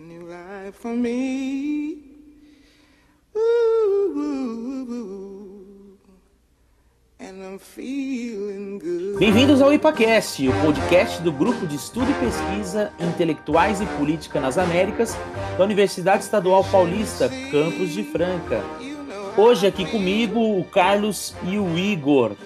New 0.00 0.22
life 0.22 0.78
for 0.78 0.96
me. 0.96 1.98
Ooh, 3.36 4.14
ooh, 4.16 4.86
ooh. 4.90 5.98
And 7.20 7.44
I'm 7.44 7.58
feeling 7.58 8.78
good. 8.78 9.18
Bem-vindos 9.18 9.60
ao 9.60 9.74
IPACast, 9.74 10.48
o 10.48 10.52
podcast 10.62 11.20
do 11.20 11.30
Grupo 11.30 11.66
de 11.66 11.76
Estudo 11.76 12.10
e 12.10 12.14
Pesquisa 12.14 12.90
Intelectuais 12.98 13.82
e 13.82 13.86
Política 13.98 14.40
nas 14.40 14.56
Américas 14.56 15.14
da 15.58 15.64
Universidade 15.64 16.24
Estadual 16.24 16.64
Paulista, 16.64 17.28
Campus 17.50 17.92
de 17.92 18.02
Franca. 18.02 18.64
Hoje 19.36 19.66
aqui 19.66 19.84
comigo 19.84 20.58
o 20.58 20.64
Carlos 20.64 21.34
e 21.46 21.58
o 21.58 21.76
Igor. 21.76 22.36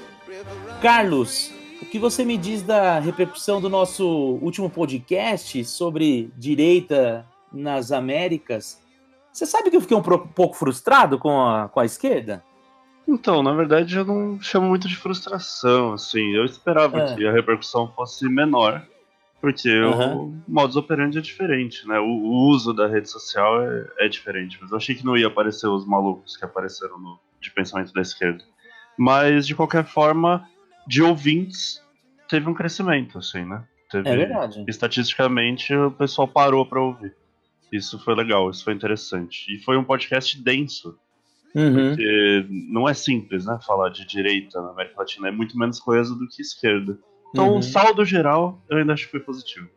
Carlos, 0.82 1.52
o 1.80 1.86
que 1.86 2.00
você 2.00 2.24
me 2.24 2.36
diz 2.36 2.62
da 2.62 2.98
repercussão 2.98 3.60
do 3.60 3.70
nosso 3.70 4.40
último 4.42 4.68
podcast 4.68 5.64
sobre 5.64 6.32
direita 6.36 7.24
nas 7.54 7.92
Américas? 7.92 8.82
Você 9.32 9.46
sabe 9.46 9.70
que 9.70 9.76
eu 9.76 9.80
fiquei 9.80 9.96
um 9.96 10.02
pouco 10.02 10.54
frustrado 10.54 11.18
com 11.18 11.40
a, 11.40 11.68
com 11.68 11.80
a 11.80 11.84
esquerda? 11.84 12.44
Então, 13.06 13.42
na 13.42 13.52
verdade, 13.52 13.96
eu 13.96 14.04
não 14.04 14.40
chamo 14.40 14.68
muito 14.68 14.88
de 14.88 14.96
frustração, 14.96 15.92
assim. 15.92 16.34
Eu 16.34 16.44
esperava 16.44 17.00
É. 17.00 17.14
que 17.14 17.26
a 17.26 17.32
repercussão 17.32 17.92
fosse 17.94 18.28
menor, 18.28 18.82
porque 19.40 19.68
Aham. 19.70 20.14
o 20.16 20.34
modus 20.48 20.76
operandi 20.76 21.18
é 21.18 21.20
diferente, 21.20 21.86
né? 21.86 21.98
O, 21.98 22.04
o 22.06 22.48
uso 22.48 22.72
da 22.72 22.86
rede 22.86 23.10
social 23.10 23.60
é, 23.60 23.86
é 24.00 24.08
diferente. 24.08 24.56
Mas 24.60 24.70
eu 24.70 24.76
achei 24.78 24.94
que 24.94 25.04
não 25.04 25.16
ia 25.16 25.26
aparecer 25.26 25.66
os 25.66 25.86
malucos 25.86 26.36
que 26.36 26.44
apareceram 26.44 26.98
no 26.98 27.18
de 27.40 27.50
pensamento 27.50 27.92
da 27.92 28.00
esquerda. 28.00 28.42
Mas, 28.96 29.46
de 29.46 29.54
qualquer 29.54 29.84
forma, 29.84 30.48
de 30.86 31.02
ouvintes, 31.02 31.82
teve 32.26 32.48
um 32.48 32.54
crescimento, 32.54 33.18
assim, 33.18 33.44
né? 33.44 33.62
Teve, 33.90 34.08
É 34.08 34.16
verdade. 34.16 34.64
Estatisticamente, 34.66 35.74
o 35.74 35.90
pessoal 35.90 36.26
parou 36.26 36.64
pra 36.64 36.80
ouvir. 36.80 37.14
Isso 37.76 37.98
foi 37.98 38.14
legal, 38.14 38.48
isso 38.50 38.62
foi 38.62 38.72
interessante. 38.72 39.52
E 39.54 39.58
foi 39.58 39.76
um 39.76 39.84
podcast 39.84 40.40
denso. 40.40 40.96
Uhum. 41.54 41.88
Porque 41.90 42.46
não 42.70 42.88
é 42.88 42.94
simples, 42.94 43.46
né? 43.46 43.58
Falar 43.66 43.88
de 43.88 44.06
direita 44.06 44.60
na 44.60 44.70
América 44.70 44.96
Latina 44.98 45.28
é 45.28 45.30
muito 45.30 45.58
menos 45.58 45.78
coisa 45.80 46.14
do 46.14 46.28
que 46.28 46.42
esquerda. 46.42 46.98
Então, 47.30 47.50
Uhum. 47.50 47.58
o 47.58 47.62
saldo 47.62 48.04
geral, 48.04 48.62
eu 48.68 48.78
ainda 48.78 48.92
acho 48.92 49.06
que 49.06 49.10
foi 49.10 49.20
positivo. 49.20 49.68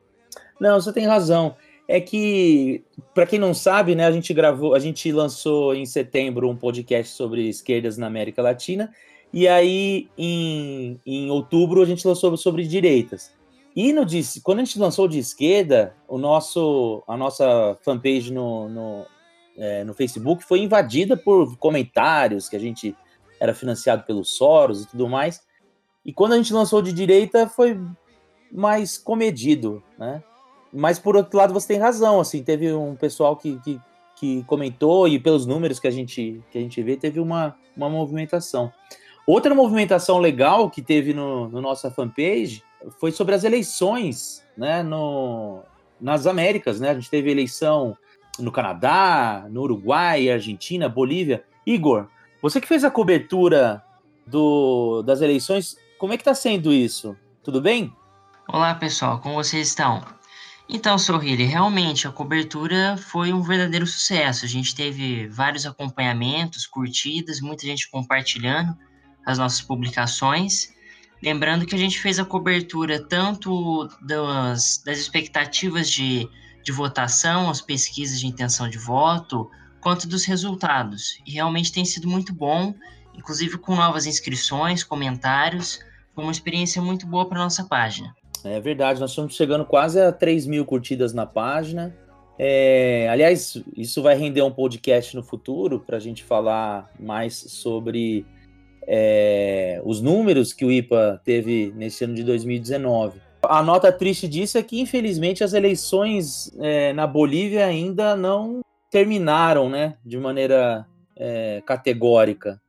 Não, 0.60 0.80
você 0.80 0.92
tem 0.94 1.06
razão. 1.06 1.56
É 1.88 2.02
que, 2.02 2.84
para 3.14 3.26
quem 3.26 3.40
não 3.40 3.54
sabe, 3.54 3.96
né, 3.96 4.06
a 4.06 4.12
gente 4.12 4.34
gravou, 4.34 4.76
a 4.76 4.80
gente 4.80 5.12
lançou 5.12 5.74
em 5.74 5.86
setembro 5.86 6.50
um 6.50 6.56
podcast 6.56 7.16
sobre 7.16 7.48
esquerdas 7.48 7.98
na 7.98 8.08
América 8.08 8.42
Latina, 8.42 8.92
e 9.32 9.48
aí 9.48 10.10
em, 10.18 11.00
em 11.06 11.30
outubro 11.32 11.82
a 11.82 11.86
gente 11.86 12.06
lançou 12.06 12.36
sobre 12.36 12.64
direitas. 12.68 13.37
E 13.78 13.94
no, 13.94 14.02
quando 14.42 14.58
a 14.58 14.64
gente 14.64 14.80
lançou 14.80 15.08
de 15.08 15.20
esquerda, 15.20 15.96
o 16.08 16.18
nosso, 16.18 17.04
a 17.08 17.16
nossa 17.16 17.78
fanpage 17.84 18.34
no, 18.34 18.68
no, 18.68 19.06
é, 19.56 19.84
no 19.84 19.94
Facebook 19.94 20.44
foi 20.44 20.62
invadida 20.62 21.16
por 21.16 21.56
comentários 21.58 22.50
que 22.50 22.56
a 22.56 22.60
gente 22.60 22.96
era 23.40 23.54
financiado 23.54 24.02
pelo 24.02 24.26
Soros 24.26 24.82
e 24.82 24.88
tudo 24.88 25.08
mais. 25.08 25.46
E 26.04 26.12
quando 26.12 26.34
a 26.34 26.38
gente 26.38 26.52
lançou 26.52 26.82
de 26.82 26.92
direita, 26.92 27.48
foi 27.48 27.80
mais 28.52 28.98
comedido, 28.98 29.84
né? 29.96 30.24
Mas 30.74 30.98
por 30.98 31.16
outro 31.16 31.38
lado, 31.38 31.54
você 31.54 31.68
tem 31.68 31.78
razão, 31.78 32.20
assim, 32.20 32.42
teve 32.42 32.74
um 32.74 32.96
pessoal 32.96 33.38
que, 33.38 33.60
que, 33.60 33.80
que 34.16 34.44
comentou 34.46 35.08
e 35.08 35.20
pelos 35.20 35.46
números 35.46 35.80
que 35.80 35.88
a 35.88 35.92
gente, 35.92 36.44
que 36.50 36.58
a 36.58 36.62
gente 36.62 36.82
vê, 36.82 36.98
teve 36.98 37.20
uma, 37.20 37.56
uma 37.76 37.88
movimentação. 37.88 38.74
Outra 39.28 39.54
movimentação 39.54 40.20
legal 40.20 40.70
que 40.70 40.82
teve 40.82 41.14
no, 41.14 41.50
no 41.50 41.60
nossa 41.60 41.92
fanpage 41.92 42.64
foi 42.98 43.12
sobre 43.12 43.36
as 43.36 43.44
eleições, 43.44 44.42
né, 44.56 44.82
no, 44.82 45.64
nas 46.00 46.26
Américas, 46.26 46.80
né? 46.80 46.92
A 46.92 46.94
gente 46.94 47.10
teve 47.10 47.30
eleição 47.30 47.98
no 48.40 48.54
Canadá, 48.54 49.46
no 49.50 49.64
Uruguai, 49.64 50.30
Argentina, 50.30 50.88
Bolívia. 50.88 51.44
Igor, 51.66 52.08
você 52.42 52.62
que 52.62 52.68
fez 52.70 52.86
a 52.86 52.90
cobertura 52.90 53.84
do, 54.26 55.02
das 55.02 55.20
eleições, 55.20 55.78
como 56.00 56.14
é 56.14 56.18
que 56.18 56.24
tá 56.24 56.34
sendo 56.34 56.72
isso? 56.72 57.14
Tudo 57.44 57.60
bem? 57.60 57.94
Olá 58.48 58.76
pessoal, 58.76 59.20
como 59.20 59.36
vocês 59.36 59.68
estão? 59.68 60.06
Então, 60.70 60.98
Sorrilli, 60.98 61.44
realmente 61.44 62.08
a 62.08 62.12
cobertura 62.12 62.96
foi 62.96 63.34
um 63.34 63.42
verdadeiro 63.42 63.88
sucesso. 63.88 64.46
A 64.46 64.48
gente 64.48 64.74
teve 64.74 65.28
vários 65.28 65.66
acompanhamentos, 65.66 66.66
curtidas, 66.66 67.42
muita 67.42 67.66
gente 67.66 67.92
compartilhando 67.92 68.74
as 69.28 69.38
nossas 69.38 69.62
publicações. 69.62 70.74
Lembrando 71.22 71.66
que 71.66 71.76
a 71.76 71.78
gente 71.78 72.00
fez 72.00 72.18
a 72.18 72.24
cobertura 72.24 73.06
tanto 73.06 73.90
das, 74.02 74.82
das 74.86 74.98
expectativas 74.98 75.92
de, 75.92 76.28
de 76.64 76.72
votação, 76.72 77.50
as 77.50 77.60
pesquisas 77.60 78.22
de 78.22 78.26
intenção 78.26 78.70
de 78.70 78.78
voto, 78.78 79.52
quanto 79.82 80.08
dos 80.08 80.24
resultados. 80.24 81.20
E 81.26 81.32
realmente 81.32 81.74
tem 81.74 81.84
sido 81.84 82.08
muito 82.08 82.34
bom, 82.34 82.74
inclusive 83.14 83.58
com 83.58 83.76
novas 83.76 84.06
inscrições, 84.06 84.82
comentários. 84.82 85.80
Foi 86.16 86.24
uma 86.24 86.32
experiência 86.32 86.82
muito 86.82 87.06
boa 87.06 87.28
para 87.28 87.40
nossa 87.40 87.66
página. 87.66 88.16
É 88.46 88.62
verdade, 88.62 89.02
nós 89.02 89.10
estamos 89.10 89.36
chegando 89.36 89.66
quase 89.66 90.00
a 90.00 90.12
3 90.12 90.46
mil 90.46 90.66
curtidas 90.66 91.14
na 91.14 91.26
página. 91.26 91.94
É, 92.40 93.10
aliás, 93.12 93.62
isso 93.76 94.02
vai 94.02 94.16
render 94.16 94.44
um 94.44 94.52
podcast 94.52 95.16
no 95.16 95.24
futuro 95.24 95.80
para 95.80 95.98
a 95.98 96.00
gente 96.00 96.24
falar 96.24 96.90
mais 96.98 97.36
sobre 97.36 98.26
é, 98.88 99.82
os 99.84 100.02
números 100.02 100.54
que 100.54 100.64
o 100.64 100.72
IPA 100.72 101.22
teve 101.24 101.74
nesse 101.76 102.06
ano 102.06 102.16
de 102.16 102.24
2019. 102.24 103.20
A 103.44 103.62
nota 103.62 103.92
triste 103.92 104.28
disso 104.28 104.58
é 104.58 104.64
que, 104.64 104.80
infelizmente, 104.80 105.44
as 105.44 105.54
eleições 105.54 106.52
é, 106.60 106.94
na 106.94 107.06
Bolívia 107.06 107.66
ainda 107.66 108.16
não 108.16 108.62
terminaram 108.90 109.70
né, 109.70 109.96
de 110.06 110.18
maneira 110.18 110.86
é, 111.16 111.62
categórica. 111.66 112.60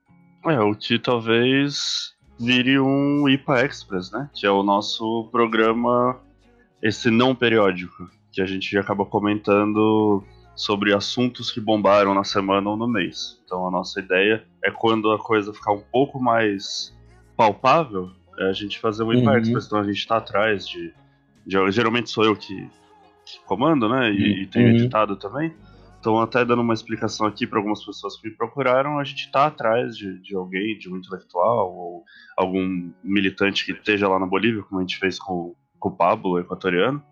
É, 0.45 0.61
o 0.61 0.75
Ti 0.75 0.99
talvez 0.99 2.15
vire 2.39 2.79
um 2.79 3.29
IPA 3.29 3.65
Express, 3.65 4.11
né? 4.13 4.31
Que 4.35 4.47
é 4.47 4.51
o 4.51 4.63
nosso 4.63 5.29
programa, 5.33 6.21
esse 6.83 7.11
não 7.11 7.35
periódico, 7.35 8.09
que 8.33 8.41
a 8.41 8.47
gente 8.47 8.77
acaba 8.79 9.05
comentando 9.05 10.23
sobre 10.59 10.93
assuntos 10.93 11.53
que 11.53 11.61
bombaram 11.61 12.13
na 12.15 12.25
semana 12.25 12.69
ou 12.69 12.77
no 12.77 12.89
mês. 12.89 13.41
Então 13.45 13.67
a 13.67 13.71
nossa 13.71 14.01
ideia 14.01 14.45
é 14.65 14.71
quando 14.73 15.11
a 15.13 15.19
coisa 15.19 15.55
ficar 15.55 15.73
um 15.73 15.83
pouco 15.93 16.21
mais 16.21 16.93
palpável, 17.37 18.11
é 18.41 18.49
a 18.51 18.53
gente 18.53 18.79
fazer 18.81 19.05
um 19.05 19.13
IPA 19.13 19.31
Uhum. 19.35 19.59
Então 19.65 19.79
a 19.79 19.85
gente 19.85 20.07
tá 20.07 20.17
atrás 20.17 20.67
de, 20.69 20.93
de- 21.47 21.71
Geralmente 21.71 22.11
sou 22.11 22.25
eu 22.25 22.35
que, 22.35 22.55
que 23.25 23.39
comando, 23.47 23.89
né? 23.89 24.11
E, 24.11 24.43
e 24.43 24.47
tenho 24.49 24.67
Uhum. 24.67 24.75
editado 24.75 25.17
também. 25.17 25.55
Então, 26.01 26.21
até 26.21 26.45
dando 26.45 26.63
uma 26.63 26.75
explicação 26.75 27.27
aqui 27.27 27.45
para 27.47 27.59
algumas 27.59 27.85
pessoas 27.85 28.17
que 28.21 28.29
me 28.29 28.35
procuraram, 28.37 28.99
a 29.01 29.05
gente 29.05 29.27
está 29.27 29.47
atrás 29.47 29.97
de, 29.97 30.21
de 30.23 30.35
alguém, 30.37 30.79
de 30.79 30.89
um 30.93 30.97
intelectual 30.97 31.75
ou 31.75 32.05
algum 32.37 32.93
militante 33.03 33.65
que 33.65 33.73
esteja 33.73 34.09
lá 34.09 34.19
na 34.19 34.27
Bolívia, 34.27 34.63
como 34.63 34.79
a 34.81 34.83
gente 34.83 34.97
fez 34.97 35.19
com, 35.19 35.55
com 35.79 35.89
o 35.89 35.97
Pablo, 35.97 36.39
equatoriano. 36.39 37.03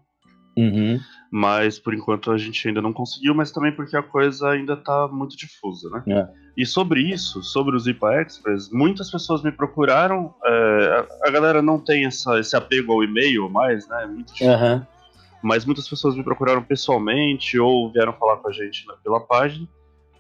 Uhum. 0.57 0.99
Mas 1.31 1.79
por 1.79 1.93
enquanto 1.93 2.31
a 2.31 2.39
gente 2.39 2.67
ainda 2.67 2.81
não 2.81 2.93
conseguiu, 2.93 3.35
mas 3.35 3.51
também 3.51 3.73
porque 3.73 3.97
a 3.97 4.03
coisa 4.03 4.51
ainda 4.51 4.73
está 4.75 5.07
muito 5.09 5.37
difusa, 5.37 5.91
né? 5.91 6.03
É. 6.09 6.29
E 6.57 6.65
sobre 6.65 7.01
isso, 7.01 7.43
sobre 7.43 7.77
os 7.77 7.87
IPA 7.87 8.23
Express, 8.23 8.71
muitas 8.73 9.11
pessoas 9.11 9.43
me 9.43 9.53
procuraram. 9.53 10.35
é, 10.45 11.07
a, 11.23 11.29
a 11.29 11.31
galera 11.31 11.61
não 11.61 11.79
tem 11.79 12.07
essa, 12.07 12.39
esse 12.39 12.57
apego 12.57 12.93
ao 12.93 13.05
e-mail 13.05 13.51
mais, 13.51 13.87
né? 13.89 14.05
É 14.05 14.07
muito 14.07 14.33
difícil 14.33 14.53
Aham. 14.55 14.87
mas 15.43 15.65
muitas 15.67 15.89
pessoas 15.89 16.17
me 16.17 16.25
procuraram 16.25 16.63
pessoalmente 16.63 17.59
ou 17.59 17.93
vieram 17.93 18.15
falar 18.15 18.39
com 18.39 18.49
a 18.49 18.53
gente 18.53 18.87
pela 19.05 19.21
página 19.21 19.69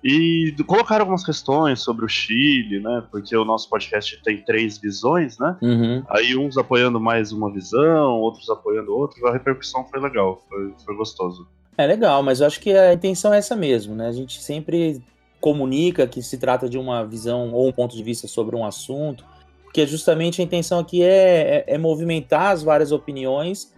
e 0.02 0.54
colocaram 0.66 1.02
algumas 1.02 1.24
questões 1.24 1.80
sobre 1.80 2.04
o 2.04 2.08
Chile, 2.08 2.80
né? 2.80 3.02
Porque 3.10 3.36
o 3.36 3.44
nosso 3.44 3.68
podcast 3.68 4.20
tem 4.22 4.38
três 4.38 4.78
visões, 4.78 5.38
né? 5.38 5.56
Uhum. 5.62 6.02
Aí 6.08 6.36
uns 6.36 6.56
apoiando 6.56 7.00
mais 7.00 7.32
uma 7.32 7.52
visão, 7.52 8.20
outros 8.20 8.48
apoiando 8.48 8.94
outra. 8.94 9.28
A 9.28 9.32
repercussão 9.32 9.84
foi 9.84 10.00
legal, 10.00 10.42
foi, 10.48 10.72
foi 10.84 10.96
gostoso. 10.96 11.46
É 11.78 11.86
legal, 11.86 12.22
mas 12.22 12.40
eu 12.40 12.46
acho 12.46 12.60
que 12.60 12.72
a 12.72 12.94
intenção 12.94 13.34
é 13.34 13.38
essa 13.38 13.54
mesmo, 13.54 13.94
né? 13.94 14.08
A 14.08 14.12
gente 14.12 14.42
sempre 14.42 15.02
comunica 15.40 16.06
que 16.06 16.22
se 16.22 16.38
trata 16.38 16.68
de 16.68 16.78
uma 16.78 17.04
visão 17.04 17.52
ou 17.52 17.68
um 17.68 17.72
ponto 17.72 17.94
de 17.94 18.02
vista 18.02 18.26
sobre 18.26 18.56
um 18.56 18.64
assunto, 18.64 19.24
porque 19.64 19.86
justamente 19.86 20.40
a 20.40 20.44
intenção 20.44 20.78
aqui 20.78 21.02
é, 21.02 21.64
é- 21.68 21.74
é 21.74 21.78
movimentar 21.78 22.52
as 22.52 22.62
várias 22.62 22.92
opiniões 22.92 23.72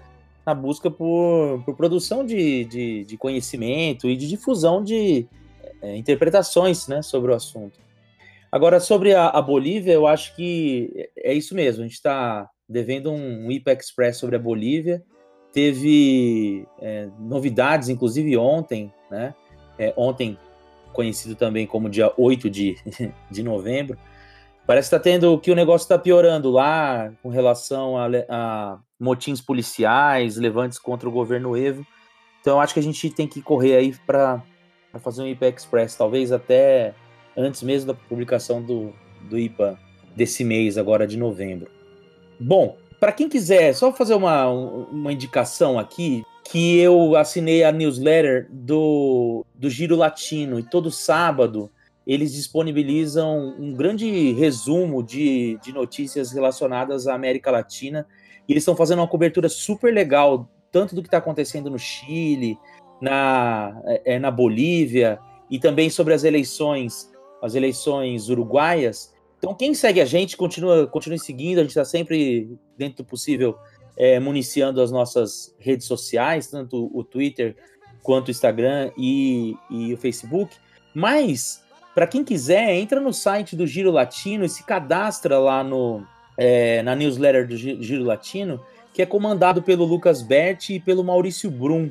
na 0.46 0.54
busca 0.54 0.90
por, 0.90 1.62
por 1.64 1.74
produção 1.74 2.24
de, 2.24 2.64
de, 2.64 3.04
de, 3.04 3.16
conhecimento 3.18 4.08
e 4.08 4.16
de 4.16 4.26
difusão 4.28 4.82
de 4.82 5.26
é, 5.82 5.96
interpretações 5.96 6.88
né, 6.88 7.02
sobre 7.02 7.32
o 7.32 7.34
assunto. 7.34 7.78
Agora, 8.50 8.80
sobre 8.80 9.14
a, 9.14 9.28
a, 9.28 9.42
Bolívia, 9.42 9.92
eu 9.92 10.06
acho 10.06 10.34
que 10.34 11.10
é 11.16 11.34
isso 11.34 11.54
mesmo. 11.54 11.82
A 11.82 11.86
gente 11.86 11.96
está 11.96 12.48
devendo 12.68 13.10
um, 13.10 13.46
um 13.46 13.50
IPA 13.50 13.72
Express 13.72 14.16
sobre 14.16 14.36
a 14.36 14.38
Bolívia. 14.38 15.02
Teve 15.52 16.66
é, 16.80 17.08
novidades, 17.18 17.88
inclusive 17.88 18.36
ontem, 18.36 18.92
né? 19.10 19.34
É, 19.78 19.92
ontem, 19.96 20.38
conhecido 20.92 21.34
também 21.34 21.66
como 21.66 21.90
dia 21.90 22.12
8 22.16 22.48
de, 22.48 22.76
de 23.30 23.42
novembro. 23.42 23.98
Parece 24.66 24.90
que 24.90 24.96
está 24.96 25.02
tendo 25.02 25.38
que 25.38 25.50
o 25.50 25.54
negócio 25.54 25.84
está 25.84 25.98
piorando 25.98 26.50
lá 26.50 27.12
com 27.22 27.28
relação 27.28 27.96
a, 27.96 28.06
a 28.28 28.78
motins 28.98 29.40
policiais, 29.40 30.36
levantes 30.36 30.78
contra 30.78 31.08
o 31.08 31.12
governo 31.12 31.56
Evo. 31.56 31.86
Então 32.40 32.60
acho 32.60 32.74
que 32.74 32.80
a 32.80 32.82
gente 32.82 33.10
tem 33.10 33.26
que 33.26 33.40
correr 33.40 33.76
aí 33.76 33.94
para 34.06 34.42
fazer 34.98 35.22
um 35.22 35.26
IPA 35.26 35.48
Express, 35.48 35.94
talvez 35.96 36.32
até 36.32 36.94
antes 37.36 37.62
mesmo 37.62 37.88
da 37.88 37.94
publicação 37.94 38.62
do, 38.62 38.92
do 39.28 39.38
IPA 39.38 39.78
desse 40.16 40.42
mês, 40.44 40.78
agora 40.78 41.06
de 41.06 41.16
novembro. 41.16 41.70
Bom, 42.40 42.76
para 42.98 43.12
quem 43.12 43.28
quiser, 43.28 43.74
só 43.74 43.92
fazer 43.92 44.14
uma, 44.14 44.48
uma 44.48 45.12
indicação 45.12 45.78
aqui, 45.78 46.24
que 46.50 46.78
eu 46.78 47.14
assinei 47.14 47.62
a 47.62 47.70
newsletter 47.70 48.48
do, 48.50 49.44
do 49.54 49.68
Giro 49.68 49.96
Latino 49.96 50.58
e 50.58 50.62
todo 50.62 50.90
sábado 50.90 51.70
eles 52.06 52.32
disponibilizam 52.32 53.54
um 53.58 53.74
grande 53.74 54.32
resumo 54.32 55.02
de, 55.02 55.58
de 55.62 55.74
notícias 55.74 56.32
relacionadas 56.32 57.06
à 57.06 57.14
América 57.14 57.50
Latina 57.50 58.06
e 58.48 58.52
eles 58.52 58.62
estão 58.62 58.74
fazendo 58.74 59.00
uma 59.00 59.06
cobertura 59.08 59.46
super 59.46 59.92
legal, 59.92 60.48
tanto 60.72 60.94
do 60.94 61.02
que 61.02 61.08
está 61.08 61.18
acontecendo 61.18 61.68
no 61.68 61.78
Chile, 61.78 62.58
na, 63.00 63.80
é, 64.04 64.18
na 64.18 64.30
Bolívia, 64.30 65.18
e 65.50 65.58
também 65.58 65.88
sobre 65.88 66.14
as 66.14 66.24
eleições, 66.24 67.10
as 67.42 67.54
eleições 67.54 68.28
uruguaias. 68.28 69.14
Então, 69.38 69.54
quem 69.54 69.72
segue 69.72 70.00
a 70.00 70.04
gente, 70.04 70.36
continua, 70.36 70.86
continue 70.86 71.18
seguindo, 71.18 71.58
a 71.58 71.62
gente 71.62 71.70
está 71.70 71.84
sempre, 71.84 72.58
dentro 72.76 73.04
do 73.04 73.04
possível, 73.04 73.56
é, 73.96 74.18
municiando 74.20 74.80
as 74.80 74.90
nossas 74.90 75.54
redes 75.58 75.86
sociais, 75.86 76.48
tanto 76.48 76.90
o 76.92 77.02
Twitter 77.02 77.56
quanto 78.02 78.28
o 78.28 78.30
Instagram 78.30 78.90
e, 78.96 79.56
e 79.70 79.92
o 79.92 79.96
Facebook. 79.96 80.56
Mas, 80.94 81.62
para 81.94 82.06
quem 82.06 82.24
quiser, 82.24 82.74
entra 82.74 83.00
no 83.00 83.12
site 83.12 83.56
do 83.56 83.66
Giro 83.66 83.90
Latino 83.90 84.44
e 84.44 84.48
se 84.48 84.64
cadastra 84.64 85.38
lá 85.38 85.62
no, 85.64 86.04
é, 86.36 86.82
na 86.82 86.94
newsletter 86.94 87.46
do 87.46 87.56
Giro 87.56 88.04
Latino, 88.04 88.60
que 88.94 89.02
é 89.02 89.06
comandado 89.06 89.62
pelo 89.62 89.84
Lucas 89.84 90.22
Berti 90.22 90.74
e 90.74 90.80
pelo 90.80 91.04
Maurício 91.04 91.50
Brum. 91.50 91.90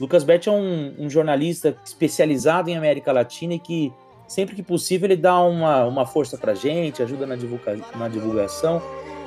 Lucas 0.00 0.22
Berti 0.22 0.48
é 0.48 0.52
um, 0.52 0.94
um, 0.98 1.10
jornalista 1.10 1.76
especializado 1.84 2.70
em 2.70 2.76
América 2.76 3.12
Latina 3.12 3.54
e 3.54 3.58
que, 3.58 3.92
sempre 4.26 4.54
que 4.54 4.62
possível, 4.62 5.06
ele 5.06 5.16
dá 5.16 5.40
uma, 5.40 5.84
uma 5.86 6.06
força 6.06 6.38
para 6.38 6.54
gente, 6.54 7.02
ajuda 7.02 7.26
na, 7.26 7.34
divulga, 7.34 7.76
na 7.96 8.08
divulgação, 8.08 8.80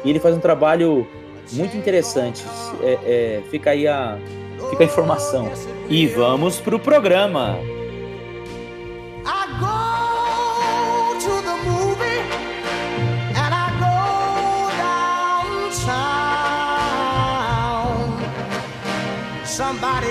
e 0.06 0.10
ele 0.10 0.20
faz 0.20 0.36
um 0.36 0.40
trabalho 0.40 1.06
muito 1.52 1.76
interessante. 1.76 2.44
É, 2.82 2.94
é, 3.04 3.44
fica 3.50 3.72
aí 3.72 3.88
a, 3.88 4.18
fica 4.70 4.84
a 4.84 4.86
informação. 4.86 5.52
E 5.90 6.08
vamos 6.08 6.60
para 6.60 6.76
o 6.76 6.80
programa. 6.80 7.58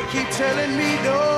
Somebody 0.01 0.19
keep 0.19 0.31
telling 0.31 0.77
me 0.77 0.97
don't 1.05 1.30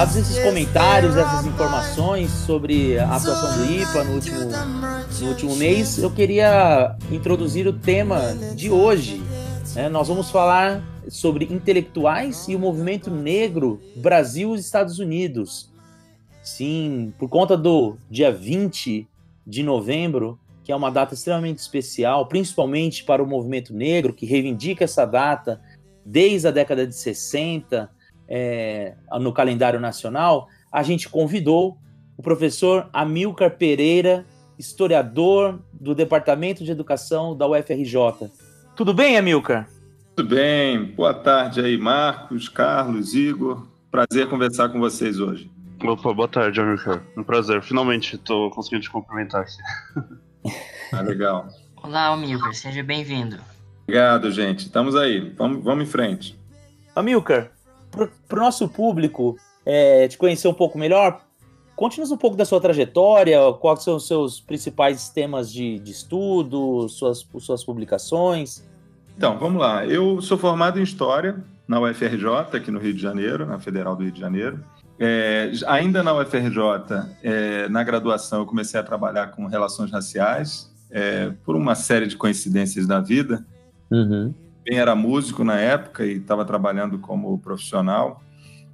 dados 0.00 0.16
esses 0.16 0.38
comentários, 0.42 1.14
essas 1.14 1.44
informações 1.44 2.30
sobre 2.30 2.98
a 2.98 3.16
atuação 3.16 3.58
do 3.58 3.70
IPA 3.70 4.04
no 4.04 4.14
último, 4.14 4.40
no 5.20 5.28
último 5.28 5.56
mês, 5.56 5.98
eu 5.98 6.10
queria 6.10 6.96
introduzir 7.10 7.66
o 7.66 7.72
tema 7.74 8.34
de 8.54 8.70
hoje. 8.70 9.22
Né? 9.74 9.90
Nós 9.90 10.08
vamos 10.08 10.30
falar 10.30 10.82
sobre 11.06 11.44
intelectuais 11.52 12.48
e 12.48 12.56
o 12.56 12.58
movimento 12.58 13.10
negro 13.10 13.78
Brasil 13.94 14.56
e 14.56 14.58
Estados 14.58 14.98
Unidos. 14.98 15.70
Sim, 16.42 17.12
por 17.18 17.28
conta 17.28 17.54
do 17.54 17.98
dia 18.10 18.32
20 18.32 19.06
de 19.46 19.62
novembro, 19.62 20.40
que 20.64 20.72
é 20.72 20.76
uma 20.76 20.90
data 20.90 21.12
extremamente 21.12 21.58
especial, 21.58 22.24
principalmente 22.24 23.04
para 23.04 23.22
o 23.22 23.26
movimento 23.26 23.74
negro, 23.74 24.14
que 24.14 24.24
reivindica 24.24 24.82
essa 24.82 25.04
data 25.04 25.60
desde 26.06 26.48
a 26.48 26.50
década 26.50 26.86
de 26.86 26.94
60 26.94 27.99
é, 28.30 28.94
no 29.18 29.32
calendário 29.32 29.80
nacional, 29.80 30.48
a 30.70 30.84
gente 30.84 31.08
convidou 31.08 31.76
o 32.16 32.22
professor 32.22 32.88
Amilcar 32.92 33.56
Pereira, 33.56 34.24
historiador 34.56 35.60
do 35.72 35.94
Departamento 35.94 36.62
de 36.62 36.70
Educação 36.70 37.36
da 37.36 37.48
UFRJ. 37.48 38.30
Tudo 38.76 38.94
bem, 38.94 39.18
Amilcar? 39.18 39.68
Tudo 40.14 40.28
bem. 40.28 40.84
Boa 40.84 41.14
tarde 41.14 41.60
aí, 41.60 41.76
Marcos, 41.76 42.48
Carlos, 42.48 43.14
Igor. 43.14 43.66
Prazer 43.90 44.28
conversar 44.28 44.68
com 44.68 44.78
vocês 44.78 45.18
hoje. 45.18 45.50
Opa, 45.82 46.12
boa 46.12 46.28
tarde, 46.28 46.60
Amilcar. 46.60 47.02
Um 47.16 47.24
prazer. 47.24 47.62
Finalmente 47.62 48.14
estou 48.14 48.50
conseguindo 48.50 48.82
te 48.82 48.90
cumprimentar 48.90 49.42
aqui. 49.42 50.54
Ah, 50.92 51.00
legal. 51.00 51.48
Olá, 51.82 52.08
Amilcar. 52.08 52.52
Seja 52.54 52.82
bem-vindo. 52.82 53.38
Obrigado, 53.84 54.30
gente. 54.30 54.66
Estamos 54.66 54.94
aí. 54.94 55.32
Vamos, 55.36 55.64
vamos 55.64 55.84
em 55.84 55.90
frente. 55.90 56.38
Amilcar, 56.94 57.50
para 57.90 58.38
o 58.38 58.42
nosso 58.42 58.68
público 58.68 59.36
é, 59.64 60.08
te 60.08 60.16
conhecer 60.16 60.48
um 60.48 60.54
pouco 60.54 60.78
melhor, 60.78 61.20
conte-nos 61.76 62.10
um 62.10 62.16
pouco 62.16 62.36
da 62.36 62.44
sua 62.44 62.60
trajetória, 62.60 63.38
quais 63.54 63.82
são 63.82 63.96
os 63.96 64.06
seus 64.06 64.40
principais 64.40 65.08
temas 65.08 65.52
de, 65.52 65.78
de 65.78 65.90
estudo, 65.90 66.88
suas, 66.88 67.26
suas 67.38 67.64
publicações. 67.64 68.62
Então, 69.16 69.38
vamos 69.38 69.60
lá. 69.60 69.86
Eu 69.86 70.20
sou 70.20 70.38
formado 70.38 70.78
em 70.78 70.82
História 70.82 71.42
na 71.66 71.80
UFRJ, 71.80 72.56
aqui 72.56 72.70
no 72.70 72.78
Rio 72.78 72.94
de 72.94 73.00
Janeiro, 73.00 73.46
na 73.46 73.58
Federal 73.58 73.94
do 73.94 74.02
Rio 74.02 74.12
de 74.12 74.20
Janeiro. 74.20 74.62
É, 74.98 75.50
ainda 75.66 76.02
na 76.02 76.12
UFRJ, 76.14 76.58
é, 77.22 77.68
na 77.68 77.82
graduação, 77.82 78.40
eu 78.40 78.46
comecei 78.46 78.78
a 78.78 78.82
trabalhar 78.82 79.28
com 79.28 79.46
relações 79.46 79.90
raciais, 79.90 80.70
é, 80.90 81.32
por 81.44 81.54
uma 81.54 81.74
série 81.74 82.06
de 82.06 82.16
coincidências 82.16 82.86
da 82.86 83.00
vida. 83.00 83.46
Uhum 83.90 84.34
também 84.64 84.78
era 84.78 84.94
músico 84.94 85.42
na 85.42 85.58
época 85.58 86.04
e 86.04 86.18
estava 86.18 86.44
trabalhando 86.44 86.98
como 86.98 87.38
profissional. 87.38 88.22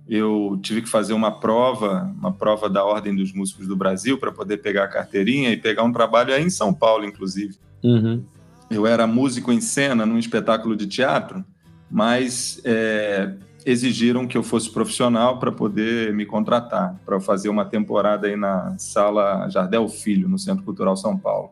Eu 0.09 0.59
tive 0.62 0.83
que 0.83 0.88
fazer 0.88 1.14
uma 1.14 1.33
prova, 1.33 2.12
uma 2.19 2.33
prova 2.33 2.69
da 2.69 2.85
Ordem 2.85 3.14
dos 3.14 3.33
Músicos 3.33 3.66
do 3.66 3.76
Brasil 3.76 4.19
para 4.19 4.31
poder 4.31 4.59
pegar 4.59 4.85
a 4.85 4.88
carteirinha 4.88 5.50
e 5.50 5.57
pegar 5.57 5.83
um 5.83 5.93
trabalho 5.93 6.33
aí 6.33 6.45
em 6.45 6.50
São 6.50 6.73
Paulo, 6.73 7.05
inclusive. 7.05 7.57
Uhum. 7.83 8.23
Eu 8.71 8.87
era 8.87 9.07
músico 9.07 9.52
em 9.52 9.61
cena 9.61 10.07
num 10.07 10.19
espetáculo 10.19 10.76
de 10.76 10.87
teatro, 10.87 11.45
mas 11.90 12.61
é, 12.64 13.33
exigiram 13.64 14.26
que 14.26 14.37
eu 14.37 14.43
fosse 14.43 14.71
profissional 14.71 15.38
para 15.38 15.50
poder 15.50 16.12
me 16.14 16.25
contratar, 16.25 17.00
para 17.05 17.19
fazer 17.21 17.49
uma 17.49 17.64
temporada 17.64 18.28
aí 18.28 18.37
na 18.37 18.76
Sala 18.78 19.49
Jardel 19.49 19.88
Filho, 19.88 20.28
no 20.28 20.38
Centro 20.38 20.64
Cultural 20.64 20.97
São 20.97 21.16
Paulo. 21.16 21.50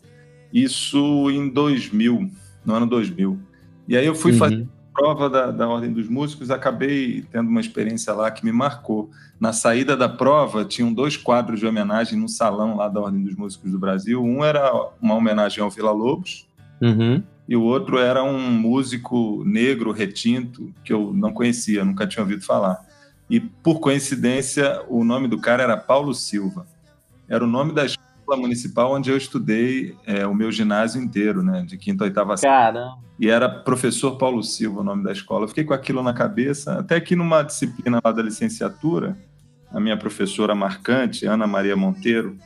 Isso 0.52 1.28
em 1.30 1.48
2000, 1.48 2.30
no 2.64 2.74
ano 2.74 2.86
2000. 2.86 3.36
E 3.86 3.96
aí 3.96 4.06
eu 4.06 4.14
fui 4.14 4.32
uhum. 4.32 4.38
fazer 4.38 4.68
prova 4.94 5.28
da, 5.28 5.50
da 5.50 5.68
Ordem 5.68 5.92
dos 5.92 6.08
Músicos, 6.08 6.52
acabei 6.52 7.24
tendo 7.32 7.48
uma 7.48 7.60
experiência 7.60 8.12
lá 8.12 8.30
que 8.30 8.44
me 8.44 8.52
marcou. 8.52 9.10
Na 9.40 9.52
saída 9.52 9.96
da 9.96 10.08
prova, 10.08 10.64
tinham 10.64 10.92
dois 10.92 11.16
quadros 11.16 11.58
de 11.58 11.66
homenagem 11.66 12.18
no 12.18 12.28
salão 12.28 12.76
lá 12.76 12.88
da 12.88 13.00
Ordem 13.00 13.24
dos 13.24 13.34
Músicos 13.34 13.72
do 13.72 13.78
Brasil. 13.78 14.22
Um 14.22 14.44
era 14.44 14.72
uma 15.02 15.14
homenagem 15.16 15.62
ao 15.62 15.68
Vila 15.68 15.90
Lobos, 15.90 16.46
uhum. 16.80 17.20
e 17.48 17.56
o 17.56 17.62
outro 17.62 17.98
era 17.98 18.22
um 18.22 18.38
músico 18.52 19.42
negro 19.44 19.90
retinto 19.90 20.72
que 20.84 20.92
eu 20.92 21.12
não 21.12 21.32
conhecia, 21.32 21.84
nunca 21.84 22.06
tinha 22.06 22.22
ouvido 22.22 22.44
falar. 22.44 22.80
E 23.28 23.40
por 23.40 23.80
coincidência, 23.80 24.82
o 24.88 25.02
nome 25.02 25.26
do 25.26 25.40
cara 25.40 25.62
era 25.64 25.76
Paulo 25.76 26.14
Silva. 26.14 26.66
Era 27.28 27.42
o 27.42 27.48
nome 27.48 27.72
da 27.72 27.84
escola 27.84 28.03
municipal 28.36 28.92
onde 28.92 29.10
eu 29.10 29.16
estudei 29.16 29.94
é, 30.06 30.26
o 30.26 30.34
meu 30.34 30.50
ginásio 30.50 31.02
inteiro, 31.02 31.42
né? 31.42 31.64
De 31.66 31.76
quinta 31.76 32.04
a 32.04 32.06
oitava 32.06 32.36
série. 32.36 32.78
E 33.18 33.28
era 33.28 33.48
professor 33.48 34.16
Paulo 34.16 34.42
Silva 34.42 34.80
o 34.80 34.84
nome 34.84 35.04
da 35.04 35.12
escola. 35.12 35.44
Eu 35.44 35.48
fiquei 35.48 35.64
com 35.64 35.74
aquilo 35.74 36.02
na 36.02 36.12
cabeça, 36.12 36.78
até 36.78 37.00
que 37.00 37.14
numa 37.14 37.42
disciplina 37.42 38.00
lá 38.04 38.10
da 38.10 38.22
licenciatura, 38.22 39.16
a 39.70 39.78
minha 39.78 39.96
professora 39.96 40.54
marcante, 40.54 41.26
Ana 41.26 41.46
Maria 41.46 41.76
Monteiro, 41.76 42.36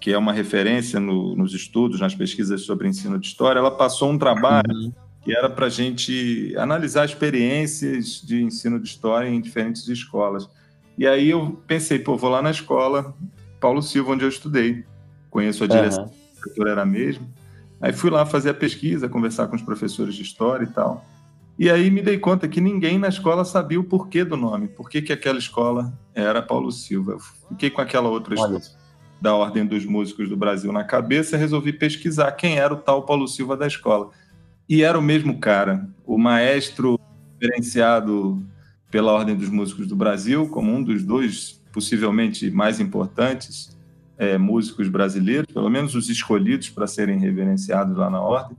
que 0.00 0.12
é 0.12 0.18
uma 0.18 0.32
referência 0.32 0.98
no, 0.98 1.36
nos 1.36 1.54
estudos, 1.54 2.00
nas 2.00 2.14
pesquisas 2.14 2.62
sobre 2.62 2.88
ensino 2.88 3.18
de 3.18 3.26
história, 3.28 3.60
ela 3.60 3.70
passou 3.70 4.10
um 4.10 4.18
trabalho 4.18 4.74
uhum. 4.74 4.92
que 5.22 5.34
era 5.34 5.48
para 5.48 5.66
a 5.66 5.70
gente 5.70 6.52
analisar 6.56 7.04
experiências 7.04 8.20
de 8.20 8.42
ensino 8.42 8.80
de 8.80 8.88
história 8.88 9.28
em 9.28 9.40
diferentes 9.40 9.86
escolas. 9.86 10.48
E 10.98 11.06
aí 11.06 11.30
eu 11.30 11.62
pensei, 11.66 11.98
pô, 11.98 12.16
vou 12.16 12.30
lá 12.30 12.42
na 12.42 12.50
escola 12.50 13.14
Paulo 13.60 13.80
Silva, 13.80 14.12
onde 14.12 14.24
eu 14.24 14.28
estudei. 14.28 14.84
Conheço 15.32 15.64
a 15.64 15.66
direção, 15.66 16.04
uhum. 16.04 16.10
a 16.10 16.40
professora 16.40 16.70
era 16.72 16.82
a 16.82 16.86
mesma. 16.86 17.26
Aí 17.80 17.90
fui 17.90 18.10
lá 18.10 18.26
fazer 18.26 18.50
a 18.50 18.54
pesquisa, 18.54 19.08
conversar 19.08 19.46
com 19.48 19.56
os 19.56 19.62
professores 19.62 20.14
de 20.14 20.20
história 20.22 20.64
e 20.64 20.66
tal. 20.66 21.06
E 21.58 21.70
aí 21.70 21.90
me 21.90 22.02
dei 22.02 22.18
conta 22.18 22.46
que 22.46 22.60
ninguém 22.60 22.98
na 22.98 23.08
escola 23.08 23.42
sabia 23.42 23.80
o 23.80 23.84
porquê 23.84 24.24
do 24.24 24.36
nome, 24.36 24.68
por 24.68 24.90
que, 24.90 25.00
que 25.00 25.10
aquela 25.10 25.38
escola 25.38 25.90
era 26.14 26.42
Paulo 26.42 26.70
Silva. 26.70 27.12
Eu 27.12 27.18
fiquei 27.48 27.70
com 27.70 27.80
aquela 27.80 28.10
outra 28.10 28.34
história 28.34 28.60
da 29.22 29.34
Ordem 29.34 29.64
dos 29.64 29.86
Músicos 29.86 30.28
do 30.28 30.36
Brasil 30.36 30.70
na 30.70 30.84
cabeça 30.84 31.34
e 31.34 31.38
resolvi 31.38 31.72
pesquisar 31.72 32.30
quem 32.32 32.58
era 32.58 32.74
o 32.74 32.76
tal 32.76 33.06
Paulo 33.06 33.26
Silva 33.26 33.56
da 33.56 33.66
escola. 33.66 34.10
E 34.68 34.82
era 34.82 34.98
o 34.98 35.02
mesmo 35.02 35.38
cara, 35.38 35.88
o 36.04 36.18
maestro 36.18 37.00
diferenciado 37.40 38.44
pela 38.90 39.12
Ordem 39.12 39.34
dos 39.34 39.48
Músicos 39.48 39.86
do 39.86 39.96
Brasil, 39.96 40.46
como 40.50 40.70
um 40.70 40.82
dos 40.82 41.02
dois 41.02 41.58
possivelmente 41.72 42.50
mais 42.50 42.80
importantes 42.80 43.74
é, 44.18 44.38
músicos 44.38 44.88
brasileiros, 44.88 45.52
pelo 45.52 45.70
menos 45.70 45.94
os 45.94 46.08
escolhidos 46.08 46.68
para 46.68 46.86
serem 46.86 47.18
reverenciados 47.18 47.96
lá 47.96 48.10
na 48.10 48.20
Ordem 48.20 48.56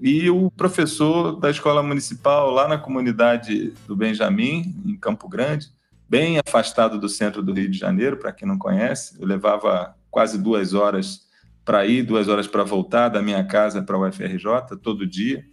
e 0.00 0.30
o 0.30 0.50
professor 0.50 1.32
da 1.32 1.50
escola 1.50 1.82
municipal 1.82 2.50
lá 2.50 2.68
na 2.68 2.78
comunidade 2.78 3.72
do 3.86 3.96
Benjamin, 3.96 4.74
em 4.86 4.96
Campo 4.96 5.28
Grande, 5.28 5.68
bem 6.08 6.38
afastado 6.38 6.98
do 6.98 7.08
centro 7.08 7.42
do 7.42 7.52
Rio 7.52 7.68
de 7.68 7.78
Janeiro, 7.78 8.16
para 8.16 8.32
quem 8.32 8.46
não 8.46 8.56
conhece. 8.56 9.20
Eu 9.20 9.26
levava 9.26 9.96
quase 10.10 10.38
duas 10.38 10.72
horas 10.72 11.26
para 11.64 11.84
ir, 11.84 12.02
duas 12.02 12.28
horas 12.28 12.46
para 12.46 12.62
voltar 12.62 13.08
da 13.08 13.20
minha 13.20 13.44
casa 13.44 13.82
para 13.82 13.98
o 13.98 14.06
UFRJ 14.06 14.76
todo 14.80 15.06
dia. 15.06 15.44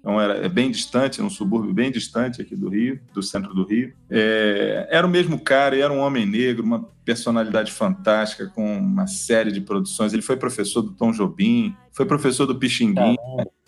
Então 0.00 0.20
era 0.20 0.44
é 0.44 0.48
bem 0.48 0.70
distante, 0.70 1.20
um 1.20 1.28
subúrbio 1.28 1.72
bem 1.72 1.90
distante 1.90 2.40
aqui 2.40 2.54
do 2.54 2.68
Rio, 2.68 3.00
do 3.12 3.22
centro 3.22 3.52
do 3.52 3.64
Rio. 3.64 3.92
É, 4.08 4.86
era 4.90 5.06
o 5.06 5.10
mesmo 5.10 5.38
cara, 5.40 5.76
era 5.76 5.92
um 5.92 5.98
homem 5.98 6.24
negro, 6.24 6.64
uma 6.64 6.88
personalidade 7.04 7.72
fantástica, 7.72 8.46
com 8.46 8.78
uma 8.78 9.06
série 9.06 9.50
de 9.50 9.60
produções. 9.60 10.12
Ele 10.12 10.22
foi 10.22 10.36
professor 10.36 10.82
do 10.82 10.92
Tom 10.92 11.10
Jobim, 11.10 11.74
foi 11.92 12.06
professor 12.06 12.46
do 12.46 12.56
Pixinguinha, 12.56 13.16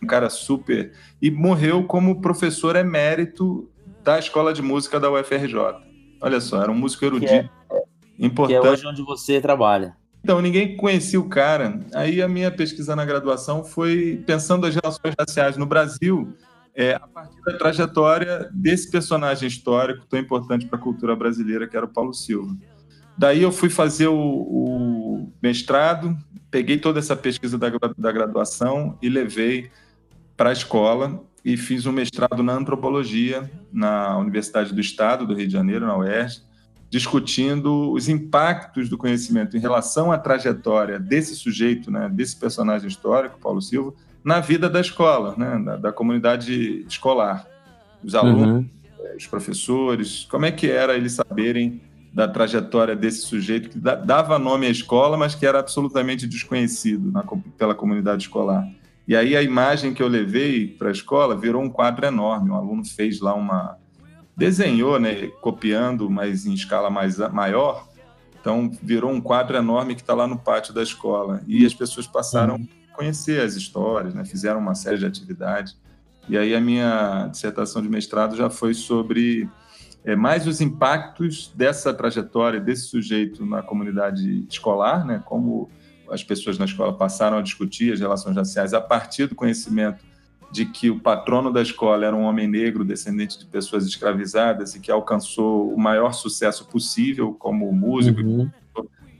um 0.02 0.06
cara 0.06 0.30
super. 0.30 0.92
E 1.20 1.30
morreu 1.30 1.84
como 1.84 2.20
professor 2.20 2.76
emérito 2.76 3.68
da 4.04 4.18
Escola 4.18 4.52
de 4.52 4.62
Música 4.62 5.00
da 5.00 5.10
UFRJ. 5.10 5.56
Olha 6.22 6.40
só, 6.40 6.62
era 6.62 6.70
um 6.70 6.76
músico 6.76 7.04
erudito. 7.04 7.32
Que 7.32 7.38
é, 7.38 8.26
importante. 8.26 8.60
Que 8.60 8.66
é 8.66 8.70
hoje 8.70 8.86
onde 8.86 9.02
você 9.02 9.40
trabalha. 9.40 9.96
Então, 10.22 10.40
ninguém 10.40 10.76
conhecia 10.76 11.18
o 11.18 11.28
cara. 11.28 11.80
Aí 11.94 12.22
a 12.22 12.28
minha 12.28 12.50
pesquisa 12.50 12.94
na 12.94 13.04
graduação 13.04 13.64
foi 13.64 14.22
pensando 14.26 14.66
as 14.66 14.74
relações 14.74 15.14
raciais 15.18 15.56
no 15.56 15.66
Brasil 15.66 16.34
é, 16.74 16.94
a 16.94 17.00
partir 17.00 17.40
da 17.42 17.58
trajetória 17.58 18.48
desse 18.52 18.90
personagem 18.90 19.48
histórico 19.48 20.06
tão 20.06 20.18
importante 20.18 20.66
para 20.66 20.78
a 20.78 20.82
cultura 20.82 21.16
brasileira, 21.16 21.66
que 21.66 21.76
era 21.76 21.86
o 21.86 21.88
Paulo 21.88 22.14
Silva. 22.14 22.56
Daí 23.16 23.42
eu 23.42 23.52
fui 23.52 23.68
fazer 23.68 24.08
o, 24.08 24.16
o 24.16 25.32
mestrado, 25.42 26.16
peguei 26.50 26.78
toda 26.78 26.98
essa 26.98 27.16
pesquisa 27.16 27.58
da, 27.58 27.70
da 27.98 28.12
graduação 28.12 28.96
e 29.02 29.08
levei 29.08 29.70
para 30.36 30.50
a 30.50 30.52
escola 30.52 31.22
e 31.44 31.56
fiz 31.56 31.86
um 31.86 31.92
mestrado 31.92 32.42
na 32.42 32.54
antropologia 32.54 33.50
na 33.72 34.16
Universidade 34.18 34.72
do 34.72 34.80
Estado 34.80 35.26
do 35.26 35.34
Rio 35.34 35.46
de 35.46 35.52
Janeiro, 35.52 35.86
na 35.86 35.96
UERJ, 35.96 36.42
discutindo 36.90 37.92
os 37.92 38.08
impactos 38.08 38.88
do 38.88 38.98
conhecimento 38.98 39.56
em 39.56 39.60
relação 39.60 40.10
à 40.10 40.18
trajetória 40.18 40.98
desse 40.98 41.36
sujeito, 41.36 41.90
né, 41.90 42.08
desse 42.12 42.36
personagem 42.36 42.88
histórico, 42.88 43.38
Paulo 43.40 43.62
Silva, 43.62 43.94
na 44.24 44.40
vida 44.40 44.68
da 44.68 44.80
escola, 44.80 45.34
né, 45.38 45.62
da, 45.64 45.76
da 45.76 45.92
comunidade 45.92 46.84
escolar, 46.88 47.46
os 48.02 48.14
alunos, 48.14 48.46
uhum. 48.46 48.80
Os 49.16 49.26
professores, 49.26 50.26
como 50.30 50.46
é 50.46 50.52
que 50.52 50.70
era 50.70 50.94
eles 50.94 51.12
saberem 51.12 51.80
da 52.12 52.26
trajetória 52.28 52.96
desse 52.96 53.22
sujeito 53.22 53.70
que 53.70 53.78
dava 53.78 54.38
nome 54.38 54.66
à 54.66 54.70
escola, 54.70 55.16
mas 55.16 55.34
que 55.34 55.46
era 55.46 55.58
absolutamente 55.58 56.26
desconhecido 56.26 57.10
na, 57.10 57.24
pela 57.56 57.74
comunidade 57.74 58.24
escolar. 58.24 58.66
E 59.06 59.16
aí 59.16 59.36
a 59.36 59.42
imagem 59.42 59.94
que 59.94 60.02
eu 60.02 60.08
levei 60.08 60.66
para 60.66 60.88
a 60.88 60.92
escola 60.92 61.36
virou 61.36 61.62
um 61.62 61.68
quadro 61.68 62.06
enorme. 62.06 62.50
Um 62.50 62.54
aluno 62.54 62.84
fez 62.84 63.20
lá 63.20 63.34
uma, 63.34 63.76
desenhou, 64.36 64.98
né, 64.98 65.26
copiando, 65.40 66.08
mas 66.08 66.46
em 66.46 66.54
escala 66.54 66.90
mais 66.90 67.18
maior. 67.32 67.88
Então, 68.40 68.70
virou 68.82 69.10
um 69.10 69.20
quadro 69.20 69.56
enorme 69.56 69.94
que 69.94 70.00
está 70.00 70.14
lá 70.14 70.26
no 70.26 70.38
pátio 70.38 70.72
da 70.72 70.82
escola. 70.82 71.42
E 71.46 71.66
as 71.66 71.74
pessoas 71.74 72.06
passaram 72.06 72.56
uhum. 72.56 72.68
a 72.90 72.96
conhecer 72.96 73.40
as 73.42 73.54
histórias, 73.54 74.14
né, 74.14 74.24
fizeram 74.24 74.60
uma 74.60 74.74
série 74.74 74.98
de 74.98 75.06
atividades. 75.06 75.78
E 76.28 76.38
aí 76.38 76.54
a 76.54 76.60
minha 76.60 77.28
dissertação 77.30 77.82
de 77.82 77.88
mestrado 77.88 78.36
já 78.36 78.48
foi 78.48 78.72
sobre 78.72 79.48
é, 80.04 80.16
mais 80.16 80.46
os 80.46 80.60
impactos 80.60 81.52
dessa 81.54 81.92
trajetória, 81.92 82.60
desse 82.60 82.86
sujeito 82.86 83.44
na 83.44 83.62
comunidade 83.62 84.46
escolar, 84.48 85.04
né, 85.04 85.22
como 85.24 85.68
as 86.10 86.24
pessoas 86.24 86.58
na 86.58 86.64
escola 86.64 86.96
passaram 86.96 87.38
a 87.38 87.42
discutir 87.42 87.92
as 87.92 88.00
relações 88.00 88.36
raciais 88.36 88.74
a 88.74 88.80
partir 88.80 89.26
do 89.26 89.34
conhecimento 89.34 90.09
de 90.50 90.66
que 90.66 90.90
o 90.90 90.98
patrono 90.98 91.52
da 91.52 91.62
escola 91.62 92.04
era 92.04 92.16
um 92.16 92.22
homem 92.22 92.48
negro, 92.48 92.84
descendente 92.84 93.38
de 93.38 93.46
pessoas 93.46 93.86
escravizadas 93.86 94.74
e 94.74 94.80
que 94.80 94.90
alcançou 94.90 95.72
o 95.72 95.78
maior 95.78 96.12
sucesso 96.12 96.66
possível 96.66 97.32
como 97.34 97.72
músico 97.72 98.20
uhum. 98.20 98.50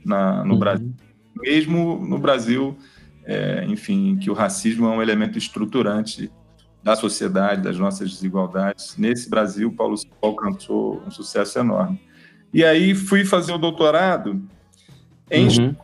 na, 0.03 0.43
no 0.43 0.53
uhum. 0.53 0.59
Brasil. 0.59 0.93
Mesmo 1.35 2.05
no 2.05 2.19
Brasil, 2.19 2.77
é, 3.23 3.65
enfim, 3.65 4.17
que 4.17 4.29
o 4.29 4.33
racismo 4.33 4.87
é 4.87 4.89
um 4.89 5.01
elemento 5.01 5.37
estruturante 5.37 6.29
da 6.83 6.95
sociedade, 6.95 7.61
das 7.61 7.77
nossas 7.77 8.11
desigualdades. 8.11 8.97
Nesse 8.97 9.29
Brasil, 9.29 9.71
Paulo 9.71 9.95
alcançou 10.21 11.01
um 11.05 11.11
sucesso 11.11 11.59
enorme. 11.59 12.01
E 12.53 12.65
aí 12.65 12.93
fui 12.93 13.23
fazer 13.23 13.53
o 13.53 13.57
doutorado 13.57 14.41
em 15.29 15.47
uhum 15.47 15.75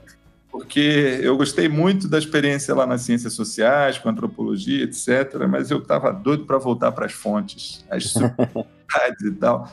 porque 0.57 1.19
eu 1.21 1.37
gostei 1.37 1.69
muito 1.69 2.07
da 2.07 2.17
experiência 2.17 2.73
lá 2.73 2.87
nas 2.87 3.01
ciências 3.01 3.33
sociais, 3.33 3.99
com 3.99 4.09
antropologia, 4.09 4.85
etc., 4.85 5.45
mas 5.47 5.69
eu 5.69 5.77
estava 5.77 6.11
doido 6.11 6.47
para 6.47 6.57
voltar 6.57 6.91
para 6.93 7.05
as 7.05 7.11
fontes, 7.11 7.85
as 7.91 8.05
subunidades 8.09 9.21
e 9.23 9.31
tal. 9.33 9.71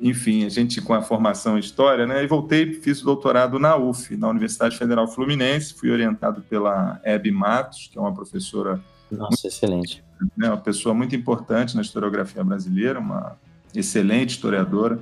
Enfim, 0.00 0.44
a 0.44 0.48
gente 0.48 0.80
com 0.80 0.94
a 0.94 1.02
formação 1.02 1.56
em 1.56 1.60
História, 1.60 2.06
né? 2.06 2.22
E 2.22 2.26
voltei, 2.28 2.72
fiz 2.72 3.02
o 3.02 3.04
doutorado 3.04 3.58
na 3.58 3.76
UF, 3.76 4.16
na 4.16 4.28
Universidade 4.28 4.78
Federal 4.78 5.08
Fluminense, 5.08 5.74
fui 5.74 5.90
orientado 5.90 6.40
pela 6.42 7.00
Hebe 7.02 7.32
Matos, 7.32 7.90
que 7.90 7.98
é 7.98 8.00
uma 8.00 8.14
professora... 8.14 8.80
Nossa, 9.10 9.28
muito, 9.28 9.46
excelente. 9.48 10.04
Né, 10.36 10.46
uma 10.46 10.56
pessoa 10.56 10.94
muito 10.94 11.16
importante 11.16 11.74
na 11.74 11.82
historiografia 11.82 12.44
brasileira, 12.44 13.00
uma 13.00 13.36
excelente 13.74 14.30
historiadora. 14.30 15.00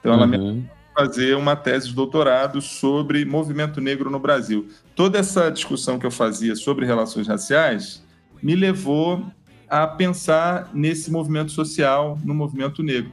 Então, 0.00 0.14
ela 0.14 0.24
uhum. 0.24 0.54
me 0.54 0.70
fazer 0.94 1.36
uma 1.36 1.56
tese 1.56 1.88
de 1.88 1.94
doutorado 1.94 2.60
sobre 2.60 3.24
movimento 3.24 3.80
negro 3.80 4.10
no 4.10 4.18
Brasil. 4.18 4.68
Toda 4.94 5.18
essa 5.18 5.50
discussão 5.50 5.98
que 5.98 6.06
eu 6.06 6.10
fazia 6.10 6.54
sobre 6.54 6.86
relações 6.86 7.26
raciais 7.26 8.02
me 8.42 8.54
levou 8.54 9.24
a 9.68 9.86
pensar 9.86 10.70
nesse 10.74 11.10
movimento 11.10 11.50
social, 11.50 12.18
no 12.24 12.34
movimento 12.34 12.82
negro. 12.82 13.12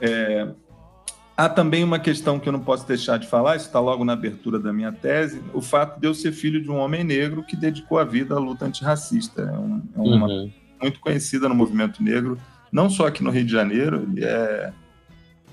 É, 0.00 0.48
há 1.36 1.48
também 1.48 1.84
uma 1.84 1.98
questão 1.98 2.40
que 2.40 2.48
eu 2.48 2.52
não 2.52 2.60
posso 2.60 2.86
deixar 2.86 3.18
de 3.18 3.28
falar, 3.28 3.56
isso 3.56 3.66
está 3.66 3.78
logo 3.78 4.04
na 4.04 4.12
abertura 4.12 4.58
da 4.58 4.72
minha 4.72 4.90
tese, 4.90 5.40
o 5.52 5.60
fato 5.60 6.00
de 6.00 6.06
eu 6.06 6.14
ser 6.14 6.32
filho 6.32 6.60
de 6.60 6.70
um 6.70 6.76
homem 6.76 7.04
negro 7.04 7.44
que 7.44 7.56
dedicou 7.56 7.98
a 7.98 8.04
vida 8.04 8.34
à 8.34 8.38
luta 8.38 8.64
antirracista. 8.64 9.42
É, 9.42 9.56
um, 9.56 9.82
é 9.94 10.00
uma 10.00 10.26
uhum. 10.26 10.52
muito 10.82 10.98
conhecida 10.98 11.48
no 11.48 11.54
movimento 11.54 12.02
negro, 12.02 12.38
não 12.72 12.90
só 12.90 13.06
aqui 13.06 13.22
no 13.22 13.30
Rio 13.30 13.44
de 13.44 13.52
Janeiro, 13.52 14.08
ele 14.10 14.24
é 14.24 14.72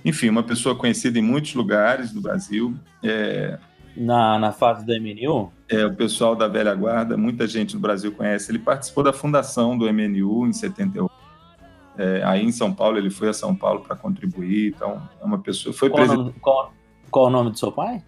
enfim, 0.03 0.29
uma 0.29 0.43
pessoa 0.43 0.75
conhecida 0.75 1.19
em 1.19 1.21
muitos 1.21 1.53
lugares 1.53 2.11
do 2.11 2.21
Brasil. 2.21 2.75
É, 3.03 3.57
na, 3.95 4.39
na 4.39 4.51
fase 4.51 4.85
do 4.85 4.93
MNU? 4.93 5.51
É, 5.69 5.85
o 5.85 5.93
pessoal 5.93 6.35
da 6.35 6.47
velha 6.47 6.73
guarda, 6.73 7.17
muita 7.17 7.47
gente 7.47 7.75
no 7.75 7.81
Brasil 7.81 8.11
conhece. 8.11 8.51
Ele 8.51 8.59
participou 8.59 9.03
da 9.03 9.13
fundação 9.13 9.77
do 9.77 9.91
MNU 9.91 10.47
em 10.47 10.53
78. 10.53 11.11
É, 11.97 12.23
aí 12.23 12.43
em 12.43 12.51
São 12.51 12.73
Paulo, 12.73 12.97
ele 12.97 13.09
foi 13.09 13.29
a 13.29 13.33
São 13.33 13.55
Paulo 13.55 13.81
para 13.81 13.95
contribuir. 13.95 14.73
Então, 14.75 15.01
é 15.21 15.25
uma 15.25 15.39
pessoa. 15.39 15.73
Foi 15.73 15.89
qual, 15.89 15.97
presidente... 15.97 16.25
nome, 16.25 16.39
qual, 16.39 16.73
qual 17.09 17.25
o 17.25 17.29
nome 17.29 17.51
do 17.51 17.59
seu 17.59 17.71
pai? 17.71 18.01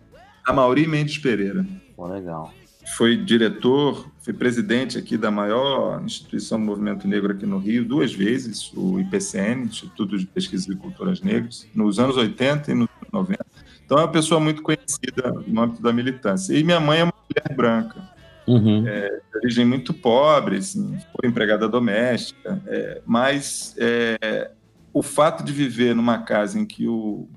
Amauri 0.46 0.88
Mendes 0.88 1.18
Pereira. 1.18 1.66
Pô, 1.96 2.08
legal 2.08 2.52
foi 2.86 3.16
diretor, 3.18 4.10
foi 4.22 4.34
presidente 4.34 4.98
aqui 4.98 5.18
da 5.18 5.32
maior 5.32 6.02
instituição 6.04 6.60
do 6.60 6.66
movimento 6.66 7.08
negro 7.08 7.32
aqui 7.32 7.46
no 7.46 7.58
Rio, 7.58 7.86
duas 7.86 8.14
vezes, 8.14 8.72
o 8.74 9.00
IPCN, 9.00 9.66
Instituto 9.66 10.18
de 10.18 10.26
Pesquisa 10.26 10.68
de 10.68 10.76
Culturas 10.76 11.22
Negras, 11.22 11.68
nos 11.74 12.00
anos 12.00 12.18
80 12.18 12.72
e 12.72 12.76
nos 12.76 12.90
90. 13.12 13.46
Então 13.86 13.98
é 13.98 14.02
uma 14.02 14.12
pessoa 14.12 14.40
muito 14.40 14.62
conhecida 14.62 15.32
no 15.48 15.62
âmbito 15.62 15.82
da 15.82 15.94
militância. 15.94 16.58
E 16.58 16.64
minha 16.64 16.80
mãe 16.80 17.00
é 17.00 17.04
uma 17.04 17.14
mulher 17.14 17.56
branca. 17.56 18.14
Uhum. 18.46 18.86
É, 18.86 19.10
de 19.10 19.38
origem 19.38 19.66
muito 19.66 19.94
pobre, 19.94 20.58
assim, 20.58 20.98
foi 21.16 21.30
empregada 21.30 21.68
doméstica, 21.70 22.62
é, 22.68 23.02
mas 23.06 23.74
é, 23.78 24.52
o 24.92 25.02
fato 25.02 25.44
de 25.44 25.54
viver 25.54 25.96
numa 25.96 26.20
casa 26.20 26.60
em 26.60 26.66
que 26.66 26.86
o, 26.86 27.30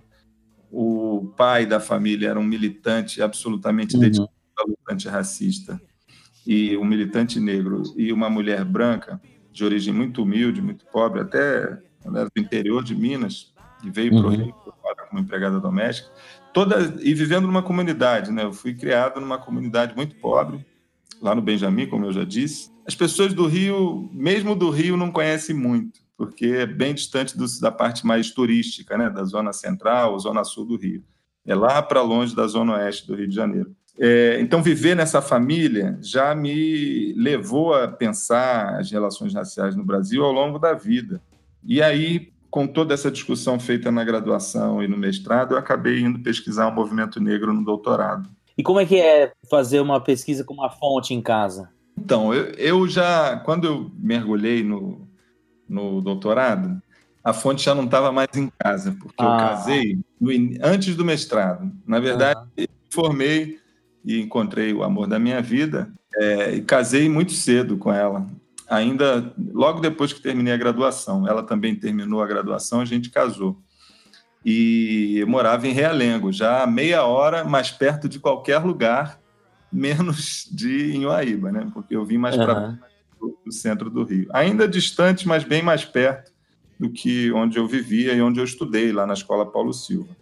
o 0.70 1.32
pai 1.36 1.64
da 1.64 1.78
família 1.78 2.30
era 2.30 2.40
um 2.40 2.44
militante 2.44 3.22
absolutamente 3.22 3.94
Uhum. 3.94 4.00
dedicado 4.00 4.35
à 4.66 4.68
luta 4.68 4.92
antirracista, 4.92 5.80
e 6.46 6.76
um 6.76 6.84
militante 6.84 7.40
negro 7.40 7.82
e 7.96 8.12
uma 8.12 8.30
mulher 8.30 8.64
branca, 8.64 9.20
de 9.52 9.64
origem 9.64 9.92
muito 9.92 10.22
humilde, 10.22 10.60
muito 10.60 10.84
pobre, 10.86 11.20
até 11.20 11.78
do 12.04 12.30
interior 12.40 12.84
de 12.84 12.94
Minas, 12.94 13.52
e 13.82 13.90
veio 13.90 14.10
para 14.10 14.26
o 14.26 14.30
Uhum. 14.30 14.36
Rio 14.36 14.54
como 15.08 15.20
empregada 15.20 15.60
doméstica, 15.60 16.10
toda, 16.52 16.78
e 17.00 17.14
vivendo 17.14 17.46
numa 17.46 17.62
comunidade, 17.62 18.30
né? 18.30 18.44
Eu 18.44 18.52
fui 18.52 18.74
criado 18.74 19.20
numa 19.20 19.38
comunidade 19.38 19.94
muito 19.94 20.16
pobre, 20.16 20.64
lá 21.22 21.34
no 21.34 21.40
Benjamin, 21.40 21.86
como 21.86 22.06
eu 22.06 22.12
já 22.12 22.24
disse. 22.24 22.70
As 22.86 22.94
pessoas 22.94 23.32
do 23.32 23.46
Rio, 23.46 24.10
mesmo 24.12 24.54
do 24.54 24.70
Rio, 24.70 24.96
não 24.96 25.10
conhecem 25.10 25.54
muito, 25.54 26.00
porque 26.16 26.46
é 26.46 26.66
bem 26.66 26.94
distante 26.94 27.36
do, 27.36 27.46
da 27.60 27.70
parte 27.70 28.06
mais 28.06 28.30
turística, 28.30 28.98
né? 28.98 29.08
Da 29.08 29.24
zona 29.24 29.52
central, 29.52 30.18
zona 30.18 30.44
sul 30.44 30.64
do 30.66 30.76
Rio. 30.76 31.02
É 31.44 31.54
lá 31.54 31.80
para 31.82 32.02
longe 32.02 32.34
da 32.34 32.46
zona 32.46 32.74
oeste 32.74 33.06
do 33.06 33.14
Rio 33.14 33.28
de 33.28 33.34
Janeiro. 33.34 33.74
É, 33.98 34.38
então, 34.40 34.62
viver 34.62 34.94
nessa 34.94 35.22
família 35.22 35.98
já 36.02 36.34
me 36.34 37.14
levou 37.14 37.74
a 37.74 37.88
pensar 37.88 38.78
as 38.78 38.90
relações 38.90 39.32
raciais 39.32 39.74
no 39.74 39.84
Brasil 39.84 40.22
ao 40.24 40.32
longo 40.32 40.58
da 40.58 40.74
vida. 40.74 41.20
E 41.64 41.80
aí, 41.82 42.30
com 42.50 42.66
toda 42.66 42.92
essa 42.94 43.10
discussão 43.10 43.58
feita 43.58 43.90
na 43.90 44.04
graduação 44.04 44.82
e 44.82 44.88
no 44.88 44.96
mestrado, 44.96 45.54
eu 45.54 45.58
acabei 45.58 46.00
indo 46.00 46.20
pesquisar 46.20 46.68
o 46.68 46.74
movimento 46.74 47.20
negro 47.20 47.52
no 47.54 47.64
doutorado. 47.64 48.28
E 48.56 48.62
como 48.62 48.80
é 48.80 48.86
que 48.86 48.96
é 49.00 49.32
fazer 49.50 49.80
uma 49.80 50.00
pesquisa 50.00 50.44
com 50.44 50.54
uma 50.54 50.70
fonte 50.70 51.14
em 51.14 51.22
casa? 51.22 51.70
Então, 51.98 52.34
eu, 52.34 52.44
eu 52.52 52.88
já, 52.88 53.38
quando 53.38 53.66
eu 53.66 53.90
mergulhei 53.98 54.62
no, 54.62 55.08
no 55.68 56.00
doutorado, 56.02 56.80
a 57.24 57.32
fonte 57.32 57.64
já 57.64 57.74
não 57.74 57.84
estava 57.84 58.12
mais 58.12 58.28
em 58.36 58.50
casa, 58.58 58.94
porque 59.00 59.22
eu 59.22 59.28
Ah. 59.28 59.38
casei 59.38 59.98
no 60.20 60.30
antes 60.62 60.94
do 60.94 61.04
mestrado. 61.04 61.72
Na 61.86 61.98
verdade, 61.98 62.40
eu 62.56 62.68
formei 62.90 63.58
e 64.06 64.20
encontrei 64.20 64.72
o 64.72 64.84
amor 64.84 65.08
da 65.08 65.18
minha 65.18 65.42
vida 65.42 65.92
é, 66.14 66.54
e 66.54 66.62
casei 66.62 67.08
muito 67.08 67.32
cedo 67.32 67.76
com 67.76 67.92
ela. 67.92 68.26
Ainda 68.68 69.34
logo 69.52 69.80
depois 69.80 70.12
que 70.12 70.22
terminei 70.22 70.54
a 70.54 70.56
graduação, 70.56 71.26
ela 71.26 71.42
também 71.42 71.74
terminou 71.74 72.22
a 72.22 72.26
graduação, 72.26 72.80
a 72.80 72.84
gente 72.84 73.10
casou. 73.10 73.60
E 74.44 75.24
morava 75.26 75.66
em 75.66 75.72
Realengo, 75.72 76.32
já 76.32 76.62
a 76.62 76.66
meia 76.68 77.04
hora 77.04 77.44
mais 77.44 77.72
perto 77.72 78.08
de 78.08 78.20
qualquer 78.20 78.58
lugar, 78.58 79.20
menos 79.72 80.48
de 80.52 80.94
Inhoaíba, 80.94 81.50
né? 81.50 81.68
Porque 81.74 81.96
eu 81.96 82.04
vim 82.04 82.16
mais 82.16 82.36
para 82.36 82.52
Aham. 82.52 82.78
do 83.20 83.52
centro 83.52 83.90
do 83.90 84.04
Rio. 84.04 84.28
Ainda 84.32 84.68
distante, 84.68 85.26
mas 85.26 85.42
bem 85.42 85.62
mais 85.62 85.84
perto 85.84 86.32
do 86.78 86.88
que 86.90 87.32
onde 87.32 87.58
eu 87.58 87.66
vivia 87.66 88.14
e 88.14 88.22
onde 88.22 88.38
eu 88.38 88.44
estudei, 88.44 88.92
lá 88.92 89.04
na 89.04 89.14
Escola 89.14 89.50
Paulo 89.50 89.72
Silva. 89.72 90.14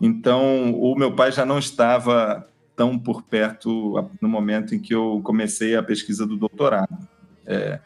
Então, 0.00 0.74
o 0.74 0.94
meu 0.94 1.14
pai 1.14 1.32
já 1.32 1.46
não 1.46 1.58
estava 1.58 2.46
tão 2.76 2.98
por 2.98 3.22
perto 3.22 4.10
no 4.20 4.28
momento 4.28 4.74
em 4.74 4.78
que 4.78 4.94
eu 4.94 5.20
comecei 5.22 5.76
a 5.76 5.82
pesquisa 5.82 6.26
do 6.26 6.36
doutorado. 6.36 6.96
É, 7.46 7.80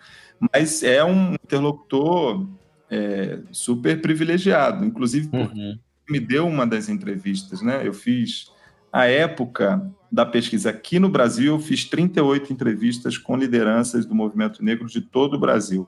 mas 0.52 0.82
é 0.82 1.02
um 1.04 1.34
interlocutor 1.34 2.46
é, 2.90 3.40
super 3.50 4.00
privilegiado, 4.00 4.84
inclusive 4.84 5.28
porque 5.28 5.58
Uhum. 5.58 5.78
me 6.08 6.20
deu 6.20 6.46
uma 6.46 6.66
das 6.66 6.88
entrevistas, 6.88 7.62
né? 7.62 7.86
Eu 7.86 7.92
fiz 7.92 8.52
a 8.92 9.06
época 9.06 9.90
da 10.10 10.24
pesquisa 10.24 10.70
aqui 10.70 10.98
no 10.98 11.08
Brasil, 11.08 11.54
eu 11.54 11.58
fiz 11.58 11.84
38 11.84 12.52
entrevistas 12.52 13.18
com 13.18 13.36
lideranças 13.36 14.06
do 14.06 14.14
movimento 14.14 14.64
negro 14.64 14.86
de 14.86 15.00
todo 15.00 15.34
o 15.34 15.40
Brasil. 15.40 15.86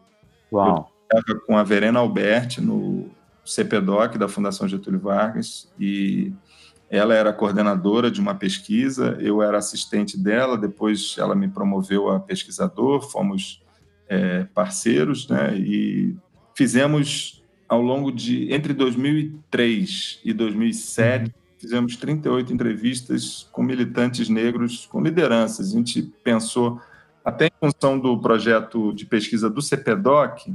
Uau. 0.53 0.93
Estava 1.03 1.41
com 1.41 1.57
a 1.57 1.63
Verena 1.63 2.01
Alberti 2.01 2.61
no 2.61 3.11
CPDOC 3.45 4.19
da 4.19 4.29
Fundação 4.29 4.69
Getúlio 4.69 5.01
Vargas 5.01 5.73
e 5.81 6.33
ela 6.91 7.15
era 7.15 7.33
coordenadora 7.33 8.11
de 8.11 8.21
uma 8.21 8.35
pesquisa, 8.35 9.17
eu 9.21 9.43
era 9.43 9.59
assistente 9.59 10.19
dela, 10.19 10.57
depois 10.57 11.17
ela 11.19 11.35
me 11.35 11.49
promoveu 11.49 12.09
a 12.09 12.19
pesquisador, 12.19 13.03
fomos 13.11 13.63
é, 14.09 14.45
parceiros, 14.55 15.29
né? 15.29 15.57
E 15.57 16.17
fizemos 16.55 17.45
ao 17.69 17.83
longo 17.83 18.11
de 18.11 18.53
entre 18.53 18.73
2003 18.73 20.21
e 20.25 20.33
2007 20.33 21.35
fizemos 21.59 21.97
38 21.97 22.53
entrevistas 22.53 23.49
com 23.51 23.63
militantes 23.63 24.29
negros, 24.29 24.87
com 24.87 25.03
lideranças. 25.03 25.71
A 25.71 25.77
gente 25.77 26.03
pensou 26.23 26.81
até 27.25 27.47
em 27.47 27.51
função 27.61 27.99
do 27.99 28.19
projeto 28.21 28.93
de 28.95 29.05
pesquisa 29.05 29.51
do 29.51 29.61
CPDOC, 29.61 30.55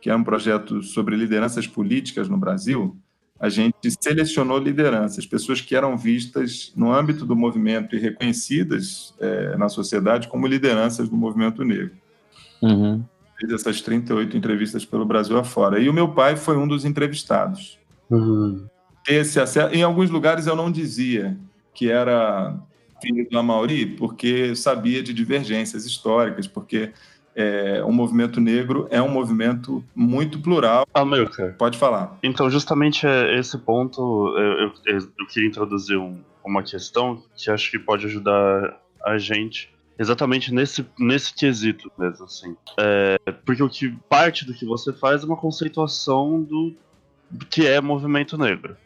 que 0.00 0.08
é 0.08 0.14
um 0.14 0.24
projeto 0.24 0.82
sobre 0.82 1.16
lideranças 1.16 1.66
políticas 1.66 2.28
no 2.28 2.38
Brasil, 2.38 2.96
a 3.38 3.48
gente 3.48 3.90
selecionou 4.00 4.58
lideranças, 4.58 5.26
pessoas 5.26 5.60
que 5.60 5.76
eram 5.76 5.96
vistas 5.96 6.72
no 6.74 6.92
âmbito 6.92 7.26
do 7.26 7.36
movimento 7.36 7.94
e 7.94 7.98
reconhecidas 7.98 9.14
eh, 9.20 9.56
na 9.56 9.68
sociedade 9.68 10.28
como 10.28 10.46
lideranças 10.46 11.08
do 11.08 11.16
movimento 11.16 11.62
negro 11.62 11.92
Uhum. 12.62 13.04
fez 13.38 13.52
essas 13.52 13.80
38 13.82 14.36
entrevistas 14.36 14.84
pelo 14.84 15.04
Brasil 15.04 15.36
afora. 15.38 15.78
E 15.78 15.88
o 15.88 15.92
meu 15.92 16.08
pai 16.08 16.36
foi 16.36 16.56
um 16.56 16.66
dos 16.66 16.84
entrevistados. 16.84 17.78
Uhum. 18.10 18.66
Esse 19.06 19.38
acesso, 19.38 19.74
em 19.74 19.82
alguns 19.82 20.10
lugares 20.10 20.46
eu 20.46 20.56
não 20.56 20.70
dizia 20.70 21.36
que 21.74 21.90
era 21.90 22.56
filho 23.00 23.28
do 23.30 23.38
Amauri, 23.38 23.86
porque 23.86 24.56
sabia 24.56 25.02
de 25.02 25.12
divergências 25.12 25.84
históricas, 25.84 26.46
porque 26.46 26.92
é, 27.36 27.82
o 27.84 27.92
movimento 27.92 28.40
negro 28.40 28.88
é 28.90 29.00
um 29.02 29.08
movimento 29.10 29.84
muito 29.94 30.40
plural. 30.40 30.86
Amilcar, 30.94 31.54
Pode 31.58 31.76
falar. 31.78 32.18
então 32.22 32.48
justamente 32.50 33.06
é 33.06 33.38
esse 33.38 33.58
ponto 33.58 34.00
eu, 34.38 34.72
eu, 34.86 34.98
eu 35.18 35.26
queria 35.26 35.48
introduzir 35.48 35.98
um- 35.98 36.20
uma 36.44 36.62
questão 36.62 37.22
que 37.36 37.50
acho 37.50 37.70
que 37.70 37.78
pode 37.78 38.06
ajudar 38.06 38.80
a 39.04 39.18
gente 39.18 39.68
exatamente 39.98 40.52
nesse, 40.54 40.86
nesse 40.98 41.34
quesito 41.34 41.90
mesmo, 41.98 42.24
assim. 42.24 42.56
É, 42.78 43.18
porque 43.44 43.62
o 43.62 43.68
que 43.68 43.90
parte 44.08 44.44
do 44.46 44.54
que 44.54 44.64
você 44.64 44.92
faz 44.92 45.22
é 45.22 45.26
uma 45.26 45.36
conceituação 45.36 46.42
do, 46.42 46.72
do 47.30 47.44
que 47.46 47.66
é 47.66 47.80
movimento 47.80 48.38
negro. 48.38 48.76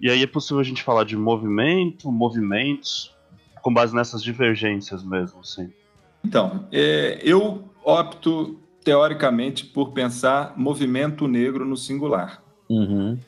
E 0.00 0.10
aí 0.10 0.22
é 0.22 0.26
possível 0.26 0.60
a 0.60 0.64
gente 0.64 0.82
falar 0.82 1.04
de 1.04 1.16
movimento, 1.16 2.10
movimentos, 2.12 3.14
com 3.62 3.72
base 3.72 3.94
nessas 3.94 4.22
divergências 4.22 5.02
mesmo, 5.02 5.40
assim. 5.40 5.72
Então, 6.24 6.66
é, 6.72 7.20
eu 7.22 7.64
opto 7.88 8.60
teoricamente 8.84 9.64
por 9.64 9.92
pensar 9.92 10.54
movimento 10.56 11.26
negro 11.26 11.64
no 11.64 11.76
singular. 11.76 12.42
Uhum. 12.70 13.18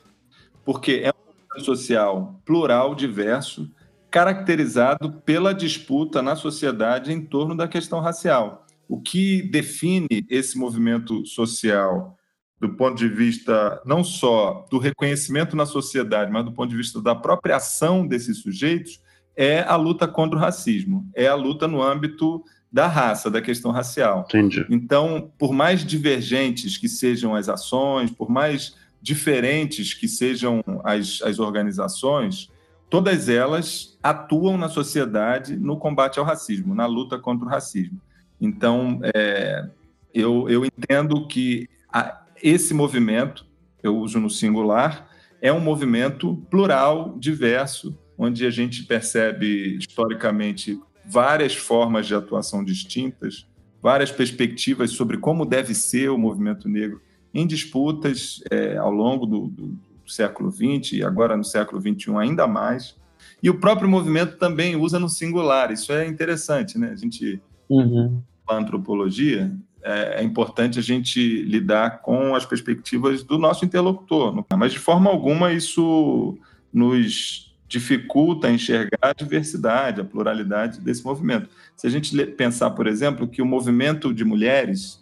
porque 0.63 1.01
é 1.03 1.09
um 1.09 1.25
movimento 1.25 1.65
social 1.65 2.39
plural, 2.45 2.93
diverso, 2.93 3.67
caracterizado 4.11 5.13
pela 5.25 5.51
disputa 5.51 6.21
na 6.21 6.35
sociedade 6.35 7.11
em 7.11 7.19
torno 7.19 7.57
da 7.57 7.67
questão 7.67 7.99
racial. 7.99 8.67
O 8.87 9.01
que 9.01 9.41
define 9.41 10.07
esse 10.29 10.59
movimento 10.59 11.25
social 11.25 12.15
do 12.59 12.75
ponto 12.75 12.95
de 12.95 13.07
vista 13.07 13.81
não 13.83 14.03
só 14.03 14.67
do 14.69 14.77
reconhecimento 14.77 15.55
na 15.55 15.65
sociedade, 15.65 16.31
mas 16.31 16.45
do 16.45 16.51
ponto 16.51 16.69
de 16.69 16.77
vista 16.77 17.01
da 17.01 17.15
própria 17.15 17.55
ação 17.55 18.05
desses 18.05 18.37
sujeitos, 18.43 19.01
é 19.35 19.61
a 19.61 19.75
luta 19.75 20.07
contra 20.07 20.37
o 20.37 20.41
racismo, 20.41 21.09
é 21.15 21.27
a 21.27 21.33
luta 21.33 21.67
no 21.67 21.81
âmbito 21.81 22.43
da 22.71 22.87
raça, 22.87 23.29
da 23.29 23.41
questão 23.41 23.71
racial. 23.71 24.25
Entendi. 24.29 24.65
Então, 24.69 25.31
por 25.37 25.51
mais 25.51 25.83
divergentes 25.83 26.77
que 26.77 26.87
sejam 26.87 27.35
as 27.35 27.49
ações, 27.49 28.09
por 28.09 28.29
mais 28.29 28.75
diferentes 29.01 29.93
que 29.93 30.07
sejam 30.07 30.63
as, 30.83 31.21
as 31.23 31.39
organizações, 31.39 32.49
todas 32.89 33.27
elas 33.27 33.97
atuam 34.01 34.57
na 34.57 34.69
sociedade 34.69 35.57
no 35.57 35.77
combate 35.77 36.19
ao 36.19 36.25
racismo, 36.25 36.73
na 36.73 36.85
luta 36.85 37.17
contra 37.17 37.45
o 37.45 37.49
racismo. 37.49 37.99
Então, 38.39 38.99
é, 39.13 39.67
eu, 40.13 40.47
eu 40.49 40.63
entendo 40.65 41.27
que 41.27 41.67
a, 41.91 42.21
esse 42.41 42.73
movimento, 42.73 43.45
eu 43.83 43.97
uso 43.97 44.19
no 44.19 44.29
singular, 44.29 45.07
é 45.41 45.51
um 45.51 45.59
movimento 45.59 46.35
plural, 46.49 47.15
diverso, 47.17 47.97
onde 48.17 48.45
a 48.45 48.49
gente 48.49 48.83
percebe 48.83 49.77
historicamente 49.77 50.79
várias 51.05 51.55
formas 51.55 52.07
de 52.07 52.15
atuação 52.15 52.63
distintas, 52.63 53.47
várias 53.81 54.11
perspectivas 54.11 54.91
sobre 54.91 55.17
como 55.17 55.45
deve 55.45 55.73
ser 55.73 56.09
o 56.09 56.17
movimento 56.17 56.69
negro 56.69 57.01
em 57.33 57.47
disputas 57.47 58.43
é, 58.51 58.77
ao 58.77 58.91
longo 58.91 59.25
do, 59.25 59.47
do, 59.47 59.91
século 60.05 60.51
XX 60.51 60.93
e 60.93 61.03
agora 61.03 61.37
no 61.37 61.43
século 61.43 61.81
XXI 61.81 62.17
ainda 62.17 62.45
mais. 62.45 62.97
E 63.41 63.49
o 63.49 63.57
próprio 63.57 63.87
movimento 63.87 64.37
também 64.37 64.75
usa 64.75 64.99
no 64.99 65.07
singular. 65.07 65.71
Isso 65.71 65.93
é 65.93 66.05
interessante, 66.05 66.77
né? 66.77 66.89
A 66.89 66.95
gente, 66.95 67.41
Uhum. 67.69 68.21
a 68.45 68.55
antropologia, 68.57 69.55
é, 69.81 70.21
é 70.21 70.23
importante 70.23 70.77
a 70.77 70.81
gente 70.81 71.43
lidar 71.43 72.01
com 72.01 72.35
as 72.35 72.45
perspectivas 72.45 73.23
do 73.23 73.37
nosso 73.37 73.63
interlocutor. 73.63 74.43
Mas 74.57 74.73
de 74.73 74.79
forma 74.79 75.09
alguma 75.09 75.53
isso 75.53 76.37
nos 76.73 77.50
dificulta 77.71 78.51
enxergar 78.51 78.99
a 79.01 79.13
diversidade, 79.13 80.01
a 80.01 80.03
pluralidade 80.03 80.81
desse 80.81 81.05
movimento. 81.05 81.49
Se 81.73 81.87
a 81.87 81.89
gente 81.89 82.13
pensar, 82.25 82.71
por 82.71 82.85
exemplo, 82.85 83.29
que 83.29 83.41
o 83.41 83.45
movimento 83.45 84.13
de 84.13 84.25
mulheres 84.25 85.01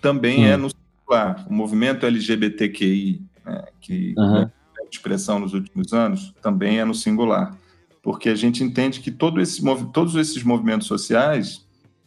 também 0.00 0.44
é 0.44 0.50
hum. 0.50 0.52
é 0.52 0.56
no 0.56 0.70
singular, 0.70 1.46
o 1.48 1.52
movimento 1.54 2.04
LGBTQI, 2.04 3.22
né, 3.46 3.64
que 3.80 4.12
uhum. 4.18 4.42
é 4.42 4.50
expressão 4.90 5.38
nos 5.38 5.54
últimos 5.54 5.92
anos, 5.92 6.34
também 6.42 6.80
é 6.80 6.84
no 6.84 6.94
singular, 6.94 7.56
porque 8.02 8.28
a 8.28 8.34
gente 8.34 8.64
entende 8.64 8.98
que 8.98 9.12
todo 9.12 9.40
esse, 9.40 9.62
todos 9.92 10.16
esses 10.16 10.42
movimentos 10.42 10.88
sociais 10.88 11.64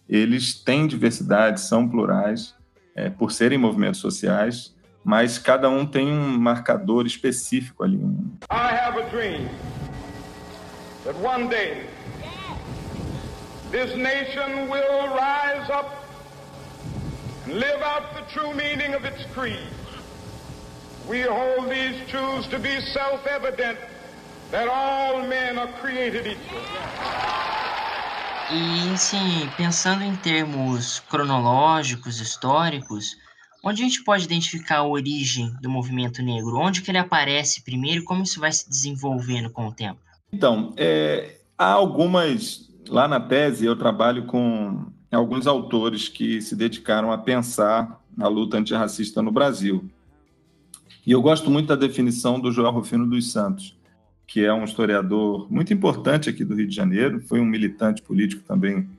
eles 0.09 0.53
têm 0.53 0.85
diversidade, 0.85 1.61
são 1.61 1.87
plurais, 1.87 2.53
é, 2.93 3.09
por 3.09 3.31
serem 3.31 3.57
movimentos 3.57 4.01
sociais, 4.01 4.75
mas 5.01 5.37
cada 5.37 5.69
um 5.69 5.85
tem 5.85 6.11
um 6.11 6.37
marcador 6.37 7.05
específico 7.05 7.85
ali. 7.85 7.97
I 8.51 8.75
have 8.75 8.99
a 8.99 9.09
dream 9.09 9.47
that 11.03 11.15
one 11.17 11.49
day 11.49 11.85
this 13.71 13.95
nation 13.95 14.69
will 14.69 15.07
rise 15.15 15.69
up 15.69 16.05
and 17.45 17.55
live 17.55 17.81
out 17.81 18.13
the 18.13 18.21
true 18.31 18.53
meaning 18.53 18.93
of 18.93 19.03
its 19.03 19.25
creed. 19.33 19.67
We 21.09 21.21
hold 21.21 21.69
these 21.69 22.07
truths 22.07 22.47
to 22.47 22.59
be 22.59 22.79
self-evident 22.79 23.77
that 24.51 24.67
all 24.67 25.27
men 25.27 25.57
are 25.57 25.71
created 25.81 26.27
equal. 26.27 26.61
E 28.51 28.93
assim, 28.93 29.49
pensando 29.57 30.03
em 30.03 30.15
termos 30.17 30.99
cronológicos, 31.09 32.19
históricos, 32.21 33.15
onde 33.63 33.81
a 33.81 33.85
gente 33.85 34.03
pode 34.03 34.25
identificar 34.25 34.77
a 34.77 34.87
origem 34.87 35.51
do 35.61 35.69
movimento 35.69 36.21
negro? 36.21 36.57
Onde 36.57 36.81
que 36.81 36.91
ele 36.91 36.99
aparece 36.99 37.63
primeiro 37.63 38.01
e 38.01 38.05
como 38.05 38.23
isso 38.23 38.39
vai 38.39 38.51
se 38.51 38.69
desenvolvendo 38.69 39.49
com 39.49 39.67
o 39.67 39.73
tempo? 39.73 39.99
Então, 40.33 40.73
é, 40.75 41.37
há 41.55 41.71
algumas. 41.71 42.67
Lá 42.89 43.07
na 43.07 43.19
tese, 43.19 43.65
eu 43.65 43.75
trabalho 43.77 44.25
com 44.25 44.85
alguns 45.11 45.47
autores 45.47 46.09
que 46.09 46.41
se 46.41 46.55
dedicaram 46.55 47.11
a 47.11 47.17
pensar 47.17 48.01
a 48.19 48.27
luta 48.27 48.57
antirracista 48.57 49.21
no 49.21 49.31
Brasil. 49.31 49.85
E 51.05 51.11
eu 51.11 51.21
gosto 51.21 51.49
muito 51.49 51.67
da 51.67 51.75
definição 51.75 52.39
do 52.39 52.51
João 52.51 52.73
Rufino 52.73 53.07
dos 53.07 53.31
Santos, 53.31 53.77
que 54.27 54.43
é 54.43 54.53
um 54.53 54.63
historiador 54.63 55.47
muito 55.51 55.71
importante 55.71 56.29
aqui 56.29 56.43
do 56.43 56.55
Rio 56.55 56.67
de 56.67 56.75
Janeiro, 56.75 57.21
foi 57.21 57.39
um 57.39 57.45
militante 57.45 58.01
político 58.01 58.43
também 58.45 58.89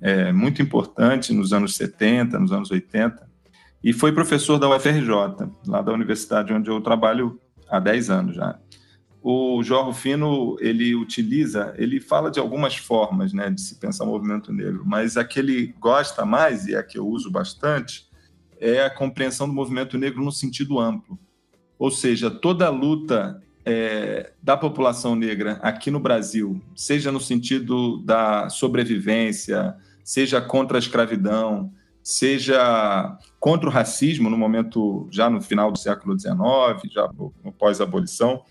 é, 0.00 0.32
muito 0.32 0.60
importante 0.60 1.32
nos 1.32 1.52
anos 1.52 1.76
70, 1.76 2.38
nos 2.38 2.52
anos 2.52 2.70
80, 2.70 3.28
e 3.82 3.92
foi 3.92 4.12
professor 4.12 4.58
da 4.58 4.68
UFRJ, 4.68 5.48
lá 5.66 5.82
da 5.82 5.92
universidade 5.92 6.52
onde 6.52 6.68
eu 6.68 6.80
trabalho 6.80 7.38
há 7.68 7.78
10 7.78 8.10
anos 8.10 8.36
já. 8.36 8.58
O 9.22 9.62
João 9.62 9.84
Rufino, 9.84 10.56
ele 10.60 10.94
utiliza, 10.94 11.74
ele 11.76 12.00
fala 12.00 12.30
de 12.30 12.40
algumas 12.40 12.76
formas 12.76 13.32
né, 13.34 13.50
de 13.50 13.60
se 13.60 13.74
pensar 13.74 14.04
o 14.04 14.08
movimento 14.08 14.50
negro, 14.52 14.82
mas 14.86 15.16
a 15.16 15.24
que 15.24 15.38
ele 15.38 15.74
gosta 15.78 16.24
mais, 16.24 16.66
e 16.66 16.74
a 16.74 16.82
que 16.82 16.98
eu 16.98 17.06
uso 17.06 17.30
bastante, 17.30 18.08
é 18.58 18.82
a 18.84 18.90
compreensão 18.90 19.46
do 19.46 19.52
movimento 19.52 19.98
negro 19.98 20.24
no 20.24 20.32
sentido 20.32 20.78
amplo. 20.78 21.18
Ou 21.78 21.90
seja, 21.90 22.30
toda 22.30 22.66
a 22.66 22.70
luta 22.70 23.42
é, 23.64 24.32
da 24.42 24.56
população 24.56 25.14
negra 25.14 25.58
aqui 25.62 25.90
no 25.90 26.00
Brasil, 26.00 26.60
seja 26.74 27.12
no 27.12 27.20
sentido 27.20 27.98
da 27.98 28.48
sobrevivência, 28.48 29.76
seja 30.02 30.40
contra 30.40 30.78
a 30.78 30.80
escravidão, 30.80 31.72
seja 32.02 33.18
contra 33.38 33.68
o 33.68 33.72
racismo 33.72 34.30
no 34.30 34.36
momento 34.36 35.06
já 35.10 35.28
no 35.28 35.40
final 35.40 35.70
do 35.70 35.78
século 35.78 36.18
XIX, 36.18 36.34
já 36.92 37.10
no 37.16 37.52
pós-abolição, 37.58 38.42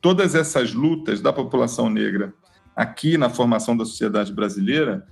todas 0.00 0.34
essas 0.34 0.72
lutas 0.72 1.20
da 1.20 1.32
população 1.32 1.88
negra 1.90 2.32
aqui 2.74 3.18
na 3.18 3.28
formação 3.28 3.76
da 3.76 3.84
sociedade 3.84 4.32
brasileira 4.32 5.06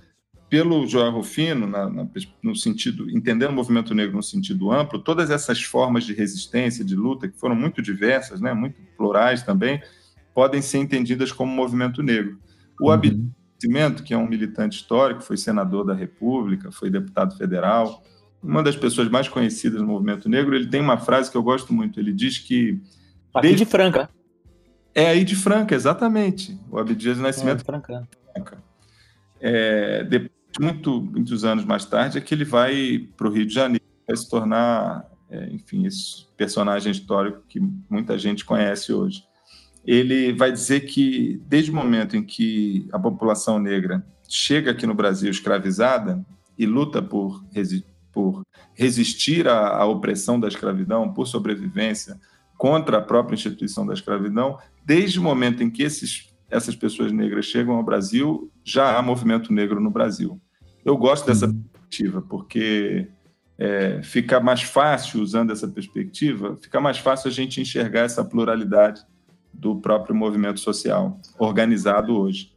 pelo 0.49 0.87
Joel 0.87 1.11
Rufino, 1.11 1.67
na, 1.67 1.89
na, 1.89 2.07
no 2.41 2.55
sentido, 2.55 3.09
entendendo 3.09 3.49
o 3.49 3.53
movimento 3.53 3.93
negro 3.93 4.15
no 4.15 4.23
sentido 4.23 4.71
amplo, 4.71 4.99
todas 4.99 5.29
essas 5.29 5.61
formas 5.61 6.05
de 6.05 6.13
resistência, 6.13 6.85
de 6.85 6.95
luta, 6.95 7.27
que 7.27 7.37
foram 7.37 7.55
muito 7.55 7.81
diversas, 7.81 8.39
né, 8.39 8.53
muito 8.53 8.81
plurais 8.95 9.43
também, 9.43 9.81
podem 10.33 10.61
ser 10.61 10.77
entendidas 10.77 11.31
como 11.31 11.51
movimento 11.51 12.01
negro. 12.01 12.39
O 12.79 12.89
uhum. 12.89 13.31
Nascimento, 13.55 14.03
que 14.03 14.13
é 14.13 14.17
um 14.17 14.27
militante 14.27 14.77
histórico, 14.77 15.21
foi 15.21 15.35
senador 15.35 15.83
da 15.83 15.93
República, 15.93 16.71
foi 16.71 16.89
deputado 16.89 17.35
federal, 17.35 18.01
uma 18.41 18.63
das 18.63 18.77
pessoas 18.77 19.09
mais 19.09 19.27
conhecidas 19.27 19.81
no 19.81 19.87
movimento 19.87 20.29
negro, 20.29 20.55
ele 20.55 20.67
tem 20.67 20.79
uma 20.79 20.97
frase 20.97 21.29
que 21.29 21.35
eu 21.35 21.43
gosto 21.43 21.73
muito, 21.73 21.99
ele 21.99 22.13
diz 22.13 22.37
que... 22.37 22.79
Aqui 23.33 23.47
desde... 23.47 23.65
de 23.65 23.69
Franca. 23.69 24.09
É 24.97 25.05
aí 25.05 25.23
de 25.23 25.35
Franca, 25.35 25.75
exatamente. 25.75 26.59
O 26.71 26.79
Abdias 26.79 27.17
de 27.17 27.21
Nascimento. 27.21 27.61
É, 27.61 27.63
Franca. 27.63 28.07
É, 29.39 30.03
depois 30.03 30.31
muito, 30.59 30.99
muitos 31.03 31.45
anos 31.45 31.63
mais 31.65 31.85
tarde, 31.85 32.17
é 32.17 32.21
que 32.21 32.33
ele 32.33 32.43
vai 32.43 33.07
para 33.15 33.27
o 33.27 33.31
Rio 33.31 33.45
de 33.45 33.53
Janeiro, 33.53 33.85
vai 34.07 34.17
se 34.17 34.27
tornar, 34.27 35.05
é, 35.29 35.49
enfim, 35.51 35.85
esse 35.85 36.25
personagem 36.35 36.91
histórico 36.91 37.43
que 37.47 37.59
muita 37.87 38.17
gente 38.17 38.43
conhece 38.43 38.91
hoje. 38.91 39.23
Ele 39.85 40.33
vai 40.33 40.51
dizer 40.51 40.79
que, 40.81 41.39
desde 41.45 41.69
o 41.69 41.75
momento 41.75 42.17
em 42.17 42.23
que 42.23 42.89
a 42.91 42.97
população 42.97 43.59
negra 43.59 44.03
chega 44.27 44.71
aqui 44.71 44.87
no 44.87 44.95
Brasil 44.95 45.29
escravizada 45.29 46.25
e 46.57 46.65
luta 46.65 47.03
por, 47.03 47.45
resi 47.51 47.85
por 48.11 48.41
resistir 48.73 49.47
à, 49.47 49.77
à 49.77 49.85
opressão 49.85 50.39
da 50.39 50.47
escravidão, 50.47 51.13
por 51.13 51.27
sobrevivência, 51.27 52.19
contra 52.57 52.97
a 52.97 53.01
própria 53.01 53.35
instituição 53.35 53.85
da 53.85 53.93
escravidão, 53.93 54.57
desde 54.83 55.19
o 55.19 55.23
momento 55.23 55.61
em 55.63 55.69
que 55.69 55.83
esses 55.83 56.27
essas 56.49 56.75
pessoas 56.75 57.11
negras 57.11 57.45
chegam 57.45 57.75
ao 57.75 57.83
Brasil, 57.83 58.49
já 58.63 58.97
há 58.97 59.01
movimento 59.01 59.51
negro 59.51 59.81
no 59.81 59.91
Brasil. 59.91 60.39
Eu 60.83 60.97
gosto 60.97 61.25
dessa 61.25 61.45
uhum. 61.45 61.61
perspectiva, 61.61 62.21
porque 62.21 63.07
é, 63.57 64.01
fica 64.01 64.39
mais 64.39 64.61
fácil, 64.61 65.21
usando 65.21 65.51
essa 65.51 65.67
perspectiva, 65.67 66.57
fica 66.61 66.79
mais 66.79 66.97
fácil 66.97 67.27
a 67.29 67.31
gente 67.31 67.59
enxergar 67.59 68.01
essa 68.01 68.23
pluralidade 68.23 69.01
do 69.53 69.75
próprio 69.75 70.15
movimento 70.15 70.59
social 70.59 71.19
organizado 71.37 72.17
hoje. 72.17 72.53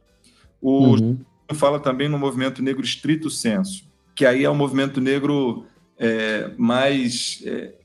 O 0.61 0.95
uhum. 0.95 1.17
fala 1.53 1.79
também 1.79 2.07
no 2.07 2.17
movimento 2.17 2.61
negro 2.63 2.85
estrito 2.85 3.29
senso, 3.29 3.83
que 4.15 4.25
aí 4.25 4.43
é 4.43 4.49
o 4.49 4.53
um 4.53 4.55
movimento 4.55 5.01
negro 5.01 5.65
é, 5.97 6.51
mais. 6.57 7.43
É, 7.45 7.75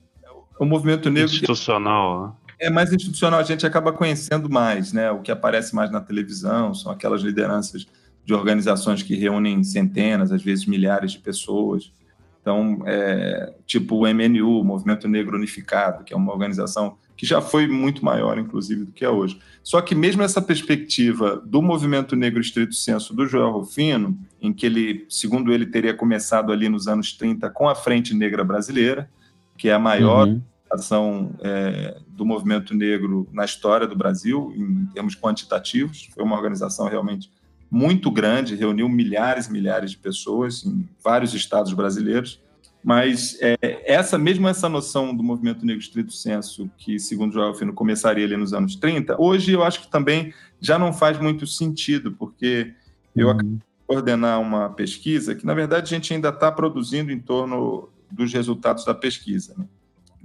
o 0.59 0.65
movimento 0.65 1.11
negro. 1.11 1.31
Institucional, 1.31 2.27
né? 2.27 2.33
é 2.59 2.71
mais 2.71 2.93
institucional, 2.93 3.41
a 3.41 3.45
gente 3.45 3.67
acaba 3.67 3.93
conhecendo 3.93 4.49
mais, 4.49 4.93
né? 4.93 5.11
O 5.11 5.21
que 5.21 5.31
aparece 5.31 5.75
mais 5.75 5.91
na 5.91 6.01
televisão 6.01 6.75
são 6.75 6.91
aquelas 6.91 7.23
lideranças 7.23 7.87
de 8.25 8.35
organizações 8.35 9.03
que 9.03 9.15
reúnem 9.15 9.63
centenas, 9.63 10.33
às 10.33 10.43
vezes 10.43 10.67
milhares 10.67 11.13
de 11.13 11.19
pessoas. 11.19 11.93
Então, 12.41 12.83
é, 12.87 13.55
tipo 13.67 13.97
o 13.97 14.07
MNU, 14.07 14.65
Movimento 14.65 15.07
Negro 15.07 15.37
Unificado, 15.37 16.05
que 16.05 16.15
é 16.15 16.17
uma 16.17 16.33
organização 16.33 16.97
que 17.17 17.27
já 17.27 17.41
foi 17.41 17.67
muito 17.67 18.05
maior, 18.05 18.39
inclusive, 18.39 18.85
do 18.85 18.93
que 18.93 19.05
é 19.05 19.09
hoje. 19.09 19.39
Só 19.63 19.81
que 19.81 19.95
mesmo 19.95 20.23
essa 20.23 20.41
perspectiva 20.41 21.43
do 21.45 21.63
movimento 21.63 22.15
negro 22.15 22.41
estrito 22.41 22.75
senso 22.75 23.15
do 23.15 23.27
Joel 23.27 23.53
Rufino, 23.53 24.19
em 24.41 24.53
que 24.53 24.67
ele, 24.67 25.07
segundo 25.09 25.53
ele, 25.53 25.67
teria 25.67 25.95
começado 25.95 26.53
ali 26.53 26.69
nos 26.69 26.87
anos 26.87 27.13
30 27.15 27.49
com 27.51 27.69
a 27.69 27.75
Frente 27.75 28.15
Negra 28.15 28.45
Brasileira, 28.45 29.09
que 29.57 29.69
é 29.69 29.75
a 29.75 29.79
maior 29.79 30.29
uhum 30.29 30.41
ação 30.71 31.31
é, 31.41 31.99
do 32.09 32.25
movimento 32.25 32.75
negro 32.75 33.29
na 33.33 33.45
história 33.45 33.87
do 33.87 33.97
Brasil, 33.97 34.53
em 34.57 34.87
termos 34.87 35.15
quantitativos. 35.15 36.09
Foi 36.15 36.25
uma 36.25 36.37
organização 36.37 36.89
realmente 36.89 37.31
muito 37.71 38.11
grande, 38.11 38.55
reuniu 38.55 38.89
milhares 38.89 39.47
e 39.47 39.53
milhares 39.53 39.91
de 39.91 39.99
pessoas 39.99 40.65
em 40.65 40.89
vários 41.03 41.35
estados 41.35 41.73
brasileiros. 41.73 42.41
Mas 42.83 43.37
é, 43.41 43.57
essa 43.85 44.17
mesmo 44.17 44.47
essa 44.47 44.69
noção 44.69 45.15
do 45.15 45.23
movimento 45.23 45.67
negro 45.67 45.83
estrito 45.83 46.13
senso, 46.13 46.71
que 46.79 47.01
segundo 47.01 47.33
Joel 47.33 47.55
Fino 47.55 47.73
começaria 47.73 48.25
ali 48.25 48.37
nos 48.37 48.53
anos 48.53 48.77
30, 48.77 49.21
hoje 49.21 49.53
eu 49.53 49.65
acho 49.65 49.81
que 49.81 49.89
também 49.89 50.33
já 50.61 50.79
não 50.79 50.93
faz 50.93 51.19
muito 51.19 51.47
sentido, 51.47 52.13
porque 52.13 52.73
eu 53.15 53.29
acabei 53.31 53.55
de 53.55 53.63
coordenar 53.87 54.41
uma 54.41 54.69
pesquisa 54.71 55.35
que, 55.35 55.45
na 55.45 55.55
verdade, 55.55 55.93
a 55.93 55.99
gente 55.99 56.15
ainda 56.15 56.29
está 56.29 56.51
produzindo 56.53 57.11
em 57.11 57.19
torno 57.19 57.89
dos 58.11 58.33
resultados 58.33 58.85
da 58.85 58.95
pesquisa. 58.95 59.55
Né? 59.57 59.67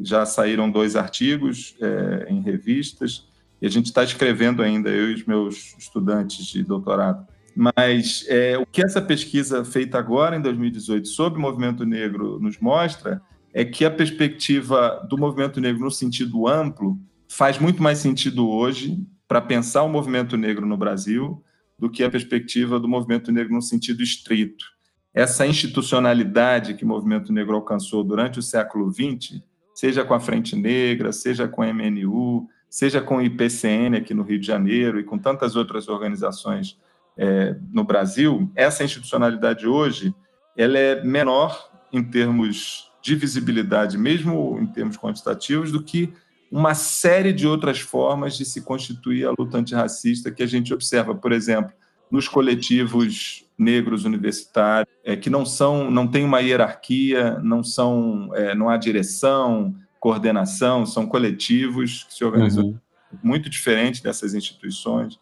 já 0.03 0.25
saíram 0.25 0.69
dois 0.69 0.95
artigos 0.95 1.75
é, 1.79 2.27
em 2.29 2.41
revistas, 2.41 3.27
e 3.61 3.67
a 3.67 3.69
gente 3.69 3.85
está 3.85 4.03
escrevendo 4.03 4.63
ainda, 4.63 4.89
eu 4.89 5.11
e 5.11 5.13
os 5.13 5.25
meus 5.25 5.75
estudantes 5.77 6.45
de 6.45 6.63
doutorado. 6.63 7.27
Mas 7.55 8.25
é, 8.27 8.57
o 8.57 8.65
que 8.65 8.83
essa 8.83 9.01
pesquisa 9.01 9.63
feita 9.63 9.99
agora, 9.99 10.35
em 10.35 10.41
2018, 10.41 11.07
sobre 11.07 11.37
o 11.37 11.41
movimento 11.41 11.85
negro 11.85 12.39
nos 12.39 12.59
mostra 12.59 13.21
é 13.53 13.63
que 13.63 13.85
a 13.85 13.91
perspectiva 13.91 15.05
do 15.07 15.17
movimento 15.17 15.59
negro 15.59 15.83
no 15.83 15.91
sentido 15.91 16.47
amplo 16.47 16.97
faz 17.27 17.59
muito 17.59 17.83
mais 17.83 17.99
sentido 17.99 18.49
hoje 18.49 19.05
para 19.27 19.41
pensar 19.41 19.83
o 19.83 19.89
movimento 19.89 20.37
negro 20.37 20.65
no 20.65 20.77
Brasil 20.77 21.43
do 21.77 21.89
que 21.89 22.03
a 22.03 22.09
perspectiva 22.09 22.79
do 22.79 22.87
movimento 22.87 23.31
negro 23.31 23.53
no 23.53 23.61
sentido 23.61 24.01
estrito. 24.01 24.65
Essa 25.13 25.45
institucionalidade 25.45 26.73
que 26.73 26.85
o 26.85 26.87
movimento 26.87 27.33
negro 27.33 27.55
alcançou 27.55 28.03
durante 28.03 28.39
o 28.39 28.43
século 28.43 28.91
XX 28.91 29.41
seja 29.73 30.03
com 30.03 30.13
a 30.13 30.19
Frente 30.19 30.55
Negra, 30.55 31.11
seja 31.11 31.47
com 31.47 31.61
a 31.61 31.73
MNU, 31.73 32.47
seja 32.69 33.01
com 33.01 33.17
o 33.17 33.21
IPCN 33.21 33.97
aqui 33.97 34.13
no 34.13 34.23
Rio 34.23 34.39
de 34.39 34.47
Janeiro 34.47 34.99
e 34.99 35.03
com 35.03 35.17
tantas 35.17 35.55
outras 35.55 35.87
organizações 35.89 36.77
é, 37.17 37.55
no 37.71 37.83
Brasil, 37.83 38.49
essa 38.55 38.83
institucionalidade 38.83 39.67
hoje 39.67 40.13
ela 40.55 40.77
é 40.77 41.03
menor 41.03 41.71
em 41.91 42.03
termos 42.03 42.89
de 43.01 43.15
visibilidade, 43.15 43.97
mesmo 43.97 44.57
em 44.59 44.67
termos 44.67 44.97
quantitativos, 44.97 45.71
do 45.71 45.83
que 45.83 46.13
uma 46.51 46.73
série 46.73 47.33
de 47.33 47.47
outras 47.47 47.79
formas 47.79 48.37
de 48.37 48.45
se 48.45 48.61
constituir 48.61 49.25
a 49.25 49.33
luta 49.37 49.57
antirracista 49.57 50.31
que 50.31 50.43
a 50.43 50.47
gente 50.47 50.73
observa, 50.73 51.15
por 51.15 51.31
exemplo, 51.31 51.73
nos 52.09 52.27
coletivos 52.27 53.45
negros 53.61 54.05
universitários, 54.05 54.91
é, 55.03 55.15
que 55.15 55.29
não 55.29 55.45
são, 55.45 55.91
não 55.91 56.07
tem 56.07 56.25
uma 56.25 56.39
hierarquia, 56.39 57.39
não 57.43 57.63
são, 57.63 58.31
é, 58.33 58.55
não 58.55 58.69
há 58.69 58.75
direção, 58.75 59.75
coordenação, 59.99 60.85
são 60.85 61.05
coletivos 61.05 62.03
que 62.03 62.15
se 62.15 62.25
organizam 62.25 62.65
uhum. 62.65 62.79
muito 63.21 63.49
diferente 63.49 64.01
dessas 64.01 64.33
instituições. 64.33 65.19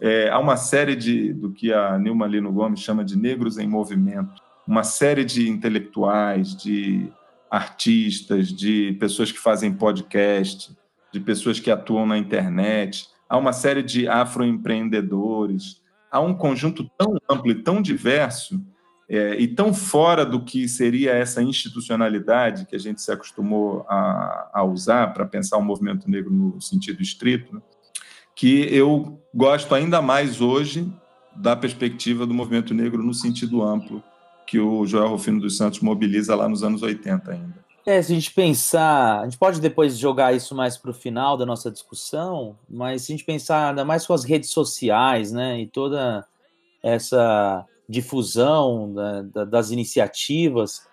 É, 0.00 0.30
há 0.30 0.38
uma 0.38 0.56
série 0.56 0.96
de 0.96 1.32
do 1.34 1.50
que 1.52 1.72
a 1.72 1.98
Nilma 1.98 2.26
Lino 2.26 2.50
Gomes 2.50 2.80
chama 2.80 3.04
de 3.04 3.18
negros 3.18 3.58
em 3.58 3.68
movimento, 3.68 4.42
uma 4.66 4.82
série 4.82 5.24
de 5.24 5.48
intelectuais, 5.48 6.56
de 6.56 7.12
artistas, 7.50 8.48
de 8.48 8.96
pessoas 8.98 9.30
que 9.30 9.38
fazem 9.38 9.72
podcast, 9.72 10.74
de 11.12 11.20
pessoas 11.20 11.60
que 11.60 11.70
atuam 11.70 12.06
na 12.06 12.16
internet, 12.16 13.08
há 13.28 13.36
uma 13.36 13.52
série 13.52 13.82
de 13.82 14.08
afroempreendedores, 14.08 15.83
há 16.14 16.20
um 16.20 16.32
conjunto 16.32 16.88
tão 16.96 17.16
amplo 17.28 17.50
e 17.50 17.56
tão 17.56 17.82
diverso 17.82 18.64
é, 19.08 19.34
e 19.34 19.48
tão 19.48 19.74
fora 19.74 20.24
do 20.24 20.44
que 20.44 20.68
seria 20.68 21.10
essa 21.10 21.42
institucionalidade 21.42 22.66
que 22.66 22.76
a 22.76 22.78
gente 22.78 23.02
se 23.02 23.10
acostumou 23.10 23.84
a, 23.88 24.50
a 24.54 24.62
usar 24.62 25.12
para 25.12 25.26
pensar 25.26 25.56
o 25.56 25.62
movimento 25.62 26.08
negro 26.08 26.32
no 26.32 26.60
sentido 26.60 27.02
estrito, 27.02 27.52
né, 27.52 27.60
que 28.32 28.72
eu 28.72 29.20
gosto 29.34 29.74
ainda 29.74 30.00
mais 30.00 30.40
hoje 30.40 30.88
da 31.34 31.56
perspectiva 31.56 32.24
do 32.24 32.32
movimento 32.32 32.72
negro 32.72 33.02
no 33.02 33.12
sentido 33.12 33.60
amplo 33.60 34.00
que 34.46 34.60
o 34.60 34.86
Joel 34.86 35.08
Rufino 35.08 35.40
dos 35.40 35.56
Santos 35.56 35.80
mobiliza 35.80 36.36
lá 36.36 36.48
nos 36.48 36.62
anos 36.62 36.80
80 36.80 37.32
ainda. 37.32 37.63
É, 37.86 38.00
se 38.00 38.12
a 38.12 38.14
gente 38.14 38.32
pensar, 38.32 39.20
a 39.20 39.24
gente 39.24 39.36
pode 39.36 39.60
depois 39.60 39.98
jogar 39.98 40.34
isso 40.34 40.54
mais 40.54 40.76
para 40.76 40.90
o 40.90 40.94
final 40.94 41.36
da 41.36 41.44
nossa 41.44 41.70
discussão, 41.70 42.56
mas 42.68 43.02
se 43.02 43.12
a 43.12 43.14
gente 43.14 43.26
pensar 43.26 43.68
ainda 43.68 43.84
mais 43.84 44.06
com 44.06 44.14
as 44.14 44.24
redes 44.24 44.50
sociais, 44.50 45.30
né, 45.30 45.60
e 45.60 45.66
toda 45.66 46.26
essa 46.82 47.66
difusão 47.86 48.92
da, 48.92 49.22
da, 49.22 49.44
das 49.44 49.70
iniciativas, 49.70 50.86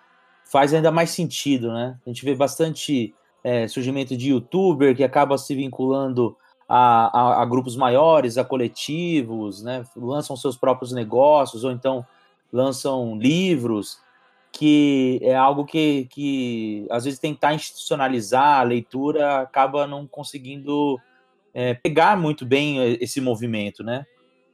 faz 0.44 0.74
ainda 0.74 0.90
mais 0.90 1.10
sentido, 1.10 1.72
né? 1.72 1.98
A 2.06 2.10
gente 2.10 2.24
vê 2.26 2.34
bastante 2.34 3.14
é, 3.42 3.66
surgimento 3.66 4.14
de 4.14 4.28
youtuber 4.28 4.94
que 4.94 5.02
acaba 5.02 5.38
se 5.38 5.54
vinculando 5.54 6.36
a, 6.68 7.18
a, 7.18 7.42
a, 7.42 7.44
grupos 7.46 7.74
maiores, 7.74 8.36
a 8.36 8.44
coletivos, 8.44 9.62
né? 9.62 9.82
Lançam 9.96 10.36
seus 10.36 10.56
próprios 10.56 10.92
negócios, 10.92 11.64
ou 11.64 11.70
então 11.70 12.04
lançam 12.52 13.16
livros, 13.18 13.98
que 14.52 15.18
é 15.22 15.34
algo 15.34 15.64
que, 15.64 16.06
que 16.10 16.86
às 16.90 17.04
vezes 17.04 17.18
tentar 17.18 17.54
institucionalizar 17.54 18.60
a 18.60 18.62
leitura 18.62 19.40
acaba 19.40 19.86
não 19.86 20.06
conseguindo 20.06 21.00
é, 21.54 21.72
pegar 21.74 22.16
muito 22.18 22.44
bem 22.44 22.98
esse 23.00 23.20
movimento, 23.20 23.82
né? 23.82 24.04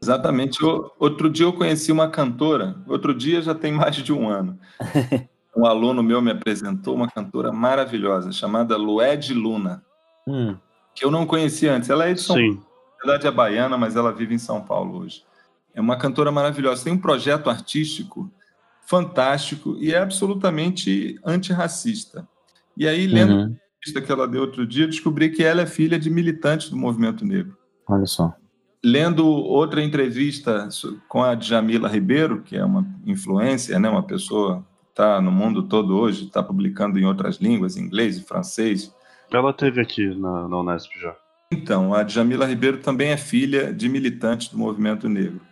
Exatamente. 0.00 0.64
Outro 0.98 1.28
dia 1.28 1.44
eu 1.46 1.52
conheci 1.52 1.90
uma 1.90 2.08
cantora, 2.08 2.76
outro 2.86 3.12
dia 3.12 3.42
já 3.42 3.54
tem 3.54 3.72
mais 3.72 3.96
de 3.96 4.12
um 4.12 4.28
ano. 4.28 4.58
um 5.56 5.66
aluno 5.66 6.02
meu 6.02 6.22
me 6.22 6.30
apresentou 6.30 6.94
uma 6.94 7.10
cantora 7.10 7.50
maravilhosa 7.50 8.30
chamada 8.30 8.76
Lued 8.76 9.34
Luna, 9.34 9.82
hum. 10.26 10.56
que 10.94 11.04
eu 11.04 11.10
não 11.10 11.26
conhecia 11.26 11.74
antes. 11.74 11.90
Ela 11.90 12.06
é 12.08 12.14
de 12.14 12.20
São 12.20 12.36
Sim. 12.36 12.54
Paulo, 12.54 12.66
na 12.92 13.04
verdade 13.04 13.26
é 13.26 13.30
baiana, 13.32 13.76
mas 13.76 13.96
ela 13.96 14.12
vive 14.12 14.34
em 14.34 14.38
São 14.38 14.62
Paulo 14.62 15.00
hoje. 15.00 15.24
É 15.74 15.80
uma 15.80 15.96
cantora 15.96 16.30
maravilhosa. 16.30 16.84
Tem 16.84 16.92
um 16.92 16.98
projeto 16.98 17.50
artístico 17.50 18.30
fantástico 18.88 19.76
e 19.78 19.92
é 19.92 19.98
absolutamente 19.98 21.20
antirracista. 21.22 22.26
E 22.74 22.88
aí, 22.88 23.06
lendo 23.06 23.34
uhum. 23.34 23.40
a 23.40 23.44
entrevista 23.44 24.00
que 24.00 24.10
ela 24.10 24.26
deu 24.26 24.40
outro 24.40 24.66
dia, 24.66 24.86
descobri 24.86 25.28
que 25.28 25.44
ela 25.44 25.60
é 25.60 25.66
filha 25.66 25.98
de 25.98 26.08
militantes 26.08 26.70
do 26.70 26.76
movimento 26.76 27.22
negro. 27.22 27.54
Olha 27.86 28.06
só. 28.06 28.34
Lendo 28.82 29.26
outra 29.26 29.82
entrevista 29.82 30.66
com 31.06 31.22
a 31.22 31.38
Jamila 31.38 31.86
Ribeiro, 31.86 32.40
que 32.40 32.56
é 32.56 32.64
uma 32.64 32.86
influência, 33.04 33.78
né, 33.78 33.90
uma 33.90 34.02
pessoa 34.02 34.64
que 34.84 34.90
está 34.90 35.20
no 35.20 35.30
mundo 35.30 35.64
todo 35.64 35.98
hoje, 35.98 36.24
está 36.24 36.42
publicando 36.42 36.98
em 36.98 37.04
outras 37.04 37.36
línguas, 37.36 37.76
inglês 37.76 38.16
e 38.16 38.22
francês. 38.22 38.94
Ela 39.30 39.52
teve 39.52 39.82
aqui 39.82 40.06
na, 40.14 40.48
na 40.48 40.60
Unesp 40.60 40.90
já. 40.98 41.14
Então, 41.52 41.92
a 41.92 42.06
Jamila 42.06 42.46
Ribeiro 42.46 42.78
também 42.78 43.10
é 43.10 43.18
filha 43.18 43.70
de 43.70 43.86
militantes 43.86 44.48
do 44.48 44.56
movimento 44.56 45.10
negro. 45.10 45.42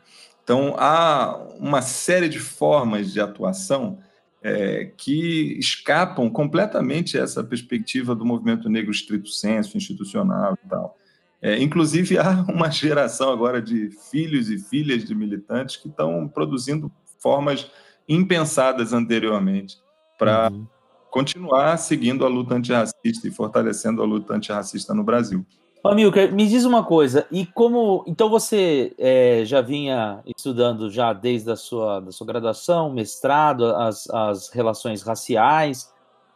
Então, 0.47 0.77
há 0.79 1.45
uma 1.59 1.83
série 1.83 2.29
de 2.29 2.39
formas 2.39 3.13
de 3.13 3.21
atuação 3.21 3.99
é, 4.41 4.93
que 4.97 5.59
escapam 5.59 6.31
completamente 6.31 7.19
essa 7.19 7.43
perspectiva 7.43 8.15
do 8.15 8.25
movimento 8.25 8.69
negro 8.69 8.93
estrito 8.93 9.29
senso, 9.29 9.77
institucional 9.77 10.57
e 10.65 10.69
tal. 10.69 10.97
É, 11.43 11.61
inclusive, 11.61 12.17
há 12.17 12.45
uma 12.49 12.71
geração 12.71 13.33
agora 13.33 13.61
de 13.61 13.91
filhos 14.09 14.49
e 14.49 14.57
filhas 14.57 15.05
de 15.05 15.17
militantes 15.17 15.75
que 15.75 15.89
estão 15.89 16.29
produzindo 16.29 16.93
formas 17.19 17.69
impensadas 18.09 18.93
anteriormente 18.93 19.79
para 20.17 20.49
uhum. 20.53 20.65
continuar 21.11 21.77
seguindo 21.77 22.25
a 22.25 22.29
luta 22.29 22.55
antirracista 22.55 23.27
e 23.27 23.33
fortalecendo 23.33 24.01
a 24.01 24.07
luta 24.07 24.33
antirracista 24.33 24.95
no 24.95 25.03
Brasil. 25.03 25.45
Amilcar, 25.89 26.33
me 26.33 26.47
diz 26.47 26.65
uma 26.65 26.85
coisa, 26.85 27.27
e 27.31 27.47
como. 27.47 28.05
Então 28.07 28.29
você 28.29 28.95
é, 28.99 29.43
já 29.45 29.61
vinha 29.61 30.21
estudando 30.37 30.91
já 30.91 31.13
desde 31.13 31.51
a 31.51 31.57
sua, 31.57 32.01
da 32.01 32.13
sua 32.13 32.27
graduação, 32.27 32.93
mestrado, 32.93 33.67
as, 33.67 34.09
as 34.11 34.49
relações 34.49 35.03
raciais, 35.03 35.93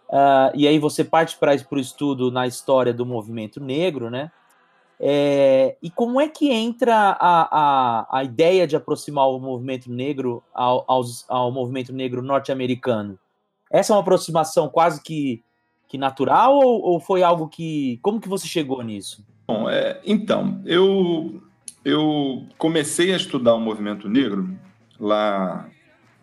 uh, 0.09 0.51
e 0.55 0.67
aí 0.67 0.79
você 0.79 1.05
parte 1.05 1.37
para 1.39 1.57
o 1.73 1.79
estudo 1.79 2.31
na 2.31 2.47
história 2.47 2.93
do 2.93 3.07
movimento 3.07 3.61
negro, 3.61 4.11
né? 4.11 4.31
É, 5.03 5.79
e 5.83 5.89
como 5.91 6.21
é 6.21 6.29
que 6.29 6.53
entra 6.53 6.95
a, 7.19 7.49
a, 7.51 8.19
a 8.19 8.25
ideia 8.25 8.67
de 8.67 8.77
aproximar 8.77 9.31
o 9.31 9.39
movimento 9.39 9.91
negro 9.91 10.45
ao, 10.53 10.85
ao 11.27 11.51
movimento 11.51 11.91
negro 11.91 12.21
norte-americano? 12.21 13.19
Essa 13.71 13.95
é 13.95 13.97
uma 13.97 14.03
aproximação 14.03 14.69
quase 14.69 15.03
que, 15.03 15.43
que 15.89 15.97
natural 15.97 16.55
ou, 16.59 16.83
ou 16.83 17.01
foi 17.01 17.23
algo 17.23 17.49
que. 17.49 17.99
Como 18.03 18.21
que 18.21 18.29
você 18.29 18.47
chegou 18.47 18.83
nisso? 18.83 19.25
Bom, 19.51 19.69
é, 19.69 20.01
então, 20.07 20.63
eu, 20.65 21.43
eu 21.85 22.47
comecei 22.57 23.13
a 23.13 23.17
estudar 23.17 23.53
o 23.55 23.61
movimento 23.61 24.09
negro 24.09 24.57
lá 24.99 25.69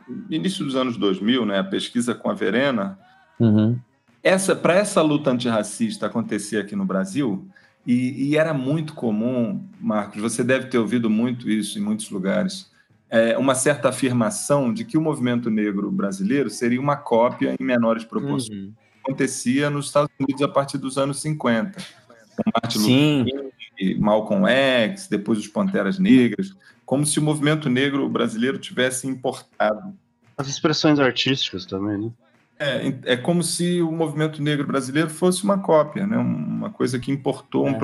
no 0.07 0.33
início 0.33 0.63
dos 0.63 0.77
anos 0.77 0.95
2000, 0.95 1.45
né, 1.45 1.59
a 1.59 1.63
pesquisa 1.63 2.15
com 2.15 2.29
a 2.29 2.33
Verena. 2.33 2.97
Uhum. 3.37 3.77
Essa, 4.23 4.55
Para 4.55 4.75
essa 4.75 5.01
luta 5.01 5.29
antirracista 5.29 6.05
acontecer 6.05 6.55
aqui 6.55 6.73
no 6.73 6.85
Brasil, 6.85 7.45
e, 7.85 8.29
e, 8.29 8.37
era 8.37 8.53
muito 8.53 8.93
comum, 8.93 9.61
Marcos, 9.77 10.21
você 10.21 10.41
deve 10.41 10.67
ter 10.67 10.77
ouvido 10.77 11.09
muito 11.09 11.49
isso 11.49 11.77
em 11.77 11.81
muitos 11.81 12.09
lugares, 12.09 12.71
é, 13.09 13.37
uma 13.37 13.55
certa 13.55 13.89
afirmação 13.89 14.73
de 14.73 14.85
que 14.85 14.97
o 14.97 15.01
movimento 15.01 15.49
negro 15.49 15.91
brasileiro 15.91 16.49
seria 16.49 16.79
uma 16.79 16.95
cópia 16.95 17.57
em 17.59 17.63
menores 17.63 18.05
proporções. 18.05 18.49
Uhum. 18.49 18.73
Acontecia 19.03 19.69
nos 19.69 19.87
Estados 19.87 20.11
Unidos 20.17 20.41
a 20.41 20.47
partir 20.47 20.77
dos 20.77 20.97
anos 20.97 21.21
50 21.21 22.06
com 22.43 22.52
Martin 22.54 22.80
Sim. 22.80 23.19
Luther 23.23 23.52
King, 23.78 24.00
Malcolm 24.00 24.47
X, 24.47 25.08
depois 25.08 25.39
os 25.39 25.47
Panteras 25.47 26.00
Negras, 26.00 26.56
como 26.86 27.06
se 27.06 27.19
o 27.19 27.21
movimento 27.21 27.69
negro 27.69 28.08
brasileiro 28.08 28.58
tivesse 28.58 29.08
importado. 29.08 29.93
As 30.38 30.47
expressões 30.47 31.00
artísticas 31.00 31.65
também, 31.65 31.97
né? 31.97 32.12
É, 32.60 33.13
é 33.13 33.17
como 33.17 33.43
se 33.43 33.82
o 33.82 33.91
movimento 33.91 34.41
negro 34.41 34.65
brasileiro 34.65 35.10
fosse 35.10 35.43
uma 35.43 35.60
cópia, 35.60 36.08
né? 36.08 36.17
uma 36.17 36.71
coisa 36.71 36.97
que 36.97 37.12
importou 37.12 37.67
é. 37.67 37.80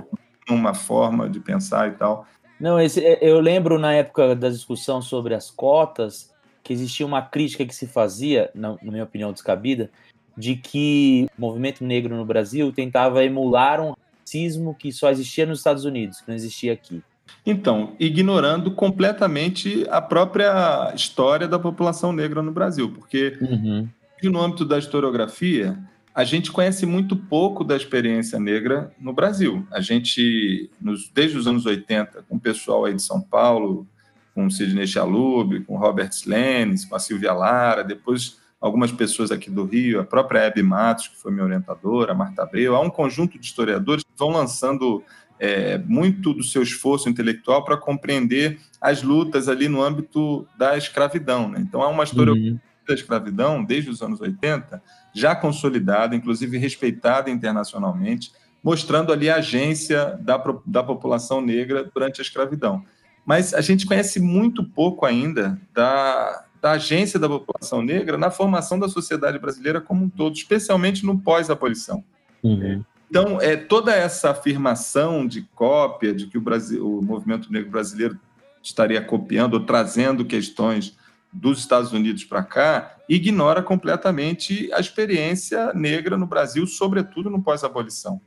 um, 0.49 0.55
uma 0.55 0.73
forma 0.73 1.29
de 1.29 1.39
pensar 1.39 1.89
e 1.89 1.91
tal. 1.91 2.25
Não, 2.59 2.79
esse, 2.79 3.05
é, 3.05 3.19
eu 3.21 3.39
lembro 3.39 3.77
na 3.77 3.93
época 3.93 4.35
da 4.35 4.49
discussão 4.49 5.01
sobre 5.01 5.35
as 5.35 5.51
cotas 5.51 6.33
que 6.63 6.73
existia 6.73 7.05
uma 7.05 7.21
crítica 7.21 7.65
que 7.65 7.75
se 7.75 7.85
fazia, 7.85 8.49
na, 8.55 8.69
na 8.81 8.91
minha 8.91 9.03
opinião 9.03 9.31
descabida, 9.31 9.91
de 10.35 10.55
que 10.55 11.27
o 11.37 11.41
movimento 11.41 11.83
negro 11.83 12.15
no 12.15 12.25
Brasil 12.25 12.71
tentava 12.71 13.23
emular 13.23 13.81
um 13.81 13.93
racismo 14.33 14.73
que 14.73 14.91
só 14.91 15.11
existia 15.11 15.45
nos 15.45 15.59
Estados 15.59 15.85
Unidos, 15.85 16.21
que 16.21 16.27
não 16.27 16.35
existia 16.35 16.73
aqui. 16.73 17.01
Então, 17.45 17.95
ignorando 17.99 18.71
completamente 18.71 19.85
a 19.89 20.01
própria 20.01 20.91
história 20.95 21.47
da 21.47 21.59
população 21.59 22.11
negra 22.11 22.41
no 22.41 22.51
Brasil, 22.51 22.91
porque 22.91 23.37
uhum. 23.41 23.87
no 24.23 24.41
âmbito 24.41 24.65
da 24.65 24.77
historiografia, 24.77 25.77
a 26.15 26.23
gente 26.23 26.51
conhece 26.51 26.85
muito 26.85 27.15
pouco 27.15 27.63
da 27.63 27.75
experiência 27.75 28.39
negra 28.39 28.91
no 28.99 29.13
Brasil. 29.13 29.65
A 29.71 29.81
gente, 29.81 30.69
nos, 30.79 31.09
desde 31.09 31.37
os 31.37 31.47
anos 31.47 31.65
80, 31.65 32.23
com 32.27 32.35
o 32.35 32.39
pessoal 32.39 32.85
aí 32.85 32.93
de 32.93 33.01
São 33.01 33.21
Paulo, 33.21 33.87
com 34.33 34.49
Sidney 34.49 34.87
Chalub, 34.87 35.61
com 35.61 35.77
Robert 35.77 36.09
Slenes, 36.11 36.85
com 36.85 36.95
a 36.95 36.99
Silvia 36.99 37.33
Lara, 37.33 37.83
depois 37.83 38.37
algumas 38.63 38.93
pessoas 38.93 39.29
aqui 39.29 39.49
do 39.49 39.65
Rio, 39.65 39.99
a 39.99 40.05
própria 40.05 40.39
Hebe 40.39 40.63
Matos, 40.63 41.09
que 41.09 41.17
foi 41.17 41.33
minha 41.33 41.43
orientadora, 41.43 42.13
a 42.13 42.15
Marta 42.15 42.43
Abreu, 42.43 42.77
há 42.77 42.79
um 42.79 42.89
conjunto 42.89 43.37
de 43.37 43.45
historiadores 43.45 44.05
que 44.05 44.17
vão 44.17 44.29
lançando 44.29 45.03
é, 45.37 45.77
muito 45.79 46.33
do 46.33 46.41
seu 46.41 46.63
esforço 46.63 47.09
intelectual 47.09 47.65
para 47.65 47.75
compreender 47.75 48.57
as 48.79 49.03
lutas 49.03 49.49
ali 49.49 49.67
no 49.67 49.83
âmbito 49.83 50.47
da 50.57 50.77
escravidão. 50.77 51.49
Né? 51.49 51.59
Então, 51.59 51.81
há 51.81 51.89
uma 51.89 52.05
história 52.05 52.31
uhum. 52.31 52.57
da 52.87 52.93
escravidão, 52.93 53.65
desde 53.65 53.89
os 53.89 54.01
anos 54.01 54.21
80, 54.21 54.81
já 55.13 55.35
consolidada, 55.35 56.15
inclusive 56.15 56.57
respeitada 56.57 57.29
internacionalmente, 57.29 58.31
mostrando 58.63 59.11
ali 59.11 59.29
a 59.29 59.35
agência 59.35 60.17
da, 60.21 60.41
da 60.65 60.81
população 60.81 61.41
negra 61.41 61.83
durante 61.93 62.21
a 62.21 62.23
escravidão. 62.23 62.81
Mas 63.25 63.53
a 63.53 63.59
gente 63.59 63.85
conhece 63.85 64.21
muito 64.21 64.63
pouco 64.63 65.05
ainda 65.05 65.59
da, 65.73 66.45
da 66.63 66.71
agência 66.71 67.19
da 67.19 67.27
população 67.27 67.81
negra 67.81 68.17
na 68.17 68.31
formação 68.31 68.79
da 68.79 68.87
sociedade 68.87 69.37
brasileira 69.37 69.81
como 69.81 70.05
um 70.05 70.09
todo, 70.09 70.33
especialmente 70.33 71.05
no 71.05 71.19
pós-abolição. 71.19 72.01
Uhum. 72.41 72.81
Então, 73.09 73.41
é, 73.41 73.57
toda 73.57 73.93
essa 73.93 74.29
afirmação 74.29 75.27
de 75.27 75.41
cópia, 75.53 76.13
de 76.13 76.25
que 76.27 76.37
o, 76.37 76.41
Brasil, 76.41 76.99
o 76.99 77.01
movimento 77.03 77.51
negro 77.51 77.69
brasileiro 77.69 78.17
estaria 78.61 79.01
copiando 79.01 79.55
ou 79.55 79.59
trazendo 79.65 80.23
questões 80.23 80.97
dos 81.33 81.59
Estados 81.59 81.91
Unidos 81.91 82.23
para 82.23 82.41
cá, 82.41 82.95
ignora 83.09 83.61
completamente 83.61 84.71
a 84.71 84.79
experiência 84.79 85.73
negra 85.73 86.17
no 86.17 86.25
Brasil, 86.25 86.65
sobretudo 86.65 87.29
no 87.29 87.43
pós-abolição. 87.43 88.21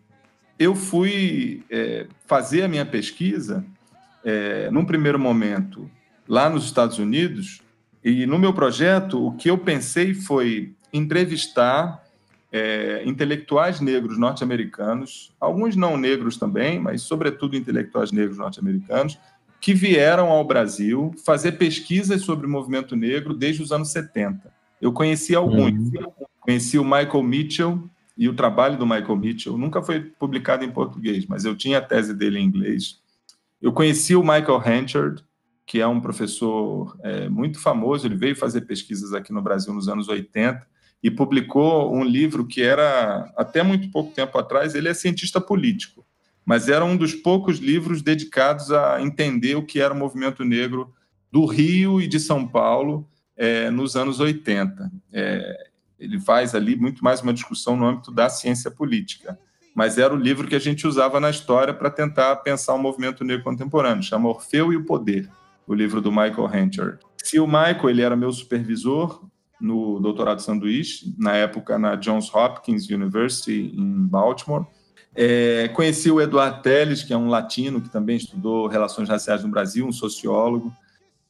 Eu 0.59 0.75
fui 0.75 1.65
é, 1.71 2.07
fazer 2.27 2.65
a 2.65 2.69
minha 2.69 2.85
pesquisa, 2.85 3.65
é, 4.23 4.71
num 4.71 4.85
primeiro 4.85 5.19
momento, 5.19 5.91
lá 6.29 6.51
nos 6.51 6.67
Estados 6.67 6.99
Unidos, 6.99 7.63
e 8.09 8.25
no 8.25 8.39
meu 8.39 8.53
projeto, 8.53 9.27
o 9.27 9.33
que 9.33 9.51
eu 9.51 9.59
pensei 9.59 10.15
foi 10.15 10.73
entrevistar 10.93 12.05
é, 12.53 13.03
intelectuais 13.05 13.81
negros 13.81 14.17
norte-americanos, 14.17 15.33
alguns 15.41 15.75
não 15.75 15.97
negros 15.97 16.37
também, 16.37 16.79
mas 16.79 17.03
sobretudo 17.03 17.57
intelectuais 17.57 18.13
negros 18.13 18.39
norte-americanos, 18.39 19.19
que 19.61 19.75
vieram 19.75 20.29
ao 20.29 20.45
Brasil 20.45 21.13
fazer 21.25 21.59
pesquisas 21.59 22.23
sobre 22.23 22.47
o 22.47 22.49
movimento 22.49 22.95
negro 22.95 23.35
desde 23.35 23.61
os 23.61 23.73
anos 23.73 23.89
70. 23.91 24.55
Eu 24.81 24.93
conheci 24.93 25.35
alguns. 25.35 25.73
Uhum. 25.73 26.13
Conheci 26.43 26.79
o 26.79 26.85
Michael 26.85 27.25
Mitchell 27.25 27.91
e 28.17 28.29
o 28.29 28.35
trabalho 28.35 28.79
do 28.79 28.87
Michael 28.87 29.17
Mitchell 29.17 29.59
nunca 29.59 29.83
foi 29.83 29.99
publicado 29.99 30.65
em 30.65 30.71
português, 30.71 31.27
mas 31.27 31.45
eu 31.45 31.57
tinha 31.57 31.79
a 31.79 31.83
tese 31.83 32.15
dele 32.15 32.39
em 32.39 32.45
inglês. 32.45 33.01
Eu 33.61 33.73
conheci 33.73 34.15
o 34.15 34.23
Michael 34.23 34.59
Hanchard, 34.59 35.25
que 35.67 35.81
é 35.81 35.87
um 35.87 36.01
professor 36.01 36.97
é, 37.03 37.29
muito 37.29 37.59
famoso, 37.59 38.07
ele 38.07 38.15
veio 38.15 38.37
fazer 38.37 38.63
pesquisas 38.63 39.13
aqui 39.13 39.33
no 39.33 39.43
Brasil 39.43 39.75
nos 39.75 39.89
anos 39.89 40.09
80 40.09 40.65
e 41.03 41.11
publicou 41.11 41.93
um 41.93 42.05
livro 42.05 42.47
que 42.47 42.63
era, 42.63 43.31
até 43.37 43.63
muito 43.65 43.91
pouco 43.91 44.15
tempo 44.15 44.39
atrás, 44.39 44.75
ele 44.75 44.89
é 44.89 44.95
cientista 44.95 45.41
político, 45.41 46.07
mas 46.45 46.69
era 46.69 46.85
um 46.85 46.97
dos 46.97 47.15
poucos 47.15 47.59
livros 47.59 48.01
dedicados 48.01 48.71
a 48.71 49.03
entender 49.03 49.57
o 49.57 49.67
que 49.67 49.81
era 49.81 49.93
o 49.93 49.97
movimento 49.97 50.45
negro 50.45 50.95
do 51.33 51.45
Rio 51.45 52.01
e 52.01 52.07
de 52.07 52.21
São 52.21 52.47
Paulo 52.47 53.09
é, 53.37 53.69
nos 53.69 53.97
anos 53.97 54.21
80. 54.21 54.91
É, 55.13 55.67
ele 55.99 56.21
faz 56.21 56.55
ali 56.55 56.77
muito 56.77 57.03
mais 57.03 57.21
uma 57.21 57.35
discussão 57.35 57.77
no 57.77 57.87
âmbito 57.87 58.13
da 58.13 58.29
ciência 58.29 58.71
política, 58.71 59.37
mas 59.75 59.99
era 59.99 60.15
o 60.15 60.17
livro 60.17 60.47
que 60.47 60.55
a 60.55 60.61
gente 60.61 60.87
usava 60.87 61.19
na 61.19 61.29
história 61.29 61.75
para 61.75 61.91
tentar 61.91 62.37
pensar 62.37 62.75
o 62.75 62.79
movimento 62.79 63.25
negro 63.25 63.45
contemporâneo, 63.45 64.03
chama 64.03 64.29
Orfeu 64.29 64.73
e 64.73 64.77
o 64.77 64.85
Poder, 64.85 65.29
o 65.67 65.75
livro 65.75 66.01
do 66.01 66.11
Michael 66.11 66.47
Hancher. 66.47 66.99
Se 67.23 67.41
o 67.41 67.47
Michael 67.47 67.91
ele 67.91 68.03
era 68.03 68.17
meu 68.17 68.33
supervisor, 68.33 69.27
no 69.61 69.99
doutorado 70.01 70.41
sanduíche, 70.41 71.15
na 71.19 71.35
época 71.35 71.79
na 71.79 71.97
Johns 71.97 72.33
Hopkins 72.33 72.89
University 72.89 73.73
em 73.75 74.07
Baltimore. 74.07 74.67
É, 75.15 75.69
conheci 75.69 76.11
o 76.11 76.21
Eduardo 76.21 76.61
Teles, 76.61 77.03
que 77.03 77.13
é 77.13 77.17
um 77.17 77.29
latino 77.29 77.81
que 77.81 77.89
também 77.89 78.17
estudou 78.17 78.67
relações 78.67 79.09
raciais 79.09 79.43
no 79.43 79.51
Brasil, 79.51 79.87
um 79.87 79.93
sociólogo. 79.93 80.71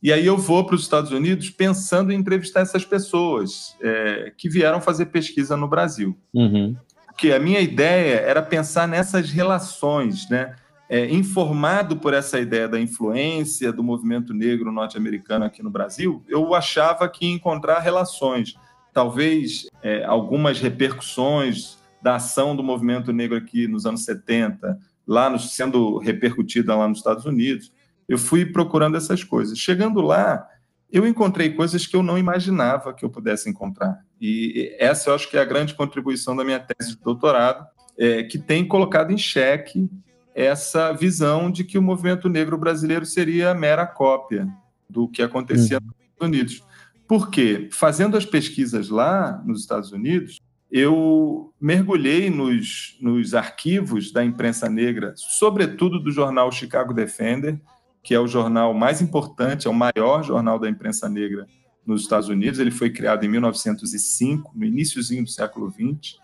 E 0.03 0.12
aí 0.12 0.27
eu 0.27 0.37
vou 0.37 0.64
para 0.64 0.75
os 0.75 0.83
Estados 0.83 1.12
Unidos 1.12 1.51
pensando 1.51 2.12
em 2.12 2.16
entrevistar 2.16 2.61
essas 2.61 2.85
pessoas 2.85 3.77
é, 3.81 4.33
que 4.37 4.49
vieram 4.49 4.81
fazer 4.81 5.07
pesquisa 5.07 5.57
no 5.57 5.68
Brasil. 5.68 6.16
Uhum. 6.35 6.77
Porque 7.07 7.33
a 7.33 7.38
minha 7.38 7.61
ideia 7.61 8.16
era 8.16 8.42
pensar 8.42 8.87
nessas 8.87 9.31
relações, 9.31 10.29
né? 10.29 10.55
É, 10.88 11.09
informado 11.11 11.96
por 11.96 12.14
essa 12.14 12.38
ideia 12.38 12.68
da 12.68 12.81
influência 12.81 13.72
do 13.72 13.83
movimento 13.83 14.33
negro 14.33 14.70
norte-americano 14.70 15.44
aqui 15.44 15.62
no 15.62 15.70
Brasil, 15.70 16.22
eu 16.29 16.55
achava 16.55 17.09
que 17.09 17.27
ia 17.27 17.33
encontrar 17.33 17.81
relações, 17.81 18.55
talvez 18.92 19.66
é, 19.83 20.05
algumas 20.05 20.61
repercussões 20.61 21.79
da 22.01 22.16
ação 22.16 22.55
do 22.55 22.62
movimento 22.62 23.12
negro 23.12 23.37
aqui 23.37 23.66
nos 23.66 23.85
anos 23.85 24.05
70, 24.05 24.79
lá 25.07 25.29
no, 25.29 25.38
sendo 25.38 25.99
repercutida 25.99 26.75
lá 26.77 26.87
nos 26.87 26.99
Estados 26.99 27.25
Unidos. 27.25 27.72
Eu 28.09 28.18
fui 28.18 28.46
procurando 28.46 28.96
essas 28.96 29.25
coisas. 29.25 29.59
Chegando 29.59 30.01
lá, 30.01 30.46
eu 30.90 31.07
encontrei 31.07 31.53
coisas 31.53 31.85
que 31.85 31.96
eu 31.96 32.03
não 32.03 32.16
imaginava 32.16 32.94
que 32.94 33.05
eu 33.05 33.11
pudesse 33.11 33.51
encontrar. 33.51 33.99
E 34.20 34.75
essa 34.79 35.11
eu 35.11 35.14
acho 35.14 35.29
que 35.29 35.37
é 35.37 35.40
a 35.40 35.44
grande 35.44 35.75
contribuição 35.75 36.37
da 36.37 36.44
minha 36.44 36.61
tese 36.61 36.96
de 36.96 37.03
doutorado, 37.03 37.66
é, 37.99 38.22
que 38.22 38.38
tem 38.38 38.66
colocado 38.66 39.11
em 39.11 39.18
xeque 39.18 39.90
essa 40.37 40.92
visão 40.92 41.51
de 41.51 41.64
que 41.64 41.79
o 41.79 41.83
movimento 41.83 42.29
negro 42.29 42.59
brasileiro 42.59 43.07
seria 43.07 43.55
mera 43.55 43.87
cópia 43.87 44.46
do 44.88 45.09
que 45.09 45.22
acontecia 45.22 45.79
uhum. 45.79 45.87
nos 45.87 45.96
Estados 45.96 46.29
Unidos. 46.29 46.64
Por 47.09 47.31
quê? 47.31 47.70
Fazendo 47.72 48.18
as 48.18 48.27
pesquisas 48.27 48.90
lá 48.90 49.42
nos 49.46 49.62
Estados 49.62 49.92
Unidos, 49.92 50.38
eu 50.70 51.55
mergulhei 51.59 52.29
nos, 52.29 52.99
nos 53.01 53.33
arquivos 53.33 54.12
da 54.12 54.22
imprensa 54.22 54.68
negra, 54.68 55.14
sobretudo 55.16 55.99
do 55.99 56.11
jornal 56.11 56.53
Chicago 56.53 56.92
Defender, 56.92 57.59
que 58.03 58.14
é 58.14 58.20
o 58.20 58.29
jornal 58.29 58.75
mais 58.75 59.01
importante, 59.01 59.66
é 59.66 59.70
o 59.70 59.75
maior 59.75 60.22
jornal 60.22 60.59
da 60.59 60.68
imprensa 60.68 61.09
negra 61.09 61.46
nos 61.87 62.03
Estados 62.03 62.29
Unidos. 62.29 62.61
Ele 62.61 62.70
foi 62.70 62.90
criado 62.90 63.25
em 63.25 63.29
1905, 63.29 64.53
no 64.55 64.66
iníciozinho 64.66 65.25
do 65.25 65.31
século 65.31 65.70
XX. 65.70 66.18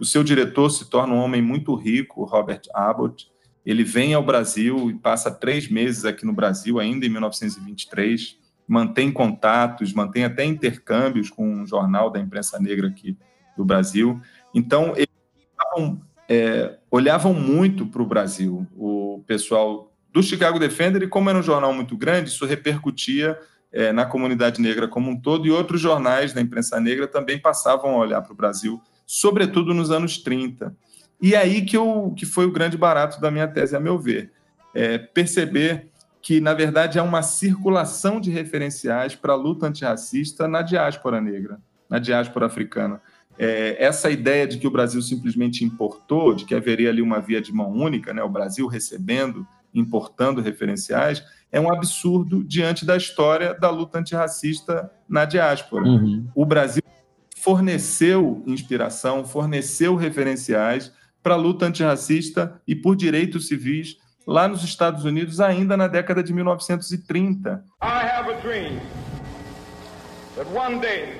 O 0.00 0.04
seu 0.04 0.24
diretor 0.24 0.68
se 0.70 0.90
torna 0.90 1.14
um 1.14 1.18
homem 1.18 1.40
muito 1.40 1.74
rico, 1.76 2.24
Robert 2.24 2.62
Abbott, 2.74 3.31
ele 3.64 3.84
vem 3.84 4.14
ao 4.14 4.24
Brasil 4.24 4.90
e 4.90 4.94
passa 4.94 5.30
três 5.30 5.68
meses 5.68 6.04
aqui 6.04 6.26
no 6.26 6.32
Brasil, 6.32 6.78
ainda 6.78 7.06
em 7.06 7.08
1923, 7.08 8.36
mantém 8.66 9.12
contatos, 9.12 9.92
mantém 9.92 10.24
até 10.24 10.44
intercâmbios 10.44 11.30
com 11.30 11.46
um 11.46 11.66
jornal 11.66 12.10
da 12.10 12.18
imprensa 12.18 12.58
negra 12.58 12.88
aqui 12.88 13.16
do 13.56 13.64
Brasil. 13.64 14.20
Então, 14.54 14.94
eles 14.96 15.08
olhavam, 15.56 16.02
é, 16.28 16.78
olhavam 16.90 17.34
muito 17.34 17.86
para 17.86 18.02
o 18.02 18.06
Brasil, 18.06 18.66
o 18.76 19.22
pessoal 19.26 19.92
do 20.12 20.22
Chicago 20.22 20.58
Defender, 20.58 21.02
e 21.02 21.08
como 21.08 21.30
era 21.30 21.38
um 21.38 21.42
jornal 21.42 21.72
muito 21.72 21.96
grande, 21.96 22.30
isso 22.30 22.44
repercutia 22.44 23.38
é, 23.72 23.92
na 23.92 24.04
comunidade 24.04 24.60
negra 24.60 24.86
como 24.86 25.10
um 25.10 25.18
todo, 25.18 25.46
e 25.46 25.50
outros 25.50 25.80
jornais 25.80 26.32
da 26.32 26.40
imprensa 26.40 26.78
negra 26.78 27.08
também 27.08 27.38
passavam 27.38 27.92
a 27.92 27.98
olhar 27.98 28.20
para 28.20 28.32
o 28.32 28.36
Brasil, 28.36 28.80
sobretudo 29.06 29.72
nos 29.72 29.90
anos 29.90 30.18
30. 30.18 30.76
E 31.22 31.36
aí 31.36 31.62
que, 31.62 31.76
eu, 31.76 32.12
que 32.16 32.26
foi 32.26 32.44
o 32.44 32.50
grande 32.50 32.76
barato 32.76 33.20
da 33.20 33.30
minha 33.30 33.46
tese, 33.46 33.76
a 33.76 33.80
meu 33.80 33.96
ver. 33.96 34.32
É 34.74 34.98
perceber 34.98 35.88
que, 36.20 36.40
na 36.40 36.52
verdade, 36.52 36.98
é 36.98 37.02
uma 37.02 37.22
circulação 37.22 38.20
de 38.20 38.30
referenciais 38.30 39.14
para 39.14 39.32
a 39.32 39.36
luta 39.36 39.66
antirracista 39.66 40.48
na 40.48 40.62
diáspora 40.62 41.20
negra, 41.20 41.60
na 41.88 42.00
diáspora 42.00 42.46
africana. 42.46 43.00
É, 43.38 43.76
essa 43.82 44.10
ideia 44.10 44.46
de 44.46 44.58
que 44.58 44.66
o 44.66 44.70
Brasil 44.70 45.00
simplesmente 45.00 45.64
importou, 45.64 46.34
de 46.34 46.44
que 46.44 46.54
haveria 46.54 46.90
ali 46.90 47.00
uma 47.00 47.20
via 47.20 47.40
de 47.40 47.52
mão 47.52 47.70
única, 47.70 48.12
né, 48.12 48.22
o 48.22 48.28
Brasil 48.28 48.66
recebendo, 48.66 49.46
importando 49.72 50.40
referenciais, 50.40 51.24
é 51.50 51.60
um 51.60 51.72
absurdo 51.72 52.42
diante 52.42 52.84
da 52.84 52.96
história 52.96 53.54
da 53.54 53.70
luta 53.70 53.98
antirracista 53.98 54.90
na 55.08 55.24
diáspora. 55.24 55.84
Uhum. 55.84 56.26
O 56.34 56.44
Brasil 56.44 56.82
forneceu 57.36 58.42
inspiração, 58.46 59.24
forneceu 59.24 59.96
referenciais 59.96 60.92
para 61.22 61.34
a 61.34 61.36
luta 61.36 61.66
antirracista 61.66 62.60
e 62.66 62.74
por 62.74 62.96
direitos 62.96 63.48
civis 63.48 63.96
lá 64.26 64.48
nos 64.48 64.64
Estados 64.64 65.04
Unidos 65.04 65.40
ainda 65.40 65.76
na 65.76 65.86
década 65.86 66.22
de 66.22 66.32
1930. 66.32 67.64
I 67.80 67.86
have 67.86 68.28
a 68.28 68.40
dream 68.40 68.80
that 70.36 70.46
one 70.48 70.80
day 70.80 71.18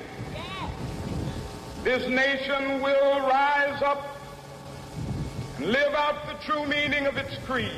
this 1.83 2.07
nation 2.07 2.81
will 2.81 3.21
rise 3.27 3.81
up 3.83 4.17
and 5.57 5.67
live 5.67 5.93
out 5.95 6.27
the 6.27 6.35
true 6.45 6.65
meaning 6.67 7.07
of 7.07 7.17
its 7.17 7.37
creed. 7.45 7.71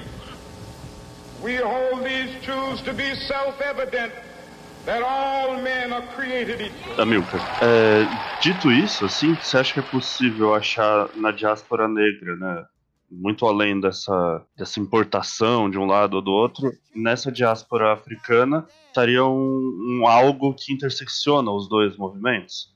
We 1.44 1.58
hold 1.58 2.04
these 2.04 2.44
truths 2.44 2.82
to 2.84 2.94
be 2.94 3.16
self-evident 3.28 4.14
Amilcar, 6.98 7.42
é, 7.64 8.06
dito 8.40 8.72
isso, 8.72 9.04
assim, 9.06 9.34
você 9.34 9.58
acha 9.58 9.74
que 9.74 9.80
é 9.80 9.84
possível 9.84 10.54
achar 10.54 11.10
na 11.16 11.32
diáspora 11.32 11.88
negra, 11.88 12.36
né? 12.36 12.66
Muito 13.10 13.46
além 13.46 13.80
dessa, 13.80 14.44
dessa 14.56 14.80
importação 14.80 15.70
de 15.70 15.78
um 15.80 15.86
lado 15.86 16.16
ou 16.16 16.22
do 16.22 16.32
outro, 16.32 16.72
nessa 16.96 17.32
diáspora 17.32 17.94
africana 17.94 18.66
estaria 18.88 19.26
um, 19.26 20.00
um 20.02 20.08
algo 20.08 20.54
que 20.54 20.72
intersecciona 20.72 21.52
os 21.52 21.68
dois 21.68 21.98
movimentos? 21.98 22.74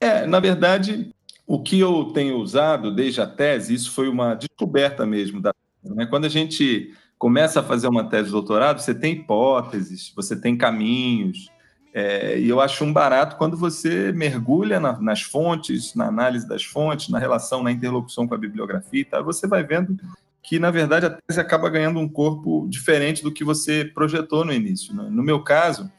É, 0.00 0.26
na 0.26 0.40
verdade, 0.40 1.14
o 1.46 1.62
que 1.62 1.78
eu 1.78 2.06
tenho 2.12 2.38
usado 2.38 2.92
desde 2.92 3.20
a 3.20 3.26
tese, 3.26 3.74
isso 3.74 3.92
foi 3.92 4.08
uma 4.08 4.34
descoberta 4.34 5.06
mesmo 5.06 5.40
da 5.40 5.52
Né? 5.84 6.06
Quando 6.06 6.24
a 6.24 6.28
gente 6.28 6.92
começa 7.22 7.60
a 7.60 7.62
fazer 7.62 7.86
uma 7.86 8.02
tese 8.08 8.24
de 8.24 8.32
doutorado, 8.32 8.80
você 8.80 8.92
tem 8.92 9.12
hipóteses, 9.12 10.12
você 10.16 10.34
tem 10.34 10.56
caminhos, 10.56 11.51
é, 11.94 12.38
e 12.38 12.48
eu 12.48 12.60
acho 12.60 12.84
um 12.84 12.92
barato 12.92 13.36
quando 13.36 13.56
você 13.56 14.12
mergulha 14.12 14.80
na, 14.80 14.98
nas 14.98 15.22
fontes, 15.22 15.94
na 15.94 16.06
análise 16.06 16.48
das 16.48 16.64
fontes, 16.64 17.10
na 17.10 17.18
relação, 17.18 17.62
na 17.62 17.70
interlocução 17.70 18.26
com 18.26 18.34
a 18.34 18.38
bibliografia, 18.38 19.04
tá? 19.04 19.20
você 19.20 19.46
vai 19.46 19.62
vendo 19.62 19.96
que, 20.42 20.58
na 20.58 20.70
verdade, 20.70 21.06
a 21.06 21.10
tese 21.10 21.38
acaba 21.38 21.68
ganhando 21.68 22.00
um 22.00 22.08
corpo 22.08 22.66
diferente 22.68 23.22
do 23.22 23.30
que 23.30 23.44
você 23.44 23.84
projetou 23.84 24.44
no 24.44 24.52
início. 24.52 24.94
Né? 24.94 25.06
No 25.10 25.22
meu 25.22 25.42
caso, 25.42 25.90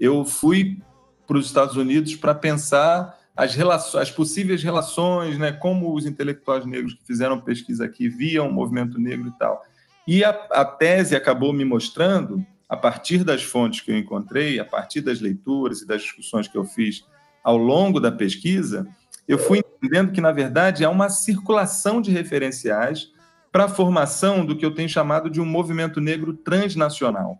eu 0.00 0.24
fui 0.24 0.78
para 1.26 1.36
os 1.36 1.46
Estados 1.46 1.76
Unidos 1.76 2.16
para 2.16 2.34
pensar 2.34 3.18
as, 3.36 3.54
relações, 3.54 4.02
as 4.02 4.10
possíveis 4.10 4.62
relações, 4.62 5.38
né, 5.38 5.52
como 5.52 5.94
os 5.94 6.04
intelectuais 6.04 6.66
negros 6.66 6.94
que 6.94 7.06
fizeram 7.06 7.40
pesquisa 7.40 7.84
aqui 7.84 8.08
viam 8.08 8.48
o 8.48 8.52
movimento 8.52 8.98
negro 8.98 9.28
e 9.28 9.38
tal. 9.38 9.62
E 10.06 10.24
a, 10.24 10.30
a 10.50 10.64
tese 10.64 11.14
acabou 11.14 11.52
me 11.52 11.64
mostrando 11.64 12.44
a 12.72 12.76
partir 12.78 13.22
das 13.22 13.42
fontes 13.42 13.82
que 13.82 13.90
eu 13.90 13.98
encontrei, 13.98 14.58
a 14.58 14.64
partir 14.64 15.02
das 15.02 15.20
leituras 15.20 15.82
e 15.82 15.86
das 15.86 16.00
discussões 16.00 16.48
que 16.48 16.56
eu 16.56 16.64
fiz 16.64 17.04
ao 17.44 17.58
longo 17.58 18.00
da 18.00 18.10
pesquisa, 18.10 18.88
eu 19.28 19.36
fui 19.36 19.58
entendendo 19.58 20.10
que, 20.10 20.22
na 20.22 20.32
verdade, 20.32 20.82
há 20.82 20.88
uma 20.88 21.10
circulação 21.10 22.00
de 22.00 22.10
referenciais 22.10 23.12
para 23.52 23.64
a 23.64 23.68
formação 23.68 24.46
do 24.46 24.56
que 24.56 24.64
eu 24.64 24.74
tenho 24.74 24.88
chamado 24.88 25.28
de 25.28 25.38
um 25.38 25.44
movimento 25.44 26.00
negro 26.00 26.32
transnacional. 26.32 27.38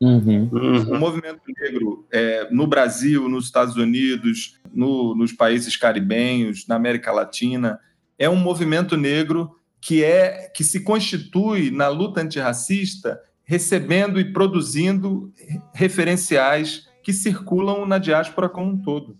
Uhum. 0.00 0.50
O 0.90 0.98
movimento 0.98 1.42
negro 1.60 2.04
é, 2.10 2.48
no 2.50 2.66
Brasil, 2.66 3.28
nos 3.28 3.44
Estados 3.44 3.76
Unidos, 3.76 4.58
no, 4.74 5.14
nos 5.14 5.32
países 5.32 5.76
caribenhos, 5.76 6.66
na 6.66 6.74
América 6.74 7.12
Latina, 7.12 7.78
é 8.18 8.28
um 8.28 8.34
movimento 8.34 8.96
negro 8.96 9.48
que 9.80 10.02
é 10.02 10.50
que 10.52 10.64
se 10.64 10.80
constitui 10.80 11.70
na 11.70 11.86
luta 11.86 12.20
antirracista 12.20 13.20
recebendo 13.52 14.18
e 14.18 14.32
produzindo 14.32 15.30
referenciais 15.74 16.88
que 17.02 17.12
circulam 17.12 17.84
na 17.84 17.98
diáspora 17.98 18.48
como 18.48 18.70
um 18.70 18.80
todo. 18.80 19.14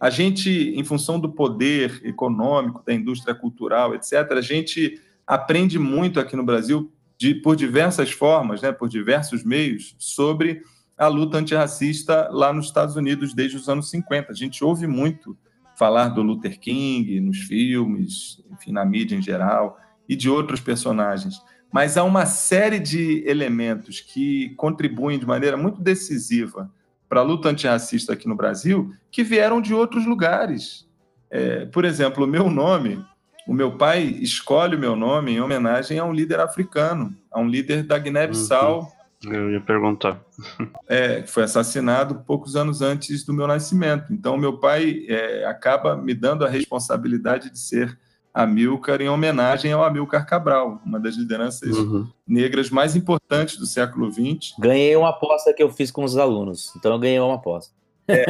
A 0.00 0.08
gente, 0.08 0.50
em 0.50 0.82
função 0.82 1.20
do 1.20 1.30
poder 1.30 2.00
econômico, 2.02 2.82
da 2.86 2.94
indústria 2.94 3.34
cultural, 3.34 3.94
etc., 3.94 4.14
a 4.30 4.40
gente 4.40 4.98
aprende 5.26 5.78
muito 5.78 6.18
aqui 6.18 6.34
no 6.34 6.42
Brasil, 6.42 6.90
de, 7.18 7.34
por 7.34 7.54
diversas 7.54 8.10
formas, 8.10 8.62
né, 8.62 8.72
por 8.72 8.88
diversos 8.88 9.44
meios, 9.44 9.94
sobre 9.98 10.62
a 10.96 11.06
luta 11.06 11.36
antirracista 11.36 12.30
lá 12.30 12.54
nos 12.54 12.68
Estados 12.68 12.96
Unidos 12.96 13.34
desde 13.34 13.58
os 13.58 13.68
anos 13.68 13.90
50. 13.90 14.32
A 14.32 14.34
gente 14.34 14.64
ouve 14.64 14.86
muito 14.86 15.36
falar 15.78 16.08
do 16.08 16.22
Luther 16.22 16.58
King 16.58 17.20
nos 17.20 17.40
filmes, 17.40 18.42
enfim, 18.50 18.72
na 18.72 18.86
mídia 18.86 19.16
em 19.16 19.22
geral, 19.22 19.78
e 20.08 20.16
de 20.16 20.30
outros 20.30 20.60
personagens 20.60 21.42
mas 21.76 21.98
há 21.98 22.04
uma 22.04 22.24
série 22.24 22.78
de 22.78 23.22
elementos 23.28 24.00
que 24.00 24.54
contribuem 24.56 25.18
de 25.18 25.26
maneira 25.26 25.58
muito 25.58 25.78
decisiva 25.78 26.70
para 27.06 27.20
a 27.20 27.22
luta 27.22 27.50
antirracista 27.50 28.14
aqui 28.14 28.26
no 28.26 28.34
Brasil, 28.34 28.94
que 29.10 29.22
vieram 29.22 29.60
de 29.60 29.74
outros 29.74 30.06
lugares. 30.06 30.88
É, 31.28 31.66
por 31.66 31.84
exemplo, 31.84 32.24
o 32.24 32.26
meu 32.26 32.48
nome, 32.48 33.04
o 33.46 33.52
meu 33.52 33.76
pai 33.76 34.04
escolhe 34.04 34.74
o 34.74 34.78
meu 34.78 34.96
nome 34.96 35.32
em 35.32 35.40
homenagem 35.42 35.98
a 35.98 36.04
um 36.06 36.14
líder 36.14 36.40
africano, 36.40 37.14
a 37.30 37.38
um 37.40 37.46
líder 37.46 37.82
da 37.82 37.98
Guiné-Bissau. 37.98 38.90
Uhum. 39.26 39.34
Eu 39.34 39.50
ia 39.50 39.60
perguntar. 39.60 40.18
É, 40.88 41.26
foi 41.26 41.42
assassinado 41.42 42.22
poucos 42.26 42.56
anos 42.56 42.80
antes 42.80 43.22
do 43.22 43.34
meu 43.34 43.46
nascimento. 43.46 44.14
Então, 44.14 44.38
meu 44.38 44.56
pai 44.56 45.04
é, 45.08 45.44
acaba 45.44 45.94
me 45.94 46.14
dando 46.14 46.42
a 46.42 46.48
responsabilidade 46.48 47.50
de 47.50 47.58
ser 47.58 47.98
Amilcar 48.36 49.00
em 49.00 49.08
homenagem 49.08 49.72
ao 49.72 49.82
Amilcar 49.82 50.26
Cabral, 50.26 50.78
uma 50.84 51.00
das 51.00 51.16
lideranças 51.16 51.74
uhum. 51.74 52.06
negras 52.28 52.68
mais 52.68 52.94
importantes 52.94 53.56
do 53.56 53.64
século 53.64 54.12
XX. 54.12 54.52
Ganhei 54.58 54.94
uma 54.94 55.08
aposta 55.08 55.54
que 55.54 55.62
eu 55.62 55.70
fiz 55.70 55.90
com 55.90 56.04
os 56.04 56.18
alunos, 56.18 56.70
então 56.76 56.92
eu 56.92 56.98
ganhei 56.98 57.18
uma 57.18 57.36
aposta. 57.36 57.72
É. 58.06 58.26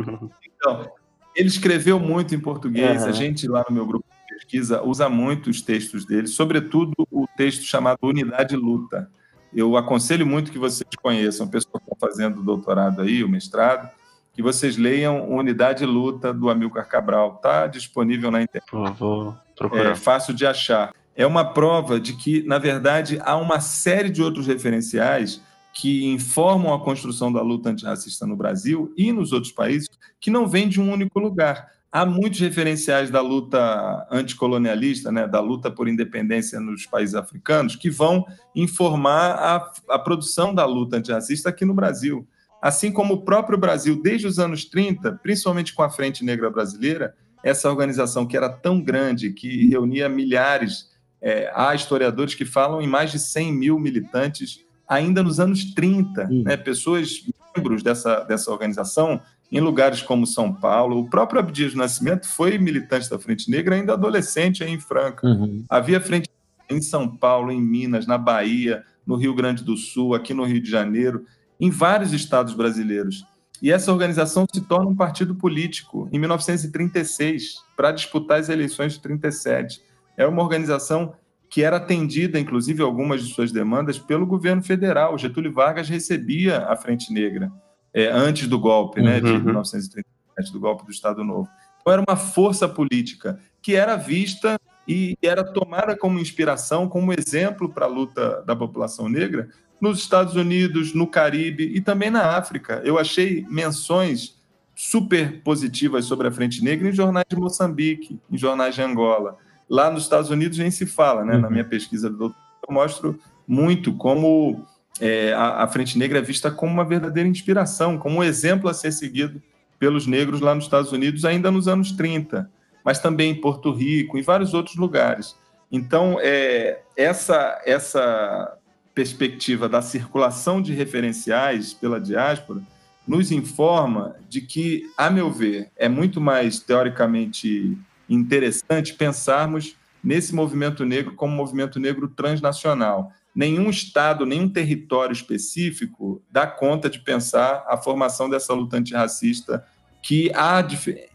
então, 0.42 0.90
ele 1.36 1.48
escreveu 1.48 2.00
muito 2.00 2.34
em 2.34 2.40
português, 2.40 3.02
uhum. 3.02 3.08
a 3.08 3.12
gente 3.12 3.46
lá 3.46 3.62
no 3.68 3.74
meu 3.74 3.86
grupo 3.86 4.06
de 4.26 4.36
pesquisa 4.36 4.82
usa 4.82 5.06
muito 5.10 5.50
os 5.50 5.60
textos 5.60 6.06
dele, 6.06 6.28
sobretudo 6.28 6.94
o 7.10 7.26
texto 7.36 7.64
chamado 7.64 7.98
Unidade 8.02 8.56
Luta. 8.56 9.10
Eu 9.54 9.76
aconselho 9.76 10.26
muito 10.26 10.50
que 10.50 10.58
vocês 10.58 10.88
conheçam, 11.02 11.46
pessoas 11.46 11.74
que 11.74 11.92
estão 11.92 12.08
fazendo 12.08 12.42
doutorado 12.42 13.02
aí, 13.02 13.22
o 13.22 13.28
mestrado, 13.28 13.90
que 14.32 14.42
vocês 14.42 14.76
leiam 14.76 15.28
Unidade 15.30 15.84
Luta 15.84 16.32
do 16.32 16.48
Amilcar 16.48 16.88
Cabral. 16.88 17.34
Está 17.36 17.66
disponível 17.66 18.30
na 18.30 18.42
internet. 18.42 18.70
vou 18.98 19.36
procurar. 19.56 19.90
É 19.90 19.94
fácil 19.94 20.32
de 20.34 20.46
achar. 20.46 20.92
É 21.14 21.26
uma 21.26 21.44
prova 21.44 22.00
de 22.00 22.14
que, 22.14 22.42
na 22.44 22.58
verdade, 22.58 23.20
há 23.22 23.36
uma 23.36 23.60
série 23.60 24.08
de 24.08 24.22
outros 24.22 24.46
referenciais 24.46 25.42
que 25.74 26.06
informam 26.06 26.72
a 26.72 26.80
construção 26.82 27.32
da 27.32 27.42
luta 27.42 27.70
antirracista 27.70 28.26
no 28.26 28.36
Brasil 28.36 28.92
e 28.96 29.12
nos 29.12 29.32
outros 29.32 29.52
países 29.52 29.88
que 30.20 30.30
não 30.30 30.46
vêm 30.46 30.68
de 30.68 30.80
um 30.80 30.90
único 30.90 31.18
lugar. 31.18 31.70
Há 31.90 32.06
muitos 32.06 32.40
referenciais 32.40 33.10
da 33.10 33.20
luta 33.20 34.06
anticolonialista, 34.10 35.12
né, 35.12 35.26
da 35.28 35.40
luta 35.40 35.70
por 35.70 35.88
independência 35.88 36.58
nos 36.58 36.86
países 36.86 37.14
africanos, 37.14 37.76
que 37.76 37.90
vão 37.90 38.24
informar 38.54 39.32
a, 39.32 39.70
a 39.90 39.98
produção 39.98 40.54
da 40.54 40.64
luta 40.64 40.96
antirracista 40.96 41.50
aqui 41.50 41.66
no 41.66 41.74
Brasil 41.74 42.26
assim 42.62 42.92
como 42.92 43.14
o 43.14 43.22
próprio 43.22 43.58
Brasil, 43.58 44.00
desde 44.00 44.28
os 44.28 44.38
anos 44.38 44.64
30, 44.64 45.18
principalmente 45.20 45.74
com 45.74 45.82
a 45.82 45.90
Frente 45.90 46.24
Negra 46.24 46.48
Brasileira, 46.48 47.12
essa 47.42 47.68
organização 47.68 48.24
que 48.24 48.36
era 48.36 48.48
tão 48.48 48.80
grande, 48.80 49.32
que 49.32 49.66
reunia 49.66 50.08
milhares, 50.08 50.88
é, 51.20 51.50
há 51.56 51.74
historiadores 51.74 52.36
que 52.36 52.44
falam 52.44 52.80
em 52.80 52.86
mais 52.86 53.10
de 53.10 53.18
100 53.18 53.52
mil 53.52 53.80
militantes, 53.80 54.64
ainda 54.88 55.24
nos 55.24 55.40
anos 55.40 55.74
30, 55.74 56.28
hum. 56.30 56.44
né, 56.46 56.56
pessoas, 56.56 57.24
membros 57.56 57.82
dessa, 57.82 58.20
dessa 58.20 58.52
organização, 58.52 59.20
em 59.50 59.60
lugares 59.60 60.00
como 60.00 60.24
São 60.24 60.54
Paulo. 60.54 61.00
O 61.00 61.10
próprio 61.10 61.40
Abdias 61.40 61.74
Nascimento 61.74 62.28
foi 62.28 62.58
militante 62.58 63.10
da 63.10 63.18
Frente 63.18 63.50
Negra, 63.50 63.74
ainda 63.74 63.94
adolescente 63.94 64.62
em 64.62 64.78
Franca. 64.78 65.26
Uhum. 65.26 65.64
Havia 65.68 66.00
Frente 66.00 66.30
em 66.70 66.80
São 66.80 67.08
Paulo, 67.08 67.50
em 67.50 67.60
Minas, 67.60 68.06
na 68.06 68.16
Bahia, 68.16 68.84
no 69.04 69.16
Rio 69.16 69.34
Grande 69.34 69.64
do 69.64 69.76
Sul, 69.76 70.14
aqui 70.14 70.32
no 70.32 70.44
Rio 70.44 70.62
de 70.62 70.70
Janeiro 70.70 71.26
em 71.62 71.70
vários 71.70 72.12
estados 72.12 72.54
brasileiros. 72.54 73.24
E 73.62 73.70
essa 73.70 73.92
organização 73.92 74.44
se 74.52 74.60
torna 74.62 74.90
um 74.90 74.96
partido 74.96 75.32
político 75.36 76.08
em 76.12 76.18
1936, 76.18 77.54
para 77.76 77.92
disputar 77.92 78.40
as 78.40 78.48
eleições 78.48 78.94
de 78.94 79.00
37. 79.00 79.80
É 80.16 80.26
uma 80.26 80.42
organização 80.42 81.14
que 81.48 81.62
era 81.62 81.76
atendida, 81.76 82.40
inclusive, 82.40 82.82
algumas 82.82 83.24
de 83.24 83.32
suas 83.32 83.52
demandas, 83.52 83.96
pelo 83.96 84.26
governo 84.26 84.60
federal. 84.60 85.16
Getúlio 85.16 85.52
Vargas 85.52 85.88
recebia 85.88 86.66
a 86.66 86.74
Frente 86.74 87.12
Negra 87.12 87.52
é, 87.94 88.08
antes 88.08 88.48
do 88.48 88.58
golpe, 88.58 89.00
né, 89.00 89.20
de 89.20 89.30
1937, 89.30 90.04
uhum. 90.36 90.52
do 90.52 90.60
golpe 90.60 90.84
do 90.84 90.90
Estado 90.90 91.22
Novo. 91.22 91.48
Então, 91.80 91.92
era 91.92 92.02
uma 92.08 92.16
força 92.16 92.68
política 92.68 93.38
que 93.62 93.76
era 93.76 93.94
vista 93.94 94.58
e 94.88 95.16
era 95.22 95.44
tomada 95.44 95.96
como 95.96 96.18
inspiração, 96.18 96.88
como 96.88 97.12
exemplo 97.12 97.68
para 97.68 97.86
a 97.86 97.88
luta 97.88 98.42
da 98.42 98.56
população 98.56 99.08
negra, 99.08 99.48
nos 99.82 99.98
Estados 99.98 100.36
Unidos, 100.36 100.94
no 100.94 101.08
Caribe 101.08 101.64
e 101.74 101.80
também 101.80 102.08
na 102.08 102.36
África. 102.36 102.80
Eu 102.84 103.00
achei 103.00 103.44
menções 103.50 104.40
super 104.76 105.42
positivas 105.42 106.04
sobre 106.04 106.28
a 106.28 106.30
Frente 106.30 106.62
Negra 106.62 106.88
em 106.88 106.92
jornais 106.92 107.26
de 107.28 107.34
Moçambique, 107.34 108.20
em 108.30 108.38
jornais 108.38 108.76
de 108.76 108.80
Angola. 108.80 109.36
Lá 109.68 109.90
nos 109.90 110.04
Estados 110.04 110.30
Unidos 110.30 110.56
nem 110.56 110.70
se 110.70 110.86
fala, 110.86 111.24
né? 111.24 111.34
Uhum. 111.34 111.40
Na 111.40 111.50
minha 111.50 111.64
pesquisa 111.64 112.08
do 112.08 112.16
doutor, 112.16 112.36
eu 112.68 112.72
mostro 112.72 113.18
muito 113.46 113.92
como 113.94 114.64
é, 115.00 115.32
a, 115.32 115.64
a, 115.64 115.66
Frente 115.66 115.98
Negra 115.98 116.20
é 116.20 116.22
vista 116.22 116.48
como 116.48 116.72
uma 116.72 116.84
verdadeira 116.84 117.28
inspiração, 117.28 117.98
como 117.98 118.18
um 118.18 118.24
exemplo 118.24 118.70
a 118.70 118.74
ser 118.74 118.92
seguido 118.92 119.42
pelos 119.80 120.06
negros 120.06 120.40
lá 120.40 120.54
nos 120.54 120.64
Estados 120.64 120.92
Unidos, 120.92 121.24
ainda 121.24 121.50
nos 121.50 121.66
anos 121.66 121.90
30, 121.90 122.48
mas 122.84 123.00
também 123.00 123.32
em 123.32 123.40
Porto 123.40 123.72
Rico, 123.72 124.16
em 124.16 124.22
vários 124.22 124.54
outros 124.54 124.76
lugares. 124.76 125.34
Então, 125.72 126.18
é, 126.20 126.82
essa, 126.96 127.60
essa 127.64 128.56
perspectiva 128.94 129.68
da 129.68 129.80
circulação 129.80 130.60
de 130.60 130.72
referenciais 130.72 131.72
pela 131.72 132.00
diáspora 132.00 132.62
nos 133.06 133.32
informa 133.32 134.16
de 134.28 134.40
que, 134.40 134.84
a 134.96 135.10
meu 135.10 135.30
ver, 135.30 135.70
é 135.76 135.88
muito 135.88 136.20
mais 136.20 136.60
teoricamente 136.60 137.76
interessante 138.08 138.94
pensarmos 138.94 139.76
nesse 140.02 140.34
movimento 140.34 140.84
negro 140.84 141.14
como 141.14 141.34
movimento 141.34 141.78
negro 141.80 142.08
transnacional. 142.08 143.12
Nenhum 143.34 143.70
estado, 143.70 144.26
nenhum 144.26 144.48
território 144.48 145.12
específico 145.12 146.22
dá 146.30 146.46
conta 146.46 146.90
de 146.90 147.00
pensar 147.00 147.64
a 147.66 147.76
formação 147.76 148.28
dessa 148.28 148.52
luta 148.52 148.76
antirracista 148.76 149.64
que 150.02 150.30
há, 150.34 150.66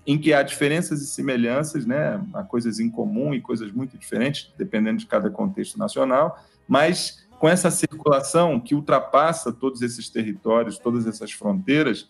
em 0.05 0.17
que 0.17 0.33
há 0.33 0.41
diferenças 0.41 1.01
e 1.01 1.07
semelhanças, 1.07 1.85
né? 1.85 2.21
há 2.33 2.41
coisas 2.41 2.79
em 2.79 2.89
comum 2.89 3.33
e 3.33 3.41
coisas 3.41 3.71
muito 3.71 3.97
diferentes, 3.97 4.51
dependendo 4.57 4.97
de 4.97 5.05
cada 5.05 5.29
contexto 5.29 5.77
nacional, 5.77 6.41
mas 6.67 7.26
com 7.39 7.47
essa 7.47 7.69
circulação 7.69 8.59
que 8.59 8.73
ultrapassa 8.73 9.51
todos 9.51 9.81
esses 9.81 10.09
territórios, 10.09 10.77
todas 10.77 11.05
essas 11.05 11.31
fronteiras, 11.31 12.09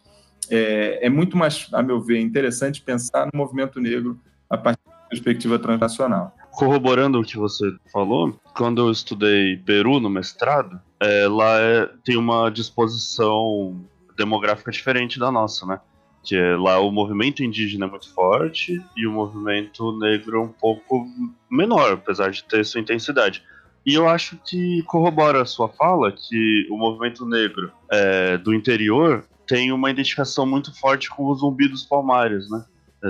é, 0.49 1.05
é, 1.05 1.09
muito 1.09 1.35
mais, 1.35 1.67
a 1.73 1.83
meu 1.83 1.99
ver, 1.99 2.19
interessante 2.19 2.81
pensar 2.81 3.25
no 3.25 3.37
movimento 3.37 3.79
negro 3.79 4.19
a 4.49 4.57
partir 4.57 4.81
da 4.85 5.07
perspectiva 5.09 5.59
transnacional. 5.59 6.33
corroborando 6.51 7.19
o 7.19 7.23
que 7.23 7.37
você 7.37 7.71
falou, 7.91 8.39
quando 8.55 8.81
eu 8.81 8.91
estudei 8.91 9.57
Peru 9.57 9.99
no 9.99 10.09
mestrado, 10.09 10.79
é, 10.99 11.27
lá 11.27 11.59
é, 11.59 11.89
tem 12.03 12.17
uma 12.17 12.49
disposição 12.49 13.85
demográfica 14.17 14.71
diferente 14.71 15.19
da 15.19 15.31
nossa, 15.31 15.65
né? 15.65 15.79
Que 16.23 16.35
é, 16.35 16.55
lá 16.55 16.79
o 16.79 16.91
movimento 16.91 17.43
indígena 17.43 17.85
é 17.85 17.89
muito 17.89 18.11
forte 18.13 18.81
e 18.95 19.05
o 19.05 19.11
movimento 19.11 19.97
negro 19.99 20.37
é 20.37 20.41
um 20.41 20.47
pouco 20.47 21.05
menor, 21.49 21.93
apesar 21.93 22.31
de 22.31 22.43
ter 22.43 22.65
sua 22.65 22.81
intensidade. 22.81 23.43
E 23.87 23.93
eu 23.93 24.05
acho 24.05 24.37
que 24.45 24.83
corrobora 24.83 25.41
a 25.41 25.45
sua 25.45 25.69
fala 25.69 26.11
que 26.11 26.67
o 26.69 26.75
movimento 26.75 27.25
negro 27.25 27.71
é, 27.89 28.37
do 28.37 28.53
interior 28.53 29.23
tem 29.47 29.71
uma 29.71 29.89
identificação 29.89 30.45
muito 30.45 30.77
forte 30.77 31.09
com 31.09 31.23
o 31.23 31.33
zumbi 31.33 31.69
dos 31.69 31.85
palmares, 31.85 32.49
né? 32.49 32.65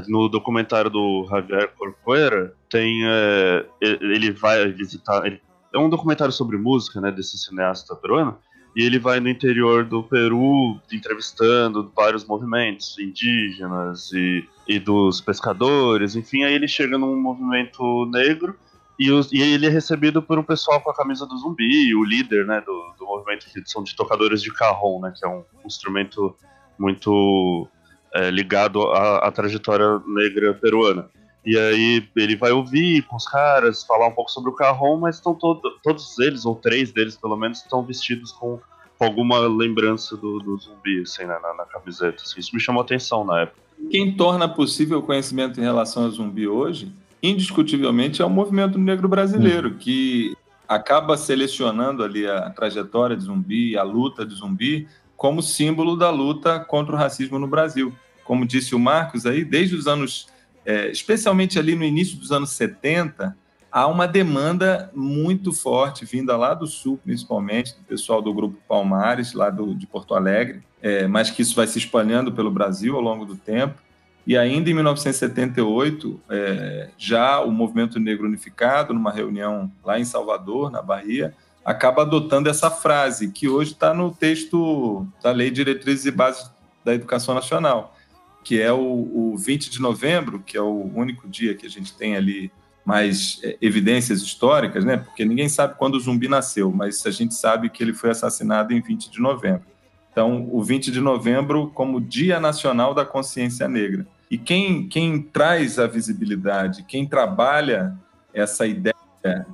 No 0.08 0.30
documentário 0.30 0.92
do 0.92 1.26
Javier 1.28 1.72
Corcuera, 1.76 2.54
tem. 2.70 3.02
É, 3.04 3.66
ele 3.82 4.32
vai 4.32 4.72
visitar. 4.72 5.26
Ele, 5.26 5.42
é 5.74 5.80
um 5.80 5.90
documentário 5.90 6.32
sobre 6.32 6.58
música, 6.58 7.02
né? 7.02 7.12
Desse 7.12 7.40
cineasta 7.40 7.96
peruano. 7.96 8.38
E 8.76 8.84
ele 8.84 9.00
vai 9.00 9.20
no 9.20 9.30
interior 9.30 9.84
do 9.84 10.04
Peru 10.04 10.80
entrevistando 10.92 11.92
vários 11.96 12.24
movimentos 12.24 13.00
indígenas 13.00 14.12
e, 14.12 14.48
e 14.68 14.78
dos 14.78 15.22
pescadores, 15.22 16.16
enfim. 16.16 16.44
Aí 16.44 16.54
ele 16.54 16.68
chega 16.68 17.00
num 17.00 17.20
movimento 17.20 18.06
negro 18.14 18.56
e, 19.00 19.10
e, 19.32 19.42
ele 19.42 19.68
é 19.68 19.70
recebido 19.70 20.22
por 20.22 20.40
um 20.40 20.44
pessoal 20.44 20.82
com 20.82 20.90
a 20.90 20.96
camisa 20.96 21.26
do 21.26 21.38
zumbi, 21.38 21.94
o 21.94 22.04
líder 22.04 22.46
né, 22.46 22.62
do, 22.62 22.94
do 22.98 23.06
movimento, 23.06 23.46
que 23.46 23.62
são 23.70 23.84
de 23.84 23.96
tocadores 23.96 24.42
de 24.42 24.52
carrom, 24.52 25.00
né, 25.02 25.14
que 25.16 25.26
é 25.26 25.30
um 25.30 25.44
instrumento 25.66 26.36
muito 26.80 27.68
é, 28.14 28.32
ligado 28.32 28.82
à, 28.84 29.28
à, 29.28 29.32
trajetória 29.32 30.02
negra 30.08 30.54
peruana. 30.54 31.10
E 31.46 31.58
aí 31.58 32.08
ele 32.16 32.36
vai 32.36 32.52
ouvir 32.52 33.04
com 33.04 33.16
os 33.16 33.26
caras, 33.26 33.84
falar 33.84 34.08
um 34.08 34.12
pouco 34.12 34.32
sobre 34.32 34.50
o 34.50 34.54
carrom, 34.54 34.98
mas 34.98 35.18
estão 35.18 35.34
todo, 35.34 35.62
todos 35.84 36.18
eles, 36.20 36.46
ou 36.46 36.56
três 36.56 36.92
deles 36.92 37.16
pelo 37.16 37.38
menos, 37.38 37.60
estão 37.60 37.84
vestidos 37.84 38.32
com, 38.32 38.60
com 38.98 39.06
alguma 39.06 39.40
lembrança 39.40 40.18
do, 40.18 40.40
do 40.40 40.58
zumbi 40.58 41.02
assim, 41.02 41.24
né, 41.24 41.38
na, 41.42 41.54
na, 41.54 41.66
camiseta. 41.66 42.24
Assim, 42.24 42.40
isso 42.40 42.54
me 42.54 42.60
chamou 42.60 42.82
atenção 42.82 43.24
na 43.24 43.42
época. 43.42 43.60
Quem 43.92 44.18
torna 44.18 44.50
possível 44.50 45.00
o 45.00 45.04
conhecimento 45.04 45.60
em 45.60 45.64
relação 45.64 46.04
ao 46.04 46.10
zumbi 46.10 46.48
hoje 46.48 46.92
indiscutivelmente 47.22 48.22
é 48.22 48.26
o 48.26 48.30
movimento 48.30 48.78
negro 48.78 49.08
brasileiro, 49.08 49.70
uhum. 49.70 49.78
que 49.78 50.36
acaba 50.68 51.18
selecionando 51.18 52.04
ali 52.04 52.28
a 52.28 52.50
trajetória 52.50 53.16
de 53.16 53.24
zumbi, 53.24 53.78
a 53.78 53.84
luta 53.84 54.26
de 54.26 54.36
zumbi, 54.36 54.88
como 55.16 55.42
símbolo 55.42 55.96
da 55.96 56.10
luta 56.10 56.60
contra 56.60 56.94
o 56.94 56.98
racismo 56.98 57.40
no 57.40 57.48
Brasil. 57.48 57.94
Como 58.24 58.46
disse 58.46 58.76
o 58.76 58.80
Marcos 58.80 59.26
aí, 59.26 59.44
desde 59.44 59.76
os 59.76 59.88
anos, 59.88 60.28
é, 60.66 60.92
especialmente 60.92 61.58
ali 61.58 61.76
no 61.76 61.84
início 61.84 62.18
dos 62.18 62.32
anos 62.32 62.52
70, 62.52 63.36
há 63.72 63.88
uma 63.88 64.08
demanda 64.08 64.92
muito 64.94 65.54
forte 65.54 66.06
vinda 66.06 66.36
lá 66.36 66.54
do 66.54 66.68
Sul, 66.68 67.00
principalmente, 67.04 67.74
do 67.74 67.84
pessoal 67.86 68.22
do 68.22 68.34
Grupo 68.34 68.58
Palmares, 68.68 69.34
lá 69.34 69.50
do, 69.50 69.74
de 69.74 69.88
Porto 69.88 70.14
Alegre, 70.14 70.62
é, 70.82 71.08
mas 71.08 71.32
que 71.32 71.42
isso 71.42 71.56
vai 71.56 71.66
se 71.66 71.80
espalhando 71.80 72.32
pelo 72.32 72.52
Brasil 72.52 72.96
ao 72.96 73.02
longo 73.02 73.26
do 73.26 73.36
tempo 73.36 73.87
e 74.28 74.38
ainda 74.38 74.70
em 74.70 74.74
1978, 74.74 76.20
é, 76.30 76.90
já 76.98 77.40
o 77.40 77.50
Movimento 77.50 77.98
Negro 77.98 78.28
Unificado, 78.28 78.94
numa 78.94 79.10
reunião 79.10 79.72
lá 79.86 79.98
em 79.98 80.04
Salvador, 80.04 80.70
na 80.70 80.82
Bahia, 80.82 81.34
acaba 81.64 82.02
adotando 82.02 82.50
essa 82.50 82.70
frase, 82.70 83.32
que 83.32 83.48
hoje 83.48 83.72
está 83.72 83.94
no 83.94 84.12
texto 84.14 85.08
da 85.24 85.32
Lei 85.32 85.50
Diretrizes 85.50 86.06
e 86.06 86.12
Bases 86.12 86.52
da 86.84 86.94
Educação 86.94 87.34
Nacional, 87.34 87.96
que 88.44 88.62
é 88.62 88.70
o, 88.70 88.82
o 88.82 89.38
20 89.38 89.70
de 89.70 89.82
novembro, 89.82 90.44
que 90.46 90.58
é 90.58 90.62
o 90.62 90.92
único 90.94 91.26
dia 91.30 91.56
que 91.56 91.66
a 91.66 91.70
gente 91.70 91.96
tem 91.96 92.18
ali 92.18 92.52
mais 92.84 93.40
é, 93.46 93.58
evidências 93.62 94.22
históricas, 94.22 94.84
né? 94.84 94.98
Porque 94.98 95.24
ninguém 95.24 95.48
sabe 95.48 95.76
quando 95.78 95.96
o 95.96 96.00
zumbi 96.02 96.28
nasceu, 96.28 96.70
mas 96.70 97.06
a 97.06 97.12
gente 97.12 97.34
sabe 97.34 97.70
que 97.70 97.82
ele 97.82 97.94
foi 97.94 98.10
assassinado 98.10 98.74
em 98.74 98.82
20 98.82 99.10
de 99.10 99.22
novembro. 99.22 99.64
Então, 100.12 100.50
o 100.52 100.62
20 100.62 100.92
de 100.92 101.00
novembro 101.00 101.72
como 101.74 102.02
Dia 102.02 102.42
Nacional 102.42 102.94
da 102.94 103.06
Consciência 103.06 103.70
Negra. 103.70 104.06
E 104.30 104.38
quem, 104.38 104.88
quem 104.88 105.22
traz 105.22 105.80
a 105.80 105.88
visibilidade, 105.88 106.84
quem 106.84 107.08
trabalha 107.08 107.98
essa 108.34 108.66
ideia 108.68 108.96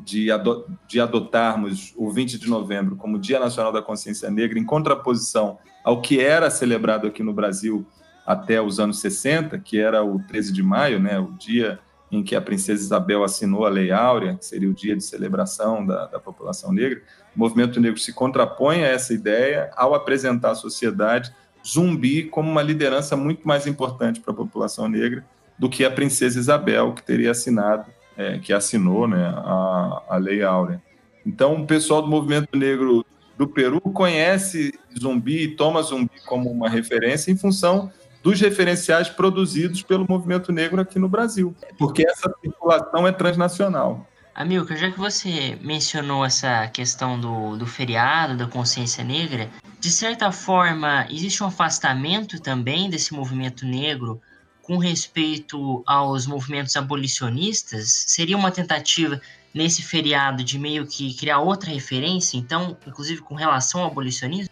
de, 0.03 0.32
ado 0.32 0.65
de 0.88 0.99
adotarmos 0.99 1.93
o 1.95 2.11
20 2.11 2.38
de 2.38 2.49
novembro 2.49 2.95
como 2.95 3.19
Dia 3.19 3.39
Nacional 3.39 3.71
da 3.71 3.82
Consciência 3.82 4.30
Negra, 4.30 4.59
em 4.59 4.65
contraposição 4.65 5.57
ao 5.84 6.01
que 6.01 6.19
era 6.19 6.49
celebrado 6.49 7.07
aqui 7.07 7.24
no 7.24 7.34
Brasil 7.34 7.86
até 8.26 8.61
os 8.61 8.80
anos 8.80 8.99
60, 8.99 9.59
que 9.59 9.80
era 9.80 10.03
o 10.03 10.19
13 10.28 10.53
de 10.53 10.63
maio, 10.63 10.99
né, 10.99 11.19
o 11.19 11.32
dia 11.34 11.80
em 12.11 12.24
que 12.24 12.36
a 12.36 12.41
princesa 12.41 12.84
Isabel 12.84 13.24
assinou 13.24 13.65
a 13.65 13.69
Lei 13.69 13.91
Áurea, 13.91 14.36
que 14.36 14.45
seria 14.45 14.69
o 14.69 14.74
dia 14.74 14.95
de 14.95 15.03
celebração 15.03 15.86
da, 15.86 16.05
da 16.05 16.19
população 16.19 16.71
negra, 16.71 17.01
o 17.36 17.39
movimento 17.39 17.82
negro 17.82 17.99
se 17.99 18.13
contrapõe 18.13 18.84
a 18.84 18.88
essa 18.88 19.13
ideia 19.13 19.71
ao 19.76 19.95
apresentar 19.95 20.51
à 20.51 20.55
sociedade 20.55 21.34
Zumbi 21.66 22.24
como 22.24 22.49
uma 22.49 22.61
liderança 22.61 23.16
muito 23.16 23.47
mais 23.47 23.66
importante 23.66 24.20
para 24.20 24.34
a 24.34 24.36
população 24.36 24.88
negra 24.88 25.26
do 25.57 25.70
que 25.70 25.86
a 25.86 25.91
princesa 25.91 26.39
Isabel, 26.39 26.93
que 26.93 27.03
teria 27.03 27.32
assinado, 27.32 27.86
é, 28.18 28.38
que 28.39 28.51
assinou 28.51 29.07
né, 29.07 29.26
a, 29.26 30.03
a 30.09 30.18
Lei 30.18 30.43
Áurea. 30.43 30.82
Então, 31.26 31.55
o 31.55 31.66
pessoal 31.66 32.01
do 32.01 32.07
movimento 32.07 32.57
negro 32.57 33.05
do 33.38 33.47
Peru 33.47 33.80
conhece 33.80 34.74
Zumbi 34.99 35.43
e 35.43 35.55
toma 35.55 35.82
Zumbi 35.82 36.11
como 36.26 36.51
uma 36.51 36.70
referência 36.70 37.32
em 37.32 37.38
função 37.38 37.91
dos 38.22 38.39
referenciais 38.39 39.09
produzidos 39.09 39.82
pelo 39.84 40.05
movimento 40.07 40.51
negro 40.51 40.80
aqui 40.80 40.97
no 40.97 41.09
Brasil, 41.09 41.53
porque 41.78 42.07
essa 42.07 42.34
circulação 42.41 43.07
é 43.07 43.11
transnacional. 43.11 44.07
Amilcar, 44.36 44.77
já 44.77 44.89
que 44.89 44.97
você 44.97 45.57
mencionou 45.61 46.25
essa 46.25 46.67
questão 46.67 47.19
do, 47.19 47.55
do 47.55 47.67
feriado, 47.67 48.36
da 48.36 48.47
consciência 48.47 49.03
negra, 49.03 49.47
de 49.79 49.91
certa 49.91 50.31
forma, 50.31 51.05
existe 51.09 51.43
um 51.43 51.47
afastamento 51.47 52.41
também 52.41 52.89
desse 52.89 53.13
movimento 53.13 53.63
negro 53.63 54.19
com 54.63 54.77
respeito 54.77 55.84
aos 55.86 56.25
movimentos 56.25 56.75
abolicionistas? 56.75 58.05
Seria 58.07 58.36
uma 58.36 58.49
tentativa 58.49 59.21
nesse 59.53 59.84
feriado 59.84 60.43
de 60.43 60.57
meio 60.57 60.88
que 60.88 61.13
criar 61.13 61.39
outra 61.39 61.69
referência, 61.69 62.38
então, 62.38 62.75
inclusive 62.88 63.21
com 63.21 63.36
relação 63.36 63.81
ao 63.81 63.88
abolicionismo? 63.91 64.49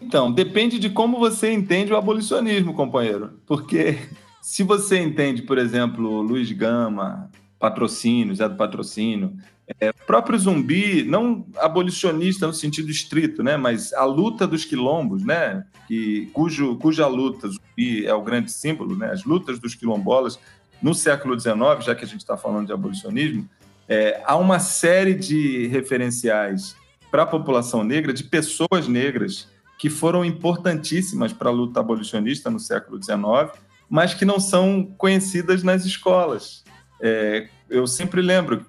Então, 0.00 0.30
depende 0.30 0.78
de 0.78 0.90
como 0.90 1.18
você 1.18 1.52
entende 1.52 1.92
o 1.92 1.96
abolicionismo, 1.96 2.72
companheiro. 2.72 3.40
Porque 3.46 3.98
se 4.40 4.62
você 4.62 5.00
entende, 5.00 5.42
por 5.42 5.58
exemplo, 5.58 6.20
Luiz 6.20 6.52
Gama, 6.52 7.30
patrocínio, 7.58 8.34
Zé 8.34 8.48
do 8.48 8.56
Patrocínio. 8.56 9.36
É, 9.80 9.92
próprio 9.92 10.38
zumbi, 10.38 11.04
não 11.04 11.46
abolicionista 11.56 12.46
no 12.46 12.52
sentido 12.52 12.90
estrito, 12.90 13.42
né, 13.42 13.56
mas 13.56 13.94
a 13.94 14.04
luta 14.04 14.46
dos 14.46 14.64
quilombos, 14.64 15.24
né, 15.24 15.64
que, 15.88 16.28
cujo, 16.34 16.76
cuja 16.76 17.06
luta, 17.06 17.48
zumbi 17.48 18.04
é 18.04 18.12
o 18.12 18.22
grande 18.22 18.52
símbolo, 18.52 18.94
né, 18.94 19.10
as 19.10 19.24
lutas 19.24 19.58
dos 19.58 19.74
quilombolas 19.74 20.38
no 20.82 20.94
século 20.94 21.38
XIX, 21.38 21.56
já 21.80 21.94
que 21.94 22.04
a 22.04 22.06
gente 22.06 22.20
está 22.20 22.36
falando 22.36 22.66
de 22.66 22.72
abolicionismo, 22.74 23.48
é, 23.88 24.22
há 24.26 24.36
uma 24.36 24.58
série 24.58 25.14
de 25.14 25.66
referenciais 25.68 26.76
para 27.10 27.22
a 27.22 27.26
população 27.26 27.82
negra, 27.82 28.12
de 28.12 28.24
pessoas 28.24 28.86
negras, 28.86 29.48
que 29.78 29.88
foram 29.90 30.24
importantíssimas 30.24 31.32
para 31.32 31.48
a 31.48 31.52
luta 31.52 31.80
abolicionista 31.80 32.50
no 32.50 32.58
século 32.58 33.02
XIX, 33.02 33.50
mas 33.88 34.14
que 34.14 34.24
não 34.24 34.40
são 34.40 34.84
conhecidas 34.96 35.62
nas 35.62 35.84
escolas. 35.84 36.63
É, 37.06 37.48
eu 37.68 37.86
sempre 37.86 38.22
lembro 38.22 38.64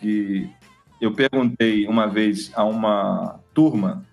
que 0.00 0.50
eu 1.00 1.12
perguntei 1.12 1.86
uma 1.86 2.08
vez 2.08 2.50
a 2.56 2.64
uma 2.64 3.38
turma 3.54 4.04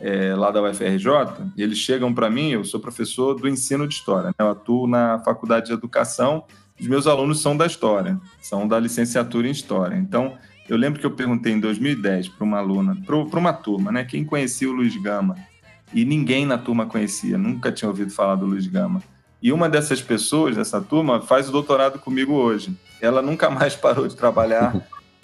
é, 0.00 0.34
lá 0.34 0.50
da 0.50 0.62
UFRJ, 0.62 1.52
eles 1.54 1.76
chegam 1.76 2.14
para 2.14 2.30
mim, 2.30 2.52
eu 2.52 2.64
sou 2.64 2.80
professor 2.80 3.34
do 3.34 3.46
ensino 3.46 3.86
de 3.86 3.94
História, 3.94 4.28
né? 4.28 4.34
eu 4.38 4.48
atuo 4.48 4.86
na 4.86 5.18
Faculdade 5.18 5.66
de 5.66 5.74
Educação, 5.74 6.44
os 6.80 6.86
meus 6.86 7.06
alunos 7.06 7.42
são 7.42 7.54
da 7.54 7.66
História, 7.66 8.18
são 8.40 8.66
da 8.66 8.80
licenciatura 8.80 9.46
em 9.46 9.50
História. 9.50 9.96
Então, 9.96 10.38
eu 10.66 10.78
lembro 10.78 10.98
que 10.98 11.04
eu 11.04 11.10
perguntei 11.10 11.52
em 11.52 11.60
2010 11.60 12.28
para 12.28 12.44
uma 12.44 12.56
aluna, 12.56 12.96
para 13.04 13.38
uma 13.38 13.52
turma, 13.52 13.92
né, 13.92 14.04
quem 14.04 14.24
conhecia 14.24 14.70
o 14.70 14.72
Luiz 14.72 14.96
Gama, 14.96 15.36
e 15.92 16.02
ninguém 16.02 16.46
na 16.46 16.56
turma 16.56 16.86
conhecia, 16.86 17.36
nunca 17.36 17.70
tinha 17.70 17.90
ouvido 17.90 18.10
falar 18.10 18.36
do 18.36 18.46
Luiz 18.46 18.66
Gama. 18.66 19.02
E 19.42 19.52
uma 19.52 19.68
dessas 19.68 20.00
pessoas, 20.00 20.56
dessa 20.56 20.80
turma, 20.80 21.20
faz 21.20 21.46
o 21.50 21.52
doutorado 21.52 21.98
comigo 21.98 22.32
hoje. 22.32 22.74
Ela 23.00 23.22
nunca 23.22 23.50
mais 23.50 23.74
parou 23.76 24.06
de 24.06 24.16
trabalhar 24.16 24.74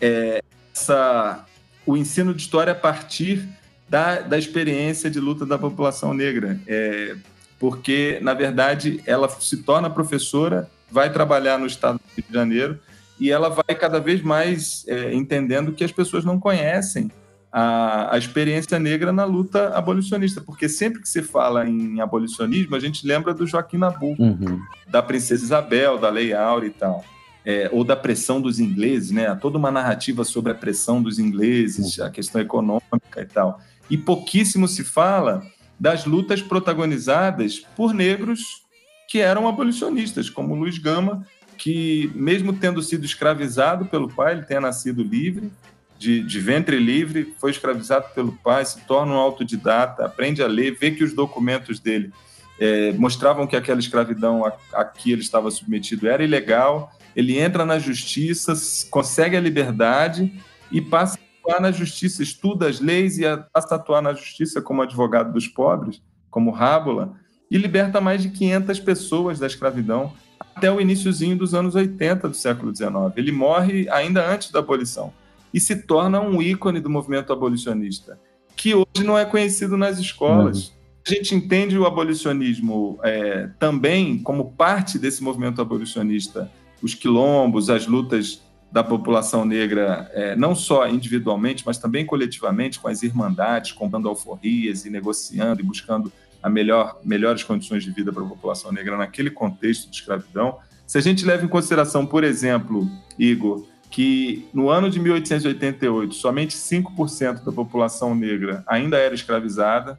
é, 0.01 0.43
essa, 0.75 1.45
o 1.87 1.97
ensino 1.97 2.35
de 2.35 2.43
história 2.43 2.73
a 2.73 2.77
partir 2.77 3.49
da, 3.89 4.21
da 4.21 4.39
experiência 4.39 5.11
de 5.11 5.21
luta 5.21 5.47
da 5.47 5.59
população 5.59 6.13
negra. 6.15 6.59
É, 6.67 7.17
porque, 7.59 8.19
na 8.21 8.35
verdade, 8.35 9.01
ela 9.07 9.29
se 9.29 9.59
torna 9.59 9.89
professora, 9.89 10.69
vai 10.91 11.13
trabalhar 11.13 11.59
no 11.59 11.67
estado 11.67 11.95
do 11.95 12.15
Rio 12.17 12.25
de 12.29 12.35
Janeiro 12.35 12.79
e 13.19 13.31
ela 13.31 13.49
vai 13.49 13.75
cada 13.75 14.01
vez 14.01 14.21
mais 14.23 14.85
é, 14.89 15.15
entendendo 15.15 15.73
que 15.73 15.85
as 15.85 15.93
pessoas 15.93 16.25
não 16.25 16.39
conhecem 16.39 17.11
a, 17.53 18.15
a 18.15 18.19
experiência 18.19 18.79
negra 18.81 19.13
na 19.13 19.25
luta 19.25 19.69
abolicionista, 19.77 20.41
porque 20.41 20.69
sempre 20.69 21.01
que 21.01 21.09
se 21.09 21.23
fala 21.23 21.65
em 21.69 22.01
abolicionismo, 22.01 22.75
a 22.75 22.81
gente 22.81 23.07
lembra 23.07 23.33
do 23.33 23.47
Joaquim 23.47 23.79
Nabuco, 23.79 24.21
uhum. 24.21 24.61
da 24.89 25.01
Princesa 25.01 25.45
Isabel, 25.45 25.97
da 25.97 26.11
Lei 26.11 26.35
Áurea 26.35 26.67
e 26.67 26.73
tal. 26.73 27.05
É, 27.45 27.69
ou 27.73 27.85
da 27.85 27.95
pressão 27.95 28.41
dos 28.41 28.59
ingleses, 28.59 29.11
né? 29.11 29.35
Toda 29.35 29.59
uma 29.59 29.71
narrativa 29.71 30.25
sobre 30.25 30.53
a 30.53 30.55
pressão 30.55 31.03
dos 31.03 31.19
ingleses, 31.19 32.01
a 32.01 32.11
questão 32.11 32.41
econômica 32.41 33.21
e 33.21 33.27
tal. 33.27 33.61
E 33.91 33.99
pouquíssimo 33.99 34.67
se 34.67 34.83
fala 34.83 35.43
das 35.79 36.07
lutas 36.07 36.41
protagonizadas 36.41 37.59
por 37.77 37.93
negros 37.93 38.65
que 39.09 39.19
eram 39.19 39.47
abolicionistas, 39.47 40.31
como 40.31 40.55
Luiz 40.55 40.79
Gama, 40.79 41.27
que, 41.59 42.11
mesmo 42.15 42.53
tendo 42.53 42.83
sido 42.83 43.05
escravizado 43.05 43.87
pelo 43.87 44.09
pai, 44.09 44.33
ele 44.33 44.43
tenha 44.43 44.61
nascido 44.61 45.03
livre, 45.03 45.53
de, 45.99 46.21
de, 46.21 46.41
ventre 46.41 46.79
livre, 46.79 47.35
foi 47.39 47.51
escravizado 47.51 48.07
pelo 48.15 48.33
pai, 48.33 48.65
se 48.65 48.81
torna 48.81 49.13
um 49.13 49.19
autodidata, 49.19 50.05
aprende 50.05 50.43
a 50.43 50.47
ler, 50.47 50.77
vê 50.79 50.91
que 50.91 51.05
os 51.05 51.15
documentos 51.15 51.79
dele 51.79 52.13
é, 52.59 52.93
mostravam 52.93 53.47
que 53.47 53.57
aquela 53.57 53.81
escravidão 53.81 54.45
a, 54.45 54.53
a 54.73 54.85
que 54.85 55.13
ele 55.13 55.23
estava 55.23 55.51
submetido 55.51 56.09
era 56.09 56.25
ilegal. 56.25 56.93
Ele 57.15 57.39
entra 57.39 57.65
na 57.65 57.79
justiça, 57.79 58.55
consegue 58.91 59.37
a 59.37 59.41
liberdade 59.41 60.33
e 60.71 60.81
passa 60.81 61.19
a 61.19 61.49
atuar 61.49 61.61
na 61.61 61.71
justiça, 61.71 62.23
estuda 62.23 62.69
as 62.69 62.81
leis 62.81 63.19
e 63.19 63.23
passa 63.53 63.75
a 63.75 63.77
atuar 63.77 64.03
na 64.03 64.13
justiça 64.13 64.61
como 64.61 64.83
advogado 64.83 65.33
dos 65.33 65.47
pobres, 65.47 66.03
como 66.31 66.51
Rábula, 66.51 67.15
e 67.51 67.57
liberta 67.57 68.01
mais 68.01 68.23
de 68.23 68.31
500 68.31 68.81
pessoas 68.81 69.39
da 69.39 69.47
escravidão 69.47 70.13
até 70.57 70.71
o 70.71 70.81
iníciozinho 70.81 71.37
dos 71.37 71.55
anos 71.55 71.75
80 71.75 72.29
do 72.29 72.35
século 72.35 72.75
XIX. 72.75 72.93
Ele 73.17 73.33
morre 73.33 73.89
ainda 73.91 74.29
antes 74.29 74.51
da 74.51 74.59
abolição 74.59 75.13
e 75.53 75.61
se 75.61 75.77
torna 75.77 76.21
um 76.21 76.43
ícone 76.43 76.81
do 76.81 76.91
movimento 76.91 77.33
abolicionista, 77.33 78.19
que 78.57 78.75
hoje 78.75 79.05
não 79.05 79.17
é 79.17 79.25
conhecido 79.25 79.77
nas 79.77 79.99
escolas. 79.99 80.69
Uhum. 80.69 80.75
A 81.07 81.11
gente 81.11 81.35
entende 81.35 81.79
o 81.79 81.87
abolicionismo 81.87 82.99
é, 83.05 83.49
também 83.59 84.19
como 84.19 84.53
parte 84.53 84.99
desse 84.99 85.23
movimento 85.23 85.61
abolicionista, 85.61 86.51
os 86.85 86.95
quilombos, 86.95 87.71
as 87.71 87.87
lutas 87.87 88.43
da 88.71 88.85
população 88.85 89.47
negra, 89.47 90.11
é, 90.13 90.37
não 90.37 90.55
só 90.55 90.87
individualmente, 90.87 91.63
mas 91.65 91.79
também 91.79 92.05
coletivamente, 92.05 92.79
com 92.79 92.89
as 92.89 93.03
irmandades, 93.03 93.73
comprando 93.73 94.07
alforrias 94.07 94.85
e 94.85 94.91
negociando 94.91 95.63
e 95.63 95.65
buscando 95.65 96.13
a 96.43 96.51
melhor, 96.51 97.01
melhores 97.03 97.43
condições 97.43 97.85
de 97.85 97.91
vida 97.91 98.13
para 98.13 98.23
a 98.23 98.27
população 98.27 98.71
negra 98.71 98.99
naquele 98.99 99.31
contexto 99.31 99.89
de 99.89 99.97
escravidão. 99.97 100.59
Se 100.87 100.99
a 100.99 101.01
gente 101.01 101.25
leva 101.25 101.43
em 101.43 101.49
consideração, 101.49 102.05
por 102.05 102.23
exemplo, 102.23 102.87
Igor, 103.19 103.65
que 103.91 104.47
no 104.53 104.69
ano 104.69 104.91
de 104.91 105.01
1888 105.01 106.15
somente 106.15 106.55
5% 106.55 107.45
da 107.45 107.53
população 107.53 108.15
negra 108.15 108.63
ainda 108.67 108.99
era 108.99 109.15
escravizada, 109.15 109.99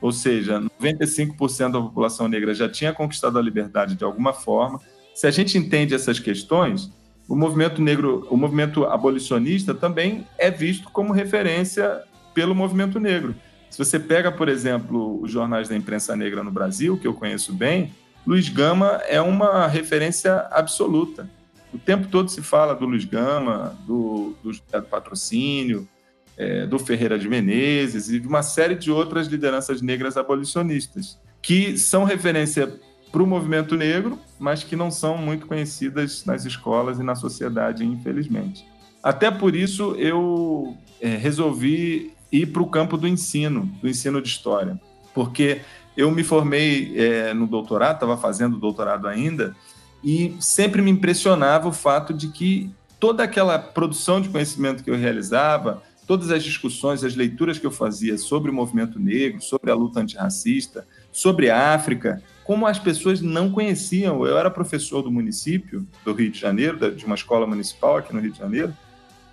ou 0.00 0.10
seja, 0.10 0.60
95% 0.80 1.70
da 1.70 1.80
população 1.80 2.26
negra 2.26 2.52
já 2.52 2.68
tinha 2.68 2.92
conquistado 2.92 3.38
a 3.38 3.42
liberdade 3.42 3.94
de 3.94 4.02
alguma 4.02 4.32
forma. 4.32 4.80
Se 5.14 5.26
a 5.26 5.30
gente 5.30 5.56
entende 5.56 5.94
essas 5.94 6.18
questões, 6.18 6.90
o 7.28 7.36
movimento 7.36 7.80
negro, 7.80 8.26
o 8.30 8.36
movimento 8.36 8.84
abolicionista 8.84 9.72
também 9.72 10.26
é 10.36 10.50
visto 10.50 10.90
como 10.90 11.12
referência 11.12 12.02
pelo 12.34 12.54
movimento 12.54 12.98
negro. 12.98 13.34
Se 13.70 13.78
você 13.78 13.98
pega, 13.98 14.30
por 14.30 14.48
exemplo, 14.48 15.20
os 15.22 15.30
jornais 15.30 15.68
da 15.68 15.76
imprensa 15.76 16.14
negra 16.14 16.42
no 16.42 16.50
Brasil, 16.50 16.98
que 16.98 17.06
eu 17.06 17.14
conheço 17.14 17.52
bem, 17.52 17.92
Luiz 18.26 18.48
Gama 18.48 19.00
é 19.08 19.20
uma 19.20 19.66
referência 19.66 20.46
absoluta. 20.50 21.28
O 21.72 21.78
tempo 21.78 22.08
todo 22.08 22.30
se 22.30 22.40
fala 22.42 22.74
do 22.74 22.86
Luiz 22.86 23.04
Gama, 23.04 23.76
do, 23.86 24.34
do, 24.42 24.50
do 24.52 24.82
Patrocínio, 24.82 25.88
é, 26.36 26.66
do 26.66 26.78
Ferreira 26.78 27.18
de 27.18 27.28
Menezes 27.28 28.08
e 28.08 28.18
de 28.18 28.26
uma 28.26 28.42
série 28.42 28.74
de 28.74 28.90
outras 28.90 29.26
lideranças 29.26 29.80
negras 29.80 30.16
abolicionistas, 30.16 31.18
que 31.42 31.76
são 31.76 32.04
referência 32.04 32.72
para 33.10 33.22
o 33.22 33.26
movimento 33.26 33.76
negro, 33.76 34.18
mas 34.44 34.62
que 34.62 34.76
não 34.76 34.90
são 34.90 35.16
muito 35.16 35.46
conhecidas 35.46 36.26
nas 36.26 36.44
escolas 36.44 36.98
e 36.98 37.02
na 37.02 37.14
sociedade, 37.14 37.82
infelizmente. 37.82 38.62
Até 39.02 39.30
por 39.30 39.56
isso 39.56 39.94
eu 39.96 40.76
é, 41.00 41.16
resolvi 41.16 42.12
ir 42.30 42.52
para 42.52 42.62
o 42.62 42.68
campo 42.68 42.98
do 42.98 43.08
ensino, 43.08 43.64
do 43.80 43.88
ensino 43.88 44.20
de 44.20 44.28
história, 44.28 44.78
porque 45.14 45.62
eu 45.96 46.10
me 46.10 46.22
formei 46.22 46.92
é, 46.94 47.32
no 47.32 47.46
doutorado, 47.46 47.94
estava 47.94 48.18
fazendo 48.18 48.58
doutorado 48.58 49.08
ainda, 49.08 49.56
e 50.02 50.36
sempre 50.38 50.82
me 50.82 50.90
impressionava 50.90 51.66
o 51.66 51.72
fato 51.72 52.12
de 52.12 52.28
que 52.28 52.70
toda 53.00 53.22
aquela 53.22 53.58
produção 53.58 54.20
de 54.20 54.28
conhecimento 54.28 54.84
que 54.84 54.90
eu 54.90 54.96
realizava, 54.96 55.82
todas 56.06 56.30
as 56.30 56.42
discussões, 56.42 57.02
as 57.02 57.16
leituras 57.16 57.58
que 57.58 57.66
eu 57.66 57.70
fazia 57.70 58.18
sobre 58.18 58.50
o 58.50 58.54
movimento 58.54 59.00
negro, 59.00 59.40
sobre 59.40 59.70
a 59.70 59.74
luta 59.74 60.00
antirracista, 60.00 60.86
sobre 61.10 61.48
a 61.48 61.72
África, 61.72 62.22
como 62.44 62.66
as 62.66 62.78
pessoas 62.78 63.20
não 63.20 63.50
conheciam. 63.50 64.24
Eu 64.24 64.38
era 64.38 64.50
professor 64.50 65.02
do 65.02 65.10
município 65.10 65.86
do 66.04 66.12
Rio 66.12 66.30
de 66.30 66.38
Janeiro, 66.38 66.94
de 66.94 67.04
uma 67.04 67.14
escola 67.14 67.46
municipal 67.46 67.96
aqui 67.96 68.14
no 68.14 68.20
Rio 68.20 68.32
de 68.32 68.38
Janeiro, 68.38 68.72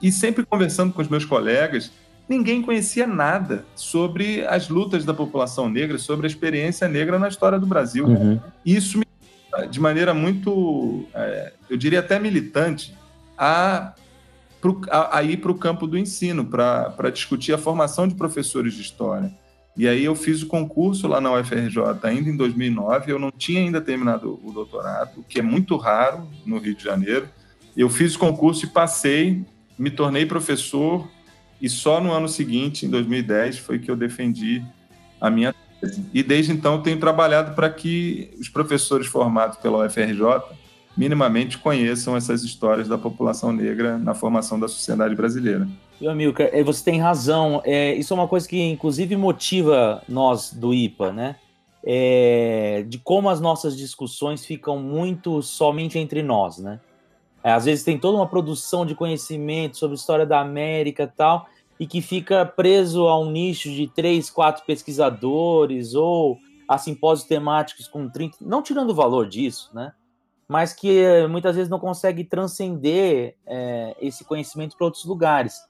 e 0.01 0.11
sempre 0.11 0.45
conversando 0.45 0.93
com 0.93 1.01
os 1.01 1.07
meus 1.07 1.25
colegas, 1.25 1.91
ninguém 2.27 2.61
conhecia 2.61 3.05
nada 3.05 3.65
sobre 3.75 4.45
as 4.47 4.69
lutas 4.69 5.05
da 5.05 5.13
população 5.13 5.69
negra, 5.69 5.97
sobre 5.97 6.25
a 6.25 6.29
experiência 6.29 6.87
negra 6.87 7.19
na 7.19 7.27
história 7.27 7.59
do 7.59 7.67
Brasil. 7.67 8.07
Uhum. 8.07 8.39
Isso 8.65 8.97
me 8.97 9.05
de 9.69 9.79
maneira 9.79 10.13
muito, 10.13 11.05
é, 11.13 11.51
eu 11.69 11.75
diria 11.75 11.99
até 11.99 12.17
militante, 12.17 12.95
a, 13.37 13.93
a, 14.89 15.17
a 15.17 15.23
ir 15.23 15.37
para 15.37 15.51
o 15.51 15.55
campo 15.55 15.85
do 15.85 15.97
ensino, 15.97 16.45
para 16.45 17.09
discutir 17.11 17.53
a 17.53 17.57
formação 17.57 18.07
de 18.07 18.15
professores 18.15 18.73
de 18.73 18.81
história. 18.81 19.31
E 19.75 19.87
aí 19.87 20.03
eu 20.03 20.15
fiz 20.15 20.41
o 20.41 20.47
concurso 20.47 21.07
lá 21.07 21.21
na 21.21 21.33
UFRJ 21.33 21.81
ainda 22.03 22.29
em 22.29 22.35
2009, 22.35 23.11
eu 23.11 23.19
não 23.19 23.31
tinha 23.31 23.61
ainda 23.61 23.79
terminado 23.79 24.39
o 24.43 24.51
doutorado, 24.51 25.19
o 25.19 25.23
que 25.23 25.39
é 25.39 25.41
muito 25.41 25.77
raro 25.77 26.27
no 26.45 26.57
Rio 26.57 26.75
de 26.75 26.83
Janeiro. 26.83 27.27
Eu 27.75 27.89
fiz 27.89 28.15
o 28.15 28.19
concurso 28.19 28.65
e 28.65 28.69
passei, 28.69 29.45
me 29.79 29.89
tornei 29.89 30.25
professor 30.25 31.07
e 31.61 31.69
só 31.69 32.01
no 32.01 32.11
ano 32.11 32.27
seguinte, 32.27 32.85
em 32.85 32.89
2010, 32.89 33.59
foi 33.59 33.79
que 33.79 33.89
eu 33.89 33.95
defendi 33.95 34.63
a 35.19 35.29
minha 35.29 35.53
tese. 35.79 36.03
E 36.13 36.21
desde 36.21 36.51
então 36.51 36.81
tenho 36.81 36.99
trabalhado 36.99 37.55
para 37.55 37.69
que 37.69 38.31
os 38.39 38.49
professores 38.49 39.07
formados 39.07 39.57
pela 39.57 39.85
UFRJ 39.85 40.41
minimamente 40.97 41.57
conheçam 41.57 42.17
essas 42.17 42.43
histórias 42.43 42.87
da 42.87 42.97
população 42.97 43.53
negra 43.53 43.97
na 43.97 44.13
formação 44.13 44.59
da 44.59 44.67
sociedade 44.67 45.15
brasileira. 45.15 45.67
Amilcar, 46.07 46.49
é, 46.51 46.63
você 46.63 46.83
tem 46.83 46.99
razão. 46.99 47.61
É, 47.63 47.93
isso 47.93 48.13
é 48.13 48.15
uma 48.15 48.27
coisa 48.27 48.47
que, 48.47 48.59
inclusive, 48.61 49.15
motiva 49.15 50.03
nós 50.07 50.53
do 50.53 50.73
IPA, 50.73 51.11
né? 51.11 51.35
É, 51.83 52.85
de 52.87 52.99
como 52.99 53.29
as 53.29 53.41
nossas 53.41 53.75
discussões 53.75 54.45
ficam 54.45 54.77
muito 54.79 55.41
somente 55.41 55.97
entre 55.97 56.21
nós, 56.21 56.57
né? 56.57 56.79
É, 57.43 57.51
às 57.51 57.65
vezes 57.65 57.83
tem 57.83 57.97
toda 57.97 58.17
uma 58.17 58.27
produção 58.27 58.85
de 58.85 58.93
conhecimento 58.93 59.77
sobre 59.77 59.95
história 59.95 60.25
da 60.25 60.39
América 60.39 61.03
e 61.03 61.07
tal, 61.07 61.47
e 61.79 61.87
que 61.87 62.01
fica 62.01 62.45
preso 62.45 63.07
a 63.07 63.19
um 63.19 63.31
nicho 63.31 63.69
de 63.69 63.87
três, 63.87 64.29
quatro 64.29 64.63
pesquisadores 64.65 65.95
ou 65.95 66.37
a 66.67 66.77
simpósios 66.77 67.27
temáticos 67.27 67.87
com 67.87 68.07
30, 68.07 68.37
não 68.39 68.61
tirando 68.61 68.91
o 68.91 68.95
valor 68.95 69.27
disso, 69.27 69.71
né? 69.73 69.91
Mas 70.47 70.73
que 70.73 70.99
eh, 70.99 71.27
muitas 71.27 71.55
vezes 71.55 71.69
não 71.69 71.79
consegue 71.79 72.23
transcender 72.23 73.35
é, 73.45 73.95
esse 73.99 74.23
conhecimento 74.23 74.77
para 74.77 74.85
outros 74.85 75.05
lugares. 75.05 75.61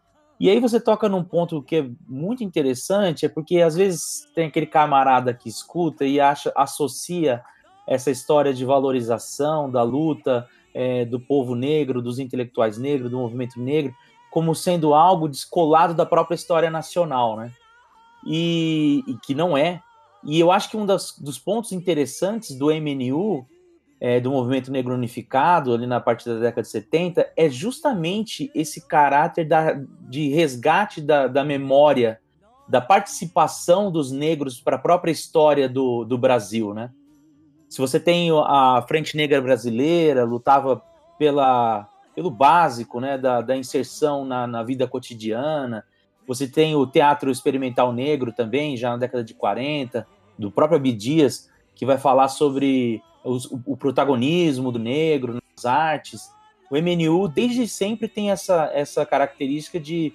E 0.41 0.49
aí 0.49 0.59
você 0.59 0.81
toca 0.81 1.07
num 1.07 1.23
ponto 1.23 1.61
que 1.61 1.75
é 1.75 1.89
muito 2.09 2.43
interessante, 2.43 3.27
é 3.27 3.29
porque 3.29 3.61
às 3.61 3.75
vezes 3.75 4.27
tem 4.33 4.47
aquele 4.47 4.65
camarada 4.65 5.35
que 5.35 5.47
escuta 5.47 6.03
e 6.03 6.19
acha, 6.19 6.51
associa 6.55 7.43
essa 7.87 8.09
história 8.09 8.51
de 8.51 8.65
valorização 8.65 9.69
da 9.69 9.83
luta 9.83 10.49
é, 10.73 11.05
do 11.05 11.19
povo 11.19 11.53
negro, 11.53 12.01
dos 12.01 12.17
intelectuais 12.17 12.79
negros, 12.79 13.11
do 13.11 13.19
movimento 13.19 13.61
negro, 13.61 13.93
como 14.31 14.55
sendo 14.55 14.95
algo 14.95 15.29
descolado 15.29 15.93
da 15.93 16.07
própria 16.07 16.33
história 16.33 16.71
nacional, 16.71 17.37
né? 17.37 17.51
E, 18.25 19.03
e 19.05 19.17
que 19.17 19.35
não 19.35 19.55
é. 19.55 19.79
E 20.23 20.39
eu 20.39 20.51
acho 20.51 20.71
que 20.71 20.77
um 20.77 20.87
das, 20.87 21.15
dos 21.19 21.37
pontos 21.37 21.71
interessantes 21.71 22.57
do 22.57 22.71
MNU, 22.71 23.45
é, 24.01 24.19
do 24.19 24.31
Movimento 24.31 24.71
Negro 24.71 24.95
Unificado, 24.95 25.75
ali 25.75 25.85
na 25.85 25.99
partir 25.99 26.27
da 26.27 26.39
década 26.39 26.63
de 26.63 26.69
70, 26.69 27.31
é 27.37 27.47
justamente 27.47 28.49
esse 28.55 28.87
caráter 28.87 29.45
da, 29.45 29.79
de 30.09 30.29
resgate 30.29 30.99
da, 30.99 31.27
da 31.27 31.45
memória, 31.45 32.19
da 32.67 32.81
participação 32.81 33.91
dos 33.91 34.11
negros 34.11 34.59
para 34.59 34.77
a 34.77 34.79
própria 34.79 35.11
história 35.11 35.69
do, 35.69 36.03
do 36.03 36.17
Brasil, 36.17 36.73
né? 36.73 36.89
Se 37.69 37.79
você 37.79 37.99
tem 37.99 38.31
a 38.31 38.83
Frente 38.87 39.15
Negra 39.15 39.39
Brasileira, 39.39 40.25
lutava 40.25 40.83
pela 41.17 41.87
pelo 42.13 42.29
básico, 42.29 42.99
né, 42.99 43.17
da, 43.17 43.41
da 43.41 43.55
inserção 43.55 44.25
na, 44.25 44.45
na, 44.45 44.63
vida 44.63 44.85
cotidiana. 44.85 45.85
Você 46.27 46.45
tem 46.45 46.75
o 46.75 46.85
teatro 46.85 47.31
experimental 47.31 47.93
negro 47.93 48.33
também, 48.33 48.75
já 48.75 48.89
na 48.89 48.97
década 48.97 49.23
de 49.23 49.33
40, 49.33 50.05
do 50.37 50.51
próprio 50.51 50.77
Abdias, 50.77 51.49
que 51.73 51.85
vai 51.85 51.97
falar 51.97 52.27
sobre 52.27 53.01
os, 53.23 53.45
o, 53.45 53.61
o, 53.65 53.77
protagonismo 53.77 54.71
do 54.71 54.79
negro 54.79 55.33
nas 55.55 55.65
artes. 55.65 56.31
O 56.69 56.75
MNU, 56.75 57.27
desde 57.27 57.67
sempre, 57.67 58.07
tem 58.07 58.31
essa, 58.31 58.69
essa 58.73 59.05
característica 59.05 59.79
de, 59.79 60.13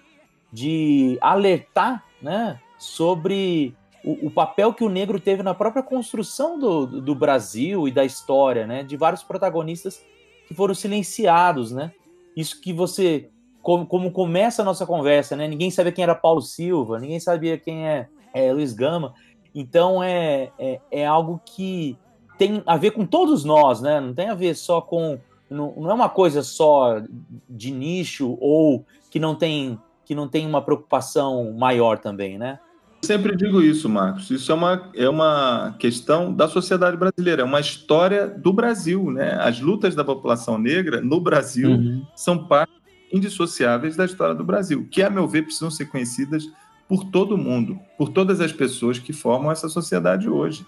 de 0.52 1.18
alertar 1.20 2.02
né, 2.20 2.60
sobre 2.78 3.74
o, 4.02 4.26
o, 4.26 4.30
papel 4.30 4.72
que 4.72 4.84
o 4.84 4.88
negro 4.88 5.20
teve 5.20 5.42
na 5.42 5.54
própria 5.54 5.82
construção 5.82 6.58
do, 6.58 6.86
do 7.00 7.14
Brasil 7.14 7.86
e 7.86 7.92
da 7.92 8.04
história, 8.04 8.66
né, 8.66 8.82
de 8.82 8.96
vários 8.96 9.22
protagonistas 9.22 10.02
que 10.46 10.54
foram 10.54 10.74
silenciados, 10.74 11.72
né? 11.72 11.92
Isso 12.36 12.60
que 12.60 12.72
você 12.72 13.28
como, 13.66 13.84
como, 13.84 14.12
começa 14.12 14.62
a 14.62 14.64
nossa 14.64 14.86
conversa, 14.86 15.34
né? 15.34 15.48
Ninguém 15.48 15.72
sabia 15.72 15.90
quem 15.90 16.04
era 16.04 16.14
Paulo 16.14 16.40
Silva, 16.40 17.00
ninguém 17.00 17.18
sabia 17.18 17.58
quem 17.58 17.88
é, 17.88 18.06
é 18.32 18.52
Luiz 18.52 18.72
Gama. 18.72 19.12
Então 19.52 20.00
é, 20.00 20.52
é, 20.56 20.80
é, 20.88 21.04
algo 21.04 21.40
que 21.44 21.98
tem 22.38 22.62
a 22.66 22.76
ver 22.76 22.92
com 22.92 23.06
todos 23.06 23.44
nós, 23.44 23.80
né? 23.80 24.00
Não 24.00 24.14
tem 24.14 24.28
a 24.28 24.34
ver 24.34 24.54
só 24.54 24.80
com. 24.80 25.18
Não, 25.48 25.74
não 25.76 25.90
é 25.90 25.94
uma 25.94 26.08
coisa 26.08 26.42
só 26.42 27.00
de 27.48 27.70
nicho 27.70 28.36
ou 28.40 28.84
que 29.10 29.20
não 29.20 29.34
tem 29.34 29.78
que 30.04 30.14
não 30.14 30.28
tem 30.28 30.46
uma 30.46 30.62
preocupação 30.62 31.52
maior 31.52 31.98
também, 31.98 32.38
né? 32.38 32.60
Sempre 33.02 33.36
digo 33.36 33.60
isso, 33.60 33.88
Marcos. 33.88 34.30
Isso 34.30 34.50
é 34.50 34.54
uma, 34.54 34.90
é 34.94 35.08
uma 35.08 35.74
questão 35.78 36.32
da 36.32 36.48
sociedade 36.48 36.96
brasileira, 36.96 37.42
é 37.42 37.44
uma 37.44 37.60
história 37.60 38.26
do 38.26 38.52
Brasil, 38.52 39.10
né? 39.10 39.36
As 39.40 39.60
lutas 39.60 39.94
da 39.94 40.04
população 40.04 40.58
negra 40.58 41.00
no 41.00 41.20
Brasil 41.20 41.70
uhum. 41.70 42.06
são 42.14 42.46
parte 42.46 42.72
indissociáveis 43.12 43.96
da 43.96 44.04
história 44.04 44.34
do 44.34 44.44
Brasil, 44.44 44.86
que, 44.90 45.02
a 45.02 45.10
meu 45.10 45.26
ver, 45.28 45.42
precisam 45.42 45.70
ser 45.70 45.86
conhecidas 45.86 46.48
por 46.88 47.04
todo 47.04 47.36
mundo, 47.36 47.78
por 47.98 48.08
todas 48.08 48.40
as 48.40 48.52
pessoas 48.52 48.98
que 48.98 49.12
formam 49.12 49.50
essa 49.50 49.68
sociedade 49.68 50.28
hoje. 50.28 50.64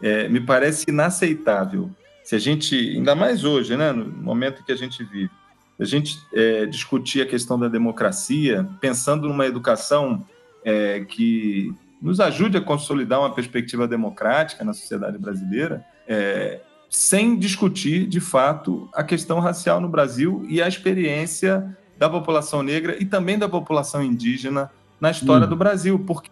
É, 0.00 0.28
me 0.28 0.40
parece 0.40 0.84
inaceitável 0.88 1.90
se 2.22 2.36
a 2.36 2.38
gente, 2.38 2.76
ainda 2.76 3.14
mais 3.14 3.44
hoje, 3.44 3.76
né, 3.76 3.92
no 3.92 4.04
momento 4.04 4.64
que 4.64 4.72
a 4.72 4.76
gente 4.76 5.02
vive, 5.04 5.30
a 5.78 5.84
gente 5.84 6.16
é, 6.32 6.66
discutir 6.66 7.20
a 7.22 7.26
questão 7.26 7.58
da 7.58 7.66
democracia, 7.66 8.68
pensando 8.80 9.28
numa 9.28 9.46
educação 9.46 10.24
é, 10.64 11.00
que 11.00 11.74
nos 12.00 12.20
ajude 12.20 12.56
a 12.56 12.60
consolidar 12.60 13.18
uma 13.18 13.34
perspectiva 13.34 13.88
democrática 13.88 14.64
na 14.64 14.72
sociedade 14.72 15.18
brasileira, 15.18 15.84
é, 16.06 16.60
sem 16.88 17.36
discutir, 17.36 18.06
de 18.06 18.20
fato, 18.20 18.88
a 18.94 19.02
questão 19.02 19.40
racial 19.40 19.80
no 19.80 19.88
Brasil 19.88 20.44
e 20.48 20.62
a 20.62 20.68
experiência 20.68 21.76
da 21.98 22.08
população 22.08 22.62
negra 22.62 22.96
e 23.00 23.04
também 23.04 23.38
da 23.38 23.48
população 23.48 24.02
indígena 24.02 24.70
na 25.00 25.10
história 25.10 25.46
hum. 25.46 25.50
do 25.50 25.56
Brasil, 25.56 25.98
porque 25.98 26.30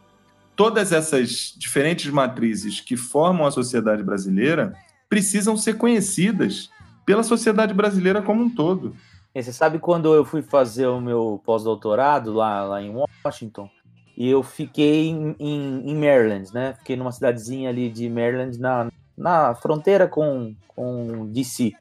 todas 0.56 0.92
essas 0.92 1.54
diferentes 1.56 2.10
matrizes 2.10 2.80
que 2.80 2.96
formam 2.96 3.46
a 3.46 3.50
sociedade 3.50 4.02
brasileira 4.02 4.74
precisam 5.08 5.56
ser 5.56 5.74
conhecidas 5.74 6.70
pela 7.04 7.22
sociedade 7.22 7.74
brasileira 7.74 8.22
como 8.22 8.42
um 8.42 8.50
todo. 8.50 8.94
E 9.34 9.42
você 9.42 9.52
sabe 9.52 9.78
quando 9.78 10.14
eu 10.14 10.24
fui 10.24 10.42
fazer 10.42 10.86
o 10.86 11.00
meu 11.00 11.40
pós-doutorado 11.44 12.32
lá, 12.32 12.64
lá 12.64 12.82
em 12.82 12.92
Washington, 13.24 13.70
e 14.16 14.28
eu 14.28 14.42
fiquei 14.42 15.08
em, 15.08 15.34
em, 15.38 15.90
em, 15.90 15.94
Maryland, 15.94 16.52
né? 16.52 16.74
Fiquei 16.78 16.96
numa 16.96 17.12
cidadezinha 17.12 17.70
ali 17.70 17.88
de 17.88 18.08
Maryland, 18.10 18.58
na, 18.58 18.90
na 19.16 19.54
fronteira 19.54 20.06
com, 20.06 20.54
com 20.68 21.26
DC 21.32 21.72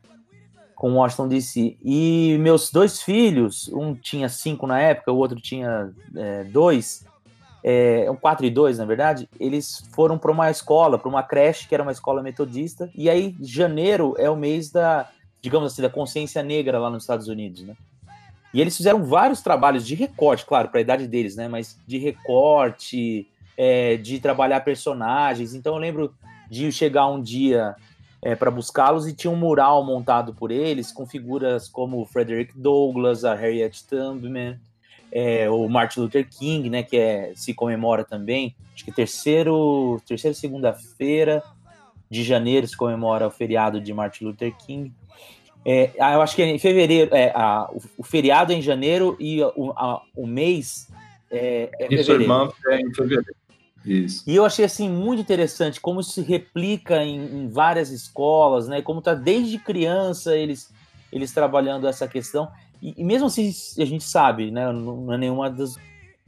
com 0.80 0.94
Washington 0.94 1.28
DC. 1.28 1.78
E 1.84 2.38
meus 2.40 2.72
dois 2.72 3.02
filhos, 3.02 3.70
um 3.74 3.94
tinha 3.94 4.30
cinco 4.30 4.66
na 4.66 4.80
época, 4.80 5.12
o 5.12 5.18
outro 5.18 5.38
tinha 5.40 5.92
é, 6.16 6.46
dois, 6.46 7.06
é, 7.64 8.10
um 8.10 8.16
quatro 8.16 8.46
e 8.46 8.50
dois, 8.50 8.78
na 8.78 8.86
verdade, 8.86 9.30
eles 9.40 9.84
foram 9.92 10.18
para 10.18 10.32
uma 10.32 10.50
escola, 10.50 10.98
para 10.98 11.10
uma 11.10 11.24
creche, 11.24 11.68
que 11.68 11.74
era 11.74 11.84
uma 11.84 11.92
escola 11.92 12.24
metodista. 12.24 12.90
E 12.96 13.10
aí, 13.10 13.36
janeiro 13.42 14.16
é 14.18 14.30
o 14.30 14.36
mês 14.36 14.72
da, 14.72 15.10
digamos 15.42 15.72
assim, 15.72 15.82
da 15.82 15.90
consciência 15.90 16.42
negra 16.42 16.80
lá 16.80 16.90
nos 16.90 17.04
Estados 17.04 17.28
Unidos, 17.28 17.64
né? 17.64 17.76
E 18.54 18.60
eles 18.60 18.76
fizeram 18.76 19.04
vários 19.04 19.42
trabalhos 19.42 19.86
de 19.86 19.94
recorte, 19.94 20.46
claro, 20.46 20.70
para 20.70 20.80
a 20.80 20.82
idade 20.82 21.08
deles, 21.08 21.36
né? 21.36 21.48
Mas 21.48 21.78
de 21.86 21.98
recorte, 21.98 23.28
é, 23.56 23.98
de 23.98 24.20
trabalhar 24.20 24.62
personagens. 24.62 25.54
Então 25.54 25.76
eu 25.76 25.80
lembro 25.80 26.14
de 26.50 26.72
chegar 26.72 27.08
um 27.08 27.22
dia 27.22 27.76
é, 28.22 28.36
para 28.36 28.50
buscá-los 28.50 29.08
e 29.08 29.14
tinha 29.14 29.30
um 29.30 29.36
mural 29.36 29.84
montado 29.86 30.34
por 30.34 30.50
eles 30.50 30.92
com 30.92 31.06
figuras 31.06 31.68
como 31.68 32.06
Frederick 32.06 32.58
Douglass, 32.58 33.24
a 33.24 33.36
Harriet 33.36 33.84
Tubman, 33.86 34.60
é, 35.12 35.50
o 35.50 35.68
Martin 35.68 36.02
Luther 36.02 36.28
King, 36.30 36.70
né, 36.70 36.84
que 36.84 36.98
é, 36.98 37.32
se 37.36 37.54
comemora 37.54 38.04
também, 38.04 38.56
acho 38.74 38.86
que 38.86 38.92
terceiro, 38.92 40.02
terceira 40.08 40.36
segunda-feira 40.36 41.44
de 42.10 42.24
janeiro 42.24 42.68
se 42.68 42.76
comemora 42.76 43.28
o 43.28 43.32
feriado 43.32 43.80
de 43.80 43.94
Martin 43.94 44.26
Luther 44.26 44.56
King. 44.58 44.94
É, 45.66 45.92
ah, 46.00 46.14
eu 46.14 46.22
acho 46.22 46.36
que 46.36 46.42
é 46.42 46.48
em 46.48 46.58
fevereiro, 46.58 47.14
é, 47.14 47.32
a, 47.36 47.70
o, 47.72 47.82
o, 47.98 48.04
feriado 48.04 48.54
é 48.54 48.56
em 48.56 48.62
janeiro 48.62 49.16
e 49.20 49.42
o, 49.44 49.72
a, 49.76 50.02
o 50.16 50.26
mês 50.26 50.88
é, 51.30 51.70
é 51.80 51.88
fevereiro. 51.88 52.54
é 52.68 52.82
em 52.82 52.94
fevereiro. 52.94 53.36
Isso. 53.86 54.24
E 54.28 54.36
eu 54.36 54.46
achei 54.46 54.66
assim 54.66 54.90
muito 54.90 55.22
interessante 55.22 55.80
como 55.80 56.02
isso 56.02 56.12
se 56.12 56.22
replica 56.22 57.04
em, 57.04 57.18
em 57.18 57.50
várias 57.50 57.92
escolas, 57.92 58.68
né? 58.68 58.82
Como 58.82 59.02
tá 59.02 59.14
desde 59.14 59.58
criança 59.58 60.36
eles 60.36 60.72
eles 61.12 61.32
trabalhando 61.32 61.88
essa 61.88 62.08
questão. 62.08 62.50
E, 62.82 62.94
e 62.98 63.04
mesmo 63.04 63.28
assim 63.28 63.54
a 63.78 63.86
gente 63.86 64.04
sabe, 64.04 64.52
né? 64.52 64.72
Não, 64.72 65.02
não 65.02 65.14
é 65.14 65.18
nenhuma 65.18 65.50
das 65.50 65.76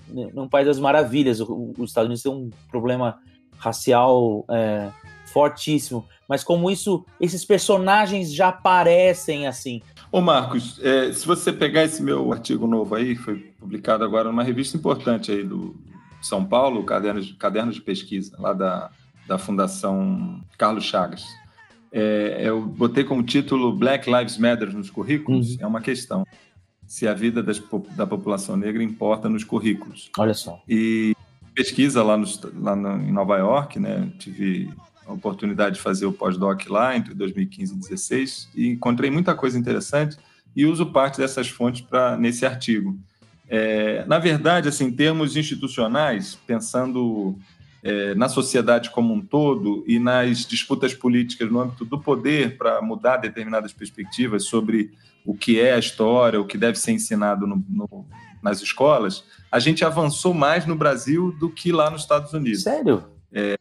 nenhum 0.08 0.48
país 0.48 0.68
das 0.68 0.80
maravilhas. 0.80 1.40
Os 1.40 1.90
Estados 1.90 2.08
Unidos 2.08 2.24
tem 2.24 2.32
um 2.32 2.50
problema 2.70 3.20
racial 3.58 4.44
é, 4.50 4.90
fortíssimo, 5.28 6.06
mas 6.28 6.44
como 6.44 6.70
isso, 6.70 7.06
esses 7.20 7.46
personagens 7.46 8.34
já 8.34 8.50
aparecem 8.50 9.48
assim. 9.48 9.82
Ô 10.12 10.20
Marcos, 10.20 10.80
é, 10.84 11.14
se 11.14 11.26
você 11.26 11.54
pegar 11.54 11.84
esse 11.84 12.02
meu 12.04 12.34
artigo 12.34 12.68
novo 12.68 12.96
aí, 12.96 13.16
foi 13.16 13.36
publicado 13.60 14.04
agora 14.04 14.30
numa 14.30 14.44
revista 14.44 14.76
importante 14.76 15.32
aí 15.32 15.44
do, 15.44 15.76
são 16.22 16.44
Paulo, 16.44 16.84
caderno 16.84 17.22
de, 17.22 17.34
caderno 17.34 17.72
de 17.72 17.82
pesquisa, 17.82 18.36
lá 18.40 18.54
da, 18.54 18.92
da 19.28 19.38
Fundação 19.38 20.42
Carlos 20.58 20.84
Chagas. 20.84 21.26
É, 21.92 22.42
eu 22.44 22.62
botei 22.62 23.04
como 23.04 23.22
título 23.22 23.74
Black 23.74 24.10
Lives 24.10 24.38
Matter 24.38 24.74
nos 24.74 24.90
currículos, 24.90 25.56
uhum. 25.56 25.58
é 25.62 25.68
uma 25.68 25.82
questão. 25.82 26.26
Se 26.88 27.08
a 27.08 27.14
vida 27.14 27.44
das, 27.44 27.62
da 27.96 28.08
população 28.08 28.56
negra 28.56 28.84
importa 28.84 29.30
nos 29.30 29.44
currículos. 29.44 30.10
Olha 30.18 30.34
só. 30.34 30.62
E 30.68 31.16
pesquisa 31.54 32.02
lá, 32.04 32.18
no, 32.18 32.26
lá 32.56 32.76
no, 32.76 33.02
em 33.02 33.12
Nova 33.12 33.38
York, 33.38 33.80
né? 33.80 34.10
Tive 34.18 34.70
a 35.06 35.14
oportunidade 35.14 35.76
de 35.76 35.82
fazer 35.82 36.06
o 36.06 36.14
pós-doc 36.14 36.68
lá 36.68 36.96
entre 36.96 37.14
2015 37.14 37.72
e 37.72 37.76
2016 37.76 38.50
e 38.56 38.68
encontrei 38.70 39.10
muita 39.10 39.36
coisa 39.36 39.58
interessante 39.58 40.18
e 40.56 40.66
uso 40.66 40.86
parte 40.86 41.18
dessas 41.18 41.50
fontes 41.50 41.82
para 41.82 42.18
nesse 42.18 42.46
artigo. 42.46 42.98
É, 43.50 44.06
na 44.06 44.18
verdade, 44.18 44.70
assim, 44.70 44.86
em 44.86 44.92
termos 44.92 45.36
institucionais, 45.36 46.38
pensando 46.48 47.38
é, 47.84 48.14
na 48.16 48.30
sociedade 48.30 48.90
como 48.90 49.14
um 49.14 49.22
todo 49.22 49.84
e 49.88 50.00
nas 50.00 50.46
disputas 50.46 50.94
políticas 50.94 51.52
no 51.52 51.60
âmbito 51.60 51.84
do 51.86 52.00
poder 52.00 52.58
para 52.58 52.82
mudar 52.82 53.18
determinadas 53.18 53.74
perspectivas 53.74 54.46
sobre 54.46 54.92
o 55.26 55.36
que 55.36 55.60
é 55.60 55.74
a 55.74 55.80
história, 55.80 56.40
o 56.40 56.46
que 56.46 56.58
deve 56.58 56.78
ser 56.78 56.92
ensinado 56.92 57.46
no, 57.48 57.64
no, 57.68 58.06
nas 58.42 58.62
escolas, 58.62 59.24
a 59.52 59.60
gente 59.60 59.86
avançou 59.86 60.34
mais 60.34 60.66
no 60.66 60.76
Brasil 60.76 61.32
do 61.40 61.50
que 61.50 61.72
lá 61.72 61.90
nos 61.90 62.02
Estados 62.02 62.34
Unidos. 62.34 62.64
Sério? 62.64 63.04
É, 63.32 63.58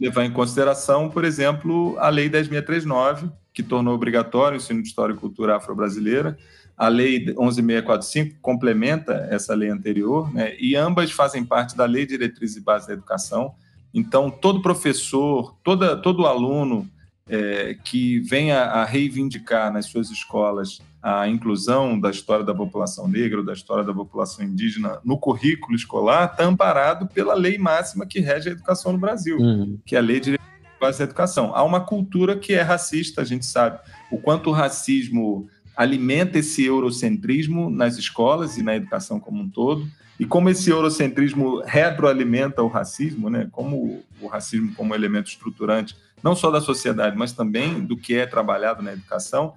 levar 0.00 0.24
em 0.24 0.32
consideração, 0.32 1.10
por 1.10 1.24
exemplo, 1.24 1.96
a 1.98 2.08
Lei 2.08 2.30
10.639, 2.30 3.30
que 3.52 3.62
tornou 3.62 3.94
obrigatório 3.94 4.58
o 4.58 4.60
ensino 4.60 4.82
de 4.82 4.88
história 4.88 5.12
e 5.12 5.16
cultura 5.16 5.56
afro-brasileira, 5.56 6.38
a 6.80 6.88
Lei 6.88 7.26
11.645 7.26 8.36
complementa 8.40 9.28
essa 9.30 9.54
lei 9.54 9.68
anterior, 9.68 10.32
né, 10.32 10.56
e 10.58 10.74
ambas 10.74 11.12
fazem 11.12 11.44
parte 11.44 11.76
da 11.76 11.84
Lei 11.84 12.06
Diretriz 12.06 12.56
e 12.56 12.60
Base 12.62 12.86
da 12.86 12.94
Educação. 12.94 13.54
Então, 13.92 14.30
todo 14.30 14.62
professor, 14.62 15.54
toda, 15.62 15.94
todo 15.94 16.26
aluno 16.26 16.88
é, 17.28 17.76
que 17.84 18.18
venha 18.20 18.62
a 18.62 18.86
reivindicar 18.86 19.70
nas 19.70 19.86
suas 19.86 20.10
escolas 20.10 20.80
a 21.02 21.28
inclusão 21.28 22.00
da 22.00 22.10
história 22.10 22.46
da 22.46 22.54
população 22.54 23.06
negra 23.06 23.40
ou 23.40 23.44
da 23.44 23.52
história 23.52 23.84
da 23.84 23.92
população 23.92 24.42
indígena 24.42 25.00
no 25.04 25.18
currículo 25.18 25.76
escolar 25.76 26.30
está 26.30 26.44
amparado 26.44 27.06
pela 27.08 27.34
lei 27.34 27.58
máxima 27.58 28.06
que 28.06 28.20
rege 28.20 28.48
a 28.48 28.52
educação 28.52 28.92
no 28.92 28.98
Brasil, 28.98 29.36
uhum. 29.36 29.78
que 29.84 29.96
é 29.96 29.98
a 29.98 30.02
Lei 30.02 30.18
de 30.18 30.38
Base 30.80 30.98
da 30.98 31.04
Educação. 31.04 31.54
Há 31.54 31.62
uma 31.62 31.82
cultura 31.82 32.38
que 32.38 32.54
é 32.54 32.62
racista, 32.62 33.20
a 33.20 33.24
gente 33.24 33.44
sabe. 33.44 33.78
O 34.10 34.16
quanto 34.16 34.48
o 34.48 34.52
racismo 34.52 35.46
alimenta 35.76 36.38
esse 36.38 36.64
eurocentrismo 36.64 37.70
nas 37.70 37.96
escolas 37.96 38.56
e 38.58 38.62
na 38.62 38.76
educação 38.76 39.18
como 39.18 39.42
um 39.42 39.48
todo, 39.48 39.88
e 40.18 40.26
como 40.26 40.50
esse 40.50 40.68
eurocentrismo 40.68 41.62
retroalimenta 41.64 42.62
o 42.62 42.68
racismo, 42.68 43.30
né? 43.30 43.48
como 43.50 44.02
o 44.20 44.26
racismo 44.26 44.74
como 44.74 44.94
elemento 44.94 45.28
estruturante, 45.28 45.96
não 46.22 46.36
só 46.36 46.50
da 46.50 46.60
sociedade, 46.60 47.16
mas 47.16 47.32
também 47.32 47.80
do 47.80 47.96
que 47.96 48.14
é 48.14 48.26
trabalhado 48.26 48.82
na 48.82 48.92
educação, 48.92 49.54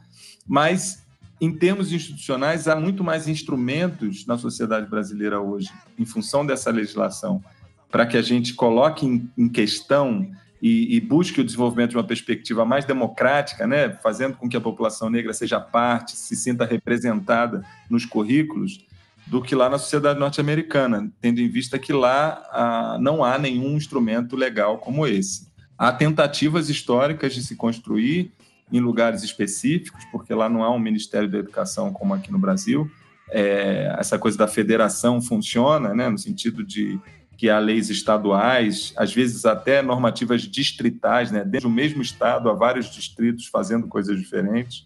mas 0.47 1.03
em 1.41 1.51
termos 1.51 1.91
institucionais, 1.91 2.70
há 2.70 2.76
muito 2.78 3.03
mais 3.03 3.28
instrumentos 3.28 4.26
na 4.26 4.38
sociedade 4.38 4.89
brasileira 4.89 5.41
hoje, 5.41 5.70
em 5.99 6.05
função 6.05 6.45
dessa 6.45 6.72
legislação, 6.72 7.43
para 7.91 8.05
que 8.05 8.16
a 8.16 8.22
gente 8.22 8.53
coloque 8.53 9.05
em, 9.05 9.30
em 9.38 9.49
questão 9.49 10.32
e, 10.64 10.95
e, 10.95 11.01
busque 11.01 11.41
o 11.41 11.43
desenvolvimento 11.43 11.89
de 11.89 11.97
uma 11.97 12.05
perspectiva 12.05 12.64
mais 12.64 12.86
democrática, 12.86 13.68
né, 13.68 13.89
fazendo 14.01 14.38
com 14.38 14.47
que 14.47 14.55
a 14.55 14.61
população 14.61 15.09
negra 15.09 15.34
seja 15.34 15.59
parte, 15.59 16.16
se 16.16 16.38
sinta 16.38 16.64
representada 16.64 17.66
nos 17.89 18.05
currículos, 18.05 18.80
do 19.28 19.41
que 19.41 19.55
lá 19.55 19.70
na 19.70 19.78
sociedade 19.78 20.18
norte-americana, 20.18 21.11
tendo 21.20 21.41
em 21.41 21.49
vista 21.49 21.78
que 21.78 21.91
lá 21.91 22.41
ah, 22.49 22.97
não 23.01 23.26
há 23.26 23.38
nenhum 23.38 23.76
instrumento 23.76 24.38
legal 24.38 24.78
como 24.78 25.05
esse. 25.05 25.49
Há 25.78 25.91
tentativas 25.91 26.70
históricas 26.70 27.34
de 27.34 27.43
se 27.43 27.57
construir 27.57 28.32
em 28.72 28.80
lugares 28.80 29.22
específicos, 29.22 30.05
porque 30.14 30.34
lá 30.34 30.47
não 30.47 30.64
há 30.64 30.74
um 30.74 30.80
Ministério 30.80 31.30
da 31.30 31.39
Educação 31.39 31.91
como 31.91 32.14
aqui 32.14 32.32
no 32.32 32.39
Brasil. 32.39 32.89
É, 33.30 33.93
essa 33.99 34.18
coisa 34.18 34.38
da 34.38 34.47
federação 34.47 35.22
funciona, 35.22 35.93
né, 35.93 36.07
no 36.07 36.18
sentido 36.18 36.64
de 36.64 36.97
que 37.38 37.50
há 37.50 37.60
leis 37.60 37.90
estaduais, 37.90 38.94
às 38.96 39.14
vezes 39.14 39.46
até 39.46 39.82
normativas 39.82 40.44
distritais, 40.44 41.32
né, 41.32 41.44
dentro 41.44 41.68
do 41.68 41.74
mesmo 41.74 42.02
estado, 42.02 42.50
há 42.50 42.54
vários 42.54 42.90
distritos 42.92 43.48
fazendo 43.48 43.88
coisas 43.88 44.18
diferentes 44.18 44.86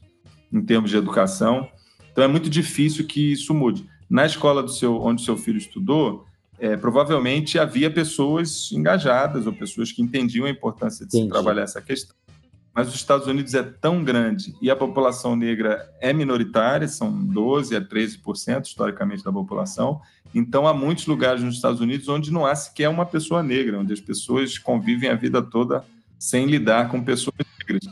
em 0.52 0.62
termos 0.62 0.90
de 0.90 0.98
educação. 0.98 1.70
Então 2.12 2.24
é 2.24 2.28
muito 2.28 2.50
difícil 2.50 3.06
que 3.06 3.34
isso 3.34 3.54
mude. 3.54 3.88
Na 4.10 4.26
escola 4.26 4.64
do 4.64 4.72
seu, 4.72 5.02
onde 5.02 5.22
seu 5.22 5.38
filho 5.38 5.58
estudou, 5.58 6.26
é, 6.60 6.76
provavelmente 6.76 7.60
havia 7.60 7.92
pessoas 7.92 8.72
engajadas 8.72 9.46
ou 9.46 9.54
pessoas 9.54 9.92
que 9.92 10.02
entendiam 10.02 10.46
a 10.46 10.50
importância 10.50 11.06
de 11.06 11.16
Entendi. 11.16 11.26
se 11.26 11.32
trabalhar 11.32 11.64
essa 11.64 11.82
questão. 11.82 12.16
Mas 12.74 12.90
os 12.90 12.96
Estados 12.96 13.26
Unidos 13.28 13.56
é 13.56 13.64
tão 13.64 14.04
grande 14.04 14.56
e 14.62 14.70
a 14.70 14.76
população 14.76 15.36
negra 15.36 15.92
é 16.00 16.14
minoritária, 16.14 16.88
são 16.88 17.12
12 17.12 17.76
a 17.76 17.82
13% 17.82 18.66
historicamente 18.66 19.24
da 19.24 19.32
população. 19.32 20.00
Então 20.34 20.68
há 20.68 20.74
muitos 20.74 21.06
lugares 21.08 21.42
nos 21.44 21.56
Estados 21.56 21.80
Unidos 21.80 22.08
onde 22.10 22.32
não 22.32 22.46
há 22.46 22.56
sequer 22.56 22.90
uma 22.90 23.06
pessoa 23.06 23.42
negra, 23.42 23.80
onde 23.80 23.94
as 23.94 24.00
pessoas 24.00 24.58
convivem 24.58 25.10
a 25.10 25.16
vida 25.16 25.42
toda 25.42 25.84
sem 26.20 26.46
lidar 26.46 26.90
com 26.90 27.04
pessoas 27.04 27.36
negras. 27.60 27.84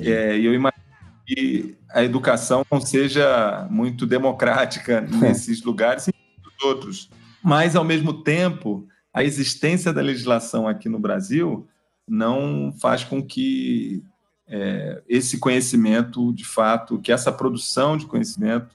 É, 0.00 0.38
e 0.38 0.44
eu 0.44 0.54
imagino 0.54 0.82
que 1.26 1.76
a 1.90 2.02
educação 2.02 2.64
não 2.70 2.80
seja 2.80 3.66
muito 3.70 4.06
democrática 4.06 5.00
nesses 5.20 5.62
lugares 5.62 6.08
e 6.08 6.14
nos 6.44 6.64
outros. 6.64 7.10
Mas, 7.42 7.74
ao 7.74 7.84
mesmo 7.84 8.22
tempo, 8.22 8.86
a 9.12 9.24
existência 9.24 9.92
da 9.92 10.00
legislação 10.00 10.68
aqui 10.68 10.88
no 10.88 10.98
Brasil 10.98 11.66
não 12.08 12.72
faz 12.80 13.04
com 13.04 13.22
que 13.22 14.02
é, 14.46 15.02
esse 15.08 15.38
conhecimento, 15.38 16.32
de 16.32 16.44
fato, 16.44 16.98
que 16.98 17.10
essa 17.10 17.32
produção 17.32 17.96
de 17.96 18.06
conhecimento, 18.06 18.68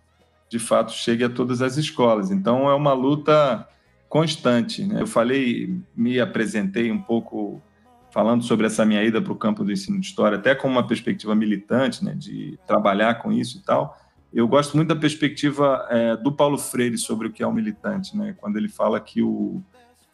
de 0.49 0.59
fato, 0.59 0.91
chegue 0.91 1.23
a 1.23 1.29
todas 1.29 1.61
as 1.61 1.77
escolas. 1.77 2.31
Então, 2.31 2.69
é 2.69 2.75
uma 2.75 2.93
luta 2.93 3.67
constante. 4.07 4.83
Né? 4.83 5.01
Eu 5.01 5.07
falei, 5.07 5.77
me 5.95 6.19
apresentei 6.19 6.91
um 6.91 7.01
pouco 7.01 7.61
falando 8.11 8.43
sobre 8.43 8.65
essa 8.65 8.85
minha 8.85 9.03
ida 9.03 9.21
para 9.21 9.33
o 9.33 9.35
campo 9.35 9.63
do 9.63 9.71
ensino 9.71 9.99
de 9.99 10.07
história, 10.07 10.37
até 10.37 10.55
com 10.55 10.67
uma 10.67 10.87
perspectiva 10.87 11.35
militante, 11.35 12.03
né, 12.03 12.15
de 12.15 12.57
trabalhar 12.65 13.15
com 13.15 13.31
isso 13.31 13.57
e 13.57 13.61
tal. 13.61 13.97
Eu 14.33 14.47
gosto 14.47 14.75
muito 14.75 14.89
da 14.89 14.95
perspectiva 14.95 15.85
é, 15.89 16.17
do 16.17 16.31
Paulo 16.31 16.57
Freire 16.57 16.97
sobre 16.97 17.27
o 17.27 17.31
que 17.31 17.43
é 17.43 17.47
o 17.47 17.53
militante, 17.53 18.17
né, 18.17 18.35
quando 18.37 18.57
ele 18.57 18.69
fala 18.69 18.99
que 18.99 19.21
o, 19.21 19.61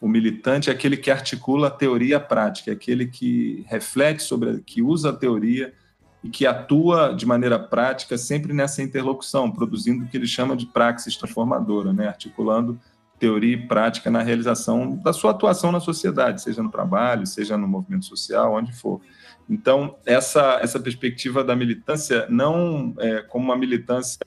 o 0.00 0.08
militante 0.08 0.68
é 0.68 0.72
aquele 0.72 0.96
que 0.96 1.10
articula 1.10 1.68
a 1.68 1.70
teoria 1.70 2.18
a 2.18 2.20
prática, 2.20 2.70
é 2.70 2.74
aquele 2.74 3.06
que 3.06 3.64
reflete 3.68 4.22
sobre, 4.22 4.60
que 4.60 4.82
usa 4.82 5.10
a 5.10 5.12
teoria 5.12 5.72
e 6.24 6.30
que 6.30 6.46
atua 6.46 7.14
de 7.14 7.26
maneira 7.26 7.58
prática 7.58 8.16
sempre 8.16 8.54
nessa 8.54 8.82
interlocução, 8.82 9.50
produzindo 9.50 10.04
o 10.04 10.08
que 10.08 10.16
ele 10.16 10.26
chama 10.26 10.56
de 10.56 10.64
praxis 10.64 11.16
transformadora, 11.16 11.92
né, 11.92 12.08
articulando 12.08 12.80
teoria 13.18 13.54
e 13.54 13.68
prática 13.68 14.10
na 14.10 14.22
realização 14.22 14.96
da 14.96 15.12
sua 15.12 15.32
atuação 15.32 15.70
na 15.70 15.80
sociedade, 15.80 16.42
seja 16.42 16.62
no 16.62 16.70
trabalho, 16.70 17.26
seja 17.26 17.58
no 17.58 17.68
movimento 17.68 18.06
social, 18.06 18.54
onde 18.54 18.72
for. 18.72 19.00
Então, 19.48 19.96
essa, 20.06 20.58
essa 20.62 20.80
perspectiva 20.80 21.44
da 21.44 21.54
militância, 21.54 22.26
não 22.30 22.94
é, 22.98 23.20
como 23.22 23.44
uma 23.44 23.56
militância 23.56 24.18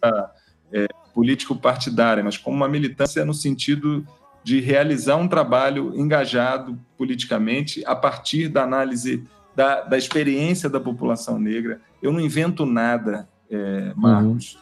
é, 0.72 0.88
político-partidária, 1.16 2.24
mas 2.24 2.38
como 2.38 2.56
uma 2.56 2.70
militância 2.70 3.26
no 3.26 3.34
sentido 3.34 4.06
de 4.44 4.60
realizar 4.62 5.16
um 5.16 5.28
trabalho 5.28 6.00
engajado 6.00 6.80
politicamente 6.96 7.84
a 7.86 7.96
partir 7.96 8.48
da 8.48 8.64
análise 8.64 9.26
da, 9.58 9.82
da 9.82 9.98
experiência 9.98 10.70
da 10.70 10.80
população 10.80 11.40
negra. 11.40 11.82
Eu 12.00 12.14
não 12.14 12.22
invento 12.22 12.64
nada, 12.64 13.28
é, 13.50 13.92
Marcos. 13.96 14.54
Uhum. 14.54 14.62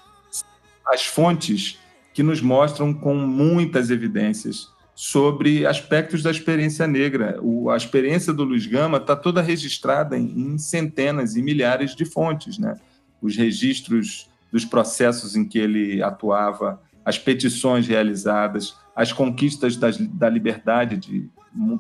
As 0.88 1.06
fontes 1.06 1.78
que 2.14 2.24
nos 2.24 2.40
mostram 2.40 2.94
com 2.94 3.14
muitas 3.14 3.90
evidências 3.90 4.70
sobre 4.96 5.66
aspectos 5.66 6.24
da 6.24 6.32
experiência 6.32 6.88
negra. 6.88 7.38
O, 7.42 7.70
a 7.70 7.76
experiência 7.76 8.32
do 8.32 8.46
Luiz 8.46 8.66
Gama 8.66 8.98
está 8.98 9.18
toda 9.18 9.42
registrada 9.42 10.18
em, 10.18 10.54
em, 10.54 10.58
centenas 10.58 11.36
e 11.36 11.42
milhares 11.42 11.94
de 11.94 12.06
fontes, 12.06 12.58
né? 12.58 12.76
Os 13.22 13.36
registros 13.36 14.30
dos 14.50 14.64
processos 14.64 15.36
em 15.36 15.44
que 15.44 15.60
ele 15.60 16.02
atuava, 16.02 16.82
as 17.04 17.20
petições 17.20 17.86
realizadas, 17.86 18.78
as 18.96 19.12
conquistas 19.12 19.76
das, 19.76 19.98
da 19.98 20.30
liberdade 20.30 20.96
de 20.96 21.30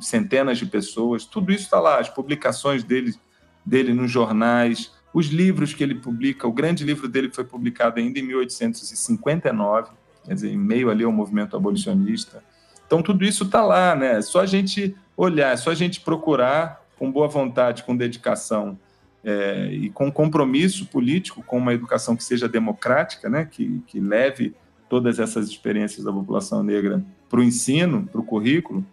centenas 0.01 0.57
de 0.57 0.65
pessoas, 0.65 1.25
tudo 1.25 1.51
isso 1.51 1.63
está 1.63 1.79
lá, 1.79 1.99
as 1.99 2.09
publicações 2.09 2.83
dele, 2.83 3.13
dele 3.65 3.93
nos 3.93 4.11
jornais, 4.11 4.91
os 5.13 5.27
livros 5.27 5.73
que 5.73 5.83
ele 5.83 5.95
publica, 5.95 6.47
o 6.47 6.51
grande 6.51 6.83
livro 6.83 7.07
dele 7.07 7.29
foi 7.31 7.43
publicado 7.43 7.99
ainda 7.99 8.19
em 8.19 8.23
1859, 8.23 9.91
quer 10.23 10.33
dizer, 10.33 10.51
em 10.51 10.57
meio 10.57 10.89
ali 10.89 11.03
ao 11.03 11.11
movimento 11.11 11.55
abolicionista. 11.55 12.43
Então, 12.85 13.01
tudo 13.01 13.23
isso 13.23 13.45
está 13.45 13.63
lá, 13.63 13.95
né? 13.95 14.17
É 14.17 14.21
só 14.21 14.41
a 14.41 14.45
gente 14.45 14.95
olhar, 15.17 15.53
é 15.53 15.57
só 15.57 15.71
a 15.71 15.75
gente 15.75 16.01
procurar 16.01 16.85
com 16.97 17.11
boa 17.11 17.27
vontade, 17.27 17.83
com 17.83 17.95
dedicação 17.95 18.77
é, 19.23 19.69
e 19.71 19.89
com 19.89 20.11
compromisso 20.11 20.85
político, 20.85 21.43
com 21.43 21.57
uma 21.57 21.73
educação 21.73 22.15
que 22.15 22.23
seja 22.23 22.47
democrática, 22.47 23.29
né? 23.29 23.45
que, 23.49 23.81
que 23.87 23.99
leve 23.99 24.53
todas 24.87 25.19
essas 25.19 25.47
experiências 25.47 26.05
da 26.05 26.13
população 26.13 26.61
negra 26.63 27.03
para 27.27 27.39
o 27.39 27.43
ensino, 27.43 28.07
para 28.11 28.21
o 28.21 28.23
currículo, 28.23 28.85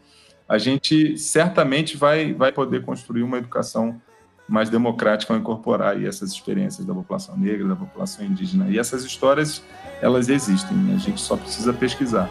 a 0.53 0.59
gente 0.59 1.17
certamente 1.17 1.97
vai, 1.97 2.35
vai 2.35 2.53
poder 2.53 2.85
construir 2.85 3.23
uma 3.23 3.39
educação 3.39 3.99
mais 4.47 4.69
democrática 4.69 5.33
ao 5.33 5.41
incorporar 5.41 5.97
aí 5.97 6.07
essas 6.07 6.31
experiências 6.31 6.85
da 6.85 6.93
população 6.93 7.35
negra, 7.39 7.69
da 7.69 7.75
população 7.75 8.23
indígena. 8.23 8.69
E 8.69 8.79
essas 8.79 9.03
histórias, 9.03 9.65
elas 10.03 10.29
existem, 10.29 10.77
a 10.95 10.99
gente 10.99 11.23
só 11.23 11.39
precisa 11.39 11.73
pesquisar. 11.73 12.29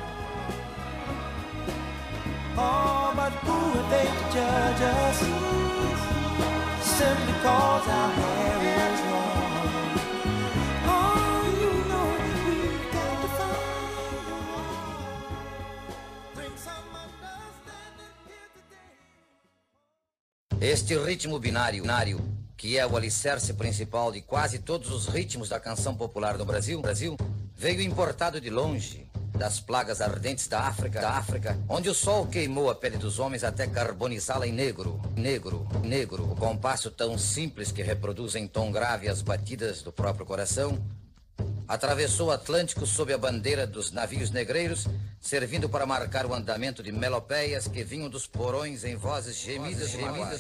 Oh, 2.56 3.12
Este 20.62 20.96
ritmo 20.96 21.40
binário, 21.40 21.84
que 22.56 22.78
é 22.78 22.86
o 22.86 22.96
alicerce 22.96 23.52
principal 23.52 24.12
de 24.12 24.22
quase 24.22 24.60
todos 24.60 24.92
os 24.92 25.08
ritmos 25.08 25.50
da 25.50 25.60
canção 25.60 25.96
popular 25.96 26.38
no 26.38 26.46
Brasil, 26.46 26.80
Brasil 26.80 27.18
veio 27.56 27.82
importado 27.82 28.40
de 28.40 28.52
longe, 28.52 29.10
das 29.36 29.60
plagas 29.60 30.02
ardentes 30.02 30.48
da 30.48 30.60
África, 30.60 31.02
da 31.02 31.14
África, 31.14 31.58
onde 31.68 31.90
o 31.90 31.96
sol 31.96 32.28
queimou 32.28 32.70
a 32.70 32.76
pele 32.76 32.98
dos 32.98 33.18
homens 33.18 33.44
até 33.44 33.66
carbonizá-la 33.66 34.46
em 34.46 34.52
negro, 34.52 35.02
negro, 35.18 35.68
negro. 35.84 36.32
O 36.32 36.36
compasso 36.36 36.92
tão 36.92 37.18
simples 37.18 37.72
que 37.72 37.82
reproduz 37.82 38.36
em 38.36 38.48
tom 38.48 38.72
grave 38.72 39.10
as 39.10 39.24
batidas 39.24 39.82
do 39.82 39.92
próprio 39.92 40.28
coração, 40.28 40.80
atravessou 41.68 42.28
o 42.28 42.32
Atlântico 42.32 42.86
sob 42.86 43.14
a 43.14 43.18
bandeira 43.18 43.66
dos 43.66 43.92
navios 43.92 44.32
negreiros, 44.32 44.88
servindo 45.20 45.70
para 45.70 45.86
marcar 45.86 46.26
o 46.26 46.34
andamento 46.34 46.82
de 46.82 46.92
melopeias 46.92 47.68
que 47.68 47.84
vinham 47.84 48.10
dos 48.10 48.28
porões 48.28 48.84
em 48.84 48.96
vozes 48.96 49.38
gemidas, 49.38 49.94
e 49.94 49.98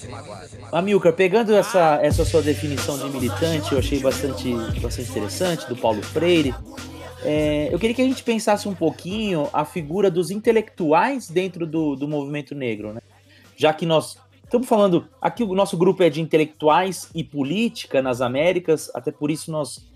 magoadas. 0.07 0.51
Amilcar, 0.71 1.13
pegando 1.13 1.53
essa, 1.53 1.99
essa 2.01 2.25
sua 2.25 2.41
definição 2.41 2.97
de 2.97 3.09
militante, 3.09 3.71
eu 3.71 3.79
achei 3.79 3.99
bastante, 3.99 4.53
bastante 4.79 5.09
interessante, 5.09 5.67
do 5.67 5.75
Paulo 5.75 6.01
Freire. 6.01 6.53
É, 7.23 7.69
eu 7.71 7.77
queria 7.77 7.95
que 7.95 8.01
a 8.01 8.05
gente 8.05 8.23
pensasse 8.23 8.67
um 8.67 8.73
pouquinho 8.73 9.47
a 9.53 9.63
figura 9.63 10.09
dos 10.09 10.31
intelectuais 10.31 11.29
dentro 11.29 11.67
do, 11.67 11.95
do 11.95 12.07
movimento 12.07 12.55
negro, 12.55 12.93
né? 12.93 13.01
Já 13.55 13.71
que 13.71 13.85
nós 13.85 14.17
estamos 14.43 14.67
falando, 14.67 15.07
aqui 15.21 15.43
o 15.43 15.53
nosso 15.53 15.77
grupo 15.77 16.01
é 16.01 16.09
de 16.09 16.19
intelectuais 16.19 17.09
e 17.13 17.23
política 17.23 18.01
nas 18.01 18.21
Américas, 18.21 18.89
até 18.93 19.11
por 19.11 19.29
isso 19.29 19.51
nós 19.51 19.90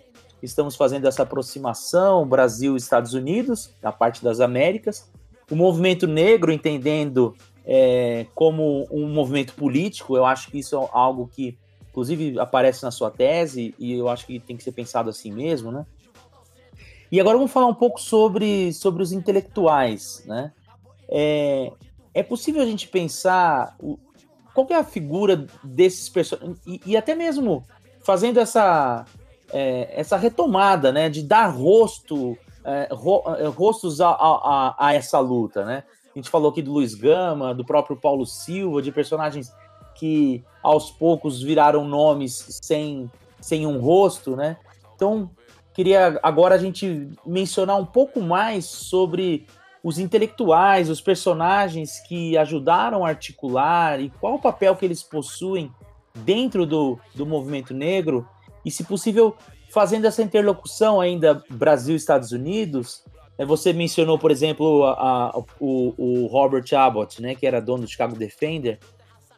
estamos 0.46 0.76
fazendo 0.76 1.08
essa 1.08 1.24
aproximação 1.24 2.26
Brasil 2.26 2.76
Estados 2.76 3.14
Unidos, 3.14 3.72
da 3.82 3.92
parte 3.92 4.24
das 4.24 4.40
Américas. 4.40 5.12
O 5.50 5.56
movimento 5.56 6.08
negro 6.08 6.52
entendendo 6.52 7.36
é, 7.66 8.28
como 8.34 8.88
um 8.92 9.08
movimento 9.08 9.54
político, 9.54 10.16
eu 10.16 10.26
acho 10.26 10.50
que 10.50 10.60
isso 10.60 10.76
é 10.76 10.90
algo 10.92 11.28
que, 11.28 11.58
inclusive, 11.90 12.40
aparece 12.40 12.84
na 12.84 12.92
sua 12.92 13.12
tese 13.12 13.74
e 13.78 13.94
eu 13.94 14.08
acho 14.08 14.26
que 14.26 14.40
tem 14.40 14.56
que 14.56 14.64
ser 14.64 14.72
pensado 14.72 15.10
assim 15.10 15.32
mesmo, 15.32 15.72
né? 15.72 15.86
E 17.12 17.20
agora 17.20 17.38
vamos 17.38 17.52
falar 17.52 17.68
um 17.68 17.74
pouco 17.74 18.00
sobre, 18.02 18.74
sobre 18.74 19.02
os 19.04 19.12
intelectuais, 19.12 20.24
né? 20.26 20.52
É, 21.08 21.72
é 22.14 22.24
possível 22.24 22.62
a 22.62 22.66
gente 22.66 22.88
pensar 22.88 23.76
o, 23.80 23.98
qual 24.54 24.68
é 24.72 24.76
a 24.76 24.84
figura 24.84 25.46
desses 25.64 26.10
personagens 26.10 26.60
e, 26.66 26.82
e 26.86 26.98
até 26.98 27.14
mesmo 27.14 27.64
fazendo 28.02 28.40
essa 28.40 29.06
é, 29.56 29.88
essa 29.98 30.18
retomada, 30.18 30.92
né, 30.92 31.08
de 31.08 31.24
dar 31.24 31.48
rosto, 31.48 32.38
é, 32.62 32.90
ro, 32.92 33.24
é, 33.38 33.46
rostos 33.46 34.02
a, 34.02 34.10
a, 34.10 34.76
a, 34.78 34.94
essa 34.94 35.18
luta, 35.18 35.64
né? 35.64 35.86
A 36.14 36.20
gente 36.20 36.30
falou 36.30 36.52
aqui 36.52 36.62
do 36.62 36.74
Luiz 36.74 36.94
Gama, 36.94 37.56
do 37.56 37.64
próprio 37.64 37.96
Paulo 37.96 38.26
Silva, 38.26 38.82
de 38.82 38.92
personagens 38.92 39.54
que 39.96 40.44
aos 40.62 40.92
poucos 40.92 41.42
viraram 41.42 41.86
nomes 41.86 42.60
sem, 42.62 43.10
sem 43.40 43.66
um 43.66 43.80
rosto, 43.80 44.36
né? 44.36 44.58
Então, 44.94 45.30
queria 45.74 46.20
agora 46.22 46.56
a 46.56 46.58
gente 46.58 47.10
mencionar 47.26 47.78
um 47.78 47.86
pouco 47.86 48.20
mais 48.20 48.66
sobre 48.66 49.48
os 49.82 49.98
intelectuais, 50.00 50.90
os 50.90 51.00
personagens 51.00 52.02
que 52.02 52.38
ajudaram 52.38 53.06
a 53.06 53.10
articular 53.10 54.02
e 54.02 54.10
qual 54.10 54.36
o 54.36 54.42
papel 54.42 54.76
que 54.76 54.84
eles 54.84 55.02
possuem 55.02 55.72
dentro 56.14 56.66
do, 56.66 57.00
do 57.14 57.26
movimento 57.26 57.74
negro 57.74 58.28
e, 58.66 58.72
se 58.72 58.84
possível, 58.84 59.36
fazendo 59.70 60.06
essa 60.06 60.24
interlocução 60.24 61.00
ainda 61.00 61.44
Brasil-Estados 61.50 62.32
Unidos. 62.32 63.04
Né? 63.38 63.46
Você 63.46 63.72
mencionou, 63.72 64.18
por 64.18 64.32
exemplo, 64.32 64.84
a, 64.86 65.28
a, 65.28 65.38
o, 65.60 65.94
o, 65.98 66.28
Robert 66.28 66.66
Abbott, 66.74 67.22
né, 67.22 67.36
que 67.36 67.46
era 67.46 67.62
dono 67.62 67.84
do 67.84 67.90
Chicago 67.90 68.16
Defender. 68.16 68.80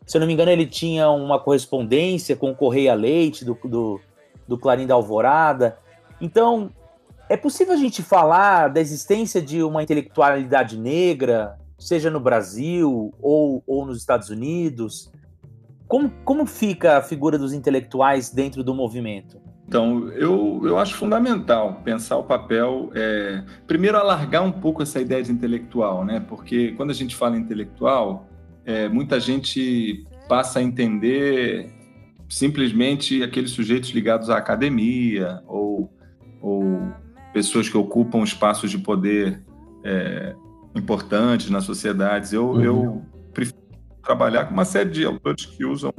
Se 0.05 0.15
eu 0.15 0.21
não 0.21 0.27
me 0.27 0.33
engano, 0.33 0.49
ele 0.49 0.65
tinha 0.65 1.09
uma 1.09 1.39
correspondência 1.39 2.35
com 2.35 2.51
o 2.51 2.55
Correia 2.55 2.93
Leite, 2.93 3.43
do, 3.43 3.57
do, 3.65 3.99
do 4.47 4.57
Clarim 4.57 4.87
da 4.87 4.93
Alvorada. 4.93 5.77
Então, 6.21 6.71
é 7.27 7.35
possível 7.35 7.73
a 7.73 7.77
gente 7.77 8.01
falar 8.01 8.69
da 8.69 8.79
existência 8.79 9.41
de 9.41 9.61
uma 9.61 9.83
intelectualidade 9.83 10.77
negra, 10.77 11.57
seja 11.77 12.09
no 12.09 12.19
Brasil 12.19 13.13
ou, 13.21 13.61
ou 13.67 13.85
nos 13.85 13.97
Estados 13.97 14.29
Unidos? 14.29 15.11
Como, 15.87 16.09
como 16.25 16.45
fica 16.45 16.97
a 16.97 17.01
figura 17.01 17.37
dos 17.37 17.53
intelectuais 17.53 18.29
dentro 18.29 18.63
do 18.63 18.73
movimento? 18.73 19.39
Então, 19.67 20.09
eu, 20.09 20.61
eu 20.63 20.77
acho 20.77 20.95
fundamental 20.95 21.81
pensar 21.83 22.17
o 22.17 22.23
papel. 22.23 22.89
É, 22.95 23.43
primeiro, 23.65 23.97
alargar 23.97 24.43
um 24.43 24.51
pouco 24.51 24.81
essa 24.81 24.99
ideia 24.99 25.21
de 25.21 25.31
intelectual, 25.31 26.05
né? 26.05 26.23
Porque 26.27 26.71
quando 26.73 26.91
a 26.91 26.93
gente 26.93 27.15
fala 27.15 27.37
intelectual, 27.37 28.27
é, 28.65 28.87
muita 28.87 29.19
gente 29.19 30.05
passa 30.29 30.59
a 30.59 30.63
entender 30.63 31.69
simplesmente 32.29 33.23
aqueles 33.23 33.51
sujeitos 33.51 33.89
ligados 33.89 34.29
à 34.29 34.37
academia 34.37 35.41
ou, 35.47 35.91
ou 36.41 36.81
pessoas 37.33 37.69
que 37.69 37.77
ocupam 37.77 38.23
espaços 38.23 38.71
de 38.71 38.77
poder 38.77 39.41
é, 39.83 40.33
importantes 40.75 41.49
nas 41.49 41.65
sociedades. 41.65 42.31
Eu, 42.31 42.51
uhum. 42.51 42.63
eu 42.63 43.05
trabalhar 44.07 44.45
com 44.45 44.53
uma 44.53 44.65
série 44.65 44.89
de 44.89 45.05
autores 45.05 45.45
que 45.45 45.65
usam 45.65 45.93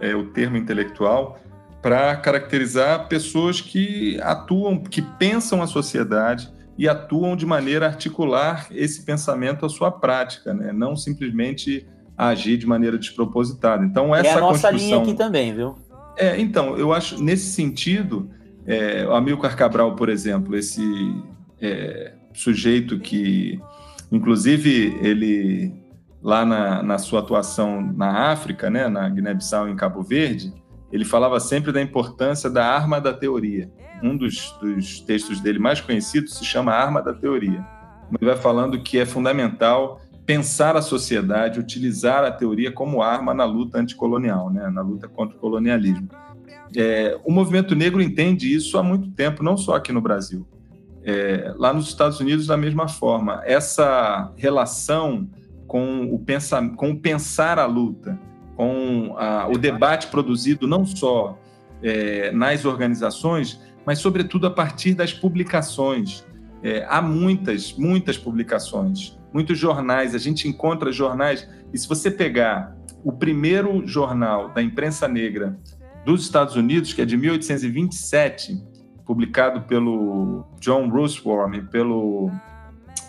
é, 0.00 0.14
o 0.14 0.26
termo 0.26 0.56
intelectual 0.56 1.38
para 1.82 2.14
caracterizar 2.16 3.08
pessoas 3.08 3.60
que 3.60 4.18
atuam, 4.22 4.78
que 4.78 5.02
pensam 5.02 5.60
a 5.60 5.66
sociedade 5.66 6.48
e 6.78 6.88
atuam 6.88 7.34
de 7.34 7.44
maneira 7.44 7.86
a 7.86 7.88
articular 7.88 8.68
esse 8.70 9.04
pensamento 9.04 9.66
à 9.66 9.68
sua 9.68 9.90
prática, 9.90 10.54
né? 10.54 10.72
não 10.72 10.94
simplesmente 10.96 11.84
agir 12.16 12.56
de 12.56 12.66
maneira 12.66 12.96
despropositada. 12.96 13.84
Então 13.84 14.14
essa 14.14 14.28
é 14.28 14.32
a 14.34 14.40
nossa 14.40 14.70
construção... 14.70 14.78
linha 14.78 15.02
aqui 15.02 15.14
também, 15.14 15.52
viu? 15.52 15.76
É, 16.16 16.40
então 16.40 16.76
eu 16.76 16.92
acho 16.92 17.22
nesse 17.22 17.50
sentido, 17.52 18.30
é, 18.64 19.04
o 19.04 19.12
Amilcar 19.12 19.56
Cabral, 19.56 19.96
por 19.96 20.08
exemplo, 20.08 20.56
esse 20.56 20.82
é, 21.60 22.12
sujeito 22.32 23.00
que, 23.00 23.60
inclusive, 24.10 24.96
ele 25.02 25.81
lá 26.22 26.44
na, 26.44 26.82
na 26.82 26.98
sua 26.98 27.20
atuação 27.20 27.82
na 27.94 28.30
África, 28.30 28.70
né, 28.70 28.88
na 28.88 29.08
Guiné-Bissau 29.08 29.68
e 29.68 29.72
em 29.72 29.76
Cabo 29.76 30.02
Verde, 30.02 30.52
ele 30.92 31.04
falava 31.04 31.40
sempre 31.40 31.72
da 31.72 31.80
importância 31.80 32.48
da 32.48 32.66
arma 32.66 33.00
da 33.00 33.12
teoria. 33.12 33.70
Um 34.02 34.16
dos, 34.16 34.54
dos 34.60 35.00
textos 35.00 35.40
dele 35.40 35.58
mais 35.58 35.80
conhecidos 35.80 36.36
se 36.36 36.44
chama 36.44 36.72
Arma 36.72 37.00
da 37.00 37.14
Teoria. 37.14 37.64
Ele 38.10 38.30
vai 38.30 38.36
falando 38.36 38.82
que 38.82 38.98
é 38.98 39.06
fundamental 39.06 40.00
pensar 40.26 40.76
a 40.76 40.82
sociedade, 40.82 41.58
utilizar 41.58 42.24
a 42.24 42.30
teoria 42.30 42.70
como 42.70 43.02
arma 43.02 43.32
na 43.32 43.44
luta 43.44 43.78
anticolonial, 43.78 44.50
né, 44.50 44.68
na 44.70 44.82
luta 44.82 45.08
contra 45.08 45.36
o 45.36 45.40
colonialismo. 45.40 46.08
É, 46.76 47.18
o 47.24 47.32
movimento 47.32 47.74
negro 47.74 48.02
entende 48.02 48.52
isso 48.52 48.76
há 48.78 48.82
muito 48.82 49.10
tempo, 49.10 49.42
não 49.42 49.56
só 49.56 49.76
aqui 49.76 49.92
no 49.92 50.00
Brasil. 50.00 50.46
É, 51.04 51.52
lá 51.56 51.72
nos 51.72 51.88
Estados 51.88 52.20
Unidos, 52.20 52.46
da 52.46 52.56
mesma 52.56 52.86
forma. 52.86 53.42
Essa 53.44 54.32
relação 54.36 55.28
com 55.72 56.04
o, 56.12 56.18
pensa, 56.18 56.62
com 56.76 56.90
o 56.90 57.00
pensar 57.00 57.58
a 57.58 57.64
luta, 57.64 58.20
com 58.54 59.14
a, 59.16 59.48
o 59.48 59.56
debate 59.56 60.08
produzido 60.08 60.68
não 60.68 60.84
só 60.84 61.38
é, 61.82 62.30
nas 62.30 62.66
organizações, 62.66 63.58
mas, 63.86 63.98
sobretudo, 63.98 64.46
a 64.46 64.50
partir 64.50 64.92
das 64.92 65.14
publicações. 65.14 66.26
É, 66.62 66.84
há 66.86 67.00
muitas, 67.00 67.72
muitas 67.72 68.18
publicações, 68.18 69.18
muitos 69.32 69.58
jornais. 69.58 70.14
A 70.14 70.18
gente 70.18 70.46
encontra 70.46 70.92
jornais, 70.92 71.48
e 71.72 71.78
se 71.78 71.88
você 71.88 72.10
pegar 72.10 72.76
o 73.02 73.10
primeiro 73.10 73.86
jornal 73.86 74.50
da 74.50 74.62
imprensa 74.62 75.08
negra 75.08 75.58
dos 76.04 76.22
Estados 76.22 76.54
Unidos, 76.54 76.92
que 76.92 77.00
é 77.00 77.06
de 77.06 77.16
1827, 77.16 78.62
publicado 79.06 79.62
pelo 79.62 80.44
John 80.60 80.90
Russworm 80.90 81.54
e 81.54 81.62
pelo. 81.62 82.30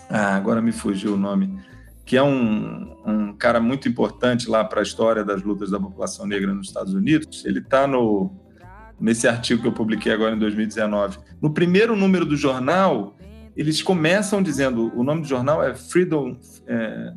Ah, 0.08 0.34
agora 0.34 0.62
me 0.62 0.72
fugiu 0.72 1.12
o 1.12 1.16
nome 1.18 1.58
que 2.04 2.16
é 2.16 2.22
um, 2.22 2.96
um 3.06 3.32
cara 3.32 3.60
muito 3.60 3.88
importante 3.88 4.48
lá 4.48 4.64
para 4.64 4.80
a 4.80 4.82
história 4.82 5.24
das 5.24 5.42
lutas 5.42 5.70
da 5.70 5.80
população 5.80 6.26
negra 6.26 6.52
nos 6.52 6.68
Estados 6.68 6.94
Unidos. 6.94 7.44
Ele 7.44 7.60
está 7.60 7.86
no 7.86 8.30
nesse 9.00 9.26
artigo 9.26 9.60
que 9.60 9.68
eu 9.68 9.72
publiquei 9.72 10.12
agora 10.12 10.36
em 10.36 10.38
2019. 10.38 11.18
No 11.42 11.52
primeiro 11.52 11.96
número 11.96 12.24
do 12.24 12.36
jornal, 12.36 13.18
eles 13.56 13.82
começam 13.82 14.42
dizendo, 14.42 14.92
o 14.96 15.02
nome 15.02 15.22
do 15.22 15.26
jornal 15.26 15.62
é 15.62 15.74
Freedom 15.74 16.38
é, 16.66 17.12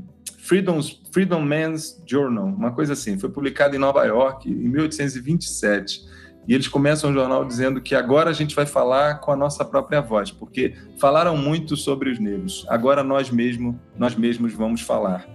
Freedom's, 0.47 1.01
Freedom 1.11 1.41
Man's 1.41 2.01
Journal, 2.05 2.45
uma 2.45 2.71
coisa 2.71 2.93
assim. 2.93 3.19
Foi 3.19 3.29
publicado 3.29 3.75
em 3.75 3.79
Nova 3.79 4.05
York 4.05 4.49
em 4.49 4.69
1827. 4.69 6.01
E 6.47 6.53
eles 6.53 6.67
começam 6.67 7.09
o 7.09 7.13
jornal 7.13 7.43
dizendo 7.43 7.81
que 7.81 7.93
agora 7.93 8.29
a 8.29 8.33
gente 8.33 8.55
vai 8.55 8.65
falar 8.65 9.15
com 9.15 9.31
a 9.31 9.35
nossa 9.35 9.65
própria 9.65 9.99
voz, 9.99 10.31
porque 10.31 10.73
falaram 10.97 11.35
muito 11.35 11.75
sobre 11.75 12.09
os 12.09 12.19
negros. 12.19 12.65
Agora 12.69 13.03
nós 13.03 13.29
mesmos, 13.29 13.75
nós 13.97 14.15
mesmos 14.15 14.53
vamos 14.53 14.79
falar. 14.81 15.27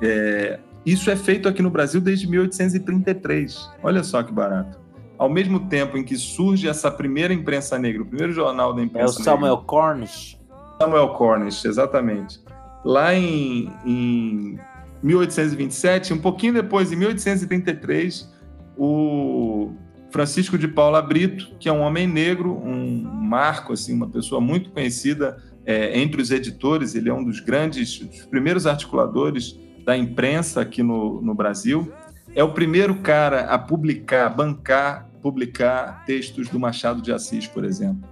É, 0.00 0.58
isso 0.84 1.10
é 1.10 1.16
feito 1.16 1.46
aqui 1.46 1.60
no 1.60 1.68
Brasil 1.68 2.00
desde 2.00 2.26
1833. 2.26 3.70
Olha 3.82 4.02
só 4.02 4.22
que 4.22 4.32
barato. 4.32 4.78
Ao 5.18 5.28
mesmo 5.28 5.60
tempo 5.68 5.98
em 5.98 6.04
que 6.04 6.16
surge 6.16 6.68
essa 6.68 6.90
primeira 6.90 7.34
imprensa 7.34 7.78
negra, 7.78 8.02
o 8.02 8.06
primeiro 8.06 8.32
jornal 8.32 8.72
da 8.72 8.82
imprensa 8.82 9.18
negra. 9.18 9.18
É 9.18 9.20
o 9.20 9.24
Samuel 9.24 9.52
negra, 9.56 9.66
Cornish. 9.66 10.38
Samuel 10.80 11.08
Cornish, 11.10 11.64
exatamente. 11.64 12.40
Lá 12.84 13.14
em, 13.14 13.70
em 13.84 14.58
1827, 15.02 16.14
um 16.14 16.18
pouquinho 16.18 16.54
depois, 16.54 16.92
em 16.92 16.96
1833, 16.96 18.32
o 18.76 19.72
Francisco 20.16 20.56
de 20.56 20.66
Paula 20.66 21.02
Brito, 21.02 21.54
que 21.60 21.68
é 21.68 21.72
um 21.72 21.80
homem 21.80 22.06
negro, 22.06 22.50
um 22.50 23.02
marco, 23.02 23.74
assim, 23.74 23.92
uma 23.92 24.08
pessoa 24.08 24.40
muito 24.40 24.70
conhecida 24.70 25.36
é, 25.66 26.00
entre 26.00 26.22
os 26.22 26.30
editores, 26.30 26.94
ele 26.94 27.10
é 27.10 27.12
um 27.12 27.22
dos 27.22 27.38
grandes, 27.38 27.98
dos 27.98 28.24
primeiros 28.24 28.66
articuladores 28.66 29.60
da 29.84 29.94
imprensa 29.94 30.62
aqui 30.62 30.82
no, 30.82 31.20
no 31.20 31.34
Brasil. 31.34 31.92
É 32.34 32.42
o 32.42 32.50
primeiro 32.50 32.94
cara 33.02 33.42
a 33.42 33.58
publicar, 33.58 34.30
bancar, 34.30 35.06
publicar 35.20 36.02
textos 36.06 36.48
do 36.48 36.58
Machado 36.58 37.02
de 37.02 37.12
Assis, 37.12 37.46
por 37.46 37.62
exemplo, 37.62 38.08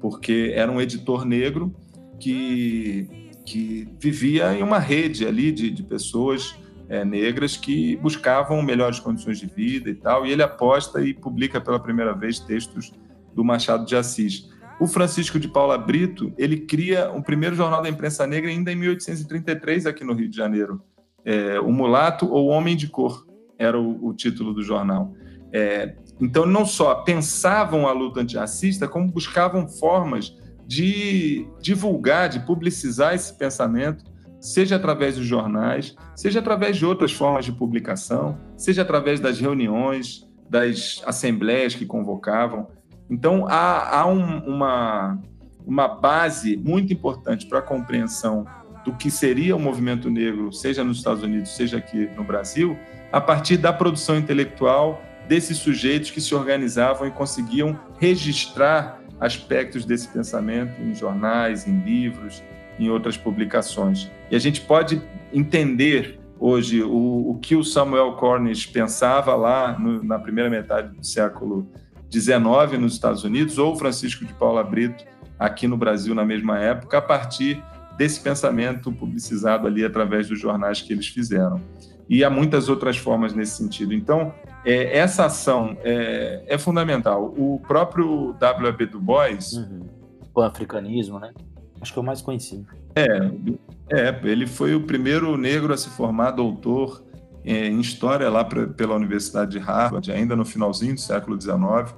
porque 0.00 0.50
era 0.56 0.72
um 0.72 0.80
editor 0.80 1.24
negro 1.24 1.72
que, 2.18 3.30
que 3.46 3.86
vivia 4.00 4.58
em 4.58 4.62
uma 4.64 4.80
rede 4.80 5.24
ali 5.24 5.52
de, 5.52 5.70
de 5.70 5.84
pessoas 5.84 6.56
é, 6.88 7.04
negras 7.04 7.56
que 7.56 7.96
buscavam 7.96 8.62
melhores 8.62 8.98
condições 8.98 9.38
de 9.38 9.46
vida 9.46 9.90
e 9.90 9.94
tal, 9.94 10.24
e 10.24 10.32
ele 10.32 10.42
aposta 10.42 11.02
e 11.02 11.12
publica 11.12 11.60
pela 11.60 11.78
primeira 11.78 12.14
vez 12.14 12.40
textos 12.40 12.92
do 13.34 13.44
Machado 13.44 13.84
de 13.84 13.94
Assis. 13.94 14.48
O 14.80 14.86
Francisco 14.86 15.38
de 15.38 15.48
Paula 15.48 15.76
Brito, 15.76 16.32
ele 16.38 16.58
cria 16.58 17.10
o 17.10 17.22
primeiro 17.22 17.54
jornal 17.54 17.82
da 17.82 17.88
imprensa 17.88 18.26
negra 18.26 18.50
ainda 18.50 18.72
em 18.72 18.76
1833 18.76 19.86
aqui 19.86 20.04
no 20.04 20.14
Rio 20.14 20.28
de 20.28 20.36
Janeiro. 20.36 20.80
É, 21.24 21.60
o 21.60 21.70
Mulato 21.72 22.26
ou 22.32 22.46
Homem 22.46 22.76
de 22.76 22.86
Cor 22.86 23.26
era 23.58 23.78
o, 23.78 24.06
o 24.06 24.14
título 24.14 24.54
do 24.54 24.62
jornal. 24.62 25.12
É, 25.52 25.96
então, 26.20 26.46
não 26.46 26.64
só 26.64 26.94
pensavam 26.96 27.86
a 27.86 27.92
luta 27.92 28.20
antirracista, 28.20 28.88
como 28.88 29.10
buscavam 29.10 29.68
formas 29.68 30.36
de 30.66 31.46
divulgar, 31.60 32.28
de 32.28 32.40
publicizar 32.40 33.14
esse 33.14 33.36
pensamento 33.36 34.04
seja 34.40 34.76
através 34.76 35.16
dos 35.16 35.26
jornais, 35.26 35.96
seja 36.14 36.38
através 36.38 36.76
de 36.76 36.86
outras 36.86 37.12
formas 37.12 37.44
de 37.44 37.52
publicação, 37.52 38.38
seja 38.56 38.82
através 38.82 39.20
das 39.20 39.38
reuniões, 39.38 40.28
das 40.48 41.02
assembleias 41.06 41.74
que 41.74 41.84
convocavam. 41.84 42.68
Então, 43.10 43.46
há, 43.48 44.00
há 44.00 44.06
um, 44.06 44.38
uma, 44.38 45.18
uma 45.66 45.88
base 45.88 46.56
muito 46.56 46.92
importante 46.92 47.46
para 47.46 47.58
a 47.58 47.62
compreensão 47.62 48.46
do 48.84 48.92
que 48.94 49.10
seria 49.10 49.54
o 49.56 49.58
movimento 49.58 50.10
negro, 50.10 50.52
seja 50.52 50.84
nos 50.84 50.98
Estados 50.98 51.22
Unidos, 51.22 51.54
seja 51.54 51.78
aqui 51.78 52.08
no 52.16 52.24
Brasil, 52.24 52.76
a 53.12 53.20
partir 53.20 53.56
da 53.56 53.72
produção 53.72 54.16
intelectual 54.16 55.02
desses 55.26 55.58
sujeitos 55.58 56.10
que 56.10 56.20
se 56.20 56.34
organizavam 56.34 57.06
e 57.06 57.10
conseguiam 57.10 57.78
registrar 57.98 59.00
aspectos 59.20 59.84
desse 59.84 60.08
pensamento 60.08 60.80
em 60.80 60.94
jornais, 60.94 61.66
em 61.66 61.80
livros, 61.80 62.42
em 62.78 62.88
outras 62.88 63.16
publicações. 63.16 64.10
E 64.30 64.36
a 64.36 64.38
gente 64.38 64.60
pode 64.60 65.00
entender 65.32 66.18
hoje 66.38 66.82
o, 66.82 67.30
o 67.30 67.38
que 67.40 67.56
o 67.56 67.64
Samuel 67.64 68.12
Cornish 68.12 68.66
pensava 68.66 69.34
lá 69.34 69.78
no, 69.78 70.02
na 70.02 70.18
primeira 70.18 70.48
metade 70.48 70.94
do 70.94 71.04
século 71.04 71.68
XIX 72.12 72.78
nos 72.80 72.94
Estados 72.94 73.24
Unidos, 73.24 73.58
ou 73.58 73.76
Francisco 73.76 74.24
de 74.24 74.32
Paula 74.34 74.62
Brito 74.62 75.04
aqui 75.38 75.66
no 75.66 75.76
Brasil 75.76 76.14
na 76.14 76.24
mesma 76.24 76.58
época, 76.58 76.98
a 76.98 77.02
partir 77.02 77.62
desse 77.96 78.20
pensamento 78.20 78.92
publicizado 78.92 79.66
ali 79.66 79.84
através 79.84 80.28
dos 80.28 80.40
jornais 80.40 80.80
que 80.80 80.92
eles 80.92 81.08
fizeram. 81.08 81.60
E 82.08 82.24
há 82.24 82.30
muitas 82.30 82.68
outras 82.68 82.96
formas 82.96 83.34
nesse 83.34 83.56
sentido. 83.56 83.92
Então, 83.92 84.32
é, 84.64 84.96
essa 84.96 85.26
ação 85.26 85.76
é, 85.82 86.42
é, 86.46 86.56
fundamental. 86.56 87.34
O 87.36 87.60
próprio 87.66 88.34
W.B. 88.38 88.86
Du 88.86 89.00
Bois. 89.00 89.52
Uhum. 89.52 89.86
O 90.34 90.40
africanismo, 90.40 91.18
né? 91.18 91.32
Acho 91.80 91.92
que 91.92 91.98
é 91.98 92.02
o 92.02 92.04
mais 92.04 92.22
conhecido. 92.22 92.66
É, 92.98 94.08
é, 94.08 94.20
ele 94.24 94.46
foi 94.46 94.74
o 94.74 94.80
primeiro 94.80 95.36
negro 95.36 95.72
a 95.72 95.76
se 95.76 95.88
formar 95.90 96.32
doutor 96.32 97.04
é, 97.44 97.68
em 97.68 97.80
história 97.80 98.28
lá 98.28 98.44
pra, 98.44 98.66
pela 98.66 98.94
Universidade 98.94 99.52
de 99.52 99.58
Harvard, 99.58 100.10
ainda 100.10 100.34
no 100.34 100.44
finalzinho 100.44 100.94
do 100.94 101.00
século 101.00 101.40
XIX. 101.40 101.94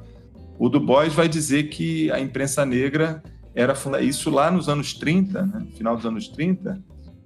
O 0.59 0.69
Du 0.69 0.79
Bois 0.79 1.13
vai 1.15 1.29
dizer 1.29 1.65
que 1.65 2.11
a 2.11 2.21
imprensa 2.21 2.67
negra 2.67 3.23
era 3.55 3.75
isso 4.01 4.31
lá 4.31 4.51
nos 4.51 4.69
anos 4.69 4.95
30, 4.95 5.43
né, 5.47 5.67
final 5.77 5.97
dos 5.97 6.07
anos 6.07 6.29
30, 6.29 6.81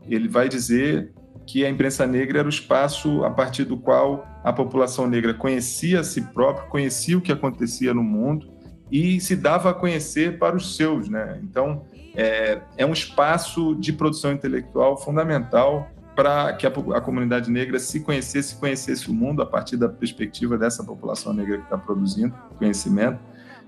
ele 0.09 0.29
vai 0.29 0.49
dizer 0.49 1.12
que 1.47 1.64
a 1.64 1.68
imprensa 1.68 2.07
negra 2.07 2.39
era 2.39 2.47
o 2.47 2.51
espaço 2.51 3.25
a 3.25 3.31
partir 3.31 3.64
do 3.64 3.77
qual 3.77 4.27
a 4.43 4.53
população 4.53 5.07
negra 5.07 5.35
conhecia 5.35 6.01
a 6.01 6.05
si 6.05 6.20
própria, 6.20 6.66
conhecia 6.68 7.18
o 7.18 7.20
que 7.20 7.33
acontecia 7.33 7.93
no 7.93 8.03
mundo 8.03 8.49
e 8.91 9.20
se 9.20 9.37
dava 9.37 9.70
a 9.70 9.75
conhecer 9.75 10.39
para 10.39 10.57
os 10.57 10.77
seus, 10.77 11.09
né? 11.09 11.39
Então 11.43 11.85
é, 12.17 12.61
é 12.77 12.87
um 12.87 12.93
espaço 12.93 13.75
de 13.75 13.93
produção 13.93 14.33
intelectual 14.33 14.97
fundamental 14.97 15.91
para 16.15 16.53
que 16.53 16.67
a, 16.67 16.71
a, 16.71 17.01
comunidade 17.01 17.51
negra 17.51 17.79
se 17.79 18.01
conhecesse, 18.01 18.55
conhecesse 18.57 19.11
o 19.11 19.12
mundo 19.12 19.43
a 19.43 19.47
partir 19.47 19.77
da 19.77 19.89
perspectiva 19.89 20.57
dessa 20.57 20.85
população 20.85 21.33
negra 21.33 21.59
que 21.59 21.65
está 21.65 21.77
produzindo 21.77 22.33
conhecimento. 22.57 23.19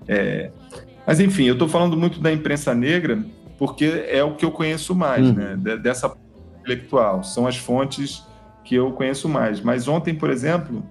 É, 0.07 0.51
mas 1.05 1.19
enfim, 1.19 1.43
eu 1.43 1.53
estou 1.53 1.67
falando 1.67 1.97
muito 1.97 2.21
da 2.21 2.31
imprensa 2.31 2.73
negra 2.73 3.21
porque 3.57 4.05
é 4.07 4.23
o 4.23 4.35
que 4.35 4.45
eu 4.45 4.51
conheço 4.51 4.95
mais, 4.95 5.25
uhum. 5.25 5.33
né? 5.33 5.57
Dessa 5.77 6.15
intelectual, 6.61 7.23
são 7.23 7.47
as 7.47 7.57
fontes 7.57 8.23
que 8.63 8.75
eu 8.75 8.91
conheço 8.91 9.27
mais. 9.27 9.61
Mas 9.61 9.87
ontem, 9.87 10.13
por 10.13 10.29
exemplo, 10.29 10.83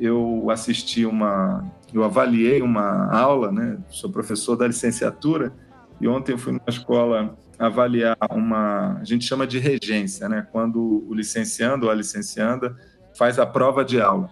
eu 0.00 0.48
assisti 0.50 1.04
uma, 1.04 1.64
eu 1.92 2.02
avaliei 2.02 2.62
uma 2.62 3.14
aula, 3.14 3.52
né? 3.52 3.78
Sou 3.88 4.10
professor 4.10 4.56
da 4.56 4.66
licenciatura 4.66 5.52
e 6.00 6.06
ontem 6.06 6.32
eu 6.32 6.38
fui 6.38 6.52
numa 6.52 6.68
escola 6.68 7.36
avaliar 7.58 8.16
uma, 8.30 8.98
a 9.00 9.04
gente 9.04 9.24
chama 9.24 9.46
de 9.46 9.58
regência, 9.58 10.28
né? 10.28 10.46
Quando 10.52 11.04
o 11.08 11.14
licenciando 11.14 11.86
ou 11.86 11.92
a 11.92 11.94
licencianda 11.94 12.76
faz 13.16 13.38
a 13.38 13.46
prova 13.46 13.84
de 13.84 14.00
aula. 14.00 14.30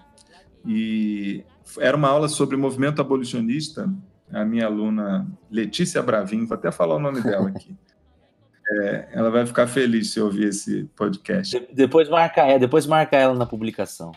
E 0.64 1.44
era 1.78 1.96
uma 1.96 2.08
aula 2.08 2.28
sobre 2.28 2.56
movimento 2.56 3.00
abolicionista. 3.00 3.92
A 4.32 4.44
minha 4.44 4.66
aluna 4.66 5.26
Letícia 5.50 6.02
Bravin, 6.02 6.46
vou 6.46 6.56
até 6.56 6.70
falar 6.70 6.96
o 6.96 7.00
nome 7.00 7.20
dela 7.20 7.48
aqui. 7.48 7.76
É, 8.68 9.10
ela 9.12 9.30
vai 9.30 9.46
ficar 9.46 9.68
feliz 9.68 10.12
se 10.12 10.20
ouvir 10.20 10.48
esse 10.48 10.90
podcast. 10.96 11.56
De, 11.56 11.72
depois 11.72 12.08
marca, 12.08 12.42
é, 12.42 12.58
depois 12.58 12.84
marca 12.84 13.16
ela 13.16 13.32
na 13.32 13.46
publicação. 13.46 14.10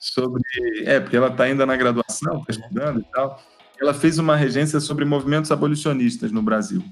sobre, 0.00 0.42
é, 0.84 0.98
porque 0.98 1.16
ela 1.16 1.28
está 1.28 1.44
ainda 1.44 1.64
na 1.64 1.76
graduação, 1.76 2.40
está 2.40 2.60
estudando 2.60 2.98
e 2.98 3.04
tal. 3.04 3.40
Ela 3.80 3.94
fez 3.94 4.18
uma 4.18 4.36
regência 4.36 4.80
sobre 4.80 5.04
movimentos 5.04 5.50
abolicionistas 5.52 6.32
no 6.32 6.42
Brasil. 6.42 6.82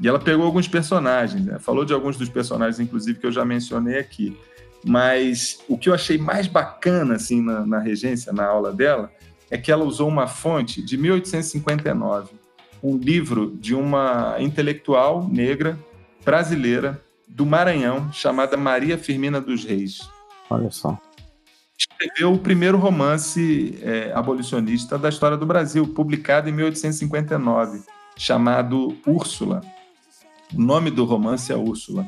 E 0.00 0.08
ela 0.08 0.18
pegou 0.18 0.44
alguns 0.44 0.68
personagens, 0.68 1.44
né? 1.44 1.58
falou 1.58 1.84
de 1.84 1.92
alguns 1.92 2.16
dos 2.16 2.28
personagens, 2.28 2.80
inclusive, 2.80 3.18
que 3.18 3.26
eu 3.26 3.32
já 3.32 3.44
mencionei 3.44 3.98
aqui. 3.98 4.36
Mas 4.84 5.60
o 5.68 5.78
que 5.78 5.88
eu 5.88 5.94
achei 5.94 6.18
mais 6.18 6.46
bacana 6.46 7.14
assim 7.14 7.40
na, 7.40 7.64
na 7.64 7.78
regência, 7.78 8.32
na 8.32 8.44
aula 8.44 8.72
dela, 8.72 9.10
é 9.50 9.56
que 9.56 9.70
ela 9.72 9.84
usou 9.84 10.08
uma 10.08 10.26
fonte 10.26 10.82
de 10.82 10.96
1859, 10.98 12.34
um 12.82 12.96
livro 12.96 13.56
de 13.58 13.74
uma 13.74 14.36
intelectual 14.40 15.26
negra 15.26 15.78
brasileira 16.24 17.00
do 17.26 17.46
Maranhão 17.46 18.12
chamada 18.12 18.56
Maria 18.56 18.98
Firmina 18.98 19.40
dos 19.40 19.64
Reis. 19.64 20.00
Olha 20.50 20.70
só. 20.70 20.98
Escreveu 21.76 22.32
o 22.32 22.38
primeiro 22.38 22.78
romance 22.78 23.78
é, 23.82 24.12
abolicionista 24.14 24.96
da 24.96 25.08
história 25.08 25.36
do 25.36 25.44
Brasil, 25.44 25.86
publicado 25.86 26.48
em 26.48 26.52
1859, 26.52 27.82
chamado 28.16 28.96
Úrsula. 29.06 29.60
O 30.54 30.60
nome 30.60 30.90
do 30.90 31.04
romance 31.04 31.52
é 31.52 31.56
Úrsula. 31.56 32.06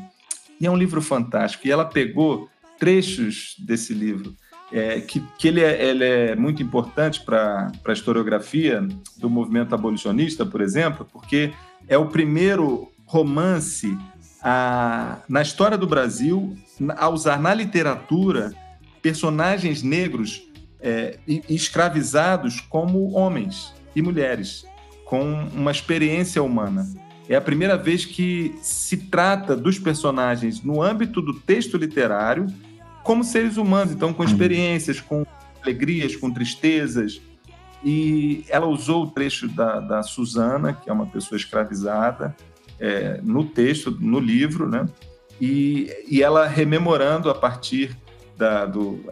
E 0.61 0.67
é 0.67 0.71
um 0.71 0.77
livro 0.77 1.03
fantástico. 1.03 1.67
E 1.67 1.71
ela 1.71 1.85
pegou 1.85 2.49
trechos 2.79 3.57
desse 3.59 3.93
livro, 3.93 4.35
é, 4.73 5.01
que, 5.01 5.21
que 5.39 5.49
ele, 5.49 5.63
é, 5.63 5.85
ele 5.85 6.05
é 6.05 6.37
muito 6.37 6.63
importante 6.63 7.21
para 7.23 7.73
a 7.85 7.93
historiografia 7.93 8.87
do 9.17 9.29
movimento 9.29 9.75
abolicionista, 9.75 10.45
por 10.47 10.61
exemplo, 10.61 11.07
porque 11.13 11.53
é 11.89 11.99
o 11.99 12.07
primeiro 12.07 12.93
romance 13.05 13.97
a, 14.43 15.19
na 15.29 15.43
história 15.43 15.79
do 15.79 15.87
Brasil 15.87 16.57
a 16.97 17.09
usar 17.09 17.41
na 17.41 17.55
literatura 17.55 18.53
personagens 19.07 19.85
negros 19.85 20.49
é, 20.81 21.21
escravizados 21.49 22.61
como 22.61 23.13
homens 23.13 23.73
e 23.95 24.03
mulheres, 24.03 24.67
com 25.05 25.49
uma 25.55 25.71
experiência 25.71 26.43
humana. 26.43 26.85
É 27.29 27.37
a 27.37 27.41
primeira 27.41 27.77
vez 27.77 28.05
que 28.05 28.53
se 28.61 28.97
trata 28.97 29.55
dos 29.55 29.79
personagens 29.79 30.61
no 30.61 30.83
âmbito 30.83 31.23
do 31.23 31.35
texto 31.35 31.77
literário 31.77 32.49
como 33.05 33.23
seres 33.23 33.57
humanos, 33.57 33.93
então 33.93 34.13
com 34.13 34.25
experiências, 34.25 35.01
com 35.01 35.25
alegrias, 35.63 36.17
com 36.17 36.29
tristezas. 36.29 37.21
E 37.85 38.45
ela 38.49 38.67
usou 38.67 39.05
o 39.05 39.11
trecho 39.13 39.47
da, 39.47 39.79
da 39.79 40.03
Susana, 40.03 40.73
que 40.73 40.91
é 40.91 40.93
uma 40.93 41.07
pessoa 41.07 41.37
escravizada, 41.37 42.35
é, 42.81 43.21
no 43.23 43.45
texto, 43.45 43.97
no 44.01 44.19
livro, 44.19 44.69
né? 44.69 44.85
E, 45.41 45.95
e 46.11 46.25
ela 46.25 46.49
rememorando 46.49 47.31
a 47.31 47.35
partir 47.37 47.97
da, 48.37 48.67
do 48.67 49.03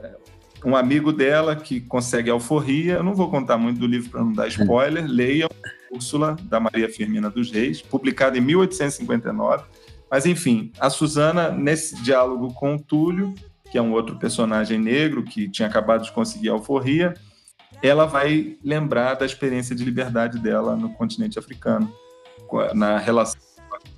um 0.64 0.74
amigo 0.74 1.12
dela 1.12 1.54
que 1.54 1.80
consegue 1.80 2.30
alforria. 2.30 2.94
Eu 2.94 3.02
não 3.02 3.14
vou 3.14 3.30
contar 3.30 3.58
muito 3.58 3.78
do 3.78 3.86
livro 3.86 4.10
para 4.10 4.24
não 4.24 4.32
dar 4.32 4.48
spoiler. 4.48 5.04
Leiam 5.06 5.48
Úrsula 5.90 6.36
da 6.44 6.58
Maria 6.58 6.88
Firmina 6.88 7.30
dos 7.30 7.50
Reis, 7.52 7.82
publicado 7.82 8.36
em 8.36 8.40
1859. 8.40 9.64
Mas 10.10 10.26
enfim, 10.26 10.72
a 10.78 10.88
Susana 10.88 11.50
nesse 11.50 12.02
diálogo 12.02 12.52
com 12.54 12.76
o 12.76 12.78
Túlio, 12.78 13.34
que 13.70 13.76
é 13.76 13.82
um 13.82 13.92
outro 13.92 14.16
personagem 14.18 14.78
negro 14.78 15.22
que 15.22 15.48
tinha 15.48 15.68
acabado 15.68 16.04
de 16.04 16.12
conseguir 16.12 16.48
alforria, 16.48 17.14
ela 17.82 18.06
vai 18.06 18.56
lembrar 18.64 19.14
da 19.14 19.26
experiência 19.26 19.74
de 19.74 19.84
liberdade 19.84 20.38
dela 20.38 20.76
no 20.76 20.90
continente 20.90 21.38
africano, 21.38 21.92
na 22.72 22.98
relação 22.98 23.40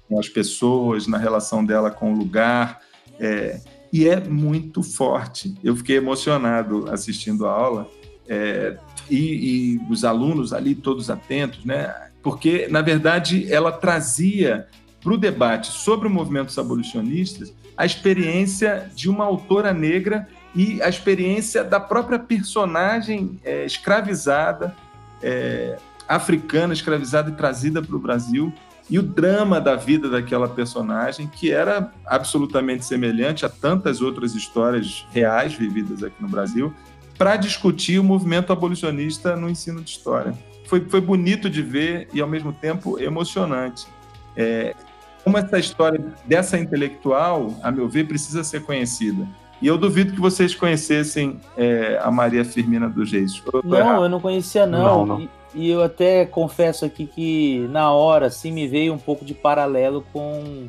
com 0.08 0.18
as 0.18 0.28
pessoas, 0.28 1.06
na 1.06 1.18
relação 1.18 1.64
dela 1.64 1.90
com 1.90 2.12
o 2.12 2.16
lugar. 2.16 2.80
É, 3.18 3.60
e 3.96 4.06
é 4.06 4.20
muito 4.20 4.82
forte. 4.82 5.54
Eu 5.64 5.74
fiquei 5.74 5.96
emocionado 5.96 6.86
assistindo 6.90 7.46
a 7.46 7.50
aula 7.50 7.88
é, 8.28 8.76
e, 9.08 9.78
e, 9.78 9.80
os 9.90 10.04
alunos 10.04 10.52
ali 10.52 10.74
todos 10.74 11.08
atentos, 11.08 11.64
né? 11.64 11.94
Porque 12.22 12.68
na 12.68 12.82
verdade 12.82 13.50
ela 13.50 13.72
trazia 13.72 14.66
para 15.00 15.14
o 15.14 15.16
debate 15.16 15.68
sobre 15.68 16.08
o 16.08 16.10
movimento 16.10 16.60
abolicionistas 16.60 17.54
a 17.74 17.86
experiência 17.86 18.90
de 18.94 19.08
uma 19.08 19.24
autora 19.24 19.72
negra 19.72 20.28
e 20.54 20.82
a 20.82 20.90
experiência 20.90 21.64
da 21.64 21.80
própria 21.80 22.18
personagem 22.18 23.40
é, 23.42 23.64
escravizada, 23.64 24.76
é, 25.22 25.78
africana, 26.06 26.74
escravizada 26.74 27.30
e 27.30 27.34
trazida 27.34 27.80
para 27.80 27.96
o 27.96 27.98
Brasil 27.98 28.52
e 28.88 28.98
o 28.98 29.02
drama 29.02 29.60
da 29.60 29.74
vida 29.74 30.08
daquela 30.08 30.48
personagem, 30.48 31.26
que 31.26 31.50
era 31.50 31.90
absolutamente 32.06 32.84
semelhante 32.84 33.44
a 33.44 33.48
tantas 33.48 34.00
outras 34.00 34.34
histórias 34.34 35.06
reais 35.10 35.54
vividas 35.54 36.02
aqui 36.02 36.20
no 36.20 36.28
Brasil, 36.28 36.72
para 37.18 37.36
discutir 37.36 37.98
o 37.98 38.04
movimento 38.04 38.52
abolicionista 38.52 39.34
no 39.34 39.48
ensino 39.48 39.80
de 39.80 39.90
história. 39.90 40.34
Foi, 40.66 40.80
foi 40.88 41.00
bonito 41.00 41.48
de 41.48 41.62
ver 41.62 42.08
e, 42.12 42.20
ao 42.20 42.28
mesmo 42.28 42.52
tempo, 42.52 42.98
emocionante. 43.00 43.86
É, 44.36 44.74
como 45.24 45.38
essa 45.38 45.58
história 45.58 46.04
dessa 46.24 46.58
intelectual, 46.58 47.58
a 47.62 47.70
meu 47.70 47.88
ver, 47.88 48.06
precisa 48.06 48.44
ser 48.44 48.62
conhecida. 48.62 49.26
E 49.60 49.66
eu 49.66 49.78
duvido 49.78 50.12
que 50.12 50.20
vocês 50.20 50.54
conhecessem 50.54 51.40
é, 51.56 51.98
a 52.02 52.10
Maria 52.10 52.44
Firmina 52.44 52.88
do 52.88 53.04
Reis. 53.04 53.42
Não, 53.64 53.76
errado? 53.76 54.04
eu 54.04 54.08
não 54.08 54.20
conhecia, 54.20 54.66
não. 54.66 54.78
não, 54.78 55.06
não. 55.06 55.20
E 55.20 55.30
eu 55.54 55.82
até 55.82 56.26
confesso 56.26 56.84
aqui 56.84 57.06
que 57.06 57.66
na 57.68 57.92
hora 57.92 58.26
assim 58.26 58.52
me 58.52 58.66
veio 58.66 58.92
um 58.92 58.98
pouco 58.98 59.24
de 59.24 59.34
paralelo 59.34 60.04
com, 60.12 60.68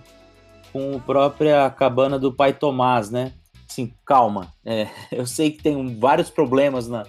com 0.71 0.95
a 0.95 0.99
própria 0.99 1.69
cabana 1.69 2.17
do 2.17 2.33
pai 2.33 2.53
Tomás, 2.53 3.09
né? 3.09 3.33
Assim, 3.69 3.93
calma. 4.05 4.53
É, 4.65 4.87
eu 5.11 5.25
sei 5.25 5.51
que 5.51 5.63
tem 5.63 5.97
vários 5.97 6.29
problemas 6.29 6.87
na, 6.87 7.05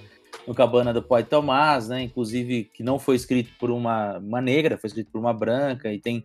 no 0.46 0.54
cabana 0.54 0.92
do 0.92 1.02
pai 1.02 1.22
Tomás, 1.22 1.88
né? 1.88 2.02
Inclusive 2.02 2.64
que 2.64 2.82
não 2.82 2.98
foi 2.98 3.16
escrito 3.16 3.50
por 3.58 3.70
uma, 3.70 4.18
uma 4.18 4.40
negra, 4.40 4.78
foi 4.78 4.88
escrito 4.88 5.10
por 5.12 5.18
uma 5.18 5.32
branca 5.32 5.92
e 5.92 6.00
tem 6.00 6.24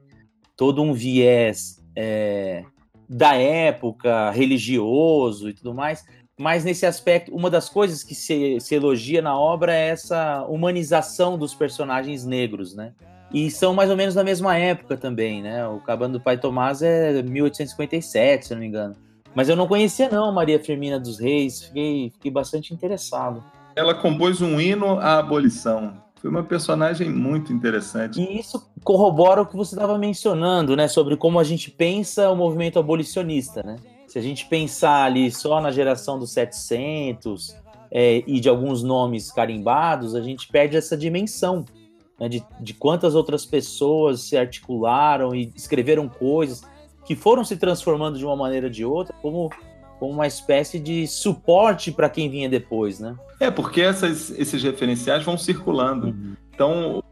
todo 0.55 0.81
um 0.81 0.93
viés 0.93 1.83
é, 1.95 2.63
da 3.07 3.35
época, 3.35 4.31
religioso 4.31 5.49
e 5.49 5.53
tudo 5.53 5.73
mais. 5.73 6.03
Mas 6.39 6.63
nesse 6.63 6.85
aspecto, 6.85 7.33
uma 7.33 7.49
das 7.49 7.69
coisas 7.69 8.03
que 8.03 8.15
se, 8.15 8.59
se 8.59 8.75
elogia 8.75 9.21
na 9.21 9.37
obra 9.37 9.73
é 9.73 9.89
essa 9.89 10.43
humanização 10.47 11.37
dos 11.37 11.53
personagens 11.53 12.25
negros, 12.25 12.73
né? 12.75 12.93
E 13.31 13.49
são 13.49 13.73
mais 13.73 13.89
ou 13.89 13.95
menos 13.95 14.13
da 14.13 14.23
mesma 14.23 14.57
época 14.57 14.95
também, 14.97 15.41
né? 15.41 15.67
O 15.67 15.79
Cabana 15.79 16.13
do 16.13 16.21
Pai 16.21 16.37
Tomás 16.37 16.81
é 16.81 17.21
1857, 17.21 18.47
se 18.47 18.53
não 18.53 18.61
me 18.61 18.67
engano. 18.67 18.95
Mas 19.35 19.49
eu 19.49 19.55
não 19.55 19.67
conhecia 19.67 20.09
não 20.09 20.31
Maria 20.31 20.59
Firmina 20.59 20.99
dos 20.99 21.19
Reis, 21.19 21.63
fiquei, 21.63 22.11
fiquei 22.11 22.31
bastante 22.31 22.73
interessado. 22.73 23.43
Ela 23.75 23.95
compôs 23.95 24.41
um 24.41 24.61
hino 24.61 24.99
à 24.99 25.17
abolição. 25.17 25.93
Foi 26.15 26.29
uma 26.29 26.43
personagem 26.43 27.09
muito 27.09 27.51
interessante. 27.51 28.21
E 28.21 28.39
isso 28.39 28.71
corrobora 28.83 29.41
o 29.41 29.45
que 29.45 29.55
você 29.55 29.75
estava 29.75 29.97
mencionando, 29.97 30.75
né? 30.75 30.87
Sobre 30.87 31.17
como 31.17 31.39
a 31.39 31.43
gente 31.43 31.71
pensa 31.71 32.29
o 32.29 32.35
movimento 32.35 32.79
abolicionista, 32.79 33.63
né? 33.63 33.75
Se 34.13 34.19
a 34.19 34.21
gente 34.21 34.45
pensar 34.45 35.05
ali 35.05 35.31
só 35.31 35.59
na 35.59 35.71
geração 35.71 36.19
dos 36.19 36.33
700 36.33 37.57
é, 37.89 38.23
e 38.27 38.39
de 38.39 38.47
alguns 38.47 38.83
nomes 38.83 39.31
carimbados, 39.31 40.13
a 40.13 40.21
gente 40.21 40.47
perde 40.49 40.77
essa 40.77 40.95
dimensão 40.95 41.65
né? 42.19 42.29
de, 42.29 42.45
de 42.59 42.75
quantas 42.75 43.15
outras 43.15 43.43
pessoas 43.43 44.21
se 44.21 44.37
articularam 44.37 45.33
e 45.33 45.51
escreveram 45.55 46.07
coisas 46.07 46.61
que 47.03 47.15
foram 47.15 47.43
se 47.43 47.57
transformando 47.57 48.19
de 48.19 48.23
uma 48.23 48.35
maneira 48.35 48.67
ou 48.67 48.71
de 48.71 48.85
outra, 48.85 49.15
como, 49.19 49.49
como 49.99 50.13
uma 50.13 50.27
espécie 50.27 50.77
de 50.77 51.07
suporte 51.07 51.91
para 51.91 52.07
quem 52.07 52.29
vinha 52.29 52.47
depois, 52.47 52.99
né? 52.99 53.15
É, 53.39 53.49
porque 53.49 53.81
essas, 53.81 54.29
esses 54.37 54.61
referenciais 54.61 55.23
vão 55.23 55.39
circulando. 55.39 56.09
Uhum. 56.09 56.35
Então, 56.53 57.03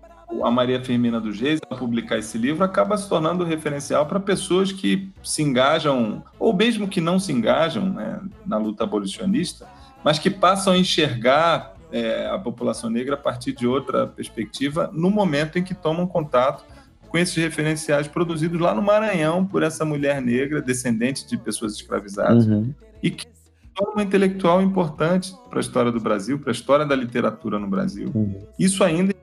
a 0.44 0.52
Maria 0.52 0.84
Firmina 0.84 1.20
dos 1.20 1.40
Reis, 1.40 1.60
ao 1.70 1.78
publicar 1.78 2.18
esse 2.18 2.38
livro, 2.38 2.64
acaba 2.64 2.98
se 2.98 3.08
tornando 3.08 3.44
referencial 3.44 4.06
para 4.06 4.20
pessoas 4.20 4.72
que 4.72 5.10
se 5.24 5.42
engajam, 5.42 6.24
ou 6.40 6.56
mesmo 6.56 6.88
que 6.88 7.02
não 7.02 7.20
se 7.20 7.32
engajam 7.32 7.90
né, 7.90 8.20
na 8.46 8.58
luta 8.58 8.84
abolicionista, 8.84 9.68
mas 10.04 10.18
que 10.18 10.30
passam 10.30 10.74
a 10.74 10.78
enxergar 10.78 11.74
é, 11.92 12.28
a 12.28 12.40
população 12.40 12.90
negra 12.90 13.16
a 13.16 13.18
partir 13.18 13.52
de 13.52 13.68
outra 13.68 14.08
perspectiva 14.08 14.90
no 14.94 15.10
momento 15.10 15.60
em 15.60 15.64
que 15.64 15.74
tomam 15.74 16.08
contato 16.08 16.64
com 17.10 17.18
esses 17.18 17.36
referenciais 17.36 18.08
produzidos 18.08 18.60
lá 18.60 18.74
no 18.74 18.82
Maranhão 18.82 19.46
por 19.46 19.64
essa 19.64 19.84
mulher 19.84 20.22
negra, 20.22 20.62
descendente 20.62 21.28
de 21.28 21.38
pessoas 21.38 21.74
escravizadas, 21.74 22.46
uhum. 22.48 22.74
e 23.04 23.12
que 23.12 23.28
é 23.28 23.84
uma 23.90 24.04
intelectual 24.04 24.62
importante 24.62 25.34
para 25.50 25.60
a 25.60 25.62
história 25.62 25.92
do 25.92 26.00
Brasil, 26.00 26.40
para 26.40 26.52
a 26.52 26.54
história 26.54 26.86
da 26.86 26.96
literatura 26.96 27.60
no 27.60 27.68
Brasil. 27.68 28.12
Uhum. 28.14 28.48
Isso 28.58 28.84
ainda 28.84 29.14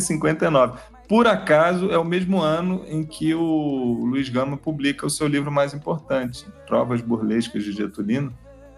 59. 0.00 0.78
Por 1.08 1.26
acaso, 1.26 1.90
é 1.90 1.98
o 1.98 2.04
mesmo 2.04 2.40
ano 2.40 2.84
em 2.88 3.04
que 3.04 3.32
o 3.34 4.04
Luiz 4.04 4.28
Gama 4.28 4.56
publica 4.56 5.06
o 5.06 5.10
seu 5.10 5.28
livro 5.28 5.52
mais 5.52 5.72
importante, 5.72 6.44
Trovas 6.66 7.00
Burlescas 7.00 7.62
de 7.62 7.72
Getulino, 7.72 8.32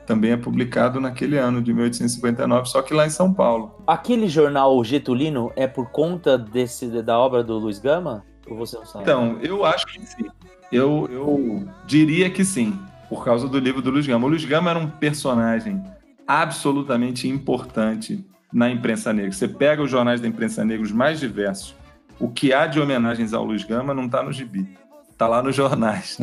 também 0.06 0.32
é 0.32 0.36
publicado 0.36 1.00
naquele 1.00 1.38
ano 1.38 1.62
de 1.62 1.72
1859, 1.72 2.66
só 2.68 2.82
que 2.82 2.94
lá 2.94 3.06
em 3.06 3.10
São 3.10 3.32
Paulo. 3.32 3.82
Aquele 3.86 4.26
jornal 4.28 4.82
Getulino 4.82 5.52
é 5.54 5.66
por 5.66 5.90
conta 5.90 6.38
desse 6.38 6.86
da 7.02 7.18
obra 7.18 7.42
do 7.42 7.58
Luiz 7.58 7.78
Gama? 7.78 8.24
Ou 8.46 8.56
você 8.56 8.76
não 8.76 8.86
sabe? 8.86 9.04
Então, 9.04 9.38
eu 9.42 9.64
acho 9.64 9.86
que 9.86 10.06
sim. 10.06 10.26
Eu, 10.72 11.08
eu 11.10 11.68
diria 11.86 12.30
que 12.30 12.44
sim, 12.44 12.78
por 13.08 13.24
causa 13.24 13.48
do 13.48 13.58
livro 13.58 13.80
do 13.82 13.90
Luiz 13.90 14.06
Gama. 14.06 14.26
O 14.26 14.30
Luiz 14.30 14.44
Gama 14.44 14.70
era 14.70 14.78
um 14.78 14.88
personagem 14.88 15.82
absolutamente 16.26 17.28
importante 17.28 18.24
na 18.52 18.70
imprensa 18.70 19.12
negra. 19.12 19.32
Você 19.32 19.48
pega 19.48 19.82
os 19.82 19.90
jornais 19.90 20.20
da 20.20 20.28
imprensa 20.28 20.64
negra 20.64 20.84
os 20.84 20.92
mais 20.92 21.20
diversos, 21.20 21.74
o 22.18 22.28
que 22.28 22.52
há 22.52 22.66
de 22.66 22.80
homenagens 22.80 23.32
ao 23.32 23.44
Luiz 23.44 23.64
Gama 23.64 23.94
não 23.94 24.06
está 24.06 24.22
no 24.22 24.32
gibi, 24.32 24.68
está 25.10 25.28
lá 25.28 25.42
nos 25.42 25.54
jornais. 25.54 26.18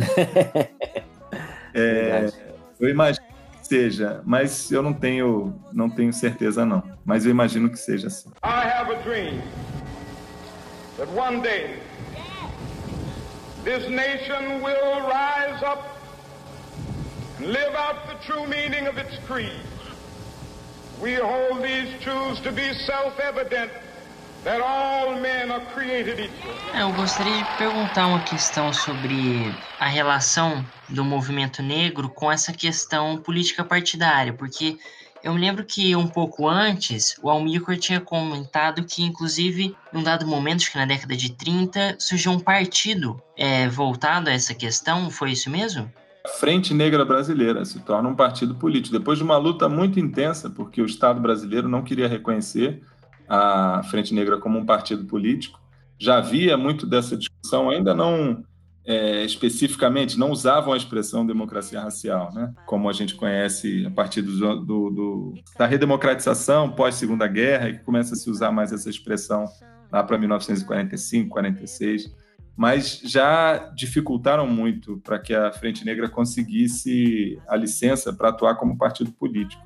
é, 1.73 2.31
eu 2.80 2.89
imagino 2.89 3.26
que 3.61 3.68
seja, 3.68 4.22
mas 4.26 4.72
eu 4.72 4.81
não 4.81 4.93
tenho, 4.93 5.56
não 5.72 5.89
tenho 5.89 6.11
certeza 6.11 6.65
não. 6.65 6.84
Mas 7.06 7.26
eu 7.26 7.31
imagino 7.31 7.69
que 7.69 7.77
seja 7.77 8.07
assim. 8.07 8.30
I 8.43 8.68
have 8.68 8.91
a 8.91 9.02
dream 9.03 9.41
that 10.97 11.10
one 11.15 11.41
day 11.41 11.80
this 13.64 13.89
nation 13.89 14.61
will 14.61 15.02
rise 15.07 15.64
up 15.64 15.97
and 17.39 17.47
live 17.47 17.73
out 17.76 18.07
the 18.07 18.15
true 18.26 18.45
meaning 18.47 18.88
of 18.88 18.97
its 18.97 19.18
creed. 19.26 19.61
We 21.01 21.15
hold 21.15 21.61
these 21.61 21.99
truths 22.01 22.39
to 22.41 22.51
be 22.51 22.73
self-evident 22.73 23.72
that 24.43 24.61
all 24.61 25.19
men 25.19 25.51
are 25.51 25.65
created 25.73 26.19
equal. 26.19 26.55
É, 26.73 26.81
eu 26.81 26.91
gostaria 26.93 27.38
de 27.38 27.45
perguntar 27.57 28.07
uma 28.07 28.22
questão 28.22 28.72
sobre 28.73 29.57
a 29.80 29.88
relação 29.88 30.65
do 30.89 31.03
movimento 31.03 31.61
negro 31.61 32.09
com 32.09 32.31
essa 32.31 32.51
questão 32.51 33.17
política 33.17 33.63
partidária, 33.63 34.34
porque 34.34 34.77
eu 35.23 35.34
me 35.34 35.41
lembro 35.41 35.65
que 35.65 35.95
um 35.95 36.07
pouco 36.07 36.47
antes, 36.47 37.15
o 37.22 37.30
Almicor 37.30 37.76
tinha 37.77 37.99
comentado 37.99 38.84
que, 38.84 39.03
inclusive, 39.03 39.76
em 39.91 39.97
um 39.97 40.03
dado 40.03 40.27
momento, 40.27 40.61
acho 40.61 40.72
que 40.72 40.77
na 40.77 40.85
década 40.85 41.15
de 41.15 41.31
30, 41.31 41.95
surgiu 41.99 42.31
um 42.31 42.39
partido 42.39 43.19
é, 43.35 43.67
voltado 43.67 44.30
a 44.30 44.34
essa 44.34 44.53
questão. 44.53 45.09
Foi 45.09 45.31
isso 45.31 45.49
mesmo? 45.49 45.91
Frente 46.27 46.73
Negra 46.73 47.06
Brasileira 47.06 47.64
se 47.65 47.80
torna 47.80 48.10
um 48.10 48.15
partido 48.15 48.56
político, 48.56 48.97
depois 48.97 49.18
de 49.18 49.23
uma 49.23 49.38
luta 49.38 49.69
muito 49.69 49.99
intensa, 49.99 50.49
porque 50.49 50.81
o 50.81 50.85
Estado 50.85 51.19
brasileiro 51.19 51.68
não 51.68 51.84
queria 51.84 52.07
reconhecer 52.07 52.81
a 53.27 53.81
Frente 53.89 54.14
Negra 54.14 54.38
como 54.38 54.60
um 54.60 54.65
partido 54.65 55.06
político. 55.06 55.60
Já 55.97 56.18
havia 56.18 56.57
muito 56.57 56.85
dessa 56.85 57.15
discussão, 57.15 57.69
ainda 57.69 57.93
não 57.93 58.43
é, 58.85 59.26
especificamente 59.26 60.18
não 60.18 60.30
usavam 60.30 60.73
a 60.73 60.77
expressão 60.77 61.26
democracia 61.26 61.81
racial, 61.81 62.31
né? 62.34 62.53
como 62.68 62.88
a 62.88 62.93
gente 62.93 63.15
conhece 63.15 63.84
a 63.85 63.89
partir 63.89 64.22
do, 64.22 64.56
do, 64.64 64.89
do 64.89 65.34
da 65.57 65.65
redemocratização 65.65 66.72
pós-segunda 66.72 67.27
guerra, 67.27 67.69
e 67.69 67.77
que 67.77 67.84
começa 67.84 68.14
a 68.14 68.18
se 68.18 68.30
usar 68.30 68.52
mais 68.52 68.72
essa 68.72 68.89
expressão 68.89 69.45
lá 69.91 70.03
para 70.03 70.18
1945, 70.18 71.30
46, 71.30 72.14
mas 72.56 73.02
já 73.03 73.72
dificultaram 73.76 74.48
muito 74.48 74.98
para 75.03 75.19
que 75.19 75.34
a 75.34 75.52
Frente 75.52 75.86
Negra 75.86 76.10
conseguisse 76.10 77.38
a 77.48 77.56
licença 77.56 78.14
para 78.14 78.30
atuar 78.30 78.56
como 78.56 78.77
partido 78.77 79.11
político 79.11 79.65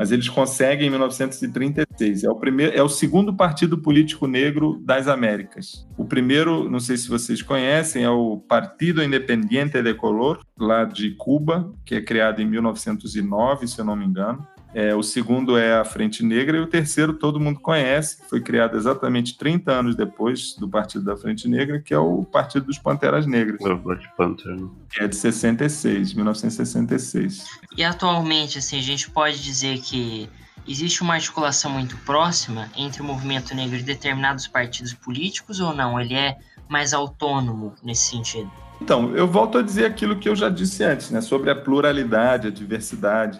mas 0.00 0.10
eles 0.10 0.30
conseguem 0.30 0.86
em 0.86 0.90
1936. 0.90 2.24
É 2.24 2.30
o 2.30 2.34
primeiro, 2.34 2.74
é 2.74 2.82
o 2.82 2.88
segundo 2.88 3.36
partido 3.36 3.76
político 3.76 4.26
negro 4.26 4.80
das 4.82 5.06
Américas. 5.06 5.86
O 5.94 6.06
primeiro, 6.06 6.70
não 6.70 6.80
sei 6.80 6.96
se 6.96 7.06
vocês 7.06 7.42
conhecem, 7.42 8.02
é 8.02 8.08
o 8.08 8.38
Partido 8.38 9.04
Independiente 9.04 9.82
de 9.82 9.92
Color, 9.92 10.40
lá 10.58 10.84
de 10.84 11.10
Cuba, 11.16 11.70
que 11.84 11.96
é 11.96 12.00
criado 12.00 12.40
em 12.40 12.46
1909, 12.46 13.68
se 13.68 13.78
eu 13.78 13.84
não 13.84 13.94
me 13.94 14.06
engano. 14.06 14.42
É, 14.72 14.94
o 14.94 15.02
segundo 15.02 15.58
é 15.58 15.74
a 15.74 15.84
Frente 15.84 16.24
Negra 16.24 16.56
e 16.56 16.60
o 16.60 16.66
terceiro 16.66 17.14
todo 17.14 17.40
mundo 17.40 17.58
conhece, 17.58 18.18
foi 18.28 18.40
criado 18.40 18.76
exatamente 18.76 19.36
30 19.36 19.72
anos 19.72 19.96
depois 19.96 20.54
do 20.54 20.68
Partido 20.68 21.04
da 21.04 21.16
Frente 21.16 21.48
Negra, 21.48 21.80
que 21.80 21.92
é 21.92 21.98
o 21.98 22.24
Partido 22.24 22.66
dos 22.66 22.78
Panteras 22.78 23.26
Negras. 23.26 23.60
É 23.60 23.72
o 23.72 23.78
Black 23.78 24.06
Panther. 24.16 24.56
Que 24.90 25.02
é 25.02 25.08
de 25.08 25.16
66, 25.16 26.14
1966. 26.14 27.44
E 27.76 27.82
atualmente, 27.82 28.58
assim, 28.58 28.78
a 28.78 28.82
gente 28.82 29.10
pode 29.10 29.42
dizer 29.42 29.80
que 29.80 30.28
existe 30.66 31.02
uma 31.02 31.14
articulação 31.14 31.72
muito 31.72 31.96
próxima 31.98 32.70
entre 32.76 33.02
o 33.02 33.04
movimento 33.04 33.54
negro 33.54 33.76
e 33.76 33.82
determinados 33.82 34.46
partidos 34.46 34.94
políticos 34.94 35.58
ou 35.58 35.74
não? 35.74 36.00
Ele 36.00 36.14
é 36.14 36.38
mais 36.68 36.94
autônomo 36.94 37.74
nesse 37.82 38.10
sentido? 38.10 38.50
Então, 38.80 39.14
eu 39.14 39.26
volto 39.26 39.58
a 39.58 39.62
dizer 39.62 39.84
aquilo 39.84 40.16
que 40.16 40.28
eu 40.28 40.34
já 40.34 40.48
disse 40.48 40.82
antes, 40.82 41.10
né, 41.10 41.20
sobre 41.20 41.50
a 41.50 41.54
pluralidade, 41.54 42.46
a 42.48 42.50
diversidade 42.50 43.38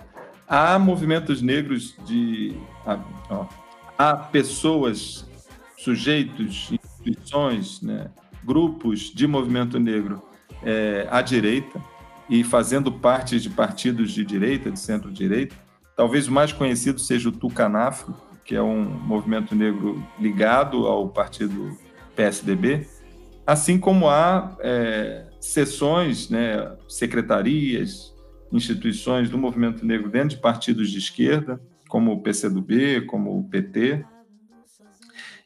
há 0.51 0.77
movimentos 0.81 1.41
negros 1.41 1.95
de. 2.05 2.57
Ó, 3.31 3.47
há 3.97 4.17
pessoas, 4.17 5.25
sujeitos, 5.79 6.73
instituições, 6.73 7.81
né, 7.81 8.11
grupos 8.43 9.13
de 9.15 9.29
movimento 9.29 9.79
negro 9.79 10.21
é, 10.65 11.07
à 11.09 11.23
direita 11.23 11.81
e 12.29 12.43
fazendo 12.43 12.91
parte 12.91 13.39
de 13.39 13.49
partidos 13.49 14.11
de 14.13 14.25
direita, 14.25 14.71
de 14.71 14.79
centro-direita. 14.79 15.55
Talvez 15.97 16.27
o 16.27 16.33
mais 16.33 16.53
conhecido 16.53 16.99
seja 16.99 17.29
o 17.29 17.33
Tucanafro, 17.33 18.15
que 18.45 18.57
é 18.57 18.63
um 18.63 18.83
movimento 18.85 19.55
negro 19.55 20.03
ligado 20.19 20.87
ao 20.87 21.09
partido 21.09 21.77
PSDB, 22.17 22.87
assim 23.47 23.79
como 23.79 24.09
há 24.09 24.57
é, 24.61 25.27
sessões, 25.41 26.29
né, 26.29 26.73
secretarias, 26.89 28.10
instituições 28.53 29.31
do 29.31 29.39
movimento 29.39 29.85
negro 29.85 30.11
dentro 30.11 30.31
de 30.31 30.39
partidos 30.39 30.91
de 30.91 30.99
esquerda, 30.99 31.61
como 31.89 32.13
o 32.13 32.23
PCdoB, 32.23 33.03
como 33.03 33.39
o 33.39 33.49
PT. 33.49 34.05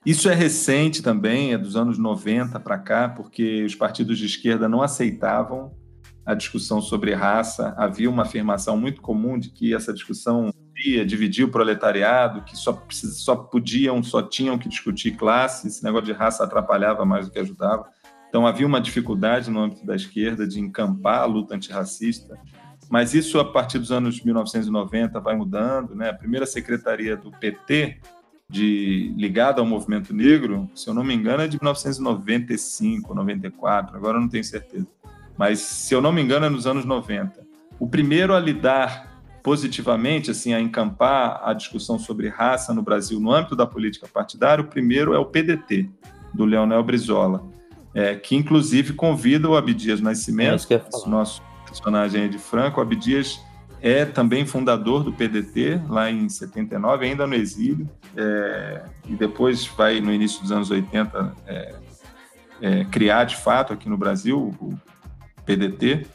Isso 0.05 0.29
é 0.29 0.35
recente 0.35 1.03
também, 1.03 1.55
é 1.55 1.59
dos 1.59 1.77
anos 1.77 1.99
90 1.99 2.61
para 2.61 2.79
cá, 2.79 3.09
porque 3.09 3.65
os 3.65 3.75
partidos 3.75 4.19
de 4.19 4.27
esquerda 4.27 4.69
não 4.69 4.83
aceitavam 4.83 5.75
a 6.25 6.35
discussão 6.35 6.81
sobre 6.81 7.15
raça. 7.15 7.75
Havia 7.77 8.11
uma 8.11 8.23
afirmação 8.23 8.77
muito 8.77 9.01
comum 9.01 9.39
de 9.39 9.51
que 9.51 9.75
essa 9.75 9.93
discussão 9.93 10.53
ia 10.77 11.05
dividir 11.07 11.45
o 11.45 11.51
proletariado, 11.51 12.43
que 12.43 12.57
só, 12.57 12.83
só 12.91 13.37
podiam, 13.37 14.03
só 14.03 14.23
tinham 14.23 14.59
que 14.59 14.69
discutir 14.69 15.17
classe, 15.17 15.69
esse 15.69 15.83
negócio 15.83 16.07
de 16.07 16.13
raça 16.13 16.45
atrapalhava 16.45 17.05
mais 17.05 17.27
do 17.27 17.33
que 17.33 17.39
ajudava. 17.39 17.87
Então 18.29 18.47
havia 18.47 18.67
uma 18.67 18.81
dificuldade 18.81 19.51
no 19.51 19.61
âmbito 19.61 19.87
da 19.87 19.95
esquerda 19.95 20.47
de 20.47 20.61
encampar 20.61 21.21
a 21.21 21.25
luta 21.25 21.55
antirracista 21.55 22.37
mas 22.95 23.13
isso 23.13 23.41
a 23.41 23.45
partir 23.45 23.81
dos 23.81 23.91
anos 23.91 24.23
1990 24.23 25.19
vai 25.19 25.35
mudando, 25.35 25.97
né? 25.97 26.11
A 26.11 26.15
primeira 26.15 26.47
secretaria 26.47 27.17
do 27.17 27.29
PT 27.33 27.99
de 28.49 29.13
ligada 29.17 29.61
ao 29.61 29.67
movimento 29.67 30.15
negro, 30.15 30.71
se 30.77 30.89
eu 30.89 30.95
não 30.95 31.03
me 31.03 31.13
engano, 31.13 31.43
é 31.43 31.49
de 31.49 31.59
1995, 31.61 33.13
94, 33.13 33.97
agora 33.97 34.19
eu 34.19 34.21
não 34.21 34.29
tenho 34.29 34.45
certeza. 34.45 34.87
Mas 35.37 35.59
se 35.59 35.93
eu 35.93 36.01
não 36.01 36.13
me 36.13 36.23
engano 36.23 36.47
é 36.47 36.49
nos 36.49 36.69
anos 36.69 36.85
90. 36.85 37.45
O 37.81 37.89
primeiro 37.89 38.33
a 38.33 38.39
lidar 38.39 39.21
positivamente, 39.43 40.31
assim, 40.31 40.55
a 40.55 40.61
encampar 40.61 41.41
a 41.45 41.53
discussão 41.53 41.99
sobre 41.99 42.29
raça 42.29 42.73
no 42.73 42.81
Brasil 42.81 43.19
no 43.19 43.33
âmbito 43.33 43.57
da 43.57 43.67
política 43.67 44.07
partidária, 44.07 44.63
o 44.63 44.69
primeiro 44.69 45.15
é 45.15 45.19
o 45.19 45.27
PDT, 45.27 45.91
do 46.33 46.45
Leonel 46.45 46.85
Brizola, 46.85 47.45
é, 47.93 48.15
que 48.15 48.37
inclusive 48.37 48.93
convida 48.93 49.49
o 49.49 49.57
Abdias 49.57 50.01
Nascimento, 50.01 50.73
é 50.73 51.09
nosso 51.09 51.43
personagem 51.75 52.29
de 52.31 52.39
Franco. 52.39 52.81
Abdias 52.81 53.41
é 53.83 54.05
também 54.05 54.47
fundador 54.47 55.03
do 55.03 55.13
PDT, 55.13 55.81
lá 55.89 56.11
em 56.11 56.29
79, 56.29 57.05
ainda 57.05 57.27
no 57.27 57.35
exílio, 57.35 57.89
é, 58.17 58.83
e 59.07 59.15
depois 59.15 59.67
vai, 59.67 60.01
no 60.01 60.13
início 60.13 60.41
dos 60.41 60.53
anos 60.53 60.71
80, 60.71 61.37
é, 61.47 61.75
é, 62.63 62.85
criar 62.85 63.25
de 63.25 63.37
fato 63.37 63.73
aqui 63.73 63.89
no 63.89 63.97
Brasil 63.97 64.55
o 64.61 64.75
PDT. 65.45 66.07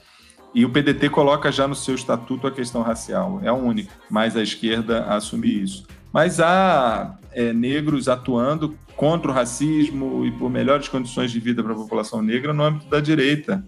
E 0.55 0.65
o 0.65 0.71
PDT 0.71 1.09
coloca 1.09 1.51
já 1.51 1.67
no 1.67 1.75
seu 1.75 1.93
estatuto 1.93 2.47
a 2.47 2.51
questão 2.51 2.81
racial, 2.81 3.39
é 3.43 3.51
o 3.51 3.55
único, 3.55 3.91
mas 4.09 4.35
a 4.35 4.41
esquerda 4.41 5.05
assume 5.05 5.61
isso. 5.61 5.85
Mas 6.11 6.39
há 6.39 7.19
é, 7.31 7.53
negros 7.53 8.07
atuando 8.07 8.75
contra 8.95 9.29
o 9.29 9.33
racismo 9.33 10.25
e 10.25 10.31
por 10.31 10.49
melhores 10.49 10.87
condições 10.87 11.29
de 11.29 11.39
vida 11.39 11.61
para 11.61 11.73
a 11.73 11.75
população 11.75 12.19
negra 12.19 12.51
no 12.51 12.63
âmbito 12.63 12.89
da 12.89 12.99
direita, 12.99 13.63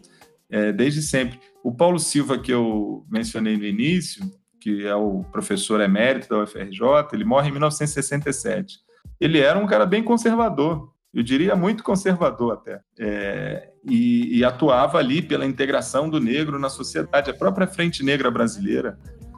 é, 0.49 0.71
desde 0.71 1.03
sempre. 1.03 1.39
O 1.63 1.73
Paulo 1.73 1.99
Silva, 1.99 2.37
que 2.37 2.51
eu 2.51 3.05
mencionei 3.09 3.57
no 3.57 3.65
início, 3.65 4.23
que 4.59 4.85
é 4.85 4.95
o 4.95 5.23
professor 5.31 5.81
emérito 5.81 6.29
da 6.29 6.43
UFRJ, 6.43 6.79
ele 7.13 7.23
morre 7.23 7.49
em 7.49 7.51
1967. 7.51 8.77
Ele 9.19 9.39
era 9.39 9.57
um 9.57 9.67
cara 9.67 9.85
bem 9.85 10.03
conservador, 10.03 10.91
eu 11.13 11.23
diria 11.23 11.55
muito 11.55 11.83
conservador 11.83 12.53
até, 12.53 12.79
é, 12.97 13.69
e, 13.83 14.37
e, 14.37 14.45
atuava 14.45 14.97
ali 14.97 15.21
pela 15.21 15.45
integração 15.45 16.09
do 16.09 16.19
negro 16.19 16.57
na 16.57 16.69
sociedade. 16.69 17.29
A 17.29 17.33
própria 17.33 17.67
Frente 17.67 18.03
Negra 18.03 18.31
Brasileira 18.31 18.97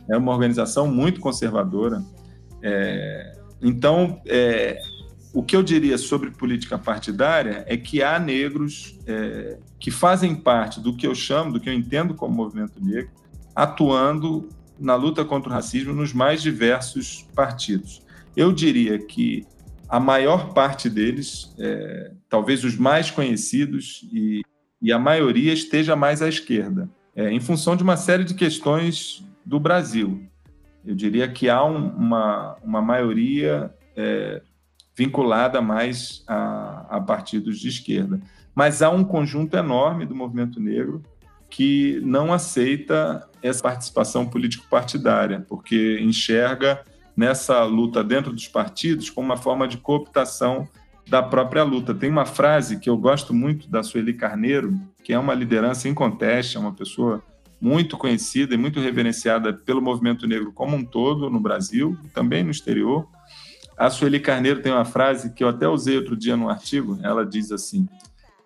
é 0.10 0.16
uma 0.16 0.32
organização 0.32 0.88
muito 0.88 1.20
conservadora. 1.20 2.00
É, 2.62 3.32
então, 3.62 4.22
é, 4.28 4.78
o 5.34 5.42
que 5.42 5.56
eu 5.56 5.64
diria 5.64 5.98
sobre 5.98 6.30
política 6.30 6.78
partidária 6.78 7.66
é 7.68 7.76
que 7.76 8.04
há 8.04 8.20
negros 8.20 9.00
é, 9.08 9.58
que 9.80 9.90
fazem 9.90 10.36
parte 10.36 10.80
do 10.80 10.96
que 10.96 11.08
eu 11.08 11.16
chamo, 11.16 11.52
do 11.54 11.60
que 11.60 11.68
eu 11.68 11.74
entendo 11.74 12.14
como 12.14 12.36
movimento 12.36 12.80
negro, 12.80 13.12
atuando 13.56 14.48
na 14.80 14.96
luta 14.96 15.26
contra 15.26 15.50
o 15.50 15.54
racismo 15.54 15.92
nos 15.92 16.14
mais 16.14 16.42
diversos 16.44 17.28
partidos. 17.36 18.04
Eu 18.38 18.52
diria 18.52 19.00
que 19.00 19.46
a 19.90 20.00
maior 20.00 20.54
parte 20.54 20.88
deles, 20.88 21.54
é, 21.58 22.12
talvez 22.30 22.64
os 22.64 22.78
mais 22.78 23.10
conhecidos 23.10 24.08
e, 24.14 24.42
e, 24.82 24.92
a 24.92 25.00
maioria 25.00 25.54
esteja 25.54 25.96
mais 25.96 26.22
à 26.22 26.30
esquerda, 26.30 26.90
é, 27.16 27.32
em 27.32 27.40
função 27.40 27.76
de 27.76 27.84
uma 27.84 27.98
série 27.98 28.24
de 28.24 28.34
questões 28.36 29.24
do 29.46 29.60
Brasil. 29.60 30.28
Eu 30.86 30.96
diria 30.96 31.28
que 31.28 31.50
há 31.50 31.64
um, 31.64 31.90
uma, 31.90 32.58
uma 32.64 32.82
maioria 32.82 33.74
é, 33.96 34.42
vinculada 34.95 35.61
mais 35.61 36.24
a, 36.28 36.98
a 36.98 37.02
partidos 37.02 37.60
de 37.60 37.70
esquerda. 37.70 38.22
Mas 38.53 38.82
há 38.82 38.90
um 38.90 39.03
conjunto 39.03 39.56
enorme 39.56 40.06
do 40.06 40.15
movimento 40.15 40.60
negro 40.60 41.02
que 41.49 41.99
não 42.03 42.34
aceita 42.34 43.28
essa 43.41 43.61
participação 43.61 44.26
político-partidária, 44.26 45.45
porque 45.48 45.99
enxerga 46.02 46.84
nessa 47.15 47.64
luta 47.64 48.03
dentro 48.03 48.34
dos 48.34 48.48
partidos 48.48 49.10
como 49.10 49.26
uma 49.26 49.38
forma 49.38 49.68
de 49.68 49.78
cooptação 49.78 50.68
da 51.07 51.22
própria 51.22 51.64
luta. 51.64 51.94
Tem 51.94 52.10
uma 52.10 52.26
frase 52.26 52.80
que 52.80 52.90
eu 52.90 52.98
gosto 52.98 53.34
muito 53.34 53.70
da 53.70 53.84
Sueli 53.84 54.14
Carneiro, 54.14 54.80
que 55.03 55.14
é 55.14 55.20
uma 55.20 55.34
liderança 55.34 55.88
inconteste, 55.88 56.57
é 56.57 56.60
uma 56.60 56.74
pessoa 56.74 57.22
muito 57.60 57.98
conhecida 57.98 58.53
e 58.56 58.57
muito 58.57 58.80
reverenciada 58.80 59.53
pelo 59.53 59.82
movimento 59.82 60.28
negro 60.28 60.52
como 60.52 60.76
um 60.76 60.84
todo 60.84 61.30
no 61.30 61.40
Brasil 61.40 61.98
também 62.14 62.44
no 62.44 62.52
exterior. 62.52 63.07
A 63.78 63.90
Sueli 63.90 64.20
Carneiro 64.20 64.62
tem 64.62 64.72
uma 64.72 64.86
frase 64.86 65.34
que 65.34 65.44
eu 65.44 65.50
até 65.50 65.68
usei 65.68 65.98
outro 65.98 66.16
dia 66.16 66.38
no 66.38 66.50
artigo, 66.50 67.00
ela 67.02 67.26
diz 67.26 67.52
assim, 67.52 67.88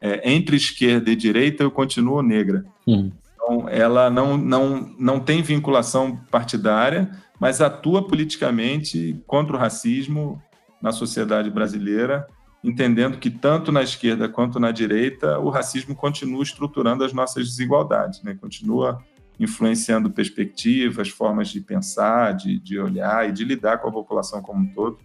é, 0.01 0.31
entre 0.31 0.55
esquerda 0.55 1.09
e 1.09 1.15
direita 1.15 1.63
eu 1.63 1.71
continuo 1.71 2.21
negra. 2.21 2.65
Hum. 2.87 3.11
Então, 3.33 3.69
ela 3.69 4.09
não, 4.09 4.37
não, 4.37 4.93
não 4.99 5.19
tem 5.19 5.41
vinculação 5.41 6.19
partidária, 6.29 7.09
mas 7.39 7.61
atua 7.61 8.05
politicamente 8.05 9.21
contra 9.25 9.55
o 9.55 9.59
racismo 9.59 10.41
na 10.81 10.91
sociedade 10.91 11.49
brasileira, 11.49 12.27
entendendo 12.63 13.17
que 13.17 13.29
tanto 13.29 13.71
na 13.71 13.81
esquerda 13.81 14.27
quanto 14.27 14.59
na 14.59 14.71
direita 14.71 15.39
o 15.39 15.49
racismo 15.49 15.95
continua 15.95 16.43
estruturando 16.43 17.03
as 17.03 17.13
nossas 17.13 17.47
desigualdades, 17.47 18.21
né? 18.23 18.35
continua 18.39 19.03
influenciando 19.39 20.09
perspectivas, 20.09 21.09
formas 21.09 21.49
de 21.49 21.61
pensar, 21.61 22.33
de, 22.33 22.59
de 22.59 22.79
olhar 22.79 23.29
e 23.29 23.31
de 23.31 23.45
lidar 23.45 23.77
com 23.77 23.87
a 23.87 23.91
população 23.91 24.41
como 24.41 24.61
um 24.61 24.73
todo. 24.73 24.97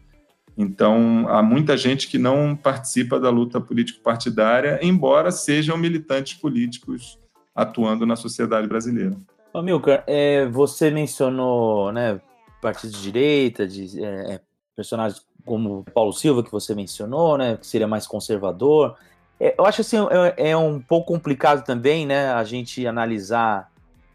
Então, 0.57 1.27
há 1.29 1.43
muita 1.43 1.77
gente 1.77 2.09
que 2.09 2.19
não 2.19 2.55
participa 2.55 3.19
da 3.19 3.31
luta 3.31 3.61
político-partidária, 3.61 4.79
embora 4.83 5.31
sejam 5.31 5.77
militantes 5.77 6.35
políticos 6.35 7.19
atuando 7.55 8.07
na 8.07 8.17
sociedade 8.17 8.67
brasileira. 8.67 9.17
Ô, 9.53 9.63
Milcar, 9.63 10.05
é, 10.07 10.47
você 10.47 10.91
mencionou 10.91 11.93
né, 11.93 12.21
partidos 12.61 12.97
de 12.97 13.03
direita, 13.03 13.67
de 13.67 14.03
é, 14.03 14.35
é, 14.35 14.41
personagens 14.75 15.25
como 15.45 15.85
Paulo 15.93 16.13
Silva, 16.13 16.43
que 16.43 16.53
você 16.53 16.75
mencionou, 16.75 17.37
né, 17.37 17.57
que 17.57 17.67
seria 17.67 17.89
mais 17.89 18.07
conservador. 18.07 18.97
É, 19.39 19.55
eu 19.59 19.67
acho 19.67 19.81
assim, 19.81 19.97
é, 20.37 20.51
é, 20.51 20.57
um 20.57 20.81
pouco 20.81 21.13
complicado 21.13 21.65
também 21.65 22.07
né, 22.07 22.33
a 22.33 22.45
gente 22.45 22.87
analisar 22.87 23.71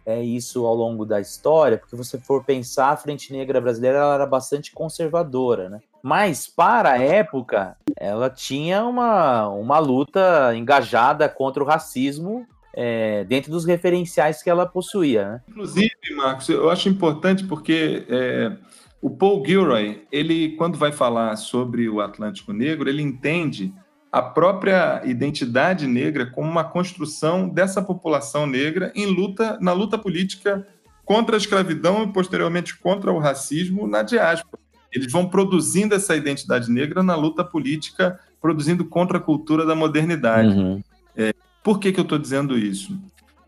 é, 0.05 0.23
isso 0.23 0.65
ao 0.65 0.73
longo 0.73 1.05
da 1.05 1.19
história, 1.19 1.77
porque 1.77 1.95
você 1.95 2.17
for 2.17 2.43
pensar, 2.43 2.91
a 2.91 2.97
Frente 2.97 3.33
Negra 3.33 3.59
Brasileira 3.59 3.97
ela 3.97 4.15
era 4.15 4.25
bastante 4.25 4.71
conservadora, 4.71 5.69
né? 5.69 5.81
Mas, 6.07 6.47
para 6.47 6.93
a 6.93 7.03
época, 7.03 7.75
ela 7.97 8.29
tinha 8.29 8.85
uma, 8.85 9.49
uma 9.49 9.77
luta 9.77 10.55
engajada 10.55 11.27
contra 11.27 11.61
o 11.61 11.65
racismo 11.65 12.47
é, 12.73 13.25
dentro 13.25 13.51
dos 13.51 13.65
referenciais 13.65 14.41
que 14.41 14.49
ela 14.49 14.65
possuía. 14.65 15.27
Né? 15.27 15.41
Inclusive, 15.49 15.91
Marcos, 16.15 16.47
eu 16.47 16.69
acho 16.69 16.87
importante 16.87 17.43
porque 17.43 18.05
é, 18.07 18.55
o 19.01 19.09
Paul 19.09 19.45
Gilroy, 19.45 20.07
ele, 20.09 20.55
quando 20.55 20.77
vai 20.77 20.93
falar 20.93 21.35
sobre 21.35 21.89
o 21.89 21.99
Atlântico 21.99 22.53
Negro, 22.53 22.87
ele 22.87 23.01
entende 23.01 23.73
a 24.09 24.21
própria 24.21 25.01
identidade 25.03 25.87
negra 25.87 26.25
como 26.25 26.49
uma 26.49 26.63
construção 26.63 27.49
dessa 27.49 27.81
população 27.81 28.47
negra 28.47 28.93
em 28.95 29.07
luta 29.07 29.57
na 29.59 29.73
luta 29.73 29.97
política 29.97 30.65
contra 31.03 31.35
a 31.35 31.37
escravidão 31.37 32.03
e 32.03 32.13
posteriormente 32.13 32.77
contra 32.77 33.11
o 33.11 33.19
racismo 33.19 33.85
na 33.85 34.03
diáspora. 34.03 34.66
Eles 34.97 35.11
vão 35.11 35.29
produzindo 35.29 35.95
essa 35.95 36.15
identidade 36.15 36.71
negra 36.71 37.01
na 37.01 37.15
luta 37.15 37.43
política, 37.43 38.19
produzindo 38.41 38.85
contra 38.85 39.17
a 39.17 39.21
cultura 39.21 39.65
da 39.65 39.75
modernidade. 39.75 40.55
Uhum. 40.55 40.83
É, 41.15 41.33
por 41.63 41.79
que, 41.79 41.91
que 41.91 41.99
eu 41.99 42.03
estou 42.03 42.17
dizendo 42.17 42.57
isso? 42.57 42.99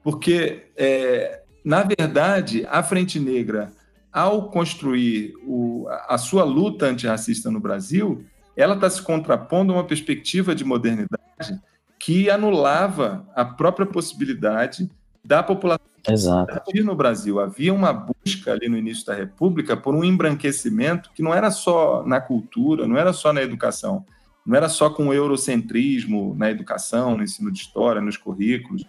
Porque, 0.03 0.67
é, 0.76 1.41
na 1.63 1.84
verdade, 1.84 2.65
a 2.69 2.81
Frente 2.81 3.19
Negra, 3.19 3.71
ao 4.11 4.49
construir 4.49 5.34
o, 5.45 5.88
a 6.07 6.17
sua 6.17 6.43
luta 6.43 6.88
antirracista 6.88 7.51
no 7.51 7.59
Brasil, 7.59 8.23
ela 8.55 8.76
está 8.76 8.89
se 8.89 9.01
contrapondo 9.01 9.71
a 9.71 9.77
uma 9.77 9.84
perspectiva 9.85 10.53
de 10.53 10.65
modernidade 10.65 11.59
que 11.99 12.30
anulava 12.30 13.27
a 13.35 13.43
própria 13.43 13.85
possibilidade 13.85 14.89
da 15.23 15.43
população 15.43 15.89
Exato. 16.07 16.61
no 16.84 16.95
Brasil. 16.95 17.39
Havia 17.39 17.73
uma 17.73 17.93
busca 17.93 18.51
ali 18.51 18.69
no 18.69 18.77
início 18.77 19.05
da 19.05 19.13
República 19.13 19.76
por 19.76 19.95
um 19.95 20.03
embranquecimento 20.03 21.11
que 21.13 21.21
não 21.21 21.34
era 21.34 21.51
só 21.51 22.03
na 22.05 22.21
cultura, 22.21 22.88
não 22.88 22.97
era 22.97 23.13
só 23.13 23.34
na 23.34 23.41
educação, 23.41 24.05
não 24.45 24.55
era 24.55 24.69
só 24.69 24.89
com 24.89 25.07
o 25.07 25.13
eurocentrismo 25.13 26.35
na 26.38 26.49
educação, 26.49 27.17
no 27.17 27.23
ensino 27.23 27.51
de 27.51 27.59
história, 27.59 28.01
nos 28.01 28.17
currículos. 28.17 28.84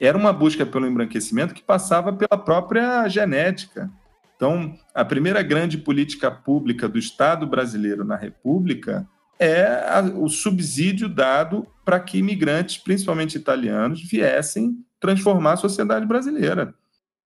Era 0.00 0.16
uma 0.16 0.32
busca 0.32 0.64
pelo 0.66 0.86
embranquecimento 0.86 1.54
que 1.54 1.62
passava 1.62 2.12
pela 2.12 2.36
própria 2.36 3.08
genética. 3.08 3.90
Então, 4.36 4.74
a 4.94 5.04
primeira 5.04 5.42
grande 5.42 5.78
política 5.78 6.30
pública 6.30 6.88
do 6.88 6.98
Estado 6.98 7.46
brasileiro 7.46 8.04
na 8.04 8.16
República 8.16 9.06
é 9.38 9.82
o 10.16 10.28
subsídio 10.28 11.08
dado 11.08 11.66
para 11.84 11.98
que 12.00 12.18
imigrantes, 12.18 12.78
principalmente 12.78 13.36
italianos, 13.36 14.02
viessem 14.02 14.76
transformar 15.02 15.54
a 15.54 15.56
sociedade 15.56 16.06
brasileira. 16.06 16.72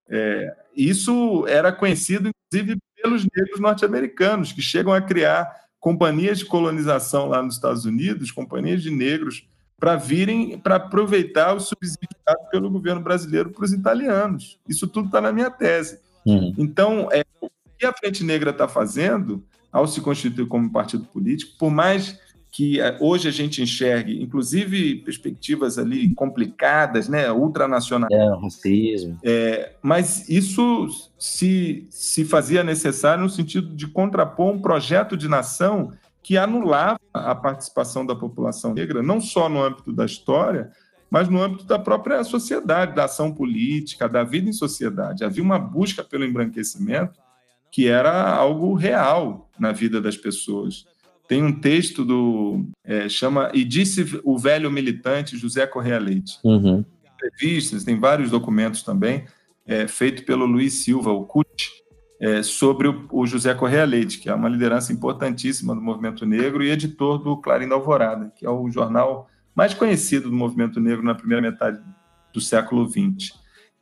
É, 0.09 0.57
isso 0.75 1.47
era 1.47 1.71
conhecido, 1.71 2.31
inclusive, 2.31 2.79
pelos 3.01 3.27
negros 3.37 3.61
norte-americanos, 3.61 4.51
que 4.51 4.63
chegam 4.63 4.95
a 4.95 5.01
criar 5.01 5.55
companhias 5.79 6.39
de 6.39 6.47
colonização 6.47 7.29
lá 7.29 7.43
nos 7.43 7.57
Estados 7.57 7.85
Unidos, 7.85 8.33
companhias 8.33 8.83
de 8.83 8.91
negros, 8.91 9.47
para 9.79 9.95
virem, 9.95 10.59
para 10.59 10.77
aproveitar 10.77 11.55
os 11.55 11.69
subsídios 11.69 12.19
dado 12.27 12.49
pelo 12.51 12.71
governo 12.71 13.03
brasileiro 13.03 13.51
para 13.51 13.65
os 13.67 13.73
italianos. 13.75 14.59
Isso 14.67 14.89
tudo 14.89 15.07
está 15.07 15.21
na 15.21 15.31
minha 15.31 15.51
tese. 15.51 16.01
Uhum. 16.25 16.55
Então, 16.57 17.09
é, 17.13 17.25
o 17.43 17.51
que 17.79 17.85
a 17.85 17.93
Frente 17.93 18.25
Negra 18.25 18.51
está 18.51 18.67
fazendo 18.67 19.45
ao 19.71 19.87
se 19.87 20.01
constituir 20.01 20.49
como 20.49 20.73
partido 20.73 21.05
político, 21.05 21.59
por 21.59 21.71
mais 21.71 22.19
que 22.57 22.81
é, 22.81 22.97
hoje 23.03 23.29
a 23.29 23.31
gente 23.31 23.61
enxergue, 23.61 24.23
inclusive 24.23 24.97
perspectivas 25.01 25.77
ali 25.77 26.15
complicadas, 26.15 27.07
né, 27.07 27.31
ultranacionais. 27.31 28.11
É, 28.11 28.35
racismo. 28.35 29.19
É, 29.23 29.75
mas 29.83 30.27
isso 30.27 30.89
se, 31.19 31.87
se 31.91 32.25
fazia 32.25 32.65
necessário 32.65 33.23
no 33.23 33.29
sentido 33.29 33.77
de 33.77 33.87
contrapor 33.87 34.55
um 34.55 34.59
projeto 34.59 35.19
de 35.19 35.29
nação 35.29 35.93
que 36.23 36.39
anulava 36.39 36.99
a 37.13 37.35
participação 37.35 38.07
da 38.07 38.17
população 38.17 38.73
negra, 38.73 39.03
não 39.03 39.21
só 39.21 39.51
no 39.51 39.63
âmbito 39.63 39.93
da 39.93 40.07
história, 40.07 40.73
mas 41.11 41.29
no 41.29 41.43
âmbito 41.43 41.67
da 41.67 41.79
própria 41.79 42.25
sociedade, 42.25 42.95
da 42.95 43.05
ação 43.05 43.35
política, 43.35 44.09
da 44.09 44.25
vida 44.25 44.49
em 44.49 44.55
sociedade. 44.55 45.25
Havia 45.25 45.45
uma 45.45 45.59
busca 45.59 46.03
pelo 46.03 46.25
embranquecimento 46.25 47.21
que 47.71 47.87
era 47.87 48.35
algo 48.35 48.73
real 48.73 49.51
na 49.59 49.73
vida 49.73 50.01
das 50.01 50.17
pessoas. 50.17 50.87
Tem 51.29 51.43
um 51.43 51.53
texto 51.53 52.05
do. 52.05 52.67
É, 52.85 53.09
chama 53.09 53.51
E 53.53 53.65
Disse 53.65 54.21
o 54.23 54.39
Velho 54.39 54.71
Militante 54.71 55.37
José 55.37 55.67
Correia 55.67 55.99
Leite. 55.99 56.39
Uhum. 56.45 56.85
Entrevistas, 57.15 57.85
tem 57.85 57.99
vários 57.99 58.31
documentos 58.31 58.83
também, 58.83 59.25
é, 59.67 59.89
feito 59.89 60.25
pelo 60.25 60.47
Luiz 60.47 60.85
Silva, 60.85 61.11
o 61.11 61.25
CUT, 61.25 61.73
é, 62.21 62.43
sobre 62.43 62.89
o, 62.89 63.07
o, 63.11 63.27
José 63.27 63.55
Correia 63.55 63.85
Leite, 63.85 64.19
que 64.19 64.29
é 64.29 64.35
uma 64.35 64.49
liderança 64.49 64.93
importantíssima 64.93 65.75
do 65.75 65.81
movimento 65.81 66.25
negro 66.25 66.63
e 66.63 66.71
editor 66.71 67.19
do 67.19 67.37
Clarim 67.37 67.69
da 67.69 67.75
Alvorada, 67.75 68.33
que 68.37 68.47
é 68.47 68.51
o 68.51 68.71
jornal 68.71 69.29
mais 69.55 69.75
conhecido 69.75 70.31
do 70.31 70.37
movimento 70.37 70.79
negro 70.79 71.03
na 71.03 71.15
primeira 71.15 71.43
metade 71.43 71.81
do 72.33 72.41
século 72.41 72.89
XX. 72.89 73.33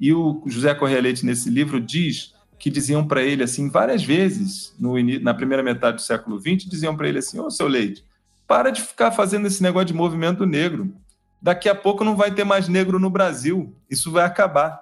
E 0.01 0.13
o 0.13 0.43
José 0.47 0.75
Correia 0.75 1.03
Leite, 1.03 1.27
nesse 1.27 1.51
livro, 1.51 1.81
diz 1.81 2.34
que 2.59 2.71
diziam 2.71 3.07
para 3.07 3.23
ele 3.23 3.43
assim 3.43 3.69
várias 3.69 4.03
vezes 4.03 4.75
no 4.79 4.95
na 5.21 5.35
primeira 5.35 5.63
metade 5.63 5.97
do 5.97 6.03
século 6.03 6.39
XX 6.39 6.69
diziam 6.69 6.97
para 6.97 7.09
ele 7.09 7.19
assim 7.19 7.39
ô 7.39 7.47
oh, 7.47 7.51
seu 7.51 7.69
Leite 7.69 8.05
para 8.47 8.71
de 8.71 8.83
ficar 8.83 9.11
fazendo 9.11 9.47
esse 9.47 9.63
negócio 9.63 9.87
de 9.87 9.95
movimento 9.95 10.45
negro. 10.45 10.95
Daqui 11.41 11.69
a 11.69 11.75
pouco 11.75 12.05
não 12.05 12.17
vai 12.17 12.31
ter 12.31 12.45
mais 12.45 12.69
negro 12.69 12.99
no 12.99 13.11
Brasil. 13.11 13.75
Isso 13.91 14.11
vai 14.11 14.25
acabar. 14.25 14.81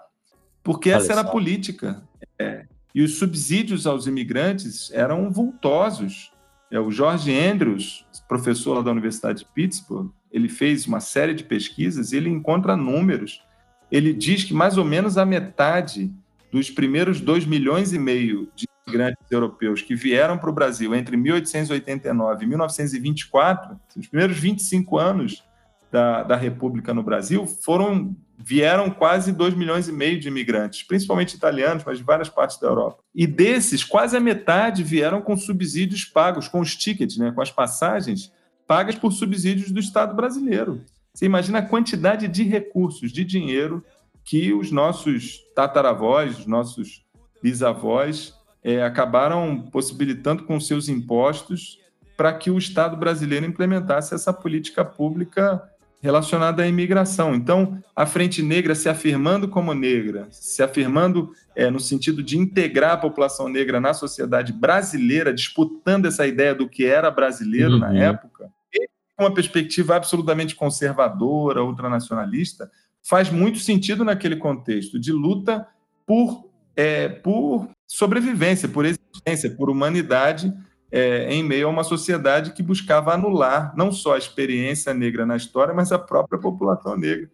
Porque 0.63 0.91
Olha 0.91 0.97
essa 0.97 1.13
era 1.13 1.21
a 1.23 1.25
política. 1.25 2.03
É. 2.39 2.67
e 2.95 3.03
os 3.03 3.19
subsídios 3.19 3.87
aos 3.87 4.07
imigrantes 4.07 4.91
eram 4.93 5.31
vultosos. 5.31 6.33
É, 6.71 6.81
o 6.81 6.91
George 6.91 7.33
Andrews 7.33 8.05
professor 8.29 8.75
lá 8.75 8.83
da 8.83 8.91
Universidade 8.91 9.41
de 9.41 9.45
Pittsburgh 9.45 10.11
ele 10.33 10.49
fez 10.49 10.87
uma 10.87 11.01
série 11.01 11.35
de 11.35 11.45
pesquisas 11.45 12.13
e 12.13 12.17
ele 12.17 12.31
encontra 12.31 12.75
números. 12.75 13.43
Ele 13.91 14.15
diz 14.15 14.45
que 14.45 14.55
mais 14.55 14.79
ou 14.79 14.85
menos 14.85 15.19
a 15.19 15.27
metade 15.27 16.11
dos 16.53 16.71
primeiros 16.71 17.21
2 17.21 17.47
milhões 17.47 17.95
e 17.95 17.99
meio 17.99 18.49
de 18.55 18.69
imigrantes 18.87 19.31
europeus 19.31 19.81
que 19.81 19.95
vieram 19.95 20.37
para 20.37 20.51
o 20.51 20.53
Brasil 20.53 20.95
entre 20.95 21.17
1889 21.17 22.45
e 22.45 22.47
1924, 22.47 23.81
os 23.97 24.07
primeiros 24.07 24.39
25 24.39 24.99
anos 24.99 25.43
da, 25.91 26.23
da 26.23 26.37
República 26.37 26.93
no 26.93 27.03
Brasil, 27.03 27.47
foram 27.47 28.15
vieram 28.45 28.91
quase 28.91 29.33
2 29.33 29.55
milhões 29.55 29.89
e 29.89 29.93
meio 29.93 30.19
de 30.19 30.27
imigrantes, 30.27 30.83
principalmente 30.83 31.37
italianos, 31.37 31.85
mas 31.87 31.99
de 31.99 32.05
várias 32.05 32.29
partes 32.29 32.59
da 32.59 32.67
Europa. 32.67 32.99
E 33.15 33.25
desses, 33.25 33.85
quase 33.85 34.17
a 34.17 34.21
metade 34.21 34.83
vieram 34.83 35.23
com 35.23 35.37
subsídios 35.37 36.05
pagos, 36.05 36.49
com 36.49 36.59
os 36.59 36.75
tickets, 36.75 37.17
né, 37.17 37.31
com 37.31 37.41
as 37.41 37.53
passagens 37.53 38.33
pagas 38.67 38.97
por 38.97 39.13
subsídios 39.13 39.71
do 39.71 39.79
Estado 39.79 40.15
brasileiro. 40.15 40.83
Você 41.15 41.27
imagina 41.27 41.59
a 41.59 41.67
quantidade 41.67 42.27
de 42.27 42.43
recursos, 42.43 43.13
de 43.13 43.23
dinheiro 43.25 43.85
que 44.25 44.53
os 44.53 44.71
nossos 44.71 45.41
tataravós, 45.55 46.41
os 46.41 46.47
nossos 46.47 47.05
bisavós, 47.43 48.35
é, 48.63 48.83
acabaram 48.83 49.61
possibilitando 49.73 50.45
com 50.45 50.61
seus 50.61 50.89
impostos 50.89 51.79
para 52.17 52.33
que 52.33 52.51
o 52.51 52.59
Estado 52.59 52.97
brasileiro 52.97 53.45
implementasse 53.45 54.15
essa 54.15 54.33
política 54.33 54.85
pública 54.85 55.63
relacionada 56.03 56.65
à 56.65 56.67
imigração. 56.67 57.35
Então, 57.35 57.81
a 57.95 58.05
Frente 58.05 58.43
Negra 58.43 58.75
se 58.75 58.89
afirmando 58.89 59.47
como 59.49 59.73
negra, 59.73 60.27
se 60.31 60.61
afirmando 60.61 61.33
é, 61.55 61.71
no 61.71 61.79
sentido 61.79 62.23
de 62.23 62.37
integrar 62.37 62.93
a 62.93 62.97
população 62.97 63.49
negra 63.49 63.81
na 63.81 63.95
sociedade 63.95 64.53
brasileira, 64.53 65.33
disputando 65.33 66.07
essa 66.07 66.27
ideia 66.27 66.55
do 66.55 66.69
que 66.69 66.85
era 66.85 67.11
brasileiro 67.11 67.75
uhum. 67.75 67.79
na 67.79 67.95
época, 67.97 68.51
e 68.75 68.89
com 69.17 69.25
uma 69.25 69.33
perspectiva 69.33 69.95
absolutamente 69.95 70.57
conservadora, 70.57 71.63
ultranacionalista, 71.63 72.69
faz 73.03 73.31
muito 73.31 73.59
sentido 73.59 74.05
naquele 74.05 74.37
contexto 74.37 74.99
de 74.99 75.13
luta 75.13 75.67
por, 76.07 76.49
é, 76.77 77.09
por 77.09 77.69
sobrevivência, 77.87 78.69
por 78.69 78.85
existência, 78.85 79.51
por 79.51 79.69
humanidade, 79.69 80.53
é, 80.91 81.33
em 81.33 81.43
meio 81.43 81.67
a 81.67 81.71
uma 81.71 81.85
sociedade 81.85 82.53
que 82.53 82.63
buscava 82.63 83.15
anular 83.15 83.73
não 83.77 83.91
só 83.91 84.15
a 84.15 84.19
experiência 84.19 84.93
negra 84.93 85.25
na 85.25 85.37
história, 85.37 85.73
mas 85.73 85.91
a 85.91 85.99
própria 85.99 86.39
população 86.39 86.97
negra, 86.97 87.31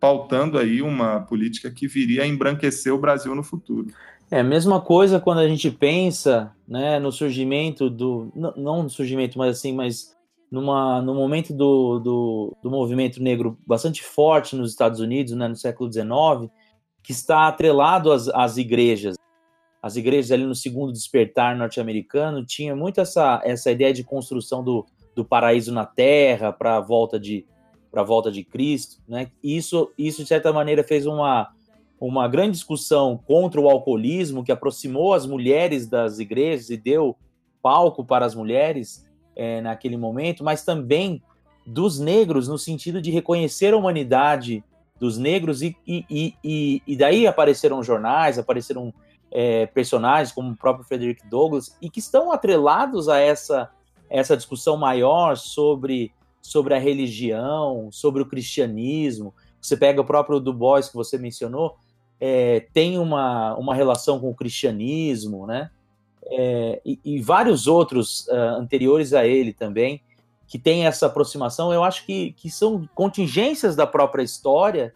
pautando 0.00 0.58
aí 0.58 0.80
uma 0.80 1.20
política 1.20 1.70
que 1.70 1.86
viria 1.86 2.22
a 2.22 2.26
embranquecer 2.26 2.92
o 2.92 2.98
Brasil 2.98 3.34
no 3.34 3.42
futuro. 3.42 3.88
É 4.30 4.40
a 4.40 4.44
mesma 4.44 4.80
coisa 4.80 5.20
quando 5.20 5.38
a 5.38 5.48
gente 5.48 5.70
pensa 5.70 6.50
né, 6.66 6.98
no 6.98 7.12
surgimento 7.12 7.90
do. 7.90 8.32
Não, 8.34 8.82
no 8.82 8.90
surgimento, 8.90 9.38
mas 9.38 9.58
assim, 9.58 9.72
mas 9.72 10.13
numa, 10.54 11.02
no 11.02 11.14
momento 11.14 11.52
do, 11.52 11.98
do, 11.98 12.56
do, 12.62 12.70
movimento 12.70 13.20
negro 13.20 13.58
bastante 13.66 14.04
forte 14.04 14.54
nos 14.54 14.70
Estados 14.70 15.00
Unidos, 15.00 15.32
né, 15.32 15.48
no 15.48 15.56
século 15.56 15.92
XIX, 15.92 16.48
que 17.02 17.10
está 17.10 17.48
atrelado 17.48 18.12
às, 18.12 18.28
às 18.28 18.56
igrejas. 18.56 19.16
As 19.82 19.96
igrejas 19.96 20.30
ali 20.30 20.44
no 20.46 20.54
segundo 20.54 20.92
despertar 20.92 21.56
norte-americano 21.56 22.46
tinha 22.46 22.76
muito 22.76 23.00
essa, 23.00 23.42
essa 23.44 23.68
ideia 23.72 23.92
de 23.92 24.04
construção 24.04 24.62
do, 24.62 24.86
do 25.12 25.24
paraíso 25.24 25.72
na 25.72 25.84
terra 25.84 26.52
para 26.52 26.76
a 26.76 26.80
volta 26.80 27.18
de 27.18 27.44
para 27.90 28.02
volta 28.02 28.28
de 28.30 28.42
Cristo, 28.42 29.00
né? 29.06 29.30
Isso, 29.40 29.92
isso 29.96 30.22
de 30.22 30.28
certa 30.28 30.52
maneira 30.52 30.82
fez 30.82 31.06
uma, 31.06 31.48
uma 32.00 32.26
grande 32.26 32.52
discussão 32.52 33.16
contra 33.24 33.60
o 33.60 33.70
alcoolismo 33.70 34.42
que 34.42 34.50
aproximou 34.50 35.14
as 35.14 35.26
mulheres 35.26 35.86
das 35.86 36.18
igrejas 36.18 36.70
e 36.70 36.76
deu 36.76 37.16
palco 37.62 38.04
para 38.04 38.26
as 38.26 38.34
mulheres 38.34 39.03
é, 39.36 39.60
naquele 39.60 39.96
momento, 39.96 40.44
mas 40.44 40.64
também 40.64 41.22
dos 41.66 41.98
negros, 41.98 42.48
no 42.48 42.58
sentido 42.58 43.00
de 43.00 43.10
reconhecer 43.10 43.72
a 43.72 43.76
humanidade 43.76 44.62
dos 44.98 45.18
negros, 45.18 45.62
e, 45.62 45.76
e, 45.86 46.34
e, 46.42 46.82
e 46.86 46.96
daí 46.96 47.26
apareceram 47.26 47.82
jornais, 47.82 48.38
apareceram 48.38 48.92
é, 49.30 49.66
personagens 49.66 50.32
como 50.32 50.52
o 50.52 50.56
próprio 50.56 50.86
Frederick 50.86 51.26
Douglass, 51.28 51.76
e 51.82 51.90
que 51.90 51.98
estão 51.98 52.30
atrelados 52.30 53.08
a 53.08 53.18
essa, 53.18 53.70
essa 54.08 54.36
discussão 54.36 54.76
maior 54.76 55.36
sobre, 55.36 56.12
sobre 56.40 56.74
a 56.74 56.78
religião, 56.78 57.88
sobre 57.90 58.22
o 58.22 58.26
cristianismo. 58.26 59.34
Você 59.60 59.76
pega 59.76 60.00
o 60.00 60.04
próprio 60.04 60.38
Du 60.38 60.52
Bois, 60.52 60.88
que 60.88 60.94
você 60.94 61.18
mencionou, 61.18 61.76
é, 62.20 62.60
tem 62.72 62.98
uma, 62.98 63.56
uma 63.56 63.74
relação 63.74 64.20
com 64.20 64.30
o 64.30 64.34
cristianismo, 64.34 65.46
né? 65.46 65.70
É, 66.26 66.80
e, 66.84 66.98
e, 67.04 67.20
vários 67.20 67.66
outros 67.66 68.26
uh, 68.28 68.58
anteriores 68.58 69.12
a 69.12 69.26
ele 69.26 69.52
também, 69.52 70.00
que 70.46 70.58
tem 70.58 70.86
essa 70.86 71.06
aproximação, 71.06 71.72
eu 71.72 71.82
acho 71.84 72.04
que, 72.06 72.32
que 72.32 72.50
são 72.50 72.88
contingências 72.94 73.76
da 73.76 73.86
própria 73.86 74.22
história 74.22 74.92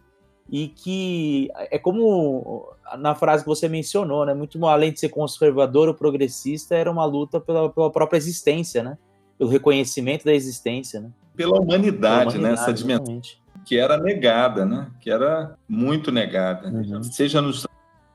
e 0.49 0.67
que 0.67 1.49
é 1.55 1.77
como 1.77 2.73
na 2.97 3.13
frase 3.13 3.43
que 3.43 3.49
você 3.49 3.67
mencionou, 3.67 4.25
né? 4.25 4.33
Muito 4.33 4.63
além 4.65 4.91
de 4.91 4.99
ser 4.99 5.09
conservador 5.09 5.87
ou 5.87 5.93
progressista, 5.93 6.75
era 6.75 6.91
uma 6.91 7.05
luta 7.05 7.39
pela, 7.39 7.69
pela 7.69 7.91
própria 7.91 8.17
existência, 8.17 8.81
né? 8.81 8.97
Pelo 9.37 9.49
reconhecimento 9.49 10.25
da 10.25 10.33
existência, 10.33 10.99
né? 10.99 11.11
Pela 11.35 11.59
humanidade, 11.59 12.33
pela 12.33 12.39
humanidade 12.39 12.39
né? 12.39 12.53
Essa 12.53 12.73
dimensão 12.73 13.21
que 13.65 13.77
era 13.77 13.97
negada, 13.97 14.65
né? 14.65 14.89
Que 14.99 15.11
era 15.11 15.55
muito 15.67 16.11
negada, 16.11 16.69
uhum. 16.69 17.03
seja 17.03 17.41
no 17.41 17.53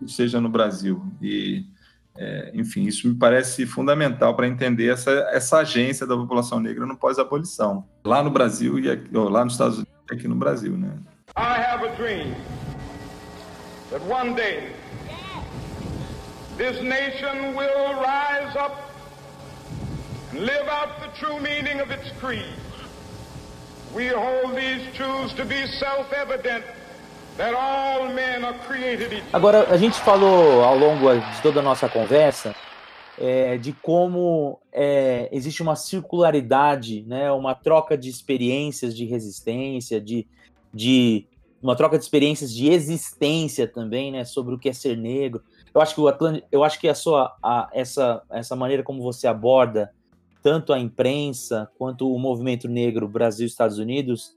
seja 0.07 0.41
no 0.41 0.49
Brasil. 0.49 1.01
E 1.23 1.65
é, 2.16 2.51
enfim, 2.55 2.85
isso 2.85 3.09
me 3.09 3.15
parece 3.15 3.66
fundamental 3.66 4.35
para 4.36 4.47
entender 4.47 4.89
essa, 4.89 5.11
essa 5.32 5.59
agência 5.59 6.07
da 6.07 6.16
população 6.16 6.61
negra 6.61 6.86
no 6.86 6.97
pós-abolição, 6.97 7.85
lá 8.05 8.23
no 8.23 8.31
Brasil 8.31 8.78
e 8.78 8.91
aqui, 8.91 9.16
ou 9.16 9.28
lá 9.28 9.45
nos 9.45 9.55
Estados 9.55 9.77
Unidos 9.78 9.95
e 10.11 10.15
aqui 10.15 10.28
no 10.28 10.36
Brasil, 10.36 10.77
né? 10.77 10.93
I 11.36 11.61
have 11.61 11.85
a 11.85 11.95
dream 11.97 12.35
that 13.91 14.01
one 14.09 14.35
day 14.35 14.70
this 16.57 16.81
nation 16.82 17.57
will 17.57 17.95
rise 18.01 18.55
up 18.57 18.93
and 20.31 20.41
live 20.47 20.69
out 20.69 21.01
the 21.01 21.09
true 21.19 21.41
meaning 21.41 21.81
of 21.81 21.91
its 21.91 22.12
creed. 22.20 22.55
We 23.93 24.09
hold 24.09 24.57
these 24.57 24.86
truths 24.95 25.35
to 25.35 25.45
be 25.45 25.66
self-evident 25.66 26.65
Agora, 29.32 29.69
a 29.73 29.77
gente 29.77 29.98
falou 30.01 30.62
ao 30.62 30.78
longo 30.78 31.12
de 31.12 31.43
toda 31.43 31.61
a 31.61 31.62
nossa 31.62 31.89
conversa 31.89 32.55
é, 33.19 33.56
de 33.59 33.73
como 33.73 34.61
é, 34.73 35.28
existe 35.32 35.62
uma 35.62 35.74
circularidade, 35.74 37.02
né, 37.02 37.31
uma 37.32 37.55
troca 37.55 37.97
de 37.98 38.09
experiências 38.09 38.94
de 38.97 39.05
resistência, 39.05 40.01
de, 40.01 40.27
de, 40.73 41.27
uma 41.62 41.74
troca 41.74 41.98
de 41.98 42.05
experiências 42.05 42.52
de 42.52 42.69
existência 42.69 43.66
também, 43.66 44.12
né, 44.12 44.24
sobre 44.24 44.55
o 44.55 44.59
que 44.59 44.69
é 44.69 44.73
ser 44.73 44.97
negro. 44.97 45.43
Eu 45.74 45.81
acho 45.81 45.94
que 45.94 46.01
o 46.01 46.06
Atlântico, 46.06 46.47
eu 46.52 46.62
acho 46.62 46.78
que 46.78 46.89
a 46.89 46.94
sua 46.94 47.36
a, 47.43 47.69
essa 47.73 48.23
essa 48.31 48.55
maneira 48.55 48.85
como 48.85 49.02
você 49.02 49.27
aborda 49.27 49.93
tanto 50.40 50.73
a 50.73 50.78
imprensa 50.78 51.69
quanto 51.77 52.12
o 52.12 52.19
movimento 52.19 52.69
negro 52.69 53.09
Brasil 53.09 53.44
Estados 53.44 53.78
Unidos 53.78 54.36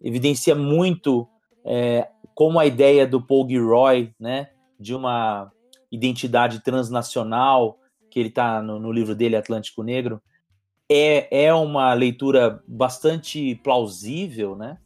evidencia 0.00 0.54
muito 0.54 1.28
é, 1.68 2.08
como 2.34 2.58
a 2.58 2.66
ideia 2.66 3.06
do 3.06 3.20
Paul 3.20 3.48
Gilroy, 3.48 4.12
né, 4.18 4.48
de 4.80 4.94
uma 4.94 5.52
identidade 5.92 6.60
transnacional 6.60 7.78
que 8.10 8.18
ele 8.18 8.30
está 8.30 8.62
no, 8.62 8.78
no 8.80 8.90
livro 8.90 9.14
dele 9.14 9.36
Atlântico 9.36 9.82
Negro 9.82 10.20
é, 10.88 11.44
é 11.44 11.54
uma 11.54 11.92
leitura 11.92 12.62
bastante 12.66 13.54
plausível, 13.56 14.56
né? 14.56 14.78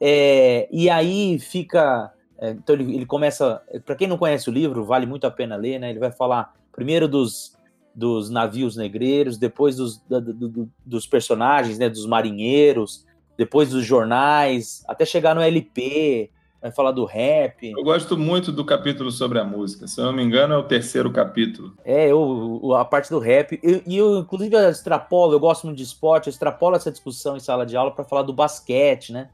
É, 0.00 0.66
e 0.72 0.88
aí 0.88 1.38
fica. 1.38 2.12
É, 2.38 2.50
então 2.50 2.74
ele, 2.74 2.94
ele 2.94 3.06
começa. 3.06 3.62
Para 3.84 3.94
quem 3.94 4.08
não 4.08 4.16
conhece 4.16 4.48
o 4.48 4.52
livro, 4.52 4.84
vale 4.84 5.04
muito 5.04 5.26
a 5.26 5.30
pena 5.30 5.56
ler, 5.56 5.78
né? 5.78 5.90
Ele 5.90 5.98
vai 5.98 6.10
falar 6.10 6.54
primeiro 6.72 7.06
dos, 7.06 7.54
dos 7.94 8.30
navios 8.30 8.76
negreiros, 8.76 9.36
depois 9.36 9.76
dos, 9.76 9.98
do, 9.98 10.20
do, 10.20 10.70
dos 10.86 11.06
personagens, 11.06 11.78
né? 11.78 11.90
Dos 11.90 12.06
marinheiros, 12.06 13.04
depois 13.40 13.70
dos 13.70 13.86
jornais, 13.86 14.84
até 14.86 15.06
chegar 15.06 15.34
no 15.34 15.40
LP, 15.40 16.28
vai 16.60 16.70
falar 16.70 16.90
do 16.90 17.06
rap. 17.06 17.70
Eu 17.70 17.82
gosto 17.82 18.14
muito 18.18 18.52
do 18.52 18.66
capítulo 18.66 19.10
sobre 19.10 19.38
a 19.38 19.44
música. 19.44 19.88
Se 19.88 19.98
eu 19.98 20.04
não 20.04 20.12
me 20.12 20.22
engano, 20.22 20.52
é 20.52 20.58
o 20.58 20.62
terceiro 20.62 21.10
capítulo. 21.10 21.72
É, 21.82 22.08
eu, 22.10 22.74
a 22.74 22.84
parte 22.84 23.08
do 23.08 23.18
rap. 23.18 23.58
E 23.62 23.96
eu, 23.96 24.12
eu, 24.12 24.18
inclusive, 24.18 24.54
eu 24.54 24.68
extrapolo, 24.68 25.32
eu 25.32 25.40
gosto 25.40 25.64
muito 25.64 25.78
de 25.78 25.84
esporte, 25.84 26.26
eu 26.26 26.30
extrapolo 26.30 26.76
essa 26.76 26.90
discussão 26.90 27.34
em 27.34 27.40
sala 27.40 27.64
de 27.64 27.78
aula 27.78 27.90
para 27.92 28.04
falar 28.04 28.20
do 28.20 28.32
basquete, 28.34 29.10
né? 29.10 29.30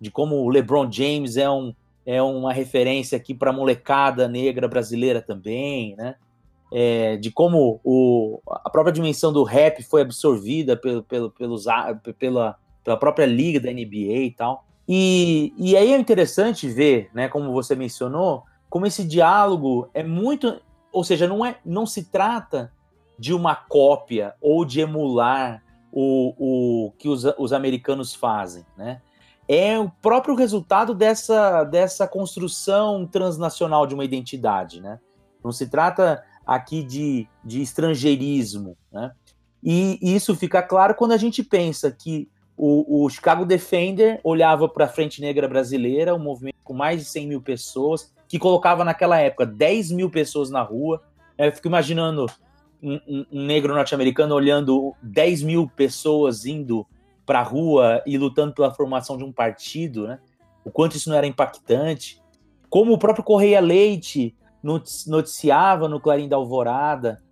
De 0.00 0.08
como 0.08 0.36
o 0.36 0.48
LeBron 0.48 0.88
James 0.88 1.36
é, 1.36 1.50
um, 1.50 1.74
é 2.06 2.22
uma 2.22 2.52
referência 2.52 3.16
aqui 3.16 3.34
para 3.34 3.50
a 3.50 3.52
molecada 3.52 4.28
negra 4.28 4.68
brasileira 4.68 5.20
também, 5.20 5.96
né? 5.96 6.14
É, 6.72 7.16
de 7.16 7.32
como 7.32 7.80
o, 7.82 8.40
a 8.46 8.70
própria 8.70 8.92
dimensão 8.92 9.32
do 9.32 9.42
rap 9.42 9.82
foi 9.82 10.02
absorvida 10.02 10.76
pelo, 10.76 11.02
pelo, 11.02 11.30
pelos, 11.32 11.64
pela, 12.20 12.56
pela 12.88 12.96
própria 12.96 13.26
liga 13.26 13.60
da 13.60 13.70
NBA 13.70 14.24
e 14.24 14.34
tal. 14.34 14.64
E, 14.88 15.52
e 15.58 15.76
aí 15.76 15.92
é 15.92 15.98
interessante 15.98 16.66
ver, 16.66 17.10
né, 17.12 17.28
como 17.28 17.52
você 17.52 17.76
mencionou, 17.76 18.44
como 18.70 18.86
esse 18.86 19.04
diálogo 19.04 19.90
é 19.92 20.02
muito, 20.02 20.58
ou 20.90 21.04
seja, 21.04 21.28
não, 21.28 21.44
é, 21.44 21.58
não 21.66 21.84
se 21.84 22.04
trata 22.04 22.72
de 23.18 23.34
uma 23.34 23.54
cópia 23.54 24.34
ou 24.40 24.64
de 24.64 24.80
emular 24.80 25.62
o, 25.92 26.34
o 26.38 26.92
que 26.92 27.10
os, 27.10 27.24
os 27.36 27.52
americanos 27.52 28.14
fazem, 28.14 28.64
né? 28.76 29.02
É 29.46 29.78
o 29.78 29.90
próprio 29.90 30.34
resultado 30.34 30.94
dessa, 30.94 31.64
dessa 31.64 32.06
construção 32.06 33.06
transnacional 33.06 33.86
de 33.86 33.94
uma 33.94 34.04
identidade, 34.04 34.80
né? 34.80 34.98
Não 35.42 35.52
se 35.52 35.66
trata 35.66 36.22
aqui 36.46 36.82
de, 36.82 37.26
de 37.44 37.60
estrangeirismo, 37.60 38.76
né? 38.92 39.12
E, 39.62 39.98
e 40.00 40.14
isso 40.14 40.36
fica 40.36 40.62
claro 40.62 40.94
quando 40.94 41.12
a 41.12 41.16
gente 41.16 41.42
pensa 41.42 41.90
que 41.90 42.28
o, 42.58 43.04
o 43.04 43.08
Chicago 43.08 43.46
Defender 43.46 44.20
olhava 44.24 44.68
para 44.68 44.86
a 44.86 44.88
Frente 44.88 45.20
Negra 45.20 45.46
Brasileira, 45.46 46.14
um 46.14 46.18
movimento 46.18 46.56
com 46.64 46.74
mais 46.74 47.00
de 47.00 47.06
100 47.06 47.28
mil 47.28 47.40
pessoas, 47.40 48.12
que 48.26 48.38
colocava 48.38 48.84
naquela 48.84 49.18
época 49.18 49.46
10 49.46 49.92
mil 49.92 50.10
pessoas 50.10 50.50
na 50.50 50.60
rua. 50.60 51.00
Eu 51.38 51.52
fico 51.52 51.68
imaginando 51.68 52.26
um, 52.82 52.94
um, 53.08 53.26
um 53.32 53.46
negro 53.46 53.72
norte-americano 53.72 54.34
olhando 54.34 54.92
10 55.02 55.42
mil 55.42 55.68
pessoas 55.68 56.44
indo 56.44 56.84
para 57.24 57.40
a 57.40 57.44
rua 57.44 58.02
e 58.04 58.18
lutando 58.18 58.52
pela 58.52 58.74
formação 58.74 59.16
de 59.16 59.22
um 59.22 59.32
partido, 59.32 60.08
né? 60.08 60.18
O 60.64 60.70
quanto 60.70 60.96
isso 60.96 61.08
não 61.08 61.16
era 61.16 61.26
impactante. 61.26 62.20
Como 62.68 62.92
o 62.92 62.98
próprio 62.98 63.24
Correia 63.24 63.60
Leite 63.60 64.36
noticiava 65.06 65.88
no 65.88 66.00
Clarim 66.00 66.28
da 66.28 66.36
Alvorada, 66.36 67.22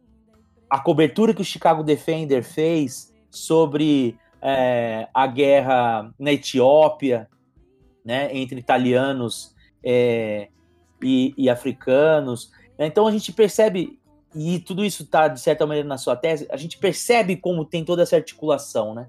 a 0.70 0.78
cobertura 0.78 1.34
que 1.34 1.42
o 1.42 1.44
Chicago 1.44 1.82
Defender 1.82 2.42
fez 2.42 3.12
sobre 3.30 4.16
é, 4.42 5.08
a 5.12 5.26
guerra 5.26 6.12
na 6.18 6.32
Etiópia, 6.32 7.28
né, 8.04 8.34
entre 8.36 8.58
italianos 8.58 9.54
é, 9.84 10.48
e, 11.02 11.34
e, 11.36 11.50
africanos. 11.50 12.52
Então 12.78 13.06
a 13.06 13.10
gente 13.10 13.32
percebe, 13.32 13.98
e 14.34 14.60
tudo 14.60 14.84
isso 14.84 15.02
está 15.02 15.28
de 15.28 15.40
certa 15.40 15.66
maneira 15.66 15.88
na 15.88 15.98
sua 15.98 16.14
tese, 16.14 16.46
a 16.50 16.56
gente 16.56 16.78
percebe 16.78 17.36
como 17.36 17.64
tem 17.64 17.84
toda 17.84 18.02
essa 18.02 18.16
articulação, 18.16 18.94
né? 18.94 19.08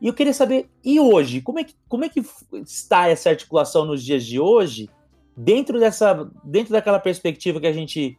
E 0.00 0.06
eu 0.06 0.14
queria 0.14 0.32
saber, 0.32 0.68
e 0.84 1.00
hoje, 1.00 1.40
como 1.40 1.58
é 1.58 1.64
que, 1.64 1.74
como 1.88 2.04
é 2.04 2.08
que 2.08 2.22
está 2.64 3.08
essa 3.08 3.30
articulação 3.30 3.84
nos 3.84 4.04
dias 4.04 4.24
de 4.24 4.38
hoje, 4.38 4.88
dentro 5.36 5.80
dessa, 5.80 6.30
dentro 6.44 6.72
daquela 6.72 7.00
perspectiva 7.00 7.60
que 7.60 7.66
a 7.66 7.72
gente 7.72 8.16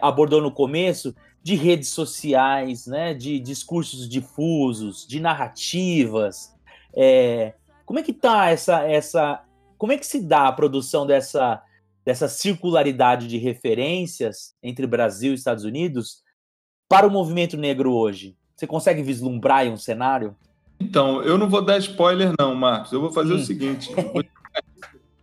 abordou 0.00 0.40
no 0.40 0.50
começo, 0.50 1.14
de 1.42 1.54
redes 1.54 1.88
sociais, 1.88 2.86
né, 2.86 3.14
de 3.14 3.38
discursos 3.38 4.08
difusos, 4.08 5.06
de 5.06 5.20
narrativas. 5.20 6.54
É, 6.94 7.54
como 7.86 7.98
é 7.98 8.02
que 8.02 8.12
tá 8.12 8.50
essa, 8.50 8.82
essa, 8.82 9.42
como 9.76 9.92
é 9.92 9.96
que 9.96 10.06
se 10.06 10.20
dá 10.20 10.48
a 10.48 10.52
produção 10.52 11.06
dessa, 11.06 11.62
dessa 12.04 12.28
circularidade 12.28 13.26
de 13.26 13.38
referências 13.38 14.54
entre 14.62 14.86
Brasil 14.86 15.32
e 15.32 15.36
Estados 15.36 15.64
Unidos 15.64 16.22
para 16.88 17.06
o 17.06 17.10
movimento 17.10 17.56
negro 17.56 17.92
hoje? 17.94 18.36
Você 18.54 18.66
consegue 18.66 19.02
vislumbrar 19.02 19.66
um 19.68 19.76
cenário? 19.76 20.36
Então, 20.80 21.22
eu 21.22 21.38
não 21.38 21.48
vou 21.48 21.62
dar 21.62 21.78
spoiler 21.78 22.32
não, 22.38 22.54
Marcos. 22.54 22.92
Eu 22.92 23.00
vou 23.00 23.12
fazer 23.12 23.34
hum. 23.34 23.36
o 23.36 23.44
seguinte. 23.44 23.92
Vou 23.94 24.24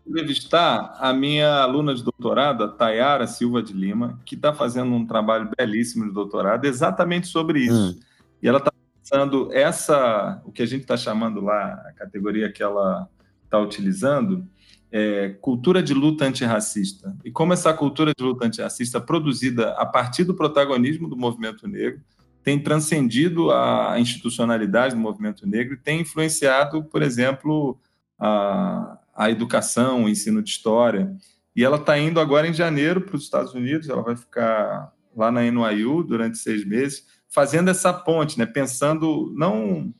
entrevistar 0.08 0.96
a 1.00 1.12
minha 1.14 1.62
aluna 1.62 1.94
de 1.94 2.04
doutorado, 2.04 2.64
a 2.64 2.68
Tayara 2.68 3.26
Silva 3.28 3.62
de 3.62 3.74
Lima, 3.74 4.20
que 4.26 4.36
está 4.36 4.54
fazendo 4.54 4.94
um 4.94 5.06
trabalho 5.06 5.50
belíssimo 5.58 6.06
de 6.06 6.12
doutorado 6.12 6.66
exatamente 6.66 7.28
sobre 7.28 7.62
isso. 7.62 7.98
Hum. 7.98 8.00
E 8.42 8.48
ela 8.48 8.60
está 8.60 8.72
pensando 9.02 9.50
essa, 9.52 10.42
o 10.46 10.52
que 10.52 10.62
a 10.62 10.66
gente 10.66 10.82
está 10.82 10.96
chamando 10.96 11.42
lá, 11.42 11.74
a 11.88 11.94
categoria 11.94 12.52
que 12.52 12.62
ela 12.62 13.10
está 13.44 13.60
utilizando, 13.60 14.48
é 14.92 15.30
cultura 15.42 15.82
de 15.82 15.94
luta 15.94 16.26
antirracista. 16.26 17.16
E 17.24 17.32
como 17.32 17.54
essa 17.54 17.74
cultura 17.74 18.14
de 18.18 18.24
luta 18.24 18.46
antirracista, 18.46 19.02
produzida 19.02 19.72
a 19.74 19.86
partir 19.86 20.24
do 20.24 20.36
protagonismo 20.36 21.10
do 21.10 21.18
movimento 21.18 21.68
negro, 21.68 22.02
tem 22.44 22.60
transcendido 22.60 23.52
a 23.52 24.00
institucionalidade 24.00 24.94
do 24.94 25.02
movimento 25.02 25.48
negro 25.48 25.74
e 25.74 25.78
tem 25.78 26.02
influenciado, 26.02 26.84
por 26.84 27.02
exemplo, 27.02 27.80
a, 28.20 29.00
a 29.16 29.30
educação, 29.30 30.04
o 30.04 30.10
ensino 30.10 30.44
de 30.44 30.50
história. 30.50 31.16
E 31.56 31.64
ela 31.64 31.78
está 31.78 31.98
indo 31.98 32.20
agora 32.20 32.48
em 32.48 32.54
janeiro 32.54 33.02
para 33.02 33.16
os 33.16 33.24
Estados 33.24 33.54
Unidos, 33.54 33.88
ela 33.88 34.04
vai 34.04 34.16
ficar 34.16 34.92
lá 35.16 35.32
na 35.32 35.50
NYU 35.50 36.04
durante 36.04 36.38
seis 36.38 36.66
meses, 36.66 37.06
fazendo 37.30 37.70
essa 37.70 37.94
ponte, 37.94 38.38
né? 38.38 38.46
pensando 38.46 39.34
não 39.36 39.94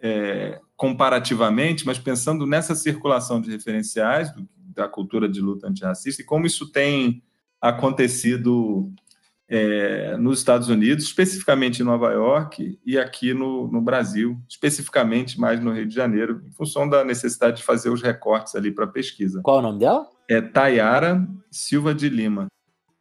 é, 0.00 0.60
comparativamente, 0.76 1.86
mas 1.86 1.98
pensando 1.98 2.46
nessa 2.46 2.74
circulação 2.74 3.40
de 3.40 3.50
referenciais 3.50 4.32
do, 4.34 4.46
da 4.74 4.86
cultura 4.86 5.28
de 5.28 5.40
luta 5.40 5.66
antirracista 5.66 6.22
e 6.22 6.24
como 6.24 6.46
isso 6.46 6.70
tem 6.70 7.22
acontecido 7.60 8.92
é, 9.48 10.16
nos 10.18 10.38
Estados 10.38 10.68
Unidos, 10.68 11.04
especificamente 11.04 11.80
em 11.80 11.84
Nova 11.84 12.12
York 12.12 12.78
e 12.84 12.98
aqui 12.98 13.32
no, 13.32 13.66
no, 13.68 13.80
Brasil, 13.80 14.38
especificamente 14.48 15.40
mais 15.40 15.58
no 15.58 15.72
Rio 15.72 15.86
de 15.86 15.94
Janeiro, 15.94 16.42
em 16.46 16.52
função 16.52 16.88
da 16.88 17.02
necessidade 17.02 17.58
de 17.58 17.62
fazer 17.62 17.88
os 17.88 18.02
recortes 18.02 18.54
ali 18.54 18.70
para 18.70 18.84
a 18.84 18.88
pesquisa. 18.88 19.40
Qual 19.42 19.56
é 19.56 19.60
o 19.60 19.62
nome 19.62 19.78
dela? 19.78 20.06
É 20.28 20.40
Tayara 20.40 21.26
Silva 21.50 21.94
de 21.94 22.08
Lima. 22.08 22.46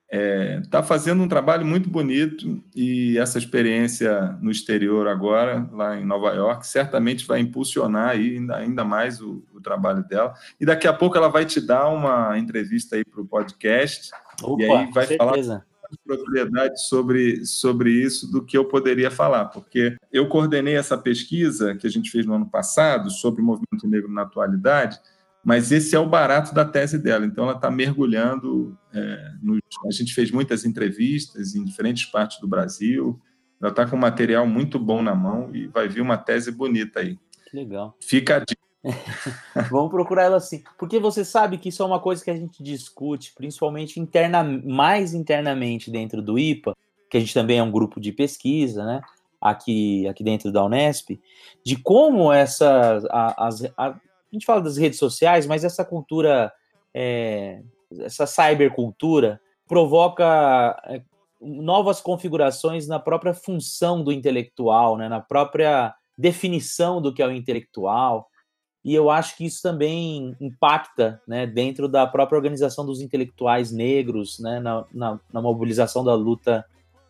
Está 0.10 0.18
é, 0.18 0.62
tá 0.72 0.82
fazendo 0.82 1.22
um 1.22 1.28
trabalho 1.28 1.66
muito 1.66 1.90
bonito 1.90 2.64
e 2.74 3.18
essa 3.18 3.38
experiência 3.38 4.38
no 4.42 4.50
exterior 4.50 5.06
agora, 5.06 5.70
lá 5.74 5.98
em 5.98 6.06
Nova 6.06 6.34
York, 6.34 6.66
certamente 6.66 7.28
vai 7.28 7.42
impulsionar 7.42 8.12
ainda, 8.12 8.56
ainda 8.56 8.86
mais 8.86 9.20
o, 9.20 9.44
o 9.54 9.60
trabalho 9.60 10.08
dela. 10.08 10.34
E 10.62 10.66
daqui 10.66 10.88
a 10.88 10.94
pouco 10.94 11.18
ela 11.18 11.28
vai 11.28 11.44
te 11.44 11.60
dar 11.60 11.90
uma 11.90 12.40
entrevista 12.40 12.96
aí 12.96 13.04
para 13.04 13.20
o 13.20 13.28
podcast 13.28 14.12
Opa, 14.42 14.64
e 14.64 14.72
aí 14.72 14.92
vai 14.94 15.08
falar 15.18 15.66
propriedade 16.06 16.82
sobre, 16.88 17.46
sobre 17.46 17.92
isso 17.92 18.32
do 18.32 18.44
que 18.44 18.58
eu 18.58 18.66
poderia 18.66 19.12
falar, 19.12 19.46
porque 19.46 19.96
eu 20.12 20.28
coordenei 20.28 20.76
essa 20.76 20.98
pesquisa 20.98 21.76
que 21.76 21.88
a 21.88 21.90
gente 21.90 22.10
fez 22.12 22.26
no 22.26 22.34
ano 22.34 22.50
passado 22.50 23.10
sobre 23.10 23.42
o 23.42 23.46
movimento 23.46 23.88
negro 23.88 24.12
na 24.12 24.24
atualidade, 24.24 25.00
mas 25.44 25.72
esse 25.72 25.96
é 25.96 26.00
o 26.00 26.10
barato 26.10 26.54
da 26.54 26.66
tese 26.66 26.98
dela. 26.98 27.26
Então, 27.26 27.46
ela 27.46 27.56
está 27.56 27.72
mergulhando. 27.72 28.78
É, 28.94 29.32
no, 29.42 29.58
a 29.86 29.92
gente 29.92 30.14
fez 30.14 30.30
muitas 30.30 30.66
entrevistas 30.66 31.56
em 31.56 31.64
diferentes 31.64 32.06
partes 32.06 32.42
do 32.42 32.48
Brasil. 32.48 33.18
Ela 33.62 33.70
está 33.70 33.88
com 33.88 33.96
material 33.96 34.46
muito 34.46 34.78
bom 34.78 35.02
na 35.02 35.16
mão 35.16 35.50
e 35.56 35.68
vai 35.68 35.88
vir 35.88 36.02
uma 36.02 36.18
tese 36.18 36.52
bonita 36.52 37.00
aí. 37.00 37.18
Que 37.50 37.56
legal. 37.56 37.98
Fica 38.02 38.36
a 38.36 38.40
dica 38.40 38.67
Vamos 39.70 39.90
procurar 39.90 40.24
ela 40.24 40.38
assim. 40.38 40.64
Porque 40.78 41.00
você 41.00 41.26
sabe 41.26 41.58
que 41.58 41.70
isso 41.70 41.82
é 41.84 41.86
uma 41.86 42.00
coisa 42.00 42.24
que 42.24 42.32
a 42.32 42.36
gente 42.36 42.64
discute, 42.64 43.34
principalmente 43.36 44.00
interna, 44.00 44.44
mais 44.44 45.14
internamente 45.14 45.92
dentro 45.92 46.22
do 46.22 46.38
IPA, 46.38 46.76
que 47.10 47.18
a 47.18 47.20
gente 47.20 47.34
também 47.34 47.60
é 47.60 47.64
um 47.64 47.72
grupo 47.72 48.00
de 48.00 48.12
pesquisa, 48.12 48.86
né? 48.86 49.02
Aqui, 49.40 50.08
aqui 50.08 50.24
dentro 50.24 50.52
da 50.52 50.66
Unesp, 50.66 51.20
de 51.64 51.76
como 51.76 52.32
essa. 52.32 53.00
A, 53.10 53.48
a, 53.48 53.50
a, 53.78 53.88
a 53.90 54.00
gente 54.32 54.46
fala 54.46 54.62
das 54.62 54.78
redes 54.78 54.98
sociais, 54.98 55.46
mas 55.46 55.64
essa 55.64 55.86
cultura 55.86 56.52
é, 56.94 57.62
essa 58.00 58.26
cybercultura 58.26 59.40
provoca 59.68 60.80
é, 60.86 61.02
novas 61.40 62.02
configurações 62.02 62.88
na 62.88 63.00
própria 63.00 63.34
função 63.34 64.04
do 64.04 64.12
intelectual, 64.12 64.98
né, 64.98 65.08
na 65.08 65.20
própria 65.20 65.94
definição 66.18 67.02
do 67.02 67.14
que 67.14 67.22
é 67.22 67.28
o 67.28 67.32
intelectual. 67.32 68.30
E 68.88 68.96
eu 68.96 69.10
acho 69.10 69.36
que 69.36 69.46
isso 69.46 69.62
também 69.62 70.34
impacta 70.40 71.22
né, 71.28 71.46
dentro 71.46 71.90
da 71.90 72.08
própria 72.08 72.38
organização 72.38 72.86
dos 72.86 73.02
intelectuais 73.02 73.70
negros, 73.70 74.40
né, 74.40 74.62
na, 74.62 74.86
na, 74.94 75.20
na 75.34 75.42
mobilização 75.42 76.06
da 76.06 76.16
luta 76.16 76.66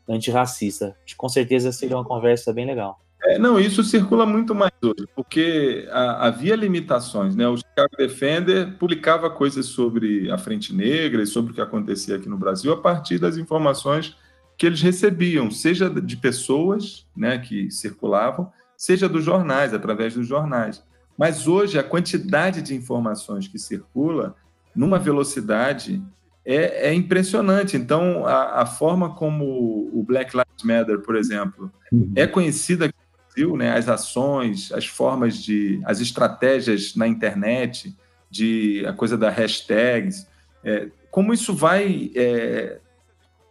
antirracista. 0.09 0.97
Com 1.15 1.29
certeza 1.29 1.71
seria 1.71 1.95
uma 1.95 2.03
conversa 2.03 2.51
bem 2.51 2.65
legal. 2.65 2.99
É, 3.21 3.37
não, 3.37 3.59
isso 3.59 3.83
circula 3.83 4.25
muito 4.25 4.55
mais 4.55 4.71
hoje, 4.81 5.07
porque 5.15 5.87
a, 5.91 6.25
havia 6.25 6.55
limitações. 6.55 7.35
Né? 7.35 7.47
O 7.47 7.57
Chicago 7.57 7.95
Defender 7.95 8.75
publicava 8.79 9.29
coisas 9.29 9.67
sobre 9.67 10.31
a 10.31 10.37
Frente 10.39 10.73
Negra 10.73 11.21
e 11.21 11.27
sobre 11.27 11.51
o 11.51 11.53
que 11.53 11.61
acontecia 11.61 12.15
aqui 12.15 12.27
no 12.27 12.39
Brasil 12.39 12.73
a 12.73 12.77
partir 12.77 13.19
das 13.19 13.37
informações 13.37 14.17
que 14.57 14.65
eles 14.65 14.81
recebiam, 14.81 15.51
seja 15.51 15.91
de 15.91 16.17
pessoas 16.17 17.05
né, 17.15 17.37
que 17.37 17.69
circulavam, 17.69 18.51
seja 18.75 19.07
dos 19.07 19.23
jornais, 19.23 19.75
através 19.75 20.15
dos 20.15 20.27
jornais. 20.27 20.86
Mas 21.17 21.47
hoje 21.47 21.79
a 21.79 21.83
quantidade 21.83 22.61
de 22.61 22.75
informações 22.75 23.47
que 23.47 23.57
circula 23.57 24.35
numa 24.75 24.99
velocidade 24.99 26.01
é, 26.45 26.89
é 26.89 26.93
impressionante. 26.93 27.75
Então, 27.75 28.25
a, 28.25 28.61
a, 28.61 28.65
forma 28.65 29.15
como 29.15 29.89
o 29.91 30.03
Black 30.03 30.31
Lives 30.33 30.63
Matter, 30.63 30.99
por 30.99 31.15
exemplo, 31.15 31.71
uhum. 31.91 32.13
é 32.15 32.25
conhecida 32.27 32.85
aqui 32.85 32.95
no 32.95 33.25
Brasil, 33.25 33.57
né, 33.57 33.77
as 33.77 33.89
ações, 33.89 34.71
as 34.71 34.85
formas 34.85 35.37
de, 35.37 35.81
as 35.83 35.99
estratégias 35.99 36.95
na 36.95 37.07
internet, 37.07 37.93
de 38.29 38.85
a 38.85 38.93
coisa 38.93 39.17
da 39.17 39.29
hashtags, 39.29 40.27
é, 40.63 40.89
como 41.09 41.33
isso 41.33 41.53
vai 41.53 42.11
é, 42.15 42.79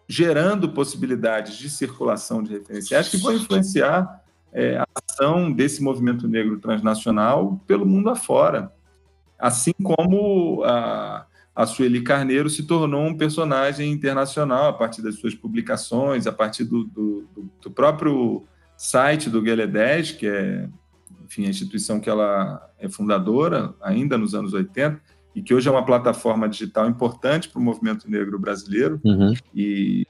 gerando 0.08 0.70
possibilidades 0.70 1.56
de 1.56 1.68
circulação 1.68 2.42
de 2.42 2.52
referenciais 2.52 3.08
que 3.08 3.16
vão 3.16 3.34
influenciar 3.34 4.22
é, 4.56 4.78
a 4.78 4.86
ação 5.06 5.52
desse 5.52 5.82
movimento 5.82 6.26
negro 6.26 6.58
transnacional 6.58 7.60
pelo 7.66 7.84
mundo 7.84 8.08
afora. 8.08 8.72
Assim 9.38 9.74
como 9.82 10.62
a, 10.64 11.26
a 11.54 11.66
Sueli 11.66 12.00
Carneiro 12.00 12.48
se 12.48 12.62
tornou 12.62 13.02
um 13.02 13.14
personagem 13.14 13.92
internacional 13.92 14.68
a 14.68 14.72
partir 14.72 15.02
das 15.02 15.16
suas 15.16 15.34
publicações, 15.34 16.26
a 16.26 16.32
partir 16.32 16.64
do, 16.64 16.84
do, 16.84 17.28
do 17.60 17.70
próprio 17.70 18.44
site 18.78 19.28
do 19.28 19.42
Guelé 19.42 19.66
10, 19.66 20.12
que 20.12 20.26
é 20.26 20.66
enfim, 21.26 21.44
a 21.44 21.50
instituição 21.50 22.00
que 22.00 22.08
ela 22.08 22.70
é 22.78 22.88
fundadora, 22.88 23.74
ainda 23.82 24.16
nos 24.16 24.34
anos 24.34 24.54
80, 24.54 24.98
e 25.34 25.42
que 25.42 25.52
hoje 25.52 25.68
é 25.68 25.70
uma 25.70 25.84
plataforma 25.84 26.48
digital 26.48 26.88
importante 26.88 27.50
para 27.50 27.60
o 27.60 27.62
movimento 27.62 28.10
negro 28.10 28.38
brasileiro, 28.38 28.98
uhum. 29.04 29.34
e, 29.54 30.06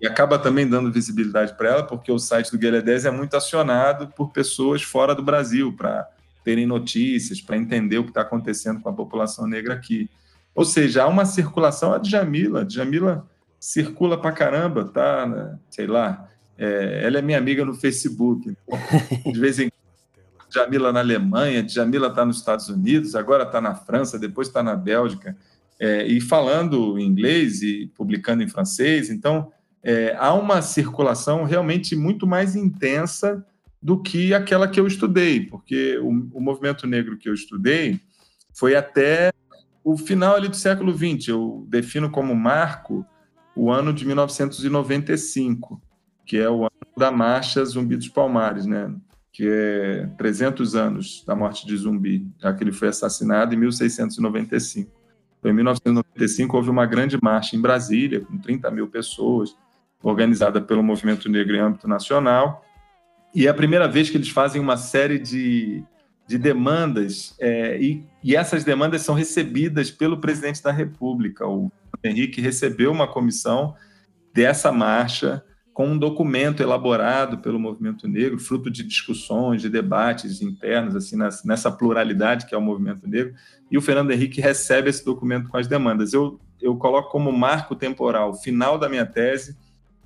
e, 0.00 0.06
acaba 0.06 0.38
também 0.38 0.68
dando 0.68 0.92
visibilidade 0.92 1.56
para 1.56 1.68
ela, 1.68 1.82
porque 1.82 2.10
o 2.10 2.18
site 2.18 2.50
do 2.50 2.58
10 2.58 3.04
é 3.04 3.10
muito 3.10 3.36
acionado 3.36 4.08
por 4.08 4.30
pessoas 4.30 4.82
fora 4.82 5.14
do 5.14 5.22
Brasil, 5.22 5.72
para 5.72 6.08
terem 6.44 6.66
notícias, 6.66 7.40
para 7.40 7.56
entender 7.56 7.98
o 7.98 8.04
que 8.04 8.10
está 8.10 8.22
acontecendo 8.22 8.80
com 8.80 8.88
a 8.88 8.92
população 8.92 9.46
negra 9.46 9.74
aqui. 9.74 10.08
Ou 10.54 10.64
seja, 10.64 11.04
há 11.04 11.06
uma 11.06 11.24
circulação. 11.24 11.92
A 11.92 11.98
Djamila, 11.98 12.64
Djamila 12.64 13.26
circula 13.60 14.20
pra 14.20 14.32
caramba, 14.32 14.84
tá? 14.84 15.26
Né? 15.26 15.58
Sei 15.70 15.86
lá. 15.86 16.28
É, 16.56 17.02
ela 17.04 17.18
é 17.18 17.22
minha 17.22 17.38
amiga 17.38 17.64
no 17.64 17.74
Facebook. 17.74 18.50
Então, 18.50 19.32
de 19.32 19.38
vez 19.38 19.58
em 19.58 19.68
quando, 19.68 20.50
Djamila 20.50 20.92
na 20.92 21.00
Alemanha, 21.00 21.62
Djamila 21.62 22.08
está 22.08 22.24
nos 22.24 22.38
Estados 22.38 22.68
Unidos, 22.68 23.14
agora 23.14 23.44
está 23.44 23.60
na 23.60 23.74
França, 23.74 24.18
depois 24.18 24.48
está 24.48 24.62
na 24.62 24.74
Bélgica, 24.74 25.36
é, 25.78 26.06
e 26.06 26.20
falando 26.20 26.98
inglês 26.98 27.62
e 27.62 27.92
publicando 27.94 28.42
em 28.42 28.48
francês. 28.48 29.10
Então, 29.10 29.52
é, 29.82 30.16
há 30.18 30.34
uma 30.34 30.60
circulação 30.62 31.44
realmente 31.44 31.94
muito 31.94 32.26
mais 32.26 32.56
intensa 32.56 33.44
do 33.80 34.02
que 34.02 34.34
aquela 34.34 34.68
que 34.68 34.80
eu 34.80 34.86
estudei, 34.86 35.46
porque 35.46 35.98
o, 35.98 36.08
o 36.34 36.40
movimento 36.40 36.86
negro 36.86 37.16
que 37.16 37.28
eu 37.28 37.34
estudei 37.34 38.00
foi 38.52 38.74
até 38.74 39.32
o 39.84 39.96
final 39.96 40.34
ali 40.34 40.48
do 40.48 40.56
século 40.56 40.92
XX, 40.92 41.28
eu 41.28 41.66
defino 41.68 42.10
como 42.10 42.34
marco 42.34 43.06
o 43.54 43.70
ano 43.70 43.92
de 43.92 44.04
1995, 44.04 45.80
que 46.26 46.36
é 46.36 46.50
o 46.50 46.62
ano 46.62 46.70
da 46.96 47.10
marcha 47.10 47.64
Zumbi 47.64 47.96
dos 47.96 48.08
Palmares, 48.08 48.66
né? 48.66 48.92
que 49.38 49.48
é 49.48 50.08
300 50.18 50.74
anos 50.74 51.24
da 51.24 51.36
morte 51.36 51.64
de 51.64 51.76
Zumbi, 51.76 52.26
já 52.40 52.52
que 52.52 52.64
ele 52.64 52.72
foi 52.72 52.88
assassinado 52.88 53.54
em 53.54 53.58
1695. 53.58 54.90
Então, 55.38 55.50
em 55.50 55.54
1995, 55.54 56.56
houve 56.56 56.68
uma 56.68 56.84
grande 56.84 57.16
marcha 57.22 57.54
em 57.54 57.60
Brasília, 57.60 58.20
com 58.20 58.36
30 58.36 58.68
mil 58.72 58.88
pessoas, 58.88 59.56
organizada 60.02 60.60
pelo 60.60 60.82
Movimento 60.82 61.28
Negro 61.28 61.56
em 61.56 61.60
âmbito 61.60 61.88
nacional. 61.88 62.64
E 63.34 63.46
é 63.46 63.50
a 63.50 63.54
primeira 63.54 63.88
vez 63.88 64.10
que 64.10 64.16
eles 64.16 64.28
fazem 64.28 64.60
uma 64.60 64.76
série 64.76 65.18
de 65.18 65.84
de 66.28 66.36
demandas, 66.36 67.34
é, 67.40 67.80
e, 67.80 68.04
e, 68.22 68.36
essas 68.36 68.62
demandas 68.62 69.00
são 69.00 69.14
recebidas 69.14 69.90
pelo 69.90 70.20
presidente 70.20 70.62
da 70.62 70.70
República. 70.70 71.46
O 71.46 71.72
Henrique 72.04 72.38
recebeu 72.38 72.92
uma 72.92 73.08
comissão 73.08 73.74
dessa 74.34 74.70
marcha 74.70 75.42
com 75.72 75.86
um 75.86 75.96
documento 75.96 76.62
elaborado 76.62 77.38
pelo 77.38 77.58
movimento 77.58 78.06
negro, 78.06 78.38
fruto 78.38 78.70
de 78.70 78.82
discussões, 78.82 79.62
de 79.62 79.70
debates 79.70 80.42
internos, 80.42 80.94
assim, 80.94 81.16
nessa 81.46 81.72
pluralidade 81.72 82.44
que 82.44 82.54
é 82.54 82.58
o 82.58 82.60
movimento 82.60 83.08
negro, 83.08 83.32
e 83.70 83.78
o 83.78 83.80
Fernando 83.80 84.10
Henrique 84.10 84.38
recebe 84.38 84.90
esse 84.90 85.02
documento 85.02 85.48
com 85.48 85.56
as 85.56 85.66
demandas. 85.66 86.12
Eu, 86.12 86.38
eu 86.60 86.76
coloco 86.76 87.10
como 87.10 87.32
marco 87.32 87.74
temporal, 87.74 88.34
final 88.34 88.76
da 88.76 88.86
minha 88.86 89.06
tese, 89.06 89.56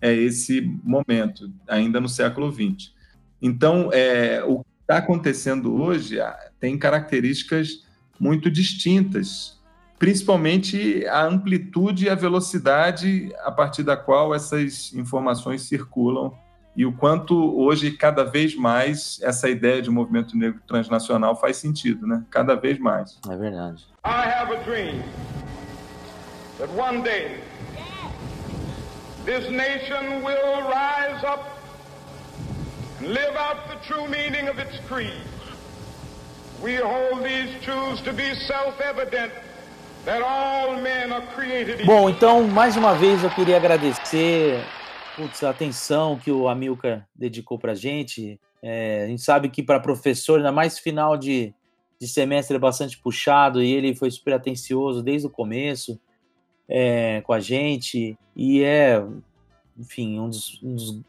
é 0.02 0.12
esse 0.12 0.60
momento, 0.82 1.50
ainda 1.66 1.98
no 2.00 2.08
século 2.08 2.52
XX. 2.52 2.92
Então, 3.40 3.88
é, 3.92 4.44
o 4.44 4.62
está 4.92 4.98
acontecendo 4.98 5.80
hoje 5.80 6.20
ah, 6.20 6.36
tem 6.60 6.78
características 6.78 7.86
muito 8.20 8.50
distintas, 8.50 9.58
principalmente 9.98 11.06
a 11.06 11.24
amplitude 11.24 12.06
e 12.06 12.10
a 12.10 12.14
velocidade 12.14 13.32
a 13.42 13.50
partir 13.50 13.82
da 13.82 13.96
qual 13.96 14.34
essas 14.34 14.92
informações 14.92 15.62
circulam 15.62 16.36
e 16.76 16.84
o 16.84 16.92
quanto 16.92 17.34
hoje 17.56 17.92
cada 17.92 18.24
vez 18.24 18.54
mais 18.54 19.18
essa 19.22 19.48
ideia 19.48 19.80
de 19.80 19.90
movimento 19.90 20.36
negro 20.36 20.60
transnacional 20.66 21.36
faz 21.36 21.56
sentido, 21.56 22.06
né? 22.06 22.24
Cada 22.30 22.54
vez 22.54 22.78
mais. 22.78 23.18
É 23.28 23.36
verdade. 23.36 23.86
I 24.04 24.28
have 24.28 24.52
a 24.52 24.62
dream 24.64 25.02
that 26.58 26.70
one 26.78 27.02
day 27.02 27.40
this 29.24 29.48
nation 29.50 30.22
will 30.22 30.62
rise 30.62 31.22
up 31.24 31.58
live 33.00 33.36
out 33.36 33.68
the 33.68 33.76
true 33.86 34.06
meaning 34.08 34.48
of 34.48 34.58
its 34.58 34.78
creed. 34.88 35.12
We 36.62 36.76
hold 36.76 37.24
these 37.24 37.50
truths 37.62 38.00
to 38.02 38.12
be 38.12 38.34
self-evident 38.34 39.32
Bom, 41.86 42.10
então, 42.10 42.42
mais 42.48 42.76
uma 42.76 42.92
vez 42.92 43.22
eu 43.22 43.30
queria 43.30 43.56
agradecer 43.56 44.60
putz, 45.14 45.44
a 45.44 45.50
atenção 45.50 46.18
que 46.18 46.30
o 46.30 46.48
Amilcar 46.48 47.06
dedicou 47.14 47.56
para 47.56 47.70
a 47.70 47.74
gente. 47.76 48.40
É, 48.60 49.04
a 49.04 49.06
gente 49.06 49.22
sabe 49.22 49.48
que 49.48 49.62
para 49.62 49.78
professor, 49.78 50.38
ainda 50.38 50.50
mais 50.50 50.76
final 50.76 51.16
de, 51.16 51.54
de 52.00 52.08
semestre, 52.08 52.56
é 52.56 52.58
bastante 52.58 52.98
puxado 52.98 53.62
e 53.62 53.72
ele 53.72 53.94
foi 53.94 54.10
super 54.10 54.34
atencioso 54.34 55.04
desde 55.04 55.28
o 55.28 55.30
começo 55.30 56.00
é, 56.68 57.20
com 57.22 57.32
a 57.32 57.40
gente. 57.40 58.16
E 58.34 58.62
é, 58.62 59.04
enfim, 59.78 60.18
um 60.18 60.28
dos, 60.28 60.60
um 60.62 60.74
dos 60.74 61.00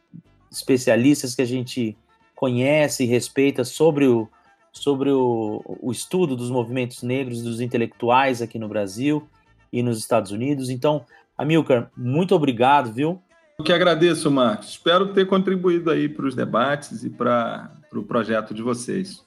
especialistas 0.51 1.35
que 1.35 1.41
a 1.41 1.45
gente 1.45 1.97
conhece 2.35 3.03
e 3.03 3.07
respeita 3.07 3.63
sobre 3.63 4.05
o, 4.05 4.27
sobre 4.71 5.09
o, 5.11 5.61
o 5.81 5.91
estudo 5.91 6.35
dos 6.35 6.49
movimentos 6.49 7.03
negros, 7.03 7.41
dos 7.41 7.61
intelectuais 7.61 8.41
aqui 8.41 8.59
no 8.59 8.67
Brasil 8.67 9.27
e 9.71 9.81
nos 9.81 9.97
Estados 9.97 10.31
Unidos. 10.31 10.69
Então, 10.69 11.05
Amilcar, 11.37 11.91
muito 11.95 12.35
obrigado, 12.35 12.91
viu? 12.91 13.21
Eu 13.57 13.63
que 13.63 13.73
agradeço, 13.73 14.29
Marcos. 14.31 14.69
Espero 14.69 15.13
ter 15.13 15.25
contribuído 15.25 15.89
aí 15.89 16.09
para 16.09 16.25
os 16.25 16.35
debates 16.35 17.03
e 17.03 17.09
para 17.09 17.71
o 17.85 17.89
pro 17.89 18.03
projeto 18.03 18.53
de 18.53 18.61
vocês. 18.61 19.23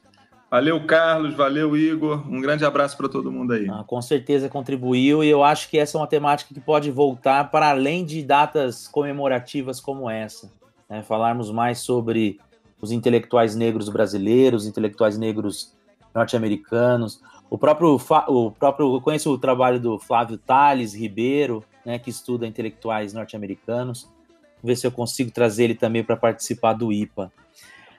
Valeu, 0.50 0.84
Carlos. 0.86 1.34
Valeu, 1.34 1.76
Igor. 1.76 2.24
Um 2.30 2.40
grande 2.40 2.64
abraço 2.64 2.96
para 2.96 3.08
todo 3.08 3.32
mundo 3.32 3.52
aí. 3.52 3.68
Ah, 3.68 3.84
com 3.84 4.00
certeza 4.00 4.48
contribuiu 4.48 5.22
e 5.24 5.28
eu 5.28 5.42
acho 5.42 5.68
que 5.68 5.78
essa 5.78 5.98
é 5.98 6.00
uma 6.00 6.06
temática 6.06 6.54
que 6.54 6.60
pode 6.60 6.90
voltar 6.90 7.50
para 7.50 7.70
além 7.70 8.04
de 8.04 8.22
datas 8.22 8.86
comemorativas 8.86 9.80
como 9.80 10.08
essa 10.08 10.50
né, 10.88 11.02
falarmos 11.02 11.50
mais 11.50 11.80
sobre 11.80 12.38
os 12.80 12.92
intelectuais 12.92 13.56
negros 13.56 13.88
brasileiros, 13.88 14.66
intelectuais 14.66 15.18
negros 15.18 15.74
norte-americanos. 16.14 17.20
O 17.50 17.58
próprio, 17.58 17.98
o 18.28 18.50
próprio, 18.50 18.94
eu 18.94 19.00
conheço 19.00 19.32
o 19.32 19.38
trabalho 19.38 19.80
do 19.80 19.98
Flávio 19.98 20.38
Tales 20.38 20.94
Ribeiro, 20.94 21.64
né, 21.84 21.98
que 21.98 22.10
estuda 22.10 22.46
intelectuais 22.46 23.12
norte-americanos. 23.12 24.04
Vou 24.62 24.68
ver 24.68 24.76
se 24.76 24.86
eu 24.86 24.92
consigo 24.92 25.30
trazer 25.30 25.64
ele 25.64 25.74
também 25.74 26.04
para 26.04 26.16
participar 26.16 26.72
do 26.72 26.92
IPA. 26.92 27.32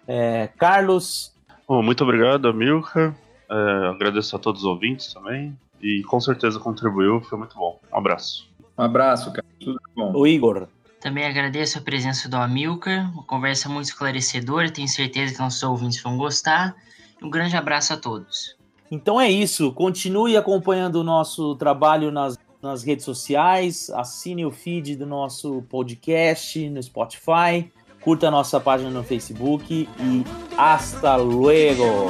É, 0.08 0.50
Carlos. 0.58 1.36
Bom, 1.68 1.84
muito 1.84 2.04
obrigado, 2.04 2.48
Amilcar. 2.48 3.14
É, 3.50 3.88
agradeço 3.88 4.36
a 4.36 4.40
todos 4.40 4.62
os 4.62 4.68
ouvintes 4.68 5.14
também. 5.14 5.58
e 5.82 6.02
com 6.04 6.20
certeza 6.20 6.60
contribuiu, 6.60 7.22
foi 7.22 7.38
muito 7.38 7.56
bom. 7.56 7.80
Um 7.94 7.98
abraço. 7.98 8.50
Um 8.78 8.84
abraço, 8.84 9.32
cara. 9.32 9.46
Tudo 9.60 9.80
bom. 9.96 10.14
O 10.16 10.26
Igor. 10.26 10.68
Também 11.00 11.26
agradeço 11.26 11.78
a 11.78 11.82
presença 11.82 12.28
do 12.28 12.36
Amilcar, 12.38 13.12
uma 13.14 13.24
conversa 13.24 13.70
muito 13.70 13.86
esclarecedora, 13.86 14.72
tenho 14.72 14.88
certeza 14.88 15.34
que 15.34 15.40
nossos 15.40 15.62
ouvintes 15.62 16.02
vão 16.02 16.18
gostar. 16.18 16.76
Um 17.22 17.30
grande 17.30 17.56
abraço 17.56 17.94
a 17.94 17.98
todos. 17.98 18.58
Então 18.90 19.20
é 19.20 19.30
isso, 19.30 19.72
continue 19.74 20.36
acompanhando 20.36 20.96
o 20.96 21.04
nosso 21.04 21.56
trabalho 21.56 22.12
nas, 22.12 22.38
nas 22.62 22.84
redes 22.84 23.06
sociais, 23.06 23.90
assine 23.92 24.46
o 24.46 24.52
feed 24.52 24.96
do 24.96 25.06
nosso 25.06 25.62
podcast 25.64 26.68
no 26.70 26.82
Spotify, 26.82 27.70
curta 28.08 28.30
a 28.30 28.32
nossa 28.32 28.58
página 28.58 28.90
no 28.90 29.04
Facebook 29.04 29.66
e 30.00 30.24
hasta 30.58 31.18
luego! 31.18 32.08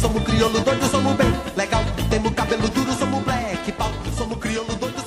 Somos 0.00 0.22
crioulo 0.22 0.60
doido, 0.60 0.86
somos 0.88 1.16
bem 1.16 1.26
legal. 1.56 1.82
Temos 2.08 2.32
cabelo 2.34 2.68
duro, 2.68 2.92
somos 2.92 3.24
black. 3.24 3.72
Pau, 3.72 3.90
somos 4.16 4.38
crioulo 4.38 4.74
doido. 4.76 5.03